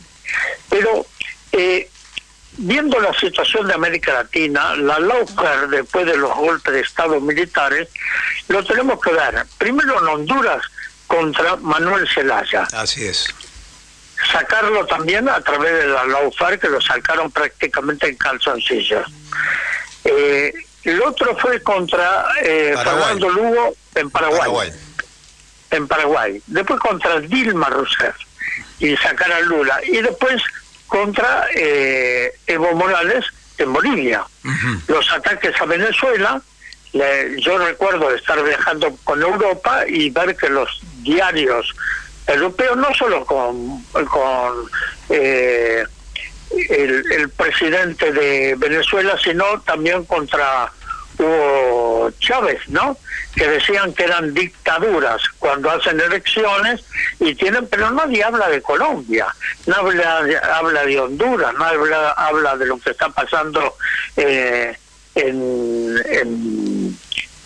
Pero 0.70 1.06
eh, 1.54 1.90
viendo 2.58 3.00
la 3.00 3.14
situación 3.14 3.66
de 3.68 3.74
América 3.74 4.14
Latina, 4.14 4.76
la 4.76 5.00
LAUCAR 5.00 5.70
después 5.70 6.06
de 6.06 6.18
los 6.18 6.36
golpes 6.36 6.74
de 6.74 6.82
Estado 6.82 7.22
militares, 7.22 7.88
lo 8.50 8.64
tenemos 8.66 9.00
que 9.00 9.14
ver. 9.14 9.46
Primero 9.58 10.02
en 10.02 10.08
Honduras 10.10 10.62
contra 11.08 11.56
Manuel 11.56 12.06
Zelaya. 12.14 12.68
Así 12.74 13.06
es. 13.06 13.34
Sacarlo 14.30 14.86
también 14.88 15.30
a 15.30 15.40
través 15.40 15.72
de 15.72 15.88
la 15.88 16.06
LAUFAR, 16.06 16.60
que 16.60 16.68
lo 16.68 16.82
sacaron 16.82 17.32
prácticamente 17.32 18.10
en 18.10 18.18
calzoncillos. 18.18 19.08
Eh, 20.04 20.54
el 20.84 21.02
otro 21.02 21.36
fue 21.38 21.62
contra 21.62 22.26
eh, 22.42 22.76
Fernando 22.84 23.30
Lugo 23.30 23.76
en 23.96 24.10
Paraguay, 24.10 24.72
En 25.72 25.88
Paraguay. 25.88 26.42
Después 26.48 26.80
contra 26.80 27.20
Dilma 27.20 27.70
Rousseff 27.70 28.16
y 28.80 28.96
sacar 28.98 29.32
a 29.32 29.40
Lula. 29.42 29.80
Y 29.84 30.02
después 30.02 30.42
contra 30.88 31.48
eh, 31.56 32.34
Evo 32.48 32.74
Morales 32.74 33.26
en 33.58 33.72
Bolivia. 33.72 34.26
Los 34.88 35.12
ataques 35.12 35.60
a 35.60 35.66
Venezuela, 35.66 36.42
yo 36.92 37.58
recuerdo 37.58 38.14
estar 38.14 38.44
viajando 38.44 38.96
con 39.04 39.22
Europa 39.22 39.84
y 39.88 40.10
ver 40.10 40.36
que 40.36 40.50
los 40.50 40.82
diarios 41.02 41.74
europeos, 42.28 42.78
no 42.78 42.94
solo 42.94 43.26
con, 43.26 43.84
con 43.92 44.70
eh, 45.10 45.84
el, 46.70 47.30
presidente 47.30 48.12
de 48.12 48.56
Venezuela, 48.58 49.18
sino 49.24 49.62
también 49.62 50.06
contra 50.06 50.72
Hugo 51.18 52.12
Chávez, 52.20 52.60
¿no? 52.68 52.98
Que 53.36 53.48
decían 53.48 53.94
que 53.94 54.04
eran 54.04 54.34
dictaduras 54.34 55.22
cuando 55.40 55.72
hacen 55.72 56.00
elecciones 56.00 56.84
y 57.20 57.36
tienen, 57.36 57.68
pero 57.68 57.92
nadie 57.92 58.24
habla 58.24 58.50
de 58.50 58.62
Colombia, 58.62 59.28
no 59.66 59.76
habla 59.76 60.26
habla 60.56 60.86
de 60.86 61.00
Honduras, 61.00 61.54
no 61.54 61.64
habla, 61.64 62.12
habla 62.12 62.58
de 62.58 62.66
lo 62.66 62.78
que 62.80 62.92
está 62.92 63.10
pasando 63.10 63.76
eh, 64.18 64.78
en 65.16 66.98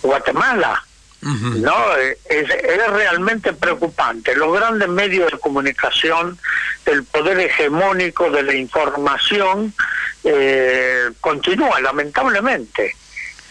Guatemala. 0.02 0.87
No, 1.22 1.95
es, 1.95 2.18
es, 2.30 2.88
realmente 2.91 3.52
preocupante. 3.53 4.35
Los 4.35 4.53
grandes 4.53 4.88
medios 4.88 5.31
de 5.31 5.39
comunicación, 5.39 6.38
el 6.85 7.03
poder 7.06 7.39
hegemónico 7.39 8.30
de 8.30 8.44
la 8.44 8.53
información, 8.53 9.73
eh, 10.23 11.10
continúa 11.19 11.80
lamentablemente 11.81 12.95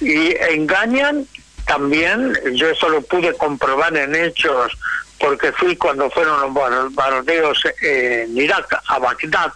y 0.01 0.35
engañan 0.51 1.27
también. 1.67 2.39
Yo 2.55 2.71
eso 2.71 2.89
lo 2.89 3.03
pude 3.03 3.35
comprobar 3.35 3.97
en 3.97 4.15
hechos 4.15 4.73
porque 5.19 5.53
fui 5.53 5.77
cuando 5.77 6.09
fueron 6.11 6.41
los 6.41 6.53
bombardeos 6.53 7.63
en 7.83 8.37
Irak 8.37 8.81
a 8.87 8.99
Bagdad. 8.99 9.53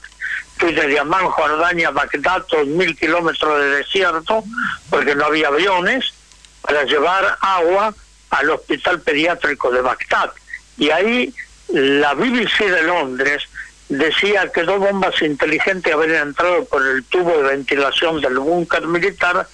Fui 0.58 0.74
de 0.74 0.98
Amman, 0.98 1.26
Jordania 1.26 1.88
a 1.88 1.92
Bagdad, 1.92 2.44
dos 2.50 2.66
mil 2.66 2.94
kilómetros 2.96 3.58
de 3.60 3.70
desierto, 3.76 4.44
porque 4.90 5.14
no 5.14 5.26
había 5.26 5.48
aviones 5.48 6.12
para 6.60 6.84
llevar 6.84 7.36
agua 7.40 7.94
al 8.30 8.50
hospital 8.50 9.00
pediátrico 9.00 9.70
de 9.70 9.80
Bagdad. 9.80 10.32
Y 10.78 10.90
ahí 10.90 11.34
la 11.68 12.14
BBC 12.14 12.70
de 12.70 12.82
Londres 12.82 13.42
decía 13.88 14.50
que 14.52 14.62
dos 14.62 14.78
bombas 14.78 15.20
inteligentes 15.20 15.92
habían 15.92 16.28
entrado 16.28 16.64
por 16.64 16.86
el 16.86 17.04
tubo 17.04 17.36
de 17.38 17.42
ventilación 17.56 18.20
del 18.20 18.38
búnker 18.38 18.86
militar 18.86 19.46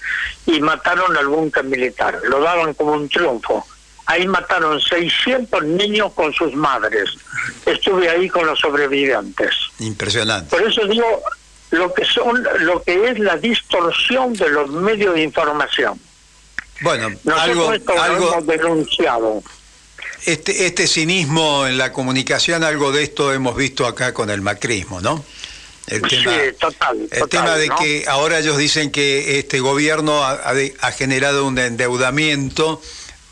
y 0.44 0.60
mataron 0.60 1.16
al 1.16 1.26
búnker 1.26 1.64
militar. 1.64 2.20
Lo 2.24 2.40
daban 2.40 2.74
como 2.74 2.92
un 2.92 3.08
triunfo. 3.08 3.66
Ahí 4.04 4.26
mataron 4.28 4.80
600 4.80 5.64
niños 5.64 6.12
con 6.12 6.32
sus 6.32 6.54
madres. 6.54 7.10
Estuve 7.64 8.08
ahí 8.08 8.28
con 8.28 8.46
los 8.46 8.60
sobrevivientes. 8.60 9.52
Impresionante. 9.80 10.54
Por 10.54 10.62
eso 10.62 10.86
digo 10.86 11.22
lo 11.70 11.92
que 11.92 12.04
son 12.04 12.46
lo 12.60 12.82
que 12.82 13.08
es 13.08 13.18
la 13.18 13.36
distorsión 13.36 14.34
de 14.34 14.48
los 14.50 14.70
medios 14.70 15.14
de 15.14 15.22
información. 15.22 16.00
Bueno, 16.80 17.06
algo, 17.34 17.70
algo 17.70 18.32
hemos 18.32 18.46
denunciado. 18.46 19.42
Este, 20.24 20.66
este 20.66 20.86
cinismo 20.86 21.66
en 21.66 21.78
la 21.78 21.92
comunicación, 21.92 22.64
algo 22.64 22.90
de 22.92 23.04
esto 23.04 23.32
hemos 23.32 23.56
visto 23.56 23.86
acá 23.86 24.12
con 24.12 24.28
el 24.30 24.40
macrismo, 24.40 25.00
¿no? 25.00 25.24
El 25.86 26.02
tema, 26.02 26.32
total, 26.58 27.08
el 27.12 27.28
tema 27.28 27.56
de 27.56 27.68
que 27.68 28.04
ahora 28.08 28.40
ellos 28.40 28.58
dicen 28.58 28.90
que 28.90 29.38
este 29.38 29.60
gobierno 29.60 30.24
ha, 30.24 30.52
ha, 30.80 30.90
generado 30.90 31.46
un 31.46 31.56
endeudamiento 31.60 32.82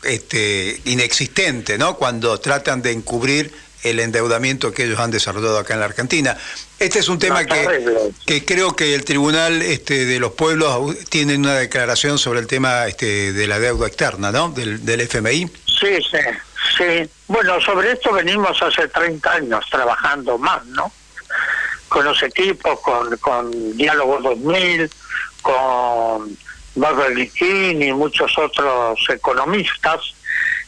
este, 0.03 0.79
inexistente, 0.85 1.77
¿no? 1.77 1.97
Cuando 1.97 2.39
tratan 2.39 2.81
de 2.81 2.93
encubrir 2.93 3.51
el 3.85 3.99
endeudamiento 3.99 4.71
que 4.73 4.85
ellos 4.85 4.99
han 4.99 5.11
desarrollado 5.11 5.59
acá 5.59 5.75
en 5.75 5.79
la 5.79 5.85
Argentina. 5.85 6.35
Este 6.79 6.99
es 6.99 7.07
un 7.07 7.19
tema 7.19 7.45
que, 7.45 8.11
que 8.25 8.43
creo 8.43 8.75
que 8.75 8.95
el 8.95 9.05
Tribunal 9.05 9.61
este, 9.61 10.05
de 10.05 10.19
los 10.19 10.31
Pueblos 10.31 10.97
tiene 11.09 11.35
una 11.35 11.53
declaración 11.53 12.17
sobre 12.17 12.39
el 12.39 12.47
tema 12.47 12.87
este, 12.87 13.31
de 13.31 13.47
la 13.47 13.59
deuda 13.59 13.87
externa, 13.87 14.31
¿no? 14.31 14.49
Del, 14.49 14.83
del 14.83 15.01
FMI. 15.01 15.47
Sí, 15.67 15.97
sí, 16.09 16.17
sí. 16.77 17.09
Bueno, 17.27 17.61
sobre 17.61 17.91
esto 17.91 18.11
venimos 18.11 18.61
hace 18.61 18.87
30 18.87 19.31
años 19.31 19.63
trabajando 19.69 20.37
más, 20.39 20.65
¿no? 20.65 20.91
Con 21.87 22.05
los 22.05 22.21
equipos, 22.23 22.79
con, 22.81 23.15
con 23.17 23.77
Diálogo 23.77 24.19
2000, 24.21 24.89
con 25.43 26.37
Barberliquín 26.73 27.83
y 27.83 27.93
muchos 27.93 28.35
otros 28.37 28.99
economistas 29.09 30.01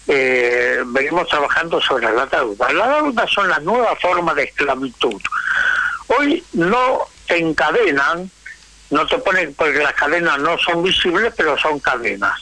eh, 0.07 0.83
venimos 0.85 1.27
trabajando 1.27 1.81
sobre 1.81 2.11
la 2.13 2.25
deuda. 2.25 2.71
La 2.73 2.95
deuda 2.97 3.27
son 3.27 3.49
la 3.49 3.59
nueva 3.59 3.95
forma 3.97 4.33
de 4.33 4.43
esclavitud. 4.43 5.21
Hoy 6.07 6.43
no 6.53 6.99
te 7.27 7.37
encadenan, 7.37 8.31
no 8.89 9.05
te 9.05 9.17
ponen, 9.17 9.53
porque 9.53 9.79
las 9.79 9.93
cadenas 9.93 10.39
no 10.39 10.57
son 10.57 10.81
visibles, 10.81 11.33
pero 11.35 11.57
son 11.57 11.79
cadenas 11.79 12.41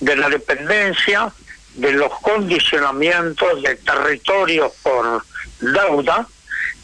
de 0.00 0.16
la 0.16 0.28
dependencia, 0.30 1.30
de 1.74 1.92
los 1.92 2.10
condicionamientos 2.20 3.62
de 3.62 3.76
territorios 3.76 4.72
por 4.82 5.22
deuda, 5.60 6.26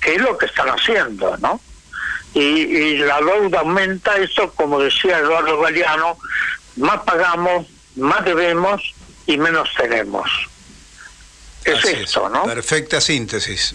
que 0.01 0.17
es 0.17 0.21
lo 0.21 0.37
que 0.37 0.47
están 0.47 0.69
haciendo, 0.69 1.37
¿no? 1.39 1.61
Y, 2.35 2.41
y 2.41 2.97
la 2.99 3.19
deuda 3.21 3.61
aumenta, 3.61 4.17
esto 4.17 4.53
como 4.53 4.79
decía 4.81 5.19
Eduardo 5.19 5.61
Galeano, 5.61 6.19
más 6.77 7.01
pagamos, 7.03 7.67
más 7.97 8.25
debemos, 8.25 8.95
y 9.27 9.37
menos 9.39 9.69
tenemos. 9.77 10.29
Es 11.65 11.85
esto, 11.85 12.29
¿no? 12.29 12.45
Perfecta 12.45 13.01
síntesis. 13.01 13.75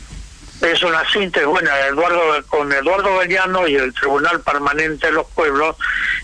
Es 0.61 0.82
una 0.84 1.10
síntesis. 1.10 1.48
Bueno, 1.48 1.69
Eduardo, 1.90 2.45
con 2.48 2.72
Eduardo 2.72 3.18
Gallano 3.18 3.68
y 3.68 3.76
el 3.76 3.94
Tribunal 3.94 4.41
Permanente 4.41 5.07
de 5.07 5.14
los 5.14 5.28
Pueblos 5.28 5.78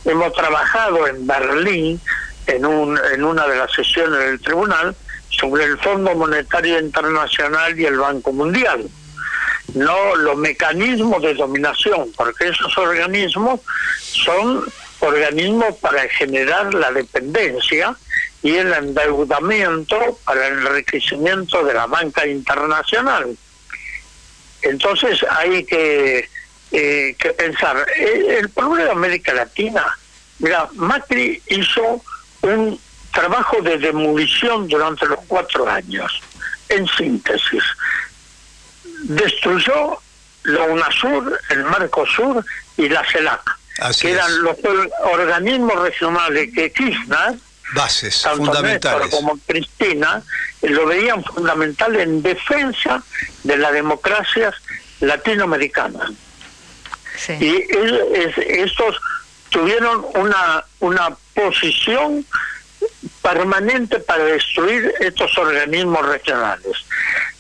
hemos 0.06 0.34
trabajado 0.34 1.08
en 1.08 1.26
Berlín, 1.26 2.02
en, 2.48 2.66
un, 2.66 3.00
en 3.14 3.24
una 3.24 3.48
de 3.48 3.58
las 3.58 3.72
sesiones 3.72 4.20
del 4.20 4.41
tribunal, 4.41 4.95
sobre 5.30 5.64
el 5.66 5.78
Fondo 5.80 6.14
Monetario 6.16 6.80
Internacional 6.80 7.80
y 7.80 7.86
el 7.86 7.98
Banco 7.98 8.34
Mundial. 8.34 8.90
No 9.74 10.16
los 10.18 10.36
mecanismos 10.36 11.22
de 11.22 11.34
dominación, 11.34 12.12
porque 12.16 12.50
esos 12.50 12.78
organismos 12.78 13.62
son 14.00 14.66
organismos 15.00 15.76
para 15.78 16.08
generar 16.10 16.74
la 16.74 16.91
dependencia 16.91 17.95
y 18.44 18.57
el 18.57 18.74
endeudamiento 18.74 20.20
para 20.26 20.48
el 20.48 20.68
enriquecimiento 20.68 21.64
de 21.64 21.74
la 21.74 21.88
banca 21.88 22.28
internacional. 22.28 23.36
Entonces 24.61 25.26
hay 25.30 25.64
que, 25.64 26.30
eh, 26.72 27.15
que 27.18 27.30
pensar, 27.34 27.86
el, 27.95 28.49
problema 28.49 28.84
de 28.84 28.91
América 28.91 29.34
Latina, 29.34 29.98
mira, 30.40 30.68
Macri 30.74 31.41
hizo 31.48 32.03
un 32.41 32.80
trabajo 33.14 33.61
de 33.61 33.78
demolición 33.78 34.68
durante 34.68 35.06
los 35.06 35.20
cuatro 35.28 35.70
años, 35.70 36.22
en 36.68 36.86
síntesis. 36.88 37.64
Destruyó 39.03 39.99
la 40.44 40.64
UNASUR, 40.64 41.40
el 41.49 41.64
Mercosur 41.64 42.45
y 42.76 42.90
la 42.90 43.06
CELAC, 43.10 43.41
que 44.02 44.11
eran 44.11 44.44
los 44.44 44.57
organismos 45.06 45.80
regionales 45.82 46.49
que 46.53 46.72
Kirchner 46.74 47.36
bases 47.74 48.22
fundamentales. 48.22 49.10
como 49.10 49.38
Cristina 49.45 50.22
lo 50.62 50.86
veían 50.86 51.24
fundamental 51.24 51.95
en 51.95 52.22
defensa 52.22 53.04
de 53.44 53.58
las 53.58 53.74
democracias 53.74 54.56
latinoamericanas. 55.00 56.12
Y 57.40 57.66
estos 58.48 59.00
tuvieron 59.50 60.06
una, 60.16 60.64
una 60.80 61.16
posición 61.34 62.26
permanente 63.22 64.00
para 64.00 64.24
destruir 64.26 64.94
estos 65.00 65.38
organismos 65.38 66.06
regionales. 66.06 66.86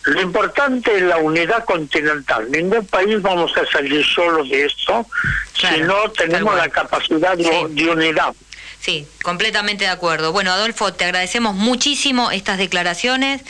Lo 0.05 0.21
importante 0.21 0.95
es 0.95 1.01
la 1.03 1.17
unidad 1.17 1.63
continental. 1.65 2.49
Ningún 2.51 2.85
país 2.85 3.21
vamos 3.21 3.55
a 3.57 3.65
salir 3.65 4.05
solo 4.05 4.43
de 4.43 4.65
esto 4.65 5.05
si 5.53 5.81
no 5.81 6.09
tenemos 6.11 6.55
la 6.55 6.69
capacidad 6.69 7.37
de 7.37 7.89
unidad. 7.89 8.33
Sí, 8.83 9.07
completamente 9.21 9.85
de 9.85 9.89
acuerdo. 9.91 10.33
Bueno, 10.33 10.51
Adolfo, 10.51 10.91
te 10.91 11.05
agradecemos 11.05 11.55
muchísimo 11.55 12.31
estas 12.31 12.57
declaraciones, 12.57 13.41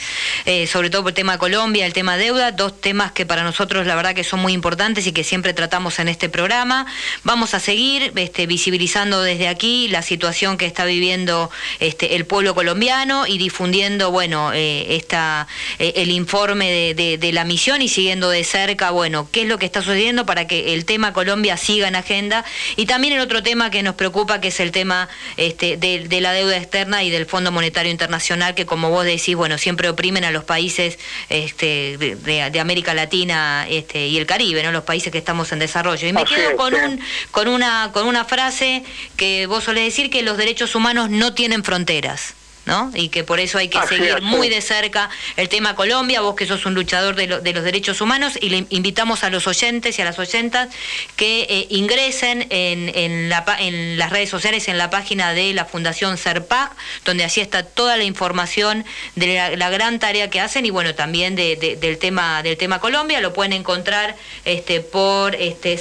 eh, 0.46 0.68
sobre 0.68 0.90
todo 0.90 1.02
por 1.02 1.10
el 1.10 1.14
tema 1.16 1.38
Colombia, 1.38 1.86
el 1.86 1.92
tema 1.92 2.16
deuda, 2.16 2.52
dos 2.52 2.80
temas 2.80 3.10
que 3.10 3.26
para 3.26 3.42
nosotros 3.42 3.84
la 3.84 3.96
verdad 3.96 4.14
que 4.14 4.22
son 4.22 4.38
muy 4.38 4.52
importantes 4.52 5.08
y 5.08 5.12
que 5.12 5.24
siempre 5.24 5.52
tratamos 5.52 5.98
en 5.98 6.06
este 6.06 6.28
programa. 6.28 6.86
Vamos 7.24 7.52
a 7.54 7.58
seguir 7.58 8.12
este, 8.14 8.46
visibilizando 8.46 9.22
desde 9.22 9.48
aquí 9.48 9.88
la 9.88 10.02
situación 10.02 10.56
que 10.56 10.66
está 10.66 10.84
viviendo 10.84 11.50
este, 11.80 12.14
el 12.14 12.26
pueblo 12.26 12.54
colombiano 12.54 13.26
y 13.26 13.36
difundiendo, 13.38 14.12
bueno, 14.12 14.52
eh, 14.54 14.94
esta, 14.94 15.48
eh, 15.80 15.94
el 15.96 16.12
informe 16.12 16.70
de, 16.70 16.94
de- 16.94 17.18
de 17.18 17.32
la 17.32 17.42
misión 17.42 17.82
y 17.82 17.88
siguiendo 17.88 18.30
de 18.30 18.44
cerca, 18.44 18.92
bueno, 18.92 19.28
qué 19.32 19.42
es 19.42 19.48
lo 19.48 19.58
que 19.58 19.66
está 19.66 19.82
sucediendo 19.82 20.26
para 20.26 20.46
que 20.46 20.74
el 20.74 20.84
tema 20.84 21.12
Colombia 21.12 21.56
siga 21.56 21.88
en 21.88 21.96
agenda. 21.96 22.44
Y 22.76 22.86
también 22.86 23.14
el 23.14 23.20
otro 23.20 23.42
tema 23.42 23.70
que 23.70 23.82
nos 23.82 23.96
preocupa, 23.96 24.40
que 24.40 24.48
es 24.48 24.60
el 24.60 24.70
tema 24.70 25.08
este, 25.36 25.76
de, 25.76 26.08
de 26.08 26.20
la 26.20 26.32
deuda 26.32 26.56
externa 26.56 27.02
y 27.02 27.10
del 27.10 27.26
Fondo 27.26 27.50
Monetario 27.52 27.90
Internacional, 27.90 28.54
que 28.54 28.66
como 28.66 28.90
vos 28.90 29.04
decís, 29.04 29.34
bueno, 29.36 29.58
siempre 29.58 29.88
oprimen 29.88 30.24
a 30.24 30.30
los 30.30 30.44
países 30.44 30.98
este, 31.28 31.96
de, 31.98 32.16
de- 32.16 32.50
de 32.50 32.60
América 32.60 32.94
Latina 32.94 33.66
este, 33.68 34.06
y 34.08 34.18
el 34.18 34.26
Caribe, 34.26 34.62
¿no? 34.62 34.72
Los 34.72 34.84
países 34.84 35.10
que 35.12 35.18
estamos 35.18 35.50
en 35.52 35.58
desarrollo. 35.58 36.06
Y 36.08 36.12
me 36.12 36.22
Así 36.22 36.34
quedo 36.34 36.50
es, 36.50 36.56
con 36.56 36.74
un, 36.74 37.00
con 37.30 37.48
una, 37.48 37.90
con 37.92 38.06
una 38.06 38.24
frase 38.24 38.84
que 39.16 39.46
vos 39.46 39.64
solés 39.64 39.84
decir 39.84 40.10
que 40.10 40.22
los 40.22 40.36
derechos 40.36 40.74
humanos 40.74 41.10
no 41.10 41.34
tienen 41.34 41.64
fronteras. 41.64 42.34
¿No? 42.66 42.90
Y 42.94 43.08
que 43.08 43.24
por 43.24 43.40
eso 43.40 43.58
hay 43.58 43.68
que 43.68 43.78
Así 43.78 43.96
seguir 43.96 44.14
es, 44.16 44.22
muy 44.22 44.48
de 44.48 44.60
cerca 44.60 45.10
el 45.36 45.48
tema 45.48 45.74
Colombia, 45.76 46.20
vos 46.22 46.34
que 46.34 46.46
sos 46.46 46.64
un 46.66 46.74
luchador 46.74 47.14
de, 47.14 47.26
lo- 47.26 47.40
de 47.40 47.52
los 47.52 47.62
derechos 47.64 48.00
humanos, 48.00 48.34
y 48.40 48.48
le 48.48 48.66
invitamos 48.70 49.22
a 49.24 49.30
los 49.30 49.46
oyentes 49.46 49.98
y 49.98 50.02
a 50.02 50.04
las 50.04 50.18
oyentas 50.18 50.68
que 51.16 51.46
eh, 51.48 51.66
ingresen 51.70 52.46
en, 52.50 52.90
en, 52.94 53.28
la, 53.28 53.44
pa- 53.44 53.58
en 53.60 53.98
las 53.98 54.10
redes 54.10 54.30
sociales, 54.30 54.68
en 54.68 54.78
la 54.78 54.90
página 54.90 55.32
de 55.34 55.52
la 55.54 55.64
Fundación 55.64 56.16
CERPAC, 56.18 56.72
donde 57.04 57.24
así 57.24 57.40
está 57.40 57.62
toda 57.64 57.96
la 57.96 58.04
información 58.04 58.84
de 59.16 59.34
la, 59.34 59.50
la 59.56 59.70
gran 59.70 59.98
tarea 59.98 60.30
que 60.30 60.40
hacen 60.40 60.66
y 60.66 60.70
bueno, 60.70 60.94
también 60.94 61.34
de- 61.36 61.56
de- 61.56 61.76
del, 61.76 61.98
tema, 61.98 62.42
del 62.42 62.56
tema 62.56 62.80
Colombia, 62.80 63.20
lo 63.20 63.32
pueden 63.32 63.52
encontrar 63.52 64.16
este, 64.44 64.80
por 64.80 65.34
este, 65.34 65.76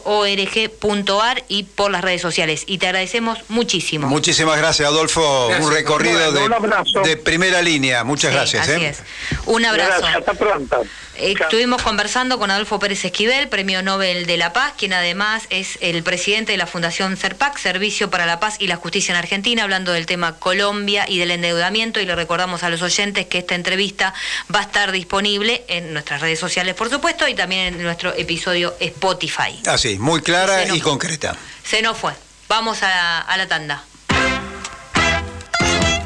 cerpac.org.ar 0.00 1.44
y 1.48 1.64
por 1.64 1.90
las 1.90 2.02
redes 2.02 2.22
sociales. 2.22 2.64
Y 2.66 2.78
te 2.78 2.86
agradecemos 2.86 3.38
muchísimo. 3.48 4.06
Muchísimas 4.08 4.58
gracias, 4.58 4.88
Adolfo. 4.88 5.29
Gracias. 5.48 5.66
Un 5.66 5.72
recorrido 5.74 6.18
Bueno, 6.32 6.32
de, 6.40 6.44
un 6.46 6.52
abrazo. 6.52 7.00
de 7.02 7.16
primera 7.16 7.62
línea. 7.62 8.04
Muchas 8.04 8.30
Sí, 8.30 8.36
gracias. 8.36 8.68
Así 8.68 8.84
¿eh? 8.84 8.88
es. 8.88 9.02
Un 9.46 9.64
abrazo. 9.64 10.00
Gracias, 10.00 10.16
hasta 10.16 10.34
pronto. 10.34 10.82
Eh, 11.16 11.34
Estuvimos 11.38 11.82
conversando 11.82 12.38
con 12.38 12.50
Adolfo 12.50 12.78
Pérez 12.78 13.04
Esquivel, 13.04 13.48
Premio 13.48 13.82
Nobel 13.82 14.24
de 14.26 14.36
la 14.38 14.52
Paz, 14.54 14.72
quien 14.78 14.92
además 14.94 15.42
es 15.50 15.76
el 15.82 16.02
presidente 16.02 16.52
de 16.52 16.58
la 16.58 16.66
Fundación 16.66 17.16
CERPAC, 17.16 17.58
Servicio 17.58 18.08
para 18.10 18.24
la 18.24 18.40
Paz 18.40 18.56
y 18.58 18.68
la 18.68 18.76
Justicia 18.76 19.12
en 19.12 19.18
Argentina, 19.18 19.62
hablando 19.64 19.92
del 19.92 20.06
tema 20.06 20.36
Colombia 20.38 21.04
y 21.08 21.18
del 21.18 21.30
endeudamiento. 21.30 22.00
Y 22.00 22.06
le 22.06 22.14
recordamos 22.14 22.62
a 22.62 22.70
los 22.70 22.80
oyentes 22.80 23.26
que 23.26 23.38
esta 23.38 23.54
entrevista 23.54 24.14
va 24.54 24.60
a 24.60 24.62
estar 24.62 24.92
disponible 24.92 25.62
en 25.68 25.92
nuestras 25.92 26.20
redes 26.22 26.38
sociales, 26.38 26.74
por 26.74 26.88
supuesto, 26.88 27.28
y 27.28 27.34
también 27.34 27.74
en 27.74 27.82
nuestro 27.82 28.14
episodio 28.14 28.74
Spotify. 28.80 29.60
Así, 29.66 29.98
muy 29.98 30.22
clara 30.22 30.64
y 30.74 30.80
concreta. 30.80 31.36
Se 31.64 31.82
nos 31.82 31.98
fue. 31.98 32.12
Vamos 32.48 32.82
a, 32.82 33.20
a 33.20 33.36
la 33.36 33.46
tanda. 33.46 33.84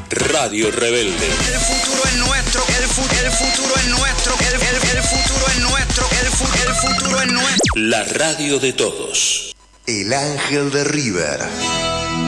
Radio 0.09 0.71
Rebelde. 0.71 1.25
El 1.25 1.59
futuro 1.59 2.03
es 2.05 2.15
nuestro, 2.17 2.61
el, 2.77 2.83
fu- 2.87 3.01
el 3.25 3.31
futuro 3.31 3.75
es 3.77 3.87
nuestro, 3.87 4.33
el, 4.39 4.53
el- 4.53 4.97
el 4.97 5.03
futuro 5.03 5.45
es 5.47 5.59
nuestro, 5.59 6.07
el, 6.21 6.27
fu- 6.27 6.67
el 6.67 6.75
futuro 6.75 7.21
es 7.21 7.27
nuestro. 7.31 7.73
La 7.75 8.03
radio 8.03 8.59
de 8.59 8.73
todos. 8.73 9.55
El 9.87 10.13
ángel 10.13 10.71
de 10.71 10.83
River. 10.83 11.39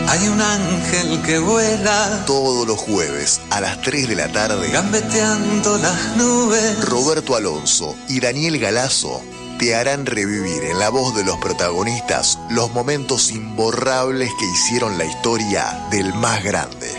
Hay 0.10 0.28
un 0.28 0.42
ángel 0.42 1.22
que 1.24 1.38
vuela, 1.40 2.24
Todos 2.26 2.68
los 2.68 2.78
jueves 2.80 3.42
a 3.52 3.62
las 3.62 3.82
3 3.82 4.08
de 4.10 4.16
la 4.16 4.32
tarde. 4.32 4.70
gambeteando 4.72 5.78
las 5.78 6.16
nubes. 6.18 6.84
Roberto 6.86 7.36
Alonso 7.36 7.96
y 8.10 8.20
Daniel 8.20 8.58
Galazo 8.60 9.22
te 9.60 9.76
harán 9.76 10.06
revivir 10.06 10.64
en 10.64 10.80
la 10.80 10.90
voz 10.90 11.16
de 11.16 11.24
los 11.24 11.38
protagonistas 11.38 12.38
los 12.52 12.72
momentos 12.72 13.32
imborrables 13.32 14.30
que 14.40 14.46
hicieron 14.46 14.98
la 14.98 15.06
historia 15.06 15.88
del 15.92 16.14
más 16.14 16.44
grande, 16.44 16.90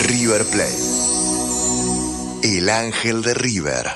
River 0.00 0.44
Plate. 0.46 0.78
El 2.42 2.68
ángel 2.68 3.22
de 3.22 3.34
River. 3.34 3.92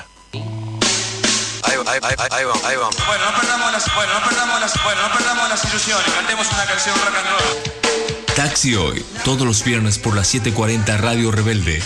Ahí, 1.63 1.73
ahí, 1.85 1.99
ahí, 2.01 2.15
ahí 2.31 2.45
vamos, 2.45 2.63
ahí 2.63 2.77
vamos. 2.77 2.95
Bueno, 3.05 3.25
no 3.31 3.39
perdamos 3.39 3.71
las, 3.71 3.95
bueno, 3.95 4.13
no 4.13 4.29
perdamos 4.29 4.61
las, 4.61 4.83
bueno, 4.83 5.01
no 5.01 5.13
perdamos 5.17 5.49
las 5.49 5.65
ilusiones. 5.65 6.13
Cantemos 6.13 6.47
una 6.53 6.65
canción 6.65 6.95
rock 6.95 7.15
and 7.15 7.27
roll. 7.29 7.77
Taxi 8.35 8.75
Hoy, 8.75 9.05
todos 9.25 9.47
los 9.47 9.63
viernes 9.63 9.97
por 9.97 10.15
las 10.15 10.33
7:40 10.33 10.97
Radio 10.97 11.31
Rebelde. 11.31 11.81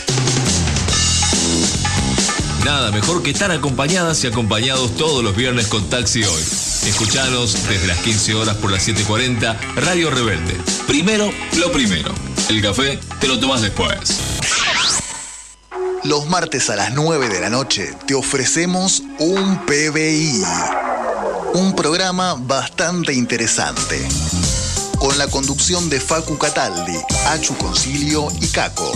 Nada 2.66 2.92
mejor 2.92 3.24
que 3.24 3.32
estar 3.32 3.52
acompañadas 3.52 4.24
y 4.24 4.28
acompañados 4.28 4.96
todos 4.96 5.24
los 5.24 5.36
viernes 5.36 5.68
con 5.68 5.90
Taxi 5.90 6.24
Hoy. 6.24 6.71
Escuchanos 6.86 7.68
desde 7.68 7.88
las 7.88 8.00
15 8.00 8.34
horas 8.34 8.58
por 8.58 8.72
las 8.72 8.88
7:40 8.88 9.58
Radio 9.76 10.10
Rebelde. 10.10 10.58
Primero, 10.88 11.32
lo 11.58 11.72
primero. 11.72 12.14
El 12.50 12.62
café 12.62 13.00
te 13.20 13.28
lo 13.28 13.40
tomas 13.40 13.62
después. 13.62 14.20
Los 16.04 16.28
martes 16.28 16.70
a 16.72 16.76
las 16.76 16.94
9 16.94 17.30
de 17.30 17.40
la 17.40 17.50
noche 17.50 17.94
te 18.08 18.16
ofrecemos 18.16 19.04
un 19.20 19.66
PBI. 19.66 20.44
Un 21.54 21.76
programa 21.76 22.34
bastante 22.34 23.14
interesante. 23.14 24.02
Con 24.98 25.18
la 25.20 25.28
conducción 25.28 25.90
de 25.90 26.00
Facu 26.02 26.38
Cataldi, 26.40 26.98
Achu 27.28 27.56
Concilio 27.58 28.28
y 28.42 28.48
Caco. 28.48 28.92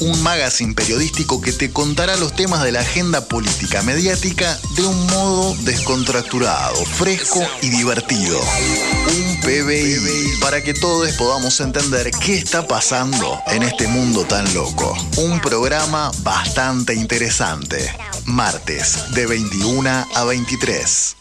Un 0.00 0.22
magazine 0.22 0.74
periodístico 0.74 1.40
que 1.40 1.52
te 1.52 1.72
contará 1.72 2.16
los 2.16 2.34
temas 2.34 2.62
de 2.62 2.70
la 2.70 2.80
agenda 2.80 3.26
política 3.26 3.82
mediática 3.82 4.58
de 4.76 4.84
un 4.84 5.06
modo 5.06 5.56
descontracturado, 5.62 6.76
fresco 6.84 7.40
y 7.62 7.70
divertido. 7.70 8.38
Un 8.38 9.40
PBI 9.40 10.38
para 10.40 10.62
que 10.62 10.72
todos 10.74 11.10
podamos 11.12 11.58
entender 11.60 12.10
qué 12.12 12.38
está 12.38 12.68
pasando 12.68 13.40
en 13.48 13.64
este 13.64 13.88
mundo 13.88 14.24
tan 14.24 14.52
loco. 14.54 14.96
Un 15.16 15.40
programa 15.40 16.12
bastante 16.22 16.94
interesante. 16.94 17.92
Martes 18.24 19.12
de 19.14 19.26
21 19.26 20.06
a 20.14 20.24
23. 20.24 21.16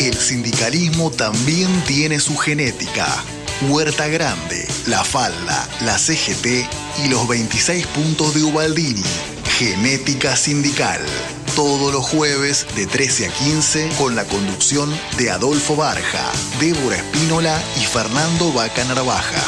El 0.00 0.14
sindicalismo 0.14 1.10
también 1.10 1.84
tiene 1.84 2.20
su 2.20 2.36
genética. 2.36 3.06
Huerta 3.68 4.08
Grande, 4.08 4.66
La 4.86 5.04
Falda, 5.04 5.68
la 5.82 5.98
CGT 5.98 6.66
y 7.04 7.08
los 7.08 7.28
26 7.28 7.86
puntos 7.88 8.34
de 8.34 8.42
Ubaldini. 8.42 9.02
Genética 9.58 10.34
Sindical. 10.34 11.00
Todos 11.54 11.92
los 11.92 12.06
jueves 12.06 12.66
de 12.74 12.86
13 12.86 13.26
a 13.26 13.30
15 13.30 13.90
con 13.98 14.16
la 14.16 14.24
conducción 14.24 14.90
de 15.18 15.30
Adolfo 15.30 15.76
Barja, 15.76 16.32
Débora 16.58 16.96
Espínola 16.96 17.62
y 17.76 17.84
Fernando 17.84 18.50
Vaca 18.52 18.82
Narvaja. 18.84 19.42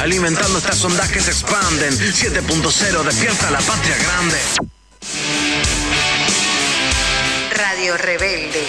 alimentando 0.00 0.58
estas 0.58 0.84
ondas 0.84 1.10
que 1.10 1.20
se 1.20 1.30
expanden, 1.30 1.92
7.0, 1.98 2.81
cero 2.84 3.04
despierta 3.04 3.48
la 3.50 3.60
patria 3.60 3.96
grande. 3.96 4.38
Radio 7.54 7.96
Rebelde. 7.96 8.66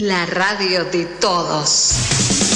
La 0.00 0.26
radio 0.26 0.84
de 0.86 1.04
todos. 1.20 2.47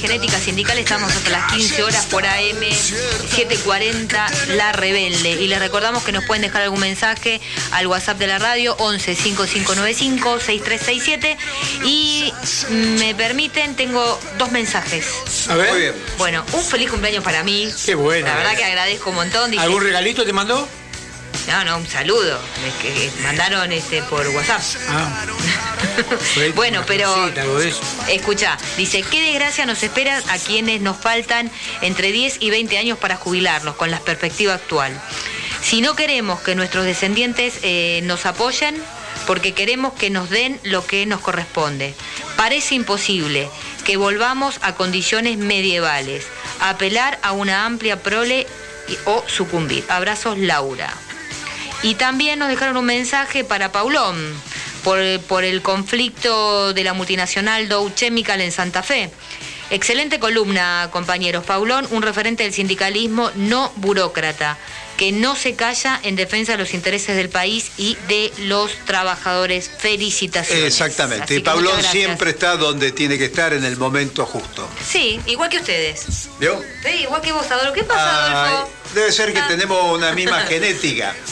Genética 0.00 0.38
Sindical, 0.38 0.78
estamos 0.78 1.12
hasta 1.12 1.30
las 1.30 1.52
15 1.52 1.82
horas 1.82 2.06
por 2.06 2.24
AM 2.26 2.60
740 2.62 4.26
La 4.54 4.72
Rebelde. 4.72 5.30
Y 5.32 5.48
les 5.48 5.58
recordamos 5.58 6.02
que 6.04 6.12
nos 6.12 6.24
pueden 6.24 6.42
dejar 6.42 6.62
algún 6.62 6.80
mensaje 6.80 7.40
al 7.72 7.86
WhatsApp 7.86 8.18
de 8.18 8.26
la 8.28 8.38
radio 8.38 8.74
11 8.78 9.14
5595 9.16 10.40
6367. 10.40 11.36
Y 11.84 12.32
me 12.98 13.14
permiten, 13.14 13.74
tengo 13.74 14.18
dos 14.38 14.52
mensajes. 14.52 15.04
A 15.48 15.54
ver. 15.56 15.70
Muy 15.70 15.80
bien. 15.80 15.94
Bueno, 16.18 16.44
un 16.52 16.64
feliz 16.64 16.90
cumpleaños 16.90 17.24
para 17.24 17.42
mí. 17.42 17.68
Qué 17.84 17.94
bueno. 17.94 18.26
La 18.26 18.36
verdad 18.36 18.56
que 18.56 18.64
agradezco 18.64 19.10
un 19.10 19.16
montón. 19.16 19.50
Dice- 19.50 19.62
¿Algún 19.62 19.82
regalito 19.82 20.24
te 20.24 20.32
mandó? 20.32 20.68
No, 21.48 21.64
no, 21.64 21.78
un 21.78 21.86
saludo. 21.88 22.38
Es 22.66 22.74
que 22.74 23.10
mandaron 23.22 23.72
este 23.72 24.02
por 24.02 24.26
WhatsApp. 24.28 24.60
Ah. 24.88 25.24
Bueno, 26.54 26.82
pero 26.86 27.14
escucha, 28.08 28.56
dice, 28.76 29.02
qué 29.02 29.20
desgracia 29.22 29.66
nos 29.66 29.82
espera 29.82 30.22
a 30.28 30.38
quienes 30.38 30.80
nos 30.80 30.96
faltan 30.96 31.50
entre 31.82 32.12
10 32.12 32.38
y 32.40 32.50
20 32.50 32.78
años 32.78 32.98
para 32.98 33.16
jubilarnos 33.16 33.74
con 33.76 33.90
la 33.90 34.00
perspectiva 34.00 34.54
actual. 34.54 34.92
Si 35.62 35.80
no 35.80 35.96
queremos 35.96 36.40
que 36.40 36.54
nuestros 36.54 36.84
descendientes 36.84 37.54
eh, 37.62 38.00
nos 38.04 38.26
apoyen, 38.26 38.76
porque 39.26 39.52
queremos 39.54 39.92
que 39.94 40.08
nos 40.10 40.30
den 40.30 40.58
lo 40.62 40.86
que 40.86 41.04
nos 41.04 41.20
corresponde. 41.20 41.94
Parece 42.36 42.74
imposible 42.76 43.48
que 43.84 43.96
volvamos 43.96 44.58
a 44.62 44.74
condiciones 44.74 45.36
medievales, 45.36 46.24
apelar 46.60 47.18
a 47.22 47.32
una 47.32 47.66
amplia 47.66 48.02
prole 48.02 48.46
y- 48.88 48.96
o 49.04 49.24
sucumbir. 49.26 49.84
Abrazos, 49.88 50.38
Laura. 50.38 50.92
Y 51.82 51.94
también 51.96 52.38
nos 52.38 52.48
dejaron 52.48 52.76
un 52.76 52.86
mensaje 52.86 53.44
para 53.44 53.70
Paulón 53.72 54.16
por, 54.88 55.20
por 55.26 55.44
el 55.44 55.60
conflicto 55.60 56.72
de 56.72 56.82
la 56.82 56.94
multinacional 56.94 57.68
Dow 57.68 57.90
Chemical 57.94 58.40
en 58.40 58.50
Santa 58.52 58.82
Fe. 58.82 59.10
Excelente 59.70 60.18
columna, 60.18 60.88
compañeros. 60.90 61.44
Paulón, 61.44 61.86
un 61.90 62.00
referente 62.00 62.44
del 62.44 62.54
sindicalismo 62.54 63.30
no 63.34 63.70
burócrata, 63.76 64.56
que 64.96 65.12
no 65.12 65.36
se 65.36 65.54
calla 65.54 66.00
en 66.04 66.16
defensa 66.16 66.52
de 66.52 66.58
los 66.58 66.72
intereses 66.72 67.16
del 67.16 67.28
país 67.28 67.70
y 67.76 67.98
de 68.08 68.32
los 68.38 68.72
trabajadores. 68.86 69.70
Felicitaciones. 69.78 70.64
Exactamente. 70.64 71.24
Así 71.24 71.34
Y 71.34 71.42
gracias. 71.42 71.92
siempre 71.92 72.30
está 72.30 72.56
donde 72.56 72.90
tiene 72.92 73.18
que 73.18 73.26
estar 73.26 73.52
en 73.52 73.64
el 73.66 73.76
momento 73.76 74.24
justo. 74.24 74.66
Sí, 74.82 75.20
igual 75.26 75.50
que 75.50 75.58
ustedes. 75.58 76.30
¿Vio? 76.40 76.62
Sí, 76.82 77.02
igual 77.02 77.20
que 77.20 77.32
vos, 77.32 77.44
Adolfo. 77.50 77.74
¿Qué 77.74 77.84
pasa, 77.84 78.46
Adolfo? 78.46 78.70
debe 78.94 79.12
ser 79.12 79.34
que 79.34 79.38
Ah. 79.40 79.48
tenemos 79.48 79.94
una 79.94 80.12
misma 80.12 80.40
genética. 80.46 81.14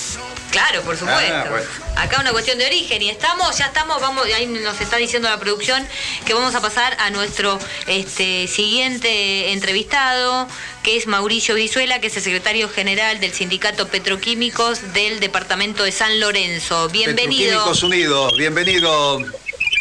Claro, 0.57 0.81
por 0.81 0.97
supuesto. 0.97 1.35
Ah, 1.35 1.47
bueno. 1.51 1.67
Acá 1.97 2.19
una 2.19 2.33
cuestión 2.33 2.57
de 2.57 2.65
origen 2.65 3.03
y 3.03 3.11
estamos, 3.11 3.59
ya 3.59 3.67
estamos, 3.67 4.01
vamos, 4.01 4.25
ahí 4.25 4.47
nos 4.47 4.81
está 4.81 4.97
diciendo 4.97 5.29
la 5.29 5.39
producción 5.39 5.87
que 6.25 6.33
vamos 6.33 6.55
a 6.55 6.63
pasar 6.63 6.97
a 6.99 7.11
nuestro 7.11 7.59
este, 7.87 8.47
siguiente 8.47 9.53
entrevistado, 9.53 10.49
que 10.83 10.97
es 10.97 11.07
Mauricio 11.07 11.55
Brizuela, 11.55 12.01
que 12.01 12.07
es 12.07 12.17
el 12.17 12.23
secretario 12.23 12.71
general 12.71 13.21
del 13.21 13.35
Sindicato 13.35 13.89
Petroquímicos 13.89 14.95
del 14.95 15.21
Departamento 15.21 15.85
de 15.85 15.93
San 15.93 16.21
Lorenzo. 16.21 16.89
Bienvenido. 16.89 17.51
Petroquímicos 17.51 17.83
Unidos, 17.83 18.33
bienvenido, 18.39 19.19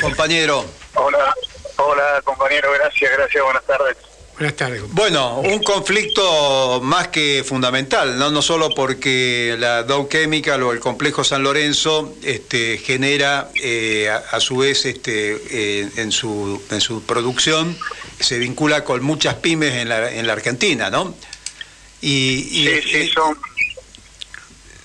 compañero. 0.01 0.65
Hola, 0.95 1.33
hola 1.77 2.21
compañero, 2.25 2.69
gracias, 2.73 3.11
gracias, 3.13 3.41
buenas 3.41 3.63
tardes. 3.63 3.95
Buenas 4.37 4.55
tardes. 4.57 4.81
Bueno, 4.89 5.39
un 5.39 5.63
conflicto 5.63 6.81
más 6.83 7.07
que 7.07 7.41
fundamental, 7.47 8.17
no, 8.19 8.29
no 8.31 8.41
solo 8.41 8.69
porque 8.75 9.55
la 9.57 9.83
Dow 9.83 10.09
Chemical 10.09 10.61
o 10.63 10.73
el 10.73 10.81
complejo 10.81 11.23
San 11.23 11.41
Lorenzo 11.41 12.13
este, 12.21 12.77
genera 12.77 13.49
eh, 13.63 14.09
a, 14.09 14.17
a 14.35 14.39
su 14.41 14.57
vez 14.57 14.85
este, 14.85 15.41
eh, 15.81 15.89
en, 15.95 16.11
su, 16.11 16.61
en 16.69 16.81
su 16.81 17.03
producción, 17.03 17.77
se 18.19 18.37
vincula 18.37 18.83
con 18.83 19.01
muchas 19.03 19.35
pymes 19.35 19.73
en 19.75 19.87
la, 19.87 20.11
en 20.11 20.27
la 20.27 20.33
Argentina, 20.33 20.89
¿no? 20.89 21.15
Y, 22.01 22.09
y- 22.51 22.81
Sí, 22.81 22.91
sí, 22.91 23.09
son... 23.13 23.37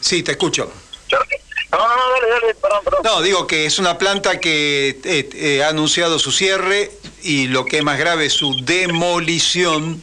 sí, 0.01 0.23
te 0.23 0.31
escucho. 0.33 0.73
No, 1.73 1.79
no, 1.79 1.97
no, 1.97 2.11
dale, 2.13 2.29
dale, 2.29 2.55
perdón, 2.55 2.81
perdón. 2.85 3.01
No, 3.05 3.23
digo 3.23 3.47
que 3.47 3.65
es 3.65 3.79
una 3.79 3.97
planta 3.97 4.41
que 4.41 4.99
eh, 5.05 5.29
eh, 5.35 5.63
ha 5.63 5.69
anunciado 5.69 6.19
su 6.19 6.33
cierre 6.33 6.91
y 7.23 7.47
lo 7.47 7.65
que 7.65 7.79
es 7.79 7.85
más 7.85 7.99
grave 7.99 8.27
es 8.27 8.33
su 8.33 8.57
demolición, 8.65 10.03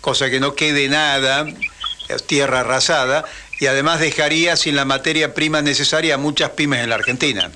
cosa 0.00 0.28
que 0.28 0.38
no 0.38 0.54
quede 0.54 0.88
nada, 0.88 1.46
es 2.08 2.26
tierra 2.26 2.60
arrasada, 2.60 3.24
y 3.58 3.66
además 3.66 4.00
dejaría 4.00 4.56
sin 4.56 4.76
la 4.76 4.84
materia 4.84 5.34
prima 5.34 5.62
necesaria 5.62 6.14
a 6.14 6.18
muchas 6.18 6.50
pymes 6.50 6.82
en 6.82 6.90
la 6.90 6.96
Argentina. 6.96 7.50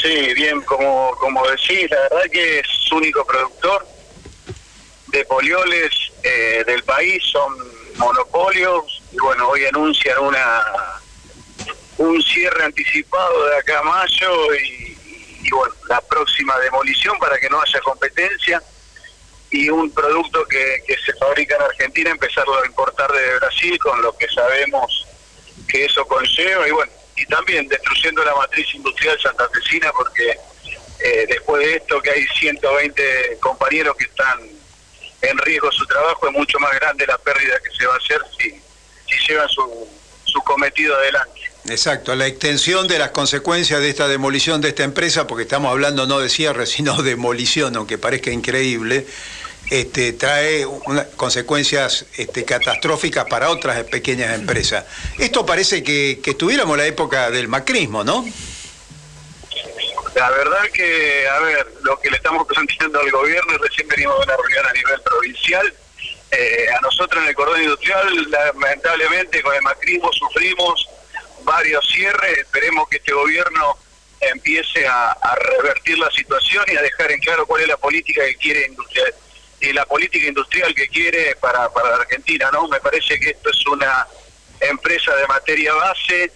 Sí, 0.00 0.32
bien, 0.34 0.62
como, 0.62 1.14
como 1.20 1.46
decís, 1.48 1.90
la 1.90 2.00
verdad 2.02 2.30
que 2.32 2.60
es 2.60 2.92
único 2.92 3.24
productor 3.26 3.86
de 5.08 5.24
polioles 5.26 5.90
eh, 6.22 6.64
del 6.66 6.82
país, 6.84 7.22
son 7.30 7.54
monopolios, 7.96 9.02
y 9.12 9.18
bueno, 9.18 9.48
hoy 9.48 9.66
anuncian 9.66 10.18
una 10.20 10.62
un 12.00 12.22
cierre 12.22 12.64
anticipado 12.64 13.46
de 13.46 13.58
acá 13.58 13.78
a 13.78 13.82
mayo 13.82 14.54
y, 14.54 14.96
bueno, 15.50 15.74
la 15.86 16.00
próxima 16.00 16.58
demolición 16.58 17.18
para 17.18 17.38
que 17.38 17.50
no 17.50 17.60
haya 17.60 17.78
competencia 17.80 18.62
y 19.50 19.68
un 19.68 19.92
producto 19.92 20.42
que, 20.46 20.82
se 21.04 21.12
fabrica 21.14 21.56
en 21.56 21.62
Argentina 21.62 22.10
empezarlo 22.10 22.58
a 22.58 22.66
importar 22.66 23.12
de 23.12 23.36
Brasil 23.36 23.78
con 23.80 24.00
lo 24.00 24.16
que 24.16 24.26
sabemos 24.28 25.06
que 25.68 25.84
eso 25.84 26.06
conlleva 26.06 26.66
y 26.66 26.70
bueno, 26.70 26.90
y 27.16 27.26
también 27.26 27.68
destruyendo 27.68 28.24
la 28.24 28.34
matriz 28.34 28.74
industrial 28.74 29.20
santafesina 29.20 29.92
porque 29.92 30.38
eh, 31.00 31.26
después 31.28 31.66
de 31.66 31.76
esto 31.76 32.00
que 32.00 32.12
hay 32.12 32.26
120 32.26 33.38
compañeros 33.40 33.94
que 33.98 34.04
están 34.04 34.40
en 35.20 35.38
riesgo 35.38 35.70
su 35.70 35.84
trabajo, 35.84 36.28
es 36.28 36.32
mucho 36.32 36.58
más 36.60 36.72
grande 36.80 37.06
la 37.06 37.18
pérdida 37.18 37.60
que 37.60 37.76
se 37.76 37.86
va 37.86 37.92
a 37.92 37.98
hacer 37.98 38.22
si, 38.38 38.50
si 39.06 39.26
llevan 39.28 39.50
su, 39.50 39.86
su 40.24 40.40
cometido 40.44 40.96
adelante. 40.96 41.49
Exacto, 41.68 42.14
la 42.16 42.26
extensión 42.26 42.88
de 42.88 42.98
las 42.98 43.10
consecuencias 43.10 43.80
de 43.80 43.90
esta 43.90 44.08
demolición 44.08 44.60
de 44.60 44.70
esta 44.70 44.82
empresa, 44.82 45.26
porque 45.26 45.42
estamos 45.42 45.70
hablando 45.70 46.06
no 46.06 46.18
de 46.18 46.28
cierre, 46.28 46.66
sino 46.66 47.00
de 47.02 47.10
demolición, 47.10 47.76
aunque 47.76 47.98
parezca 47.98 48.30
increíble, 48.30 49.06
este, 49.70 50.14
trae 50.14 50.64
una- 50.66 51.04
consecuencias 51.04 52.06
este, 52.16 52.44
catastróficas 52.44 53.26
para 53.26 53.50
otras 53.50 53.84
pequeñas 53.84 54.34
empresas. 54.34 54.84
Esto 55.18 55.44
parece 55.46 55.82
que, 55.84 56.20
estuviéramos 56.24 56.74
en 56.74 56.78
la 56.78 56.86
época 56.86 57.30
del 57.30 57.46
macrismo, 57.46 58.02
¿no? 58.02 58.24
La 60.14 60.30
verdad 60.30 60.62
que, 60.72 61.28
a 61.28 61.38
ver, 61.40 61.72
lo 61.82 62.00
que 62.00 62.10
le 62.10 62.16
estamos 62.16 62.46
planteando 62.48 62.98
al 62.98 63.10
gobierno, 63.10 63.58
recién 63.58 63.86
venimos 63.86 64.18
de 64.18 64.24
una 64.24 64.36
reunión 64.36 64.66
a 64.66 64.72
nivel 64.72 65.00
provincial, 65.02 65.74
eh, 66.32 66.66
a 66.76 66.80
nosotros 66.80 67.22
en 67.22 67.28
el 67.28 67.34
cordón 67.34 67.62
industrial, 67.62 68.30
lamentablemente 68.30 69.42
con 69.42 69.54
el 69.54 69.62
macrismo 69.62 70.10
sufrimos 70.12 70.88
varios 71.44 71.84
cierres, 71.90 72.38
esperemos 72.38 72.88
que 72.88 72.96
este 72.96 73.12
gobierno 73.12 73.78
empiece 74.20 74.86
a, 74.86 75.16
revertir 75.56 75.98
la 75.98 76.10
situación 76.10 76.64
y 76.68 76.76
a 76.76 76.82
dejar 76.82 77.10
en 77.10 77.20
claro 77.20 77.46
cuál 77.46 77.62
es 77.62 77.68
la 77.68 77.76
política 77.76 78.22
que 78.24 78.36
quiere 78.36 78.66
industrial 78.66 79.14
y 79.60 79.72
la 79.72 79.84
política 79.86 80.26
industrial 80.26 80.74
que 80.74 80.88
quiere 80.88 81.36
para, 81.36 81.70
para 81.72 81.90
la 81.90 81.96
Argentina, 81.96 82.50
¿no? 82.52 82.68
Me 82.68 82.80
parece 82.80 83.18
que 83.18 83.30
esto 83.30 83.50
es 83.50 83.66
una 83.66 84.06
empresa 84.60 85.14
de 85.16 85.26
materia 85.26 85.72
base 85.74 86.30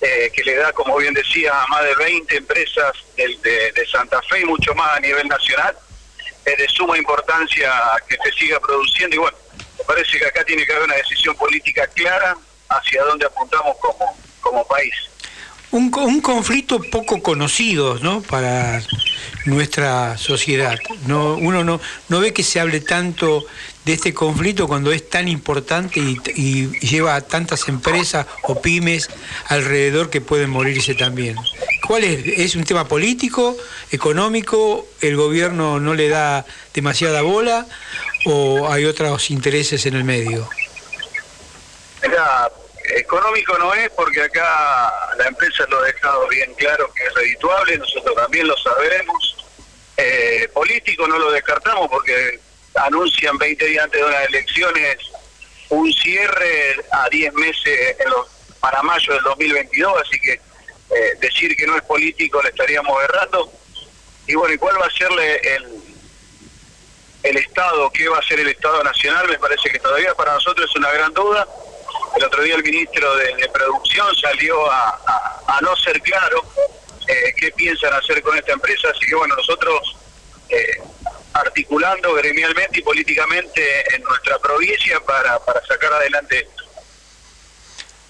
eh, 0.00 0.30
que 0.34 0.44
le 0.44 0.54
da, 0.56 0.72
como 0.72 0.96
bien 0.96 1.12
decía, 1.14 1.60
a 1.60 1.66
más 1.68 1.82
de 1.84 1.94
20 1.96 2.36
empresas 2.36 2.92
del- 3.16 3.40
de, 3.42 3.72
de 3.72 3.86
Santa 3.86 4.20
Fe 4.22 4.40
y 4.40 4.44
mucho 4.44 4.74
más 4.74 4.96
a 4.96 5.00
nivel 5.00 5.26
nacional. 5.28 5.76
Es 6.44 6.56
de 6.56 6.68
suma 6.68 6.96
importancia 6.96 7.72
que 8.08 8.16
se 8.22 8.32
siga 8.38 8.60
produciendo 8.60 9.16
y 9.16 9.18
bueno, 9.18 9.36
me 9.76 9.84
parece 9.84 10.18
que 10.18 10.26
acá 10.26 10.44
tiene 10.44 10.64
que 10.64 10.72
haber 10.72 10.84
una 10.84 10.94
decisión 10.96 11.34
política 11.36 11.86
clara 11.88 12.36
hacia 12.68 13.02
dónde 13.04 13.26
apuntamos 13.26 13.76
como, 13.78 14.16
como 14.48 14.66
país. 14.66 14.92
Un, 15.70 15.90
co- 15.90 16.04
un 16.04 16.20
conflicto 16.22 16.80
poco 16.80 17.22
conocido 17.22 17.98
¿no? 17.98 18.22
para 18.22 18.82
nuestra 19.44 20.16
sociedad. 20.16 20.78
No, 21.06 21.34
uno 21.34 21.62
no, 21.62 21.78
no 22.08 22.20
ve 22.20 22.32
que 22.32 22.42
se 22.42 22.58
hable 22.58 22.80
tanto 22.80 23.44
de 23.84 23.92
este 23.92 24.14
conflicto 24.14 24.66
cuando 24.66 24.92
es 24.92 25.08
tan 25.10 25.28
importante 25.28 26.00
y, 26.00 26.16
y 26.36 26.68
lleva 26.80 27.14
a 27.16 27.20
tantas 27.20 27.68
empresas 27.68 28.26
o 28.44 28.60
pymes 28.62 29.08
alrededor 29.48 30.08
que 30.08 30.22
pueden 30.22 30.48
morirse 30.48 30.94
también. 30.94 31.36
¿Cuál 31.86 32.04
es? 32.04 32.26
¿Es 32.26 32.56
un 32.56 32.64
tema 32.64 32.88
político, 32.88 33.54
económico? 33.90 34.86
¿El 35.02 35.16
gobierno 35.16 35.80
no 35.80 35.92
le 35.94 36.08
da 36.08 36.46
demasiada 36.72 37.20
bola? 37.22 37.66
¿O 38.24 38.70
hay 38.70 38.86
otros 38.86 39.30
intereses 39.30 39.84
en 39.84 39.94
el 39.96 40.04
medio? 40.04 40.48
Mira, 42.02 42.50
económico 42.98 43.56
no 43.58 43.72
es 43.74 43.90
porque 43.90 44.22
acá 44.22 44.92
la 45.16 45.26
empresa 45.26 45.64
lo 45.68 45.80
ha 45.80 45.84
dejado 45.84 46.28
bien 46.28 46.52
claro 46.54 46.92
que 46.94 47.04
es 47.04 47.14
redituable, 47.14 47.78
nosotros 47.78 48.14
también 48.16 48.46
lo 48.46 48.56
sabemos. 48.58 49.36
eh, 49.96 50.48
político, 50.54 51.08
no 51.08 51.18
lo 51.18 51.30
descartamos 51.32 51.88
porque 51.90 52.38
anuncian 52.74 53.36
20 53.36 53.64
días 53.66 53.84
antes 53.84 54.00
de 54.00 54.10
las 54.10 54.28
elecciones 54.28 54.96
un 55.70 55.92
cierre 55.92 56.76
a 56.92 57.08
10 57.08 57.32
meses 57.34 57.96
para 58.60 58.82
mayo 58.82 59.12
del 59.12 59.22
2022, 59.22 60.02
así 60.02 60.18
que 60.20 60.32
eh, 60.32 61.14
decir 61.20 61.54
que 61.56 61.66
no 61.66 61.76
es 61.76 61.82
político 61.82 62.40
le 62.42 62.48
estaríamos 62.50 63.02
errando. 63.02 63.52
Y 64.26 64.34
bueno, 64.34 64.54
¿y 64.54 64.58
cuál 64.58 64.80
va 64.80 64.86
a 64.86 64.90
ser 64.90 65.10
el, 65.12 65.66
el 67.24 67.36
Estado? 67.36 67.90
¿Qué 67.90 68.08
va 68.08 68.18
a 68.18 68.22
ser 68.22 68.40
el 68.40 68.48
Estado 68.48 68.82
Nacional? 68.84 69.28
Me 69.28 69.38
parece 69.38 69.68
que 69.70 69.78
todavía 69.78 70.14
para 70.14 70.34
nosotros 70.34 70.68
es 70.70 70.76
una 70.76 70.90
gran 70.92 71.12
duda. 71.12 71.46
El 72.16 72.24
otro 72.24 72.42
día 72.42 72.54
el 72.54 72.62
ministro 72.62 73.16
de, 73.16 73.48
Producción 73.52 74.14
salió 74.16 74.70
a, 74.70 75.58
no 75.62 75.74
ser 75.76 76.00
claro 76.00 76.44
eh, 77.06 77.34
qué 77.36 77.50
piensan 77.52 77.92
hacer 77.92 78.22
con 78.22 78.36
esta 78.36 78.52
empresa, 78.52 78.88
así 78.94 79.06
que 79.06 79.14
bueno, 79.14 79.34
nosotros 79.36 79.96
eh, 80.48 80.80
articulando 81.32 82.14
gremialmente 82.14 82.78
y 82.78 82.82
políticamente 82.82 83.94
en 83.94 84.02
nuestra 84.02 84.38
provincia 84.38 85.00
para, 85.00 85.38
para 85.40 85.64
sacar 85.66 85.92
adelante 85.92 86.38
esto. 86.38 86.64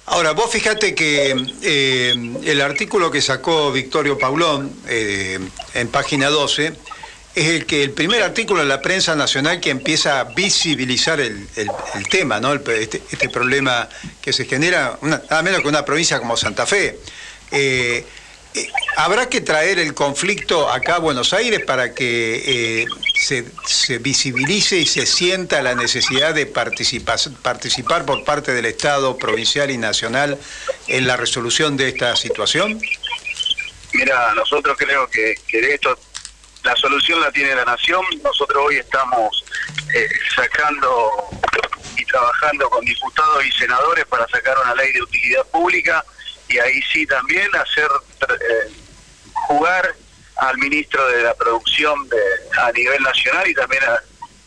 Ahora, 0.06 0.32
vos 0.32 0.50
fíjate 0.50 0.94
que 0.94 1.34
eh, 1.62 2.14
el 2.44 2.60
artículo 2.60 3.10
que 3.10 3.20
sacó 3.20 3.72
Victorio 3.72 4.18
Paulón 4.18 4.74
en 4.86 5.88
página 5.88 6.28
12 6.28 6.72
es 7.38 7.46
el 7.46 7.66
que 7.66 7.82
el 7.82 7.92
primer 7.92 8.22
artículo 8.22 8.60
de 8.60 8.66
la 8.66 8.82
prensa 8.82 9.14
nacional 9.14 9.60
que 9.60 9.70
empieza 9.70 10.20
a 10.20 10.24
visibilizar 10.24 11.20
el, 11.20 11.46
tema, 12.10 12.40
¿no? 12.40 12.54
Este, 12.54 13.02
este, 13.10 13.28
problema 13.28 13.88
que 14.20 14.32
se 14.32 14.44
genera, 14.44 14.98
nada 15.02 15.42
menos 15.42 15.60
que 15.60 15.68
una 15.68 15.84
provincia 15.84 16.18
como 16.18 16.36
Santa 16.36 16.66
Fe. 16.66 16.98
Eh, 17.52 18.04
¿Habrá 18.96 19.28
que 19.28 19.40
traer 19.40 19.78
el 19.78 19.94
conflicto 19.94 20.68
acá 20.68 20.96
a 20.96 20.98
Buenos 20.98 21.32
Aires 21.32 21.60
para 21.64 21.94
que 21.94 22.86
se, 23.14 23.98
visibilice 23.98 24.78
y 24.78 24.86
se 24.86 25.06
sienta 25.06 25.62
la 25.62 25.74
necesidad 25.74 26.34
de 26.34 26.46
participar, 26.46 27.18
participar 27.42 28.04
por 28.04 28.24
parte 28.24 28.52
del 28.52 28.66
Estado 28.66 29.16
provincial 29.16 29.70
y 29.70 29.78
nacional 29.78 30.38
en 30.88 31.06
la 31.06 31.16
resolución 31.16 31.76
de 31.76 31.88
esta 31.88 32.16
situación? 32.16 32.80
Mira, 33.92 34.34
nosotros 34.34 34.76
creo 34.78 35.08
que, 35.08 35.34
de 35.52 35.74
esto 35.74 35.98
la 36.68 36.76
solución 36.76 37.18
la 37.22 37.32
tiene 37.32 37.54
la 37.54 37.64
Nación. 37.64 38.04
Nosotros 38.22 38.62
hoy 38.66 38.76
estamos 38.76 39.42
eh, 39.94 40.06
sacando 40.36 41.10
y 41.96 42.04
trabajando 42.04 42.68
con 42.68 42.84
diputados 42.84 43.42
y 43.46 43.52
senadores 43.52 44.04
para 44.04 44.28
sacar 44.28 44.54
una 44.62 44.74
ley 44.74 44.92
de 44.92 45.00
utilidad 45.00 45.46
pública 45.46 46.04
y 46.46 46.58
ahí 46.58 46.78
sí 46.92 47.06
también 47.06 47.48
hacer 47.56 47.88
eh, 48.28 48.70
jugar 49.32 49.94
al 50.36 50.58
ministro 50.58 51.08
de 51.08 51.22
la 51.22 51.34
producción 51.34 52.06
de, 52.10 52.20
a 52.60 52.70
nivel 52.72 53.02
nacional 53.02 53.48
y 53.48 53.54
también 53.54 53.82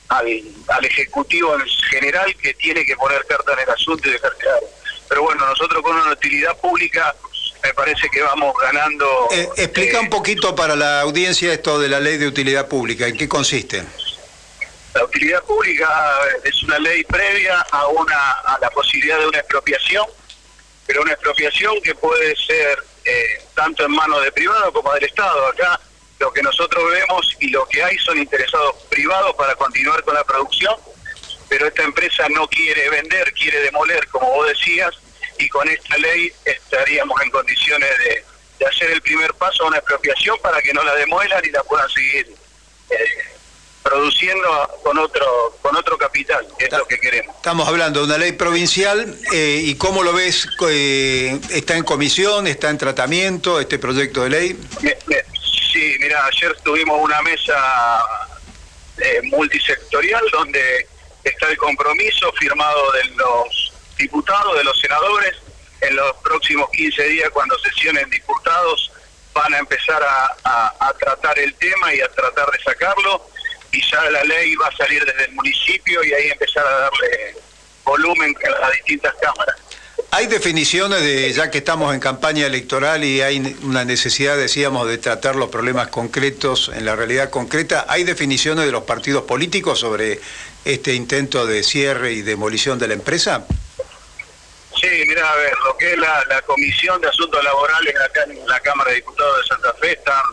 al, 0.10 0.86
ejecutivo 0.86 1.56
en 1.56 1.68
general 1.90 2.36
que 2.36 2.54
tiene 2.54 2.86
que 2.86 2.96
poner 2.98 3.26
carta 3.26 3.54
en 3.54 3.60
el 3.62 3.70
asunto 3.72 4.08
y 4.08 4.12
dejar 4.12 4.36
claro. 4.38 4.68
Pero 5.10 5.24
bueno, 5.24 5.44
nosotros 5.48 5.82
con 5.82 5.96
una 5.96 6.12
utilidad 6.12 6.56
pública 6.60 7.16
me 7.64 7.74
parece 7.74 8.10
que 8.10 8.22
vamos 8.22 8.54
ganando. 8.62 9.28
Eh, 9.32 9.48
explica 9.58 10.00
un 10.00 10.10
poquito 10.10 10.56
para 10.56 10.76
la 10.76 11.02
audiencia 11.02 11.54
esto 11.54 11.80
de 11.80 11.90
la 11.90 12.00
ley 12.00 12.18
de 12.18 12.28
utilidad 12.28 12.68
pública, 12.68 13.08
¿en 13.08 13.18
qué 13.18 13.28
consiste? 13.28 13.84
La 14.94 15.06
utilidad 15.06 15.44
pública 15.44 15.88
es 16.44 16.64
una 16.64 16.80
ley 16.80 17.04
previa 17.06 17.62
a 17.72 17.88
una 17.88 18.32
a 18.46 18.58
la 18.60 18.70
posibilidad 18.72 19.20
de 19.20 19.28
una 19.28 19.40
expropiación, 19.40 20.06
pero 20.86 21.02
una 21.02 21.14
expropiación 21.14 21.82
que 21.82 21.96
puede 21.96 22.36
ser 22.36 22.84
eh, 23.06 23.42
tanto 23.56 23.86
en 23.86 23.92
manos 23.92 24.24
de 24.24 24.32
privado 24.32 24.74
como 24.74 24.94
del 24.94 25.06
Estado. 25.06 25.48
Acá 25.48 25.80
lo 26.20 26.32
que 26.34 26.44
nosotros 26.44 26.84
vemos 26.92 27.36
y 27.40 27.50
lo 27.50 27.66
que 27.68 27.84
hay 27.84 27.98
son 28.00 28.18
interesados 28.18 28.76
privados 28.90 29.34
para 29.36 29.56
continuar 29.56 30.04
con 30.04 30.14
la 30.14 30.24
producción, 30.24 30.76
pero 31.48 31.68
esta 31.68 31.84
empresa 31.84 32.28
no 32.30 32.48
quiere 32.48 32.90
vender, 32.90 33.34
quiere 33.34 33.60
demoler, 33.62 34.08
como 34.10 34.30
vos 34.30 34.48
decías, 34.48 34.94
y 35.42 35.50
con 35.50 35.68
esta 35.68 35.98
ley 35.98 36.32
estaríamos 36.46 37.20
en 37.22 37.32
condiciones 37.32 37.90
de, 38.00 38.26
hacer 38.66 38.92
el 38.92 39.02
primer 39.02 39.34
paso 39.34 39.64
a 39.64 39.68
una 39.70 39.78
expropiación 39.78 40.38
para 40.40 40.62
que 40.62 40.72
no 40.72 40.84
la 40.84 40.94
demuelan 40.94 41.44
y 41.44 41.50
la 41.50 41.64
puedan 41.64 41.90
seguir 41.90 42.28
eh, 42.92 42.96
produciendo 43.82 44.48
con 44.84 45.00
otro 45.00 45.58
con 45.64 45.76
otro 45.76 45.98
capital, 45.98 46.48
que 46.60 46.66
es 46.66 46.72
lo 46.72 46.86
que 46.86 47.00
queremos. 47.00 47.36
Estamos 47.38 47.68
hablando 47.68 48.02
de 48.02 48.06
una 48.06 48.20
ley 48.20 48.34
provincial 48.34 49.18
eh, 49.34 49.62
y 49.64 49.74
cómo 49.76 50.04
lo 50.04 50.14
ves, 50.14 50.48
eh, 50.70 51.40
está 51.50 51.76
en 51.76 51.84
comisión, 51.84 52.46
está 52.46 52.70
en 52.70 52.78
tratamiento 52.78 53.60
este 53.60 53.80
proyecto 53.80 54.26
de 54.26 54.30
ley. 54.30 54.60
Sí, 55.74 55.96
mira, 56.00 56.24
ayer 56.28 56.56
tuvimos 56.64 57.00
una 57.02 57.20
mesa 57.24 58.06
multisectorial 59.24 60.24
donde 60.32 60.88
está 61.24 61.50
el 61.50 61.58
compromiso 61.58 62.32
firmado 62.34 62.92
de 62.92 63.06
los 63.16 63.61
diputados, 64.02 64.58
de 64.58 64.64
los 64.64 64.80
senadores. 64.80 65.36
En 65.82 65.96
los 65.96 66.16
próximos 66.18 66.70
15 66.72 67.04
días, 67.04 67.30
cuando 67.32 67.58
sesionen 67.60 68.08
diputados, 68.10 68.92
van 69.34 69.54
a 69.54 69.58
empezar 69.58 70.04
a 70.04 70.94
tratar 71.00 71.40
el 71.40 71.54
tema 71.56 71.94
y 71.96 72.02
a 72.02 72.08
tratar 72.10 72.52
de 72.52 72.60
sacarlo 72.60 73.32
y 73.72 73.82
ya 73.90 74.10
la 74.10 74.24
ley 74.24 74.56
va 74.56 74.68
a 74.68 74.78
salir 74.78 75.04
desde 75.06 75.26
el 75.26 75.32
municipio 75.34 76.04
y 76.04 76.14
ahí 76.14 76.30
empezar 76.30 76.66
a 76.66 76.72
darle 76.72 77.36
volumen 77.84 78.36
a 78.46 78.60
las 78.62 78.74
distintas 78.74 79.14
cámaras. 79.22 79.56
Hay 80.12 80.28
definiciones 80.28 81.02
de, 81.02 81.32
ya 81.32 81.50
que 81.50 81.60
estamos 81.60 81.94
en 81.94 82.02
campaña 82.02 82.46
electoral 82.46 83.04
y 83.04 83.22
hay 83.22 83.58
una 83.64 83.86
necesidad, 83.86 84.36
decíamos, 84.36 84.88
de 84.90 84.98
tratar 84.98 85.38
los 85.38 85.50
problemas 85.50 85.88
concretos 85.88 86.70
en 86.74 86.84
la 86.84 86.98
realidad 86.98 87.30
concreta, 87.30 87.86
¿hay 87.88 88.04
definiciones 88.04 88.66
de 88.66 88.74
los 88.74 88.84
partidos 88.84 89.24
políticos 89.24 89.80
sobre 89.80 90.20
este 90.66 90.96
intento 90.96 91.46
de 91.46 91.64
cierre 91.64 92.12
y 92.12 92.24
demolición 92.24 92.78
de 92.78 92.90
la 92.90 92.94
empresa? 92.96 93.46
Sí, 94.82 95.04
mira, 95.08 95.32
a 95.32 95.36
ver, 95.36 95.54
lo 95.64 95.78
que 95.78 95.94
es 95.94 95.98
la, 96.00 96.42
Comisión 96.48 97.00
de 97.02 97.08
Asuntos 97.08 97.44
Laborales 97.44 97.96
acá 98.02 98.24
en 98.24 98.46
la 98.48 98.60
Cámara 98.62 98.90
de 98.90 98.96
Diputados 98.96 99.38
de 99.38 99.48
Santa 99.48 99.74
Fe 99.76 99.92
están 99.92 100.24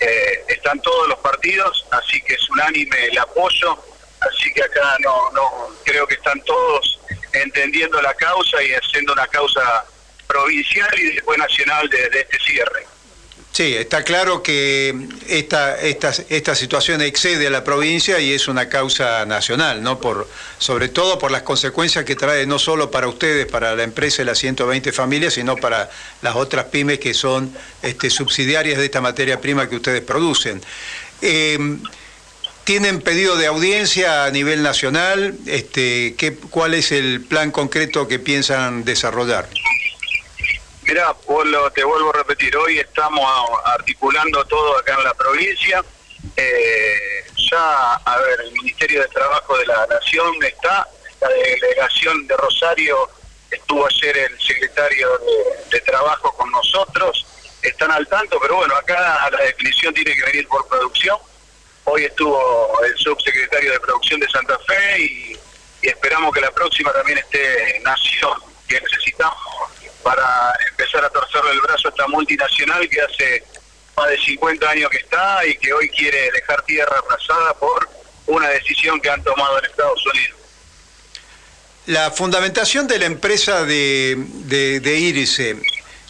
eh, 0.00 0.44
están 0.48 0.80
todos 0.82 1.08
los 1.08 1.18
partidos, 1.20 1.86
así 1.92 2.20
que 2.22 2.34
es 2.34 2.50
unánime 2.50 3.06
el 3.06 3.18
apoyo, 3.18 3.78
así 4.20 4.52
que 4.52 4.64
acá 4.64 4.96
no, 4.98 5.30
no 5.30 5.68
creo 5.84 6.08
que 6.08 6.14
están 6.14 6.40
todos 6.40 6.98
entendiendo 7.32 8.02
la 8.02 8.12
causa 8.14 8.60
y 8.64 8.72
haciendo 8.72 9.12
una 9.12 9.28
causa 9.28 9.84
provincial 10.26 10.98
y 10.98 11.14
después 11.14 11.38
nacional 11.38 11.88
de, 11.88 12.10
este 12.14 12.38
cierre. 12.40 12.86
Sí, 13.52 13.74
está 13.74 14.02
claro 14.02 14.42
que 14.42 15.08
esta, 15.28 15.78
esta, 15.78 16.10
esta 16.30 16.54
situación 16.54 17.02
excede 17.02 17.48
a 17.48 17.50
la 17.50 17.62
provincia 17.62 18.18
y 18.18 18.32
es 18.32 18.48
una 18.48 18.70
causa 18.70 19.26
nacional, 19.26 19.82
¿no? 19.82 20.00
Por, 20.00 20.26
sobre 20.56 20.88
todo 20.88 21.18
por 21.18 21.30
las 21.30 21.42
consecuencias 21.42 22.06
que 22.06 22.16
trae 22.16 22.46
no 22.46 22.58
solo 22.58 22.90
para 22.90 23.08
ustedes, 23.08 23.44
para 23.44 23.76
la 23.76 23.82
empresa 23.82 24.22
y 24.22 24.24
las 24.24 24.38
120 24.38 24.90
familias, 24.92 25.34
sino 25.34 25.56
para 25.56 25.90
las 26.22 26.34
otras 26.34 26.64
pymes 26.66 26.98
que 26.98 27.12
son 27.12 27.54
este, 27.82 28.08
subsidiarias 28.08 28.78
de 28.78 28.86
esta 28.86 29.02
materia 29.02 29.38
prima 29.38 29.68
que 29.68 29.76
ustedes 29.76 30.00
producen. 30.00 30.62
Eh, 31.20 31.58
¿Tienen 32.64 33.02
pedido 33.02 33.36
de 33.36 33.48
audiencia 33.48 34.24
a 34.24 34.30
nivel 34.30 34.62
nacional? 34.62 35.36
Este, 35.44 36.14
¿qué, 36.16 36.36
¿Cuál 36.36 36.72
es 36.72 36.90
el 36.90 37.20
plan 37.20 37.50
concreto 37.50 38.08
que 38.08 38.18
piensan 38.18 38.84
desarrollar? 38.84 39.46
Mira, 40.84 41.14
te 41.74 41.84
vuelvo 41.84 42.10
a 42.10 42.18
repetir, 42.18 42.56
hoy 42.56 42.80
estamos 42.80 43.24
articulando 43.64 44.44
todo 44.46 44.78
acá 44.78 44.94
en 44.98 45.04
la 45.04 45.14
provincia. 45.14 45.84
Eh, 46.36 47.24
ya, 47.50 47.94
a 47.94 48.18
ver, 48.18 48.40
el 48.40 48.52
Ministerio 48.52 49.00
de 49.00 49.08
Trabajo 49.08 49.56
de 49.58 49.66
la 49.66 49.86
Nación 49.86 50.34
está, 50.42 50.86
la 51.20 51.28
delegación 51.28 52.26
de 52.26 52.36
Rosario 52.36 53.08
estuvo 53.50 53.86
ayer 53.86 54.16
el 54.18 54.40
secretario 54.40 55.08
de, 55.70 55.80
Trabajo 55.80 56.32
con 56.36 56.50
nosotros, 56.50 57.26
están 57.60 57.90
al 57.90 58.06
tanto, 58.08 58.38
pero 58.40 58.56
bueno, 58.56 58.74
acá 58.74 59.28
la 59.30 59.44
definición 59.44 59.92
tiene 59.92 60.14
que 60.14 60.24
venir 60.24 60.48
por 60.48 60.66
producción. 60.68 61.18
Hoy 61.84 62.04
estuvo 62.04 62.80
el 62.84 62.96
subsecretario 62.96 63.72
de 63.72 63.80
Producción 63.80 64.20
de 64.20 64.28
Santa 64.30 64.58
Fe 64.60 65.00
y 65.00 65.38
esperamos 65.82 66.32
que 66.32 66.40
la 66.40 66.50
próxima 66.50 66.92
también 66.92 67.18
esté 67.18 67.80
Nación, 67.80 68.38
que 68.68 68.80
necesitamos 68.80 69.71
para 70.02 70.52
empezar 70.70 71.04
a 71.04 71.10
torcerle 71.10 71.52
el 71.52 71.60
brazo 71.60 71.88
a 71.88 71.90
esta 71.90 72.06
multinacional 72.08 72.88
que 72.88 73.00
hace 73.00 73.44
más 73.96 74.08
de 74.08 74.18
50 74.18 74.70
años 74.70 74.90
que 74.90 74.98
está 74.98 75.46
y 75.46 75.56
que 75.56 75.72
hoy 75.72 75.88
quiere 75.88 76.30
dejar 76.32 76.62
tierra 76.62 76.98
aplazada 76.98 77.54
por 77.54 77.88
una 78.26 78.48
decisión 78.48 79.00
que 79.00 79.10
han 79.10 79.22
tomado 79.22 79.58
en 79.58 79.64
Estados 79.66 80.04
Unidos. 80.06 80.38
La 81.86 82.10
fundamentación 82.10 82.86
de 82.86 82.98
la 82.98 83.06
empresa 83.06 83.64
de, 83.64 84.14
de, 84.46 84.98
Irice 84.98 85.56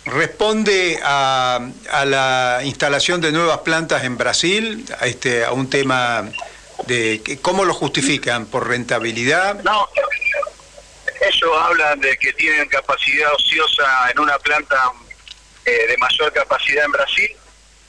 responde 0.04 1.00
a, 1.02 1.60
a, 1.90 2.04
la 2.04 2.60
instalación 2.62 3.20
de 3.20 3.32
nuevas 3.32 3.58
plantas 3.58 4.04
en 4.04 4.18
Brasil, 4.18 4.84
a, 5.00 5.06
este, 5.06 5.44
a 5.44 5.52
un 5.52 5.70
tema 5.70 6.30
de 6.86 7.38
cómo 7.40 7.64
lo 7.64 7.72
justifican, 7.72 8.46
por 8.46 8.68
rentabilidad. 8.68 9.62
No, 9.62 9.88
ellos 11.22 11.50
hablan 11.60 12.00
de 12.00 12.16
que 12.16 12.32
tienen 12.32 12.68
capacidad 12.68 13.32
ociosa 13.34 14.10
en 14.10 14.18
una 14.18 14.38
planta 14.38 14.92
eh, 15.64 15.86
de 15.88 15.96
mayor 15.98 16.32
capacidad 16.32 16.84
en 16.84 16.92
Brasil 16.92 17.30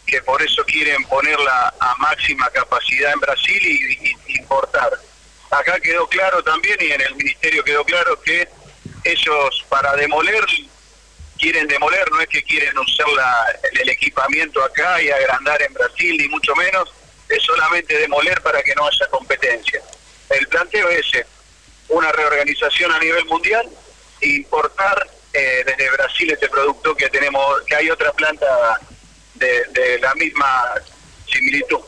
que 0.05 0.22
por 0.22 0.41
eso 0.41 0.64
quieren 0.65 1.03
ponerla 1.05 1.73
a 1.80 1.95
máxima 1.95 2.49
capacidad 2.49 3.14
en 3.14 3.19
Brasil 3.19 3.65
y, 3.65 4.38
importar. 4.38 4.91
Acá 5.49 5.80
quedó 5.80 6.07
claro 6.07 6.43
también 6.43 6.77
y 6.81 6.91
en 6.91 7.01
el 7.01 7.15
ministerio 7.15 7.64
quedó 7.64 7.84
claro 7.85 8.19
que 8.22 8.47
ellos 9.03 9.65
para 9.69 9.95
demoler 9.95 10.45
quieren 11.38 11.68
demoler, 11.68 12.10
no 12.11 12.22
es 12.22 12.27
que 12.27 12.41
quieren 12.43 12.77
usar 12.77 13.60
el 13.73 13.89
equipamiento 13.89 14.64
acá 14.64 15.01
y 15.01 15.10
agrandar 15.10 15.61
en 15.61 15.73
Brasil, 15.73 16.18
ni 16.18 16.27
mucho 16.30 16.55
menos, 16.55 16.93
es 17.27 17.43
solamente 17.43 17.97
demoler 17.97 18.41
para 18.41 18.61
que 18.61 18.73
no 18.76 18.85
haya 18.85 19.07
competencia. 19.10 19.81
El 20.30 20.47
planteo 20.47 20.89
es 20.89 21.05
ese, 21.07 21.26
una 21.89 22.11
reorganización 22.11 22.91
a 22.91 22.99
nivel 22.99 23.26
mundial 23.26 23.68
e 24.22 24.30
importar 24.30 25.07
eh, 25.34 25.64
desde 25.65 25.91
Brasil 25.91 26.31
este 26.31 26.47
producto 26.49 26.95
que 26.95 27.10
tenemos, 27.10 27.61
que 27.68 27.76
hay 27.76 27.89
otra 27.89 28.11
planta 28.14 28.45
de, 29.35 29.64
de 29.72 29.99
la 29.99 30.14
misma 30.15 30.73
similitud. 31.31 31.80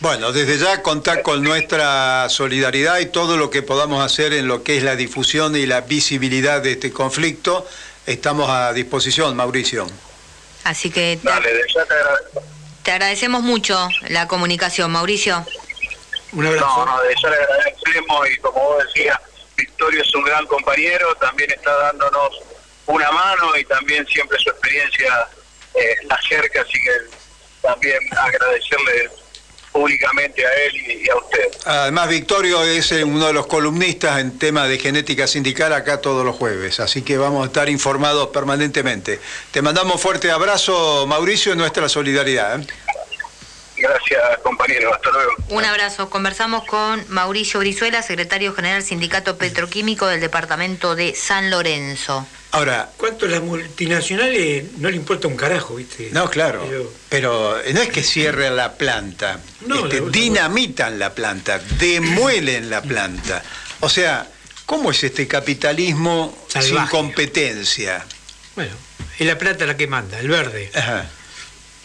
Bueno, 0.00 0.30
desde 0.32 0.58
ya 0.58 0.80
contar 0.82 1.22
con 1.22 1.42
nuestra 1.42 2.28
solidaridad 2.28 2.98
y 2.98 3.06
todo 3.06 3.36
lo 3.36 3.50
que 3.50 3.62
podamos 3.62 4.04
hacer 4.04 4.32
en 4.32 4.46
lo 4.46 4.62
que 4.62 4.76
es 4.76 4.84
la 4.84 4.94
difusión 4.94 5.56
y 5.56 5.66
la 5.66 5.80
visibilidad 5.80 6.60
de 6.60 6.72
este 6.72 6.92
conflicto, 6.92 7.66
estamos 8.06 8.48
a 8.48 8.72
disposición, 8.72 9.34
Mauricio. 9.34 9.86
Así 10.64 10.90
que 10.90 11.18
te, 11.20 11.28
Dale, 11.28 11.50
ya 11.74 11.84
te 11.84 11.94
agradezco. 11.94 12.42
te 12.84 12.92
agradecemos 12.92 13.42
mucho 13.42 13.88
la 14.08 14.28
comunicación, 14.28 14.90
Mauricio. 14.92 15.44
Un 16.32 16.46
abrazo. 16.46 16.66
No, 16.66 16.86
no, 16.86 17.02
de 17.02 17.14
ya 17.20 17.30
le 17.30 17.36
agradecemos 17.36 18.30
y 18.30 18.36
como 18.38 18.60
vos 18.60 18.84
decías, 18.86 19.18
Victorio 19.58 20.02
es 20.02 20.14
un 20.14 20.24
gran 20.24 20.46
compañero, 20.46 21.14
también 21.16 21.50
está 21.50 21.76
dándonos 21.76 22.40
una 22.86 23.10
mano 23.10 23.56
y 23.56 23.64
también 23.64 24.06
siempre 24.06 24.38
su 24.38 24.50
experiencia 24.50 25.28
eh, 25.74 25.96
la 26.04 26.18
cerca, 26.26 26.62
así 26.62 26.80
que 26.80 26.90
también 27.60 27.98
agradecerle 28.16 29.10
públicamente 29.72 30.46
a 30.46 30.54
él 30.64 30.76
y, 30.76 31.06
y 31.06 31.10
a 31.10 31.16
usted. 31.16 31.48
Además, 31.66 32.08
Victorio 32.08 32.62
es 32.62 32.90
eh, 32.92 33.04
uno 33.04 33.26
de 33.26 33.32
los 33.32 33.46
columnistas 33.46 34.20
en 34.20 34.38
tema 34.38 34.66
de 34.66 34.78
genética 34.78 35.26
sindical 35.26 35.72
acá 35.72 36.00
todos 36.00 36.24
los 36.24 36.36
jueves, 36.36 36.80
así 36.80 37.02
que 37.02 37.18
vamos 37.18 37.42
a 37.42 37.46
estar 37.46 37.68
informados 37.68 38.28
permanentemente. 38.28 39.20
Te 39.50 39.60
mandamos 39.60 40.00
fuerte 40.00 40.30
abrazo, 40.30 41.06
Mauricio, 41.06 41.52
y 41.52 41.56
nuestra 41.56 41.88
solidaridad. 41.88 42.60
¿eh? 42.60 42.66
Gracias, 43.78 44.20
compañero. 44.42 44.92
Hasta 44.94 45.10
luego. 45.10 45.32
Un 45.50 45.64
abrazo. 45.64 46.10
Conversamos 46.10 46.64
con 46.64 47.04
Mauricio 47.08 47.60
Brizuela, 47.60 48.02
secretario 48.02 48.52
general 48.54 48.82
Sindicato 48.82 49.38
Petroquímico 49.38 50.06
del 50.06 50.20
Departamento 50.20 50.94
de 50.96 51.14
San 51.14 51.50
Lorenzo. 51.50 52.26
Ahora, 52.50 52.88
¿Cuánto 52.96 53.26
a 53.26 53.28
las 53.28 53.42
multinacionales 53.42 54.64
no 54.78 54.88
le 54.90 54.96
importa 54.96 55.28
un 55.28 55.36
carajo, 55.36 55.74
viste? 55.76 56.08
no, 56.12 56.30
claro, 56.30 56.64
Pero- 56.66 56.92
pero 57.10 57.56
no 57.74 57.80
es 57.82 57.88
que 57.90 58.02
cierren 58.02 58.56
la 58.56 58.72
planta, 58.74 59.38
No, 59.66 59.84
este, 59.84 60.00
la- 60.00 60.08
dinamitan 60.10 60.98
la 60.98 61.14
planta, 61.14 61.58
demuelen 61.78 62.70
la 62.70 62.80
planta. 62.82 63.42
O 63.80 63.88
sea, 63.90 64.26
¿cómo 64.64 64.90
es 64.92 65.04
este 65.04 65.28
capitalismo 65.28 66.36
sin 66.48 66.76
competencia? 66.86 68.04
Bueno, 68.56 68.72
es 69.18 69.26
la 69.26 69.36
plata 69.38 69.66
la 69.66 69.76
que 69.76 69.86
manda, 69.86 70.18
el 70.18 70.28
verde. 70.28 70.70
Ajá. 70.74 71.04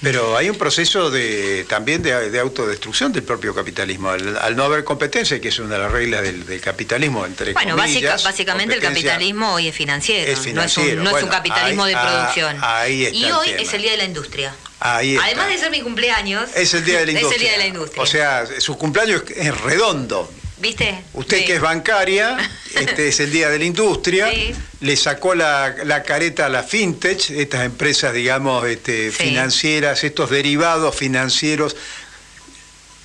Pero 0.03 0.37
hay 0.37 0.49
un 0.49 0.57
proceso 0.57 1.09
de, 1.09 1.65
también 1.67 2.03
de, 2.03 2.29
de 2.29 2.39
autodestrucción 2.39 3.11
del 3.13 3.23
propio 3.23 3.55
capitalismo. 3.55 4.09
Al, 4.09 4.37
al 4.37 4.55
no 4.55 4.63
haber 4.65 4.83
competencia, 4.83 5.39
que 5.39 5.47
es 5.47 5.57
una 5.59 5.75
de 5.75 5.81
las 5.81 5.91
reglas 5.91 6.21
del, 6.21 6.45
del 6.45 6.59
capitalismo, 6.61 7.25
entre 7.25 7.53
Bueno, 7.53 7.75
básica- 7.77 8.17
básicamente 8.23 8.75
el 8.75 8.81
capitalismo 8.81 9.53
hoy 9.53 9.69
es 9.69 9.75
financiero, 9.75 10.29
Es 10.29 10.37
no 10.37 10.41
es 10.41 10.45
financiero, 10.47 10.97
un, 11.01 11.03
no 11.05 11.17
es 11.17 11.23
un 11.23 11.29
capitalismo 11.29 11.83
ahí- 11.85 11.93
de 11.95 11.99
producción. 12.01 12.57
ahí 12.61 13.05
está 13.05 13.17
y 13.17 13.31
hoy 13.31 13.49
es 13.57 13.73
el 13.73 13.81
Día 13.81 13.91
de 13.91 13.97
la 13.97 14.03
Industria. 14.05 14.55
Ahí 14.81 15.13
está. 15.15 15.25
Además 15.27 15.47
de 15.47 15.57
ser 15.57 15.71
mi 15.71 15.79
cumpleaños, 15.81 16.49
Es 16.55 16.73
el 16.73 16.83
Día 16.83 16.99
de 16.99 17.05
la 17.05 17.11
Industria. 17.13 17.35
Es 17.35 17.41
el 17.41 17.41
Día 17.47 17.51
de 17.53 17.57
la 17.59 17.65
Industria. 17.67 18.03
O 18.03 18.05
sea, 18.05 18.45
su 18.59 18.77
cumpleaños 18.77 19.23
es 19.33 19.61
redondo. 19.61 20.29
¿Viste? 20.63 21.03
Usted 21.13 21.39
Sí. 21.39 21.45
que 21.45 21.55
es 21.55 21.61
bancaria, 21.61 22.37
este 22.75 23.09
es 23.09 23.19
el 23.19 23.31
Día 23.33 23.49
de 23.49 23.59
la 23.59 23.65
Industria, 23.65 24.31
Sí. 24.31 24.55
le 24.79 24.95
sacó 24.95 25.35
la, 25.35 25.75
la 25.83 26.03
careta 26.03 26.45
a 26.45 26.49
la 26.49 26.63
fintech, 26.63 27.31
estas 27.31 27.65
empresas, 27.65 28.13
digamos, 28.13 28.65
este, 28.65 29.11
Sí. 29.11 29.23
financieras, 29.25 30.05
estos 30.05 30.29
derivados 30.29 30.95
financieros. 30.95 31.75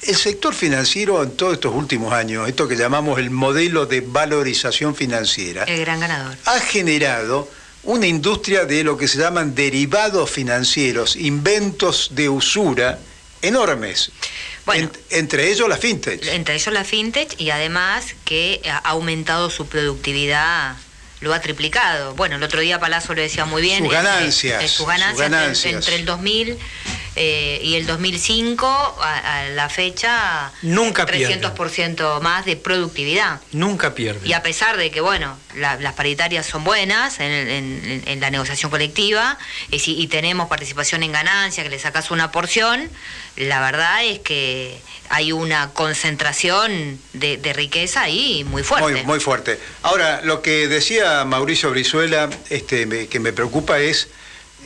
El 0.02 0.14
sector 0.14 0.54
financiero 0.54 1.20
en 1.24 1.32
todos 1.32 1.54
estos 1.54 1.74
últimos 1.74 2.12
años, 2.12 2.48
esto 2.48 2.68
que 2.68 2.76
llamamos 2.76 3.18
el 3.18 3.30
modelo 3.30 3.86
de 3.86 4.02
valorización 4.02 4.94
financiera, 4.94 5.64
El 5.64 5.80
gran 5.80 5.98
ganador. 5.98 6.36
ha 6.44 6.60
generado 6.60 7.50
una 7.82 8.06
industria 8.06 8.66
de 8.66 8.84
lo 8.84 8.96
que 8.96 9.08
se 9.08 9.18
llaman 9.18 9.56
derivados 9.56 10.30
financieros, 10.30 11.16
inventos 11.16 12.10
de 12.12 12.28
usura 12.28 13.00
enormes. 13.42 14.10
Bueno. 14.66 14.90
En- 15.10 15.18
entre 15.20 15.50
ellos 15.50 15.68
la 15.68 15.76
fintech. 15.76 16.24
Entre 16.26 16.54
ellos 16.54 16.72
la 16.72 16.84
fintech 16.84 17.40
y 17.40 17.50
además 17.50 18.14
que 18.24 18.60
ha 18.70 18.76
aumentado 18.78 19.50
su 19.50 19.66
productividad, 19.66 20.76
lo 21.20 21.32
ha 21.34 21.40
triplicado. 21.40 22.14
Bueno, 22.14 22.36
el 22.36 22.42
otro 22.42 22.60
día 22.60 22.78
Palazzo 22.78 23.14
lo 23.14 23.22
decía 23.22 23.44
muy 23.44 23.62
bien. 23.62 23.82
Sus 23.84 23.92
ganancias, 23.92 24.62
eh, 24.62 24.68
sus 24.68 24.76
sus 24.78 24.86
ganancias, 24.86 25.20
entre- 25.26 25.38
ganancias. 25.38 25.74
Entre, 25.74 25.96
el 25.96 26.04
2000 26.04 26.58
eh, 27.20 27.60
y 27.64 27.74
el 27.74 27.84
2005 27.86 28.66
a, 28.66 29.40
a 29.40 29.48
la 29.48 29.68
fecha 29.68 30.52
Nunca 30.62 31.04
300% 31.04 32.20
más 32.20 32.44
de 32.44 32.56
productividad. 32.56 33.40
Nunca 33.52 33.94
pierde. 33.94 34.26
Y 34.26 34.32
a 34.34 34.42
pesar 34.42 34.76
de 34.76 34.90
que, 34.90 35.00
bueno, 35.00 35.36
la- 35.56 35.76
las 35.76 35.94
paritarias 35.94 36.46
son 36.46 36.62
buenas 36.64 37.18
en, 37.20 37.32
en- 37.32 38.02
en 38.06 38.20
la 38.20 38.30
negociación 38.30 38.70
colectiva 38.70 39.36
y, 39.70 39.80
si- 39.80 39.98
y 40.00 40.06
tenemos 40.06 40.48
participación 40.48 41.02
en 41.02 41.10
ganancia, 41.12 41.62
que 41.64 41.70
le 41.70 41.78
sacas 41.78 42.10
una 42.10 42.30
porción, 42.30 42.88
la 43.36 43.60
verdad 43.60 44.04
es 44.04 44.20
que 44.20 44.78
hay 45.10 45.32
una 45.32 45.70
concentración 45.72 47.00
de, 47.14 47.36
de 47.38 47.52
riqueza 47.52 48.02
ahí 48.02 48.44
muy 48.44 48.62
fuerte. 48.62 48.92
Muy, 48.92 49.02
muy 49.04 49.20
fuerte. 49.20 49.58
Ahora, 49.82 50.20
lo 50.22 50.42
que 50.42 50.68
decía 50.68 51.24
Mauricio 51.24 51.70
Brizuela, 51.70 52.28
este, 52.50 52.86
me- 52.86 53.06
que 53.08 53.18
me 53.20 53.32
preocupa 53.32 53.78
es 53.80 54.08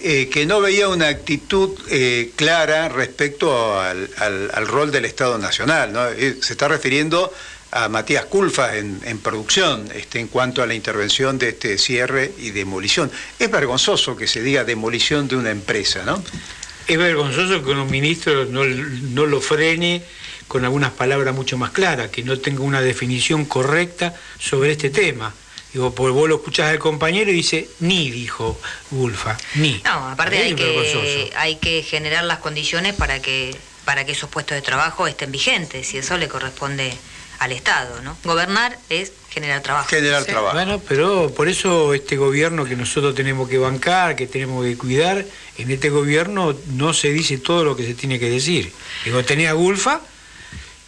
eh, 0.02 0.28
que 0.28 0.46
no 0.46 0.60
veía 0.60 0.88
una 0.88 1.08
actitud 1.08 1.70
eh, 1.88 2.30
clara 2.36 2.88
respecto 2.88 3.78
al, 3.80 4.08
al- 4.18 4.50
al 4.52 4.66
rol 4.66 4.90
del 4.90 5.04
Estado 5.04 5.38
Nacional. 5.38 5.92
¿no? 5.92 6.08
Eh, 6.08 6.36
Se 6.40 6.52
está 6.54 6.68
refiriendo 6.68 7.32
a 7.70 7.88
Matías 7.88 8.26
Culfas 8.26 8.74
en, 8.74 9.00
en 9.04 9.18
producción 9.18 9.88
este, 9.94 10.20
en 10.20 10.28
cuanto 10.28 10.62
a 10.62 10.66
la 10.66 10.74
intervención 10.74 11.38
de 11.38 11.48
este 11.50 11.78
cierre 11.78 12.32
y 12.38 12.50
demolición. 12.50 13.10
Es 13.38 13.50
vergonzoso 13.50 14.14
que 14.16 14.26
se 14.26 14.42
diga 14.42 14.64
demolición 14.64 15.26
de 15.28 15.36
una 15.36 15.50
empresa, 15.50 16.02
¿no? 16.04 16.22
Es 16.86 16.98
vergonzoso 16.98 17.64
que 17.64 17.70
un 17.70 17.90
ministro 17.90 18.44
no, 18.44 18.64
no 18.64 19.24
lo 19.26 19.40
frene 19.40 20.02
con 20.48 20.64
algunas 20.66 20.90
palabras 20.90 21.34
mucho 21.34 21.56
más 21.56 21.70
claras, 21.70 22.10
que 22.10 22.22
no 22.22 22.38
tenga 22.38 22.60
una 22.62 22.82
definición 22.82 23.46
correcta 23.46 24.14
sobre 24.38 24.72
este 24.72 24.90
tema. 24.90 25.32
Digo, 25.72 25.94
porque 25.94 26.12
vos 26.12 26.28
lo 26.28 26.36
escuchás 26.36 26.70
al 26.70 26.78
compañero 26.78 27.30
y 27.30 27.34
dice, 27.34 27.68
ni, 27.80 28.10
dijo 28.10 28.58
Gulfa, 28.90 29.38
ni. 29.54 29.80
No, 29.84 30.08
aparte 30.08 30.36
hay 30.38 30.54
que, 30.54 31.32
hay 31.36 31.56
que 31.56 31.82
generar 31.82 32.24
las 32.24 32.38
condiciones 32.40 32.94
para 32.94 33.22
que, 33.22 33.56
para 33.84 34.04
que 34.04 34.12
esos 34.12 34.28
puestos 34.28 34.54
de 34.54 34.62
trabajo 34.62 35.06
estén 35.06 35.32
vigentes 35.32 35.94
y 35.94 35.98
eso 35.98 36.18
le 36.18 36.28
corresponde 36.28 36.92
al 37.38 37.52
Estado, 37.52 38.02
¿no? 38.02 38.16
Gobernar 38.22 38.78
es 38.88 39.12
generar 39.30 39.62
trabajo. 39.62 39.88
Generar 39.88 40.22
Sí. 40.24 40.30
trabajo. 40.30 40.54
Bueno, 40.54 40.80
pero 40.86 41.32
por 41.34 41.48
eso 41.48 41.94
este 41.94 42.16
gobierno 42.16 42.64
que 42.66 42.76
nosotros 42.76 43.14
tenemos 43.14 43.48
que 43.48 43.58
bancar, 43.58 44.14
que 44.14 44.26
tenemos 44.26 44.64
que 44.64 44.76
cuidar, 44.76 45.24
en 45.58 45.70
este 45.70 45.88
gobierno 45.90 46.54
no 46.74 46.92
se 46.92 47.10
dice 47.12 47.38
todo 47.38 47.64
lo 47.64 47.74
que 47.74 47.84
se 47.84 47.94
tiene 47.94 48.20
que 48.20 48.28
decir. 48.28 48.72
Digo, 49.04 49.24
tenía 49.24 49.52
Gulfa, 49.54 50.02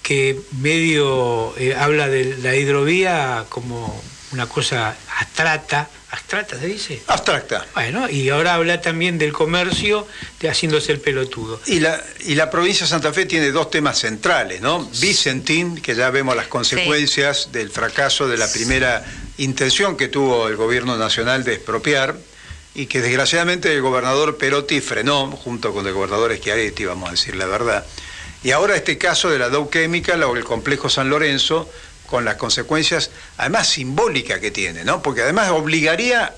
que 0.02 0.39
medio 0.61 1.55
eh, 1.56 1.74
habla 1.74 2.09
de 2.09 2.36
la 2.36 2.55
hidrovía 2.55 3.47
como 3.48 4.01
una 4.35 4.47
cosa 4.48 4.97
abstracta, 5.19 5.89
abstracta 6.11 6.59
se 6.59 6.66
dice. 6.66 7.02
Abstracta. 7.06 7.66
Bueno, 7.74 8.11
y 8.11 8.28
ahora 8.28 8.55
habla 8.55 8.81
también 8.81 9.16
del 9.16 9.32
comercio, 9.32 10.06
de 10.40 10.48
haciéndose 10.51 10.93
el 10.93 11.01
pelotudo. 11.01 11.61
Y 11.66 11.81
la, 11.81 12.02
y 12.20 12.35
la 12.35 12.51
provincia 12.51 12.85
de 12.85 12.90
Santa 12.90 13.12
Fe 13.12 13.27
tiene 13.27 13.51
dos 13.52 13.70
temas 13.70 13.98
centrales, 13.98 14.61
¿no? 14.61 14.85
Vicentín, 15.01 15.81
que 15.81 15.94
ya 15.94 16.11
vemos 16.11 16.36
las 16.36 16.48
consecuencias 16.48 17.52
del 17.52 17.70
fracaso 17.70 18.28
de 18.28 18.36
la 18.36 18.51
primera 18.51 19.05
intención 19.39 19.97
que 19.97 20.09
tuvo 20.09 20.48
el 20.48 20.56
gobierno 20.56 20.97
nacional 20.97 21.44
de 21.44 21.55
expropiar 21.55 22.16
y 22.74 22.86
que 22.86 23.01
desgraciadamente 23.01 23.73
el 23.73 23.82
gobernador 23.82 24.36
Perotti 24.36 24.81
frenó, 24.81 25.31
junto 25.31 25.73
con 25.73 25.86
el 25.86 25.93
gobernador 25.93 26.36
Schiaretti, 26.36 26.85
vamos 26.85 27.09
a 27.09 27.12
decir 27.12 27.36
la 27.36 27.47
verdad. 27.47 27.86
Y 28.43 28.51
ahora 28.51 28.77
este 28.77 28.98
caso 28.98 29.31
de 29.31 29.39
la 29.39 29.48
Dow 29.48 29.70
Chemical 29.70 30.23
o 30.24 30.36
el 30.36 30.44
complejo 30.44 30.90
San 30.90 31.09
Lorenzo, 31.09 31.70
con 32.06 32.24
las 32.24 32.36
consecuencias 32.36 33.10
además 33.39 33.68
simbólicas 33.68 34.39
que 34.40 34.51
tiene, 34.51 34.85
¿no? 34.85 35.02
Porque 35.02 35.22
además 35.22 35.51
obligaría 35.51 36.35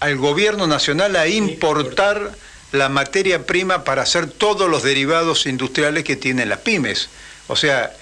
al 0.00 0.16
gobierno 0.16 0.66
nacional 0.66 1.16
a 1.16 1.26
importar 1.28 2.32
la 2.72 2.88
materia 2.88 3.46
prima 3.46 3.84
para 3.84 4.02
hacer 4.02 4.26
todos 4.26 4.68
los 4.68 4.82
derivados 4.82 5.46
industriales 5.46 6.04
que 6.04 6.16
tienen 6.16 6.48
las 6.48 6.58
pymes. 6.58 7.08
O 7.46 7.54
sea, 7.56 7.92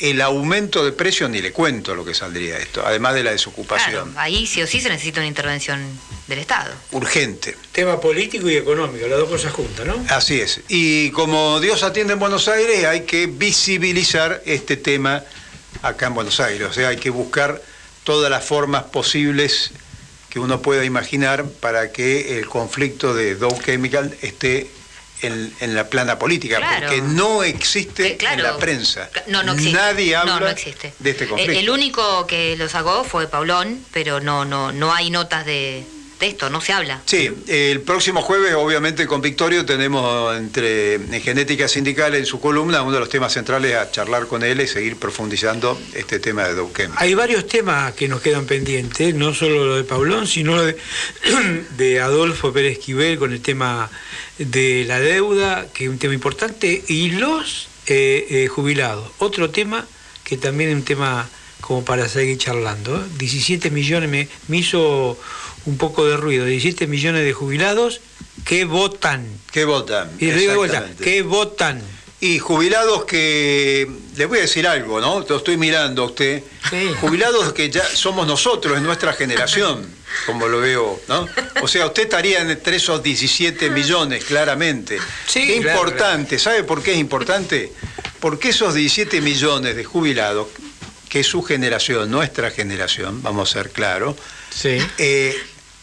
el 0.00 0.22
aumento 0.22 0.84
de 0.84 0.92
precios 0.92 1.28
ni 1.28 1.42
le 1.42 1.52
cuento 1.52 1.94
lo 1.94 2.04
que 2.04 2.14
saldría 2.14 2.56
esto, 2.56 2.82
además 2.84 3.12
de 3.12 3.20
la 3.20 3.24
Claro, 3.24 3.36
desocupación. 3.36 4.14
ahí 4.16 4.46
sí 4.46 4.62
o 4.62 4.66
sí 4.66 4.80
se 4.80 4.88
necesita 4.88 5.20
una 5.20 5.26
intervención 5.28 5.80
del 6.26 6.38
Estado. 6.38 6.72
urgente. 6.92 7.56
Tema 7.72 8.00
político 8.00 8.48
y 8.48 8.56
económico, 8.56 9.06
las 9.06 9.18
dos 9.18 9.28
cosas 9.28 9.52
juntas, 9.52 9.86
¿no? 9.86 10.02
Así 10.08 10.40
es. 10.40 10.60
Y 10.68 11.10
como 11.10 11.60
Dios 11.60 11.82
atiende 11.82 12.14
en 12.14 12.18
Buenos 12.18 12.48
Aires, 12.48 12.86
hay 12.86 13.02
que 13.02 13.26
visibilizar 13.26 14.42
este 14.46 14.76
tema 14.78 15.22
acá 15.82 16.06
en 16.06 16.14
Buenos 16.14 16.38
Aires. 16.40 16.68
O 16.68 16.72
sea, 16.72 16.88
hay 16.88 16.96
que 16.98 17.10
buscar 17.10 17.60
todas 18.04 18.30
las 18.30 18.44
formas 18.44 18.84
posibles 18.84 19.70
que 20.28 20.38
uno 20.40 20.60
pueda 20.62 20.84
imaginar 20.84 21.44
para 21.44 21.92
que 21.92 22.38
el 22.38 22.46
conflicto 22.46 23.14
de 23.14 23.34
Dow 23.34 23.58
Chemical 23.62 24.16
esté 24.22 24.70
en, 25.20 25.52
en 25.60 25.74
la 25.74 25.88
plana 25.88 26.18
política, 26.18 26.56
Claro. 26.56 26.86
porque 26.88 27.00
no 27.02 27.42
existe 27.44 28.12
Eh, 28.12 28.16
claro. 28.16 28.36
en 28.38 28.42
la 28.42 28.56
prensa. 28.56 29.08
No, 29.28 29.42
no 29.44 29.52
existe. 29.52 29.72
Nadie 29.72 30.16
habla 30.16 30.34
No, 30.34 30.40
no 30.40 30.48
existe. 30.48 30.92
de 30.98 31.10
este 31.10 31.24
Eh, 31.24 31.28
conflicto. 31.28 31.60
El 31.60 31.70
único 31.70 32.26
que 32.26 32.56
lo 32.56 32.68
sacó 32.68 33.04
fue 33.04 33.28
Paulón, 33.28 33.84
pero 33.92 34.18
no, 34.20 34.44
no, 34.44 34.72
no 34.72 34.92
hay 34.92 35.10
notas 35.10 35.46
de, 35.46 35.84
de 36.22 36.28
esto, 36.28 36.48
no 36.50 36.60
se 36.60 36.72
habla. 36.72 37.02
Sí, 37.04 37.30
el 37.48 37.80
próximo 37.80 38.22
jueves, 38.22 38.54
obviamente, 38.54 39.06
con 39.06 39.20
Victorio 39.20 39.66
tenemos 39.66 40.36
entre 40.36 40.94
en 40.94 41.20
Genética 41.20 41.66
Sindical 41.66 42.14
en 42.14 42.24
su 42.26 42.38
columna 42.38 42.82
uno 42.82 42.92
de 42.92 43.00
los 43.00 43.08
temas 43.08 43.32
centrales 43.32 43.74
a 43.74 43.90
charlar 43.90 44.28
con 44.28 44.44
él 44.44 44.60
y 44.60 44.68
seguir 44.68 44.96
profundizando 44.96 45.80
este 45.94 46.20
tema 46.20 46.44
de 46.48 46.54
Chemical. 46.54 46.92
Hay 46.96 47.14
varios 47.14 47.48
temas 47.48 47.92
que 47.94 48.06
nos 48.06 48.20
quedan 48.20 48.46
pendientes, 48.46 49.14
no 49.14 49.34
solo 49.34 49.66
lo 49.66 49.76
de 49.76 49.84
Paulón, 49.84 50.28
sino 50.28 50.54
lo 50.54 50.64
de, 50.64 50.76
de 51.76 52.00
Adolfo 52.00 52.52
Pérez 52.52 52.78
Esquivel 52.78 53.18
con 53.18 53.32
el 53.32 53.40
tema 53.40 53.90
de 54.38 54.84
la 54.86 55.00
deuda, 55.00 55.66
que 55.74 55.84
es 55.84 55.90
un 55.90 55.98
tema 55.98 56.14
importante, 56.14 56.84
y 56.86 57.10
los 57.10 57.68
eh, 57.88 58.26
eh, 58.30 58.46
jubilados. 58.46 59.10
Otro 59.18 59.50
tema 59.50 59.86
que 60.22 60.36
también 60.36 60.70
es 60.70 60.76
un 60.76 60.84
tema 60.84 61.28
como 61.60 61.84
para 61.84 62.08
seguir 62.08 62.38
charlando. 62.38 62.96
¿eh? 62.96 63.04
17 63.18 63.70
millones, 63.70 64.08
me, 64.08 64.28
me 64.48 64.58
hizo 64.58 65.18
un 65.66 65.78
poco 65.78 66.06
de 66.06 66.16
ruido, 66.16 66.44
17 66.44 66.86
millones 66.86 67.24
de 67.24 67.32
jubilados 67.32 68.00
que 68.44 68.64
votan. 68.64 69.26
¿Qué 69.50 69.64
votan? 69.64 70.10
Y 70.18 70.26
digo 70.30 70.52
de 70.52 70.56
vuelta, 70.56 70.86
que 71.02 71.22
votan. 71.22 71.82
Y 72.20 72.38
jubilados 72.38 73.04
que, 73.04 73.90
les 74.16 74.28
voy 74.28 74.38
a 74.38 74.42
decir 74.42 74.66
algo, 74.66 75.00
¿no? 75.00 75.24
Lo 75.28 75.36
estoy 75.36 75.56
mirando 75.56 76.04
a 76.04 76.06
usted. 76.06 76.42
Jubilados 77.00 77.52
que 77.52 77.68
ya 77.68 77.84
somos 77.84 78.26
nosotros, 78.28 78.78
en 78.78 78.84
nuestra 78.84 79.12
generación, 79.12 79.84
como 80.26 80.46
lo 80.46 80.60
veo, 80.60 81.00
¿no? 81.08 81.28
O 81.62 81.68
sea, 81.68 81.86
usted 81.86 82.04
estaría 82.04 82.40
entre 82.40 82.76
esos 82.76 83.02
17 83.02 83.70
millones, 83.70 84.24
claramente. 84.24 84.98
Sí, 85.26 85.46
Qué 85.46 85.60
claro, 85.62 85.80
importante, 85.80 86.38
¿sabe 86.38 86.62
por 86.62 86.80
qué 86.80 86.92
es 86.92 86.98
importante? 86.98 87.72
Porque 88.20 88.50
esos 88.50 88.74
17 88.74 89.20
millones 89.20 89.74
de 89.74 89.82
jubilados, 89.82 90.46
que 91.08 91.20
es 91.20 91.26
su 91.26 91.42
generación, 91.42 92.08
nuestra 92.08 92.52
generación, 92.52 93.20
vamos 93.22 93.50
a 93.50 93.52
ser 93.54 93.70
claros, 93.70 94.14
eh, 94.64 95.36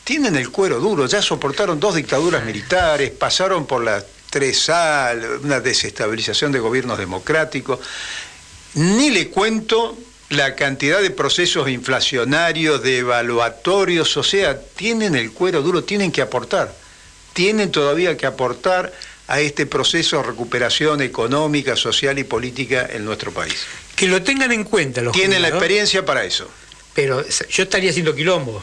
tienen 0.10 0.36
el 0.38 0.50
cuero 0.50 0.80
duro, 0.80 1.06
ya 1.06 1.22
soportaron 1.22 1.80
dos 1.80 1.94
dictaduras 1.94 2.44
militares, 2.44 3.12
pasaron 3.12 3.68
por 3.68 3.84
la 3.84 4.04
3A, 4.32 5.44
una 5.44 5.60
desestabilización 5.60 6.52
de 6.52 6.58
gobiernos 6.58 6.98
democráticos. 6.98 7.80
Ni 8.74 9.12
le 9.12 9.30
cuento 9.30 9.96
la 10.30 10.56
cantidad 10.56 11.00
de 11.00 11.12
procesos 11.12 11.70
inflacionarios, 11.70 12.82
de 12.82 12.98
evaluatorios, 12.98 14.18
o 14.18 14.24
sea, 14.24 14.60
tienen 14.60 15.14
el 15.14 15.32
cuero 15.32 15.62
duro, 15.62 15.84
tienen 15.84 16.12
que 16.12 16.24
aportar, 16.24 16.74
tienen 17.34 17.70
todavía 17.70 18.18
que 18.18 18.26
aportar 18.26 18.92
a 19.28 19.42
este 19.42 19.68
proceso 19.68 20.18
de 20.18 20.24
recuperación 20.24 21.04
económica, 21.04 21.76
social 21.76 22.18
y 22.18 22.24
política 22.24 22.90
en 22.92 23.06
nuestro 23.06 23.32
país. 23.32 23.64
Que 23.96 24.08
lo 24.08 24.24
tengan 24.24 24.52
en 24.54 24.64
cuenta 24.64 25.04
los 25.04 25.14
Tienen 25.14 25.44
la 25.44 25.50
experiencia 25.50 26.04
para 26.04 26.24
eso. 26.24 26.50
Pero 26.94 27.24
yo 27.28 27.64
estaría 27.64 27.92
haciendo 27.92 28.14
quilombo. 28.16 28.62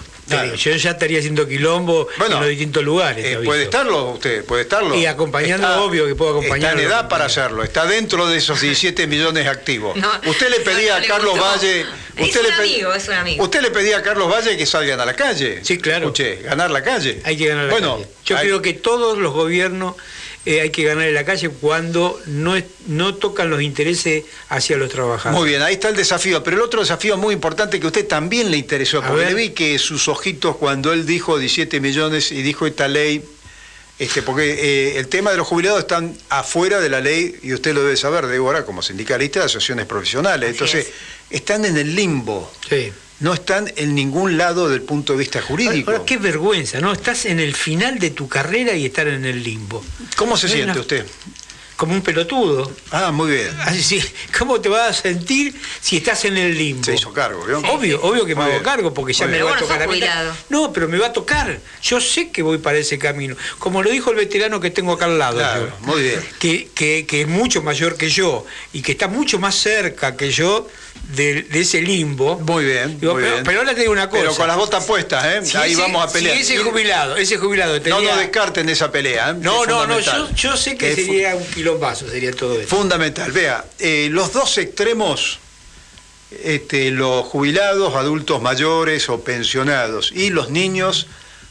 Yo 0.56 0.72
ya 0.74 0.90
estaría 0.90 1.20
haciendo 1.20 1.46
quilombo 1.46 2.08
en 2.24 2.32
los 2.32 2.48
distintos 2.48 2.82
lugares. 2.82 3.24
Eh, 3.24 3.38
puede 3.44 3.62
estarlo 3.62 4.10
usted, 4.10 4.44
puede 4.44 4.62
estarlo. 4.62 4.96
Y 4.96 5.06
acompañando, 5.06 5.68
Está- 5.68 5.80
obvio 5.82 6.04
que 6.06 6.16
puedo 6.16 6.32
acompañar. 6.32 6.72
Está 6.72 6.82
en 6.82 6.88
edad 6.88 7.08
para 7.08 7.26
hacerlo, 7.26 7.62
está 7.62 7.86
dentro 7.86 8.26
de 8.26 8.38
esos 8.38 8.60
17 8.62 9.06
millones 9.06 9.46
activos. 9.46 9.96
No, 9.96 10.10
usted 10.26 10.50
le 10.50 10.60
pedía 10.60 10.98
no 10.98 11.04
a 11.04 11.06
Carlos 11.06 11.30
gustó. 11.34 11.44
Valle, 11.46 11.86
Es 12.16 12.26
usted 12.26 12.40
un 12.40 12.46
le, 12.48 12.52
amigo, 12.54 12.92
es 12.92 13.06
un 13.08 13.14
amigo. 13.14 13.44
usted 13.44 13.62
le 13.62 13.70
pedía 13.70 13.98
a 13.98 14.02
Carlos 14.02 14.28
Valle 14.30 14.56
que 14.56 14.66
salgan 14.66 14.98
a 15.00 15.04
la 15.06 15.14
calle. 15.14 15.60
Sí, 15.64 15.78
claro. 15.78 16.06
Escuché, 16.06 16.42
ganar 16.42 16.72
la 16.72 16.82
calle. 16.82 17.20
Hay 17.24 17.36
que 17.36 17.46
ganar 17.46 17.66
la 17.66 17.70
bueno, 17.70 17.94
calle. 17.98 18.08
Yo 18.24 18.36
hay- 18.36 18.46
creo 18.48 18.60
que 18.62 18.72
todos 18.72 19.16
los 19.18 19.32
gobiernos 19.32 19.94
eh, 20.46 20.60
hay 20.62 20.70
que 20.70 20.84
ganar 20.84 21.06
en 21.06 21.12
la 21.14 21.24
calle 21.24 21.48
cuando 21.50 22.18
no, 22.26 22.56
es- 22.56 22.64
no 22.86 23.16
tocan 23.16 23.50
los 23.50 23.60
intereses 23.60 24.24
hacia 24.48 24.76
los 24.76 24.88
trabajadores. 24.90 25.38
Muy 25.40 25.50
bien, 25.50 25.60
ahí 25.62 25.74
está 25.74 25.88
el 25.88 25.96
desafío. 25.96 26.42
Pero 26.44 26.56
el 26.56 26.62
otro 26.62 26.80
desafío 26.80 27.16
muy 27.16 27.34
importante 27.34 27.78
que 27.80 27.84
a 27.84 27.88
usted 27.88 28.06
también 28.06 28.50
le 28.50 28.56
interesó, 28.56 28.98
A 29.02 29.08
porque 29.08 29.26
le 29.26 29.34
vi 29.34 29.50
que 29.50 29.78
sus 29.78 30.08
ojitos 30.08 30.56
cuando 30.56 30.92
él 30.92 31.04
dijo 31.04 31.38
17 31.38 31.80
millones 31.80 32.30
y 32.32 32.42
dijo 32.42 32.66
esta 32.66 32.86
ley, 32.88 33.22
este, 33.98 34.22
porque 34.22 34.52
eh, 34.52 34.98
el 34.98 35.08
tema 35.08 35.30
de 35.30 35.38
los 35.38 35.46
jubilados 35.46 35.80
están 35.80 36.16
afuera 36.28 36.80
de 36.80 36.88
la 36.90 37.00
ley, 37.00 37.34
y 37.42 37.52
usted 37.54 37.74
lo 37.74 37.82
debe 37.82 37.96
saber, 37.96 38.26
Débora, 38.26 38.64
como 38.64 38.82
sindicalista 38.82 39.40
de 39.40 39.46
asociaciones 39.46 39.86
profesionales. 39.86 40.50
Entonces, 40.50 40.88
están 41.30 41.64
en 41.64 41.76
el 41.76 41.94
limbo. 41.94 42.52
Sí. 42.68 42.92
No 43.20 43.32
están 43.32 43.72
en 43.76 43.94
ningún 43.94 44.36
lado 44.36 44.68
del 44.68 44.82
punto 44.82 45.14
de 45.14 45.20
vista 45.20 45.40
jurídico. 45.40 45.90
Ahora, 45.90 46.04
qué 46.04 46.18
vergüenza, 46.18 46.80
¿no? 46.80 46.92
Estás 46.92 47.24
en 47.24 47.40
el 47.40 47.54
final 47.54 47.98
de 47.98 48.10
tu 48.10 48.28
carrera 48.28 48.74
y 48.74 48.84
estar 48.86 49.08
en 49.08 49.24
el 49.24 49.42
limbo. 49.42 49.82
¿Cómo 50.16 50.36
se 50.36 50.46
No 50.48 50.52
siente 50.52 50.72
una- 50.72 50.80
usted? 50.80 51.06
Como 51.76 51.92
un 51.92 52.00
pelotudo. 52.00 52.72
Ah, 52.90 53.12
muy 53.12 53.30
bien. 53.32 53.50
Así, 53.60 53.82
sí. 53.82 54.02
¿Cómo 54.38 54.60
te 54.62 54.68
vas 54.70 54.98
a 54.98 55.02
sentir 55.02 55.54
si 55.80 55.98
estás 55.98 56.24
en 56.24 56.36
el 56.38 56.56
limbo? 56.56 56.84
Se 56.84 56.94
hizo 56.94 57.12
cargo, 57.12 57.44
¿vio? 57.44 57.58
Obvio, 57.70 58.00
obvio 58.02 58.24
que 58.24 58.34
me 58.34 58.44
hago 58.44 58.62
cargo 58.62 58.94
porque 58.94 59.12
ya 59.12 59.26
me 59.26 59.42
va 59.42 59.54
a 59.54 59.58
tocar 59.58 59.82
a 59.82 59.86
no 59.86 59.92
mí. 59.92 60.00
No, 60.48 60.72
pero 60.72 60.88
me 60.88 60.96
va 60.98 61.08
a 61.08 61.12
tocar. 61.12 61.58
Yo 61.82 62.00
sé 62.00 62.30
que 62.30 62.40
voy 62.42 62.58
para 62.58 62.78
ese 62.78 62.98
camino. 62.98 63.36
Como 63.58 63.82
lo 63.82 63.90
dijo 63.90 64.10
el 64.10 64.16
veterano 64.16 64.58
que 64.58 64.70
tengo 64.70 64.92
acá 64.94 65.04
al 65.06 65.18
lado. 65.18 65.36
Claro, 65.38 65.66
yo. 65.80 65.86
muy 65.86 66.02
bien. 66.02 66.20
Que, 66.38 66.68
que- 66.74 67.04
que 67.06 67.22
es 67.22 67.28
mucho 67.28 67.60
mayor 67.62 67.96
que 67.96 68.08
yo 68.08 68.46
y 68.72 68.80
que 68.80 68.92
está 68.92 69.08
mucho 69.08 69.38
más 69.38 69.54
cerca 69.54 70.16
que 70.16 70.30
yo 70.30 70.66
de, 71.14 71.42
de 71.42 71.60
ese 71.60 71.80
limbo. 71.82 72.38
Muy 72.40 72.64
bien, 72.64 72.98
Digo, 73.00 73.14
muy 73.14 73.22
pero, 73.22 73.34
bien. 73.36 73.44
pero 73.46 73.58
ahora 73.60 73.74
te 73.74 73.80
digo 73.80 73.92
una 73.92 74.08
cosa. 74.08 74.22
Pero 74.22 74.34
con 74.34 74.46
las 74.48 74.56
botas 74.56 74.84
puestas, 74.84 75.24
¿eh? 75.24 75.40
Si 75.44 75.56
Ahí 75.56 75.72
ese- 75.72 75.80
vamos 75.82 76.04
a 76.04 76.08
si 76.08 76.14
pelear. 76.14 76.36
ese 76.36 76.58
jubilado, 76.58 77.16
ese 77.16 77.36
jubilado 77.38 77.74
No 77.76 77.80
tenía- 77.82 78.10
nos 78.10 78.18
descarten 78.18 78.68
esa 78.68 78.90
pelea. 78.90 79.30
¿eh? 79.30 79.34
No, 79.40 79.62
Es 79.62 79.68
no, 79.68 79.86
no, 79.86 80.00
yo, 80.00 80.30
yo 80.34 80.56
sé 80.56 80.76
que 80.76 80.90
Es 80.90 80.96
sería 80.96 81.34
un 81.36 81.44
quilombazo, 81.46 82.08
sería 82.08 82.32
todo 82.32 82.58
eso. 82.60 82.68
Fundamental. 82.68 83.30
Vea, 83.32 83.64
eh, 83.78 84.08
los 84.10 84.32
dos 84.32 84.58
extremos, 84.58 85.38
este, 86.42 86.90
los 86.90 87.24
jubilados, 87.24 87.94
adultos 87.94 88.42
mayores 88.42 89.08
o 89.08 89.20
pensionados 89.22 90.12
y 90.12 90.30
los 90.30 90.50
niños, 90.50 91.06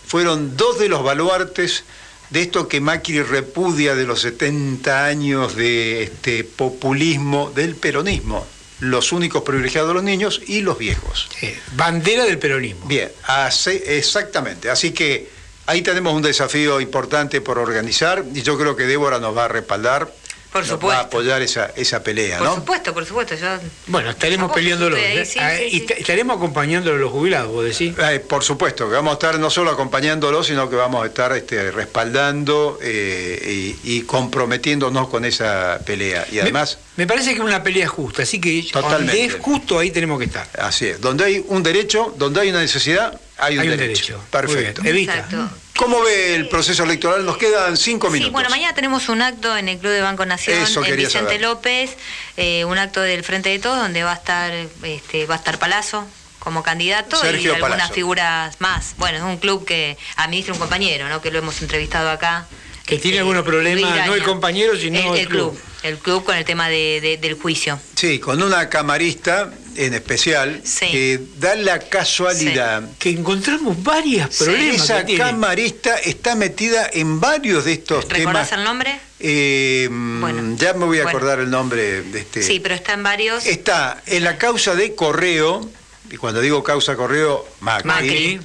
fueron 0.05 0.55
dos 0.57 0.77
de 0.79 0.89
los 0.89 1.03
baluartes 1.03 1.83
de 2.29 2.41
esto 2.41 2.67
que 2.67 2.81
Macri 2.81 3.21
repudia 3.21 3.95
de 3.95 4.03
los 4.05 4.21
70 4.21 5.05
años 5.05 5.55
de 5.55 6.03
este, 6.03 6.43
populismo 6.43 7.51
del 7.55 7.75
peronismo. 7.75 8.45
Los 8.79 9.11
únicos 9.11 9.43
privilegiados 9.43 9.93
los 9.93 10.03
niños 10.03 10.41
y 10.47 10.61
los 10.61 10.77
viejos. 10.77 11.29
bandera 11.75 12.25
del 12.25 12.37
peronismo. 12.39 12.85
Bien, 12.87 13.11
así- 13.23 13.81
exactamente. 13.85 14.69
Así 14.69 14.91
que 14.91 15.29
ahí 15.65 15.81
tenemos 15.81 16.13
un 16.13 16.21
desafío 16.21 16.81
importante 16.81 17.41
por 17.41 17.57
organizar 17.57 18.23
y 18.33 18.41
yo 18.41 18.57
creo 18.57 18.75
que 18.75 18.83
Débora 18.83 19.19
nos 19.19 19.35
va 19.35 19.45
a 19.45 19.47
respaldar. 19.47 20.11
Por 20.55 20.61
nos 20.61 20.71
va 20.71 20.73
a 20.73 20.79
supuesto. 20.79 21.01
apoyar 21.07 21.41
esa, 21.41 21.71
esa 21.75 22.01
pelea, 22.01 22.37
Por 22.37 22.47
¿no? 22.47 22.55
supuesto, 22.55 22.93
por 22.93 23.05
supuesto. 23.05 23.35
Yo... 23.35 23.47
Bueno, 23.87 24.11
estaremos 24.11 24.51
peleándolo. 24.53 24.95
¿eh? 24.95 25.25
sí, 25.25 25.37
Ah, 25.37 25.53
sí, 25.57 25.63
y 25.65 25.79
sí. 25.81 25.87
estaremos 25.97 26.37
acompañándolo 26.37 26.95
a 26.95 26.99
los 26.99 27.11
jubilados, 27.11 27.51
vos 27.51 27.65
decís. 27.65 27.93
Eh, 27.99 28.21
por 28.21 28.41
supuesto, 28.41 28.87
que 28.87 28.95
vamos 28.95 29.11
a 29.11 29.13
estar 29.15 29.37
no 29.37 29.49
solo 29.49 29.71
acompañándolo, 29.71 30.43
sino 30.45 30.69
que 30.69 30.77
vamos 30.77 31.03
a 31.03 31.07
estar 31.07 31.33
este, 31.35 31.71
respaldando 31.71 32.79
eh, 32.81 33.75
y, 33.83 33.95
y 33.97 34.01
comprometiéndonos 34.03 35.09
con 35.09 35.25
esa 35.25 35.79
pelea. 35.85 36.25
Y 36.31 36.39
además, 36.39 36.77
Me 36.95 37.05
parece 37.05 37.31
que 37.31 37.35
es 37.39 37.45
una 37.45 37.61
pelea 37.61 37.87
justa, 37.89 38.23
así 38.23 38.39
que 38.39 38.65
Totalmente. 38.71 39.11
donde 39.13 39.25
es 39.25 39.35
justo 39.41 39.79
ahí 39.79 39.91
tenemos 39.91 40.17
que 40.19 40.25
estar. 40.25 40.47
así 40.57 40.87
es, 40.87 41.01
donde 41.01 41.25
hay 41.25 41.43
un 41.49 41.63
derecho, 41.63 42.13
donde 42.17 42.39
hay 42.39 42.49
una 42.51 42.61
necesidad, 42.61 43.19
hay 43.37 43.55
un, 43.57 43.61
Hay 43.63 43.67
un 43.69 43.77
derecho. 43.77 44.13
derecho. 44.13 44.29
Perfecto. 44.31 44.81
Evita. 44.85 45.15
Exacto. 45.15 45.49
¿Cómo 45.77 46.01
ve 46.03 46.35
el 46.35 46.47
proceso 46.47 46.83
electoral? 46.83 47.25
Nos 47.25 47.37
quedan 47.37 47.75
cinco 47.75 48.07
Sí, 48.07 48.13
minutos. 48.13 48.31
bueno, 48.33 48.49
mañana 48.49 48.73
tenemos 48.73 49.09
un 49.09 49.21
acto 49.21 49.57
en 49.57 49.67
el 49.67 49.77
Club 49.77 49.91
de 49.91 50.01
Banco 50.01 50.25
Nación, 50.25 50.61
Eso 50.61 50.83
en 50.85 50.95
Vicente 50.95 51.25
saber. 51.25 51.41
López, 51.41 51.97
eh, 52.37 52.63
un 52.65 52.77
acto 52.77 53.01
del 53.01 53.23
Frente 53.23 53.49
de 53.49 53.59
Todos, 53.59 53.77
donde 53.79 54.03
va 54.03 54.11
a 54.13 54.15
estar, 54.15 54.53
este, 54.83 55.25
va 55.25 55.35
a 55.35 55.37
estar 55.37 55.59
Palazzo 55.59 56.05
como 56.39 56.63
candidato 56.63 57.17
Sergio 57.17 57.51
y 57.51 57.55
algunas 57.55 57.77
Palazzo. 57.77 57.93
figuras 57.93 58.55
más. 58.61 58.93
Bueno, 58.97 59.17
es 59.17 59.23
un 59.23 59.37
club 59.37 59.65
que 59.65 59.97
administra 60.15 60.53
un 60.53 60.59
compañero, 60.59 61.09
¿no? 61.09 61.21
Que 61.21 61.31
lo 61.31 61.39
hemos 61.39 61.61
entrevistado 61.61 62.09
acá. 62.09 62.45
Que 62.85 62.99
tiene 62.99 63.19
algunos 63.19 63.43
problemas, 63.43 64.05
no 64.05 64.13
el 64.13 64.23
compañero, 64.23 64.77
sino 64.77 64.99
el, 64.99 65.05
el 65.05 65.17
el 65.21 65.27
club. 65.27 65.59
El 65.81 65.97
club 65.99 66.23
con 66.23 66.35
el 66.35 66.45
tema 66.45 66.67
de- 66.69 66.99
de- 67.01 67.17
del 67.17 67.33
juicio. 67.35 67.79
Sí, 67.95 68.19
con 68.19 68.41
una 68.41 68.69
camarista 68.69 69.51
en 69.75 69.93
especial 69.93 70.61
que 70.79 71.19
da 71.37 71.53
la 71.55 71.79
casualidad 71.79 72.83
Que 72.97 73.09
encontramos 73.09 73.83
varios 73.83 74.33
Sí, 74.35 74.43
problemas. 74.45 74.75
esa 74.83 74.99
que 75.01 75.05
tiene. 75.07 75.23
camarista 75.23 75.95
está 75.97 76.35
metida 76.35 76.89
en 76.91 77.19
varios 77.19 77.65
de 77.65 77.73
estos 77.73 78.07
¿Recordás 78.07 78.49
temas. 78.49 78.51
el 78.59 78.63
nombre? 78.63 78.99
Eh, 79.19 79.87
mm, 79.91 80.55
ya 80.55 80.73
me 80.73 80.85
voy 80.85 80.99
a 80.99 81.03
bueno. 81.03 81.17
acordar 81.17 81.39
el 81.39 81.49
nombre 81.49 82.01
de 82.03 82.19
este. 82.19 82.41
Sí, 82.43 82.59
pero 82.59 82.73
está 82.75 82.93
en 82.93 83.03
varios. 83.03 83.45
Está 83.45 84.01
en 84.07 84.23
la 84.23 84.37
causa 84.37 84.75
de 84.75 84.95
Correo, 84.95 85.69
y 86.09 86.17
cuando 86.17 86.39
digo 86.41 86.63
causa 86.63 86.95
Correo, 86.95 87.45
Macri, 87.61 87.87
Macri. 87.87 88.39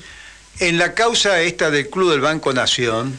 En 0.60 0.76
la 0.78 0.94
causa 0.94 1.40
esta 1.40 1.70
del 1.70 1.88
Club 1.88 2.10
del 2.10 2.20
Banco 2.20 2.52
Nación, 2.52 3.16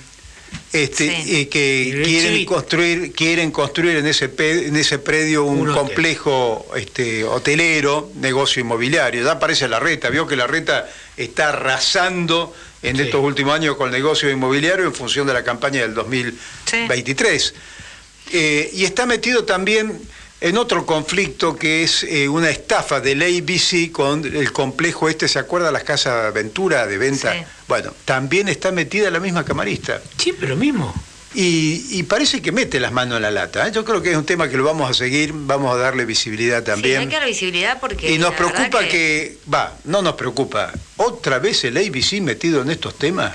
este, 0.74 1.42
eh, 1.42 1.50
que 1.50 2.02
quieren 2.06 2.46
construir, 2.46 3.12
quieren 3.14 3.52
construir 3.52 3.98
en 3.98 4.08
ese, 4.08 4.30
pe- 4.30 4.68
en 4.68 4.76
ese 4.76 5.00
predio 5.00 5.44
un, 5.44 5.74
complejo 5.74 6.66
este, 6.78 7.24
hotelero, 7.24 8.10
negocio 8.16 8.62
inmobiliario. 8.62 9.24
Ya 9.24 9.32
aparece 9.34 9.68
la 9.68 9.80
reta, 9.80 10.10
vio 10.10 10.26
que 10.28 10.36
la 10.36 10.48
reta 10.48 10.90
está 11.18 11.50
arrasando 11.50 12.54
en 12.84 12.96
Sí. 12.96 13.04
estos 13.04 13.22
últimos 13.24 13.54
años 13.54 13.76
con 13.76 13.88
el 13.88 13.94
negocio 13.94 14.30
inmobiliario 14.30 14.86
en 14.86 14.94
función 14.94 15.28
de 15.28 15.34
la 15.34 15.44
campaña 15.44 15.82
del 15.82 15.94
2023. 15.94 17.54
Eh, 18.34 18.70
y 18.74 18.86
está 18.86 19.06
metido 19.06 19.44
también 19.44 20.00
en 20.42 20.58
otro 20.58 20.86
conflicto 20.86 21.56
que 21.56 21.84
es 21.84 22.04
eh, 22.04 22.28
una 22.28 22.50
estafa 22.50 23.00
del 23.00 23.22
ABC 23.22 23.92
con 23.92 24.26
el 24.26 24.52
complejo 24.52 25.08
este, 25.08 25.28
¿se 25.28 25.38
acuerda 25.40 25.72
las 25.72 25.84
casas 25.84 26.34
Ventura 26.34 26.88
de 26.88 26.98
venta? 26.98 27.34
Sí. 27.34 27.40
Bueno, 27.68 27.94
también 28.06 28.50
está 28.50 28.72
metida 28.72 29.10
la 29.12 29.20
misma 29.20 29.46
camarista. 29.46 30.02
Sí, 30.18 30.34
pero 30.38 30.56
mismo. 30.56 30.94
Y, 31.34 31.86
y 31.92 32.04
parece 32.04 32.42
que 32.42 32.52
mete 32.52 32.80
las 32.80 32.92
manos 32.92 33.16
en 33.18 33.22
la 33.22 33.32
lata. 33.32 33.66
¿eh? 33.66 33.72
Yo 33.72 33.86
creo 33.86 34.02
que 34.02 34.12
es 34.12 34.18
un 34.18 34.26
tema 34.26 34.50
que 34.50 34.58
lo 34.58 34.66
vamos 34.66 34.90
a 34.90 34.94
seguir, 34.94 35.32
vamos 35.34 35.74
a 35.74 35.78
darle 35.78 36.04
visibilidad 36.06 36.58
Sí, 36.66 36.72
hay 36.72 36.76
también. 36.76 37.08
que 37.10 37.16
dar 37.16 37.26
visibilidad 37.26 37.80
porque. 37.80 38.12
y 38.12 38.18
nos 38.18 38.34
preocupa 38.34 38.86
que... 38.88 39.38
va, 39.54 39.78
no 39.86 40.02
nos 40.02 40.16
preocupa, 40.16 40.74
otra 40.98 41.40
vez 41.40 41.64
el 41.64 41.78
ABC 41.78 42.20
metido 42.22 42.62
en 42.62 42.72
estos 42.72 42.98
temas. 42.98 43.34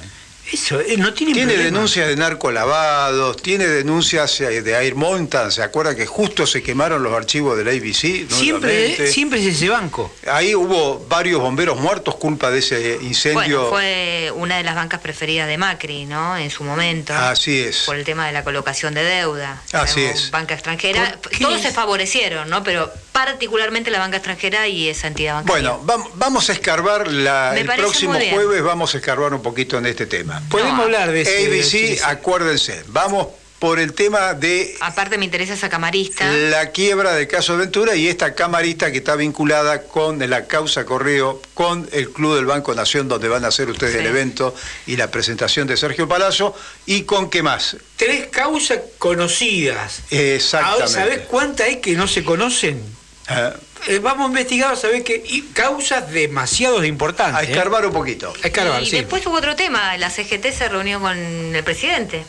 Eso, 0.53 0.81
eh, 0.81 0.97
no 0.97 1.13
tiene 1.13 1.33
Tiene 1.33 1.53
problema. 1.55 1.75
denuncias 1.75 2.07
de 2.09 2.17
narcolavados, 2.17 3.37
tiene 3.43 3.67
denuncias 3.67 4.39
de 4.39 4.73
Air 4.73 4.95
Mountain, 4.95 5.51
¿se 5.51 5.63
acuerda 5.63 5.95
que 5.97 6.07
justo 6.07 6.47
se 6.47 6.63
quemaron 6.63 7.03
los 7.03 7.13
archivos 7.15 7.57
del 7.59 7.69
ABC? 7.69 8.29
Siempre, 8.31 9.11
siempre 9.11 9.41
es 9.41 9.47
ese 9.57 9.69
banco. 9.69 10.13
Ahí 10.31 10.55
hubo 10.55 11.05
varios 11.09 11.41
bomberos 11.41 11.79
muertos 11.81 12.15
culpa 12.17 12.51
de 12.51 12.61
ese 12.61 12.99
incendio. 13.03 13.35
Bueno, 13.65 13.67
fue 13.71 14.33
una 14.37 14.57
de 14.57 14.63
las 14.63 14.75
bancas 14.77 15.01
preferidas 15.01 15.49
de 15.49 15.59
Macri, 15.59 16.07
¿no? 16.07 16.37
En 16.37 16.51
su 16.51 16.63
momento. 16.65 17.13
Así 17.15 17.59
es. 17.59 17.79
Por 17.87 17.97
el 17.97 18.05
tema 18.05 18.27
de 18.27 18.33
la 18.33 18.45
colocación 18.45 18.95
de 18.95 19.03
deuda. 19.03 19.63
Así 19.73 20.03
es. 20.03 20.31
Banca 20.31 20.55
extranjera. 20.55 21.19
Todos 21.41 21.61
se 21.61 21.73
favorecieron, 21.73 22.49
¿no? 22.49 22.63
Pero 22.63 22.91
particularmente 23.13 23.91
la 23.91 23.99
banca 23.99 24.19
extranjera 24.19 24.69
y 24.69 24.89
esa 24.89 25.09
entidad 25.09 25.35
bancaria. 25.35 25.71
Bueno, 25.73 25.87
vam- 25.87 26.11
vamos 26.15 26.49
a 26.51 26.53
escarbar 26.53 27.09
la- 27.11 27.51
Me 27.55 27.61
el 27.61 27.67
próximo 27.67 28.13
jueves, 28.15 28.63
vamos 28.63 28.95
a 28.95 28.99
escarbar 28.99 29.33
un 29.35 29.43
poquito 29.43 29.79
en 29.79 29.87
este 29.87 30.07
tema. 30.07 30.36
Podemos 30.51 30.81
hablar 30.81 31.11
de 31.13 31.23
ese- 31.23 31.47
ABC, 31.47 31.97
de 31.99 32.05
acuérdense, 32.05 32.83
vamos 32.89 33.29
por 33.59 33.79
el 33.79 33.95
tema 33.95 34.35
de 34.35 34.77
Aparte 34.81 35.17
me 35.17 35.25
interesa 35.25 35.55
esa 35.55 35.71
camarista. 35.71 36.31
la 36.31 36.71
quiebra 36.73 37.15
del 37.15 37.27
caso 37.27 37.57
Ventura 37.57 37.97
y 37.97 38.07
esta 38.07 38.35
camarista 38.35 38.93
que 38.93 38.99
está 38.99 39.17
vinculada 39.17 39.83
con 39.85 40.19
la 40.29 40.47
causa 40.47 40.85
Correo, 40.85 41.41
con 41.55 41.89
el 41.93 42.11
Club 42.11 42.37
del 42.37 42.45
Banco 42.45 42.75
Nación, 42.75 43.09
donde 43.09 43.29
van 43.29 43.47
a 43.47 43.49
hacer 43.49 43.71
ustedes 43.71 43.95
Sí. 43.95 43.99
el 44.01 44.07
evento 44.07 44.55
y 44.87 44.97
la 44.97 45.11
presentación 45.11 45.67
de 45.67 45.79
Sergio 45.79 46.07
Palazzo, 46.07 46.55
y 46.85 47.03
con 47.05 47.31
qué 47.31 47.43
más. 47.43 47.79
Tres 47.97 48.27
causas 48.27 48.79
conocidas. 48.99 50.03
Exactamente. 50.11 50.83
Ahora, 50.83 50.89
¿sabés 50.89 51.19
cuántas 51.27 51.67
hay 51.69 51.77
que 51.81 51.93
no 51.95 52.07
se 52.07 52.25
conocen? 52.25 52.83
Ah, 53.29 53.55
Eh, 53.87 54.01
vamos 54.01 54.27
a 54.27 54.29
investigar 54.29 54.73
a 54.73 54.77
saber 54.77 55.05
que 55.05 55.23
y 55.27 55.43
causas 55.43 56.11
demasiado 56.11 56.85
importantes. 56.85 57.37
a 57.37 57.43
¿eh? 57.43 57.53
escarbar 57.53 57.87
un 57.87 57.93
poquito. 57.93 58.33
A 58.43 58.47
escarbar, 58.47 58.83
y 58.83 58.87
sí. 58.87 58.97
después 58.97 59.25
hubo 59.27 59.37
otro 59.37 59.55
tema. 59.55 59.97
La 59.97 60.11
CGT 60.11 60.53
se 60.53 60.69
reunió 60.69 61.01
con 61.01 61.17
el 61.17 61.65
presidente. 61.65 62.25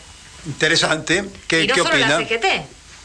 Interesante. 0.46 1.24
¿Qué, 1.46 1.64
y 1.64 1.66
no 1.66 1.74
qué 1.74 1.80
solo 1.80 1.94
opina? 1.94 2.18
la 2.18 2.26
CGT. 2.26 2.46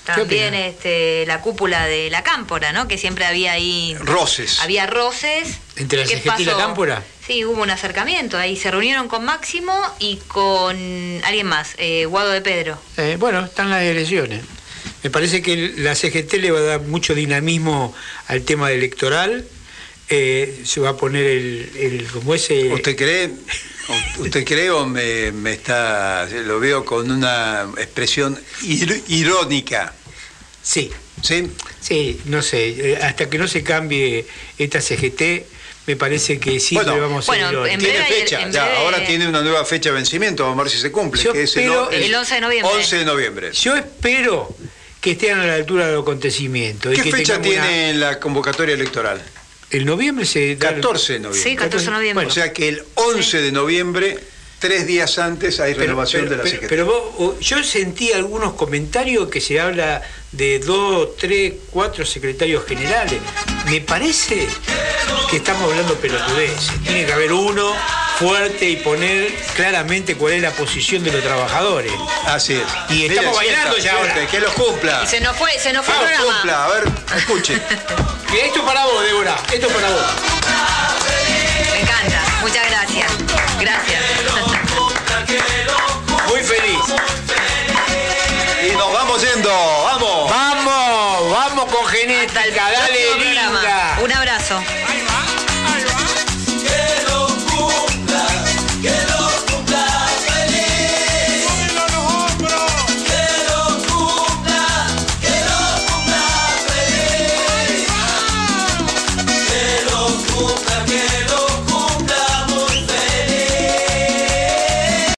También 0.05 0.53
este, 0.53 1.25
la 1.25 1.39
cúpula 1.39 1.85
de 1.85 2.09
la 2.09 2.23
cámpora, 2.23 2.73
¿no? 2.73 2.87
Que 2.87 2.97
siempre 2.97 3.25
había 3.25 3.53
ahí. 3.53 3.95
Roces. 3.99 4.59
Había 4.59 4.85
roces. 4.85 5.59
¿Entre 5.77 5.99
la 5.99 6.05
¿Qué 6.05 6.17
CGT 6.17 6.39
y 6.41 6.45
la 6.45 6.57
cámpora? 6.57 7.03
Sí, 7.25 7.45
hubo 7.45 7.61
un 7.61 7.69
acercamiento 7.69 8.37
ahí. 8.37 8.57
Se 8.57 8.69
reunieron 8.69 9.07
con 9.07 9.23
Máximo 9.23 9.73
y 9.99 10.17
con 10.27 10.75
alguien 11.23 11.47
más, 11.47 11.75
eh, 11.77 12.05
Guado 12.05 12.31
de 12.31 12.41
Pedro. 12.41 12.77
Eh, 12.97 13.15
bueno, 13.17 13.45
están 13.45 13.69
las 13.69 13.81
elecciones. 13.81 14.43
Me 15.03 15.09
parece 15.09 15.41
que 15.41 15.73
la 15.77 15.95
CGT 15.95 16.33
le 16.35 16.51
va 16.51 16.59
a 16.59 16.63
dar 16.63 16.81
mucho 16.81 17.13
dinamismo 17.13 17.93
al 18.27 18.43
tema 18.43 18.71
electoral. 18.71 19.45
Eh, 20.09 20.61
se 20.65 20.79
va 20.79 20.89
a 20.89 20.97
poner 20.97 21.25
el, 21.25 21.69
el 21.75 22.05
como 22.11 22.33
ese. 22.35 22.71
¿Usted 22.73 22.95
cree? 22.95 23.29
¿Usted 24.19 24.45
cree 24.45 24.69
o 24.69 24.85
me, 24.85 25.31
me 25.31 25.53
está, 25.53 26.27
lo 26.45 26.59
veo 26.59 26.85
con 26.85 27.09
una 27.11 27.67
expresión 27.77 28.39
ir- 28.61 29.01
irónica? 29.09 29.93
Sí, 30.61 30.89
¿Sí? 31.21 31.49
sí, 31.81 32.21
no 32.25 32.41
sé. 32.41 32.91
eh, 32.93 32.99
Hasta 33.01 33.29
que 33.29 33.37
no 33.37 33.47
se 33.47 33.61
cambie 33.63 34.25
esta 34.57 34.79
CGT, 34.79 35.45
me 35.87 35.95
parece 35.97 36.39
que 36.39 36.59
siempre 36.61 36.91
Bueno, 36.91 37.07
vamos 37.07 37.27
a 37.27 37.31
bueno, 37.31 37.65
ir 37.67 37.73
en 37.73 37.79
Tiene 37.79 38.03
fecha, 38.05 38.41
en 38.41 38.51
ya, 38.53 38.63
breve- 38.65 38.77
ahora 38.77 39.05
tiene 39.05 39.27
una 39.27 39.41
nueva 39.41 39.65
fecha 39.65 39.89
de 39.89 39.95
vencimiento, 39.95 40.43
vamos 40.43 40.59
a 40.59 40.63
ver 40.63 40.71
si 40.71 40.79
se 40.79 40.91
cumple, 40.91 41.21
Yo 41.21 41.33
que 41.33 41.43
es 41.43 41.55
el, 41.57 41.63
espero- 41.63 41.91
El 41.91 42.15
11 42.15 42.35
de 42.35 42.41
noviembre. 42.41 42.73
11 42.75 42.95
de 42.97 43.05
noviembre. 43.05 43.51
Yo 43.51 43.75
espero 43.75 44.55
que 45.03 45.11
estén 45.11 45.37
a 45.37 45.45
la 45.45 45.55
altura 45.55 45.87
del 45.87 45.99
acontecimiento. 45.99 46.89
y 46.91 46.95
¿Qué 46.95 47.03
que 47.03 47.11
fecha 47.11 47.33
una- 47.33 47.41
tiene 47.41 47.93
la 47.95 48.21
convocatoria 48.21 48.73
electoral? 48.73 49.21
El 49.69 49.85
noviembre 49.85 50.25
se 50.25 50.55
da- 50.55 50.69
14 50.75 51.13
de 51.13 51.19
noviembre. 51.19 51.49
Sí, 51.51 51.55
14 51.57 51.85
de 51.87 51.91
noviembre. 51.91 52.25
O 52.25 52.29
sea 52.31 52.53
que 52.53 52.69
el 52.69 52.83
11 52.95 53.41
de 53.41 53.51
noviembre, 53.51 54.17
tres 54.59 54.87
días 54.87 55.19
antes, 55.19 55.59
hay 55.59 55.73
Pero, 55.73 55.87
renovación 55.87 56.21
pero- 56.23 56.31
de 56.31 56.37
la 56.37 56.43
pero- 56.43 56.55
CGT. 56.55 56.69
pero 56.69 56.85
vos, 57.17 57.37
yo 57.41 57.61
sentí 57.65 58.13
algunos 58.13 58.53
comentarios 58.53 59.27
que 59.29 59.41
se 59.41 59.59
habla 59.59 60.01
de 60.31 60.59
dos, 60.59 61.17
tres, 61.17 61.53
cuatro 61.69 62.05
secretarios 62.05 62.63
generales. 62.65 63.19
Me 63.65 63.81
parece 63.81 64.47
que 65.29 65.35
estamos 65.37 65.63
hablando 65.69 65.95
pelotudeces. 65.95 66.69
Tiene 66.85 67.05
que 67.05 67.11
haber 67.11 67.33
uno 67.33 67.73
fuerte 68.19 68.69
y 68.69 68.75
poner 68.77 69.33
claramente 69.55 70.15
cuál 70.15 70.33
es 70.33 70.41
la 70.41 70.51
posición 70.51 71.03
de 71.03 71.11
los 71.11 71.23
trabajadores. 71.23 71.91
Así 72.25 72.53
es. 72.53 72.63
Y 72.89 73.05
estamos 73.05 73.35
bailando 73.35 73.75
sienta, 73.75 73.91
ya 73.91 73.97
ahora. 73.99 74.27
Que 74.27 74.39
los 74.39 74.51
cumpla. 74.53 75.01
Y 75.03 75.07
se 75.07 75.19
nos 75.21 75.35
fue, 75.35 75.51
se 75.59 75.73
nos 75.73 75.85
fue 75.85 75.93
Que 75.95 76.01
el 76.01 76.07
programa. 76.09 76.33
cumpla. 76.35 76.65
A 76.65 76.67
ver, 76.69 76.83
escuche. 77.17 77.61
Y 78.33 78.37
esto 78.39 78.65
para 78.65 78.83
vos, 78.85 79.03
Débora. 79.03 79.35
Esto 79.51 79.67
para 79.67 79.89
vos. 79.89 80.01
Me 81.71 81.81
encanta. 81.81 82.19
Muchas 82.41 82.67
gracias. 82.67 83.11
Gracias. 83.59 84.01
Muy 86.29 86.41
feliz. 86.41 86.79
Y 88.67 88.75
nos 88.75 88.91
vamos 88.91 89.21
yendo. 89.21 89.49
¡Vamos! 89.51 90.29
Vamos, 90.31 91.31
vamos 91.31 91.75
con 91.75 91.85
genética. 91.85 92.71
Dale, 92.71 93.32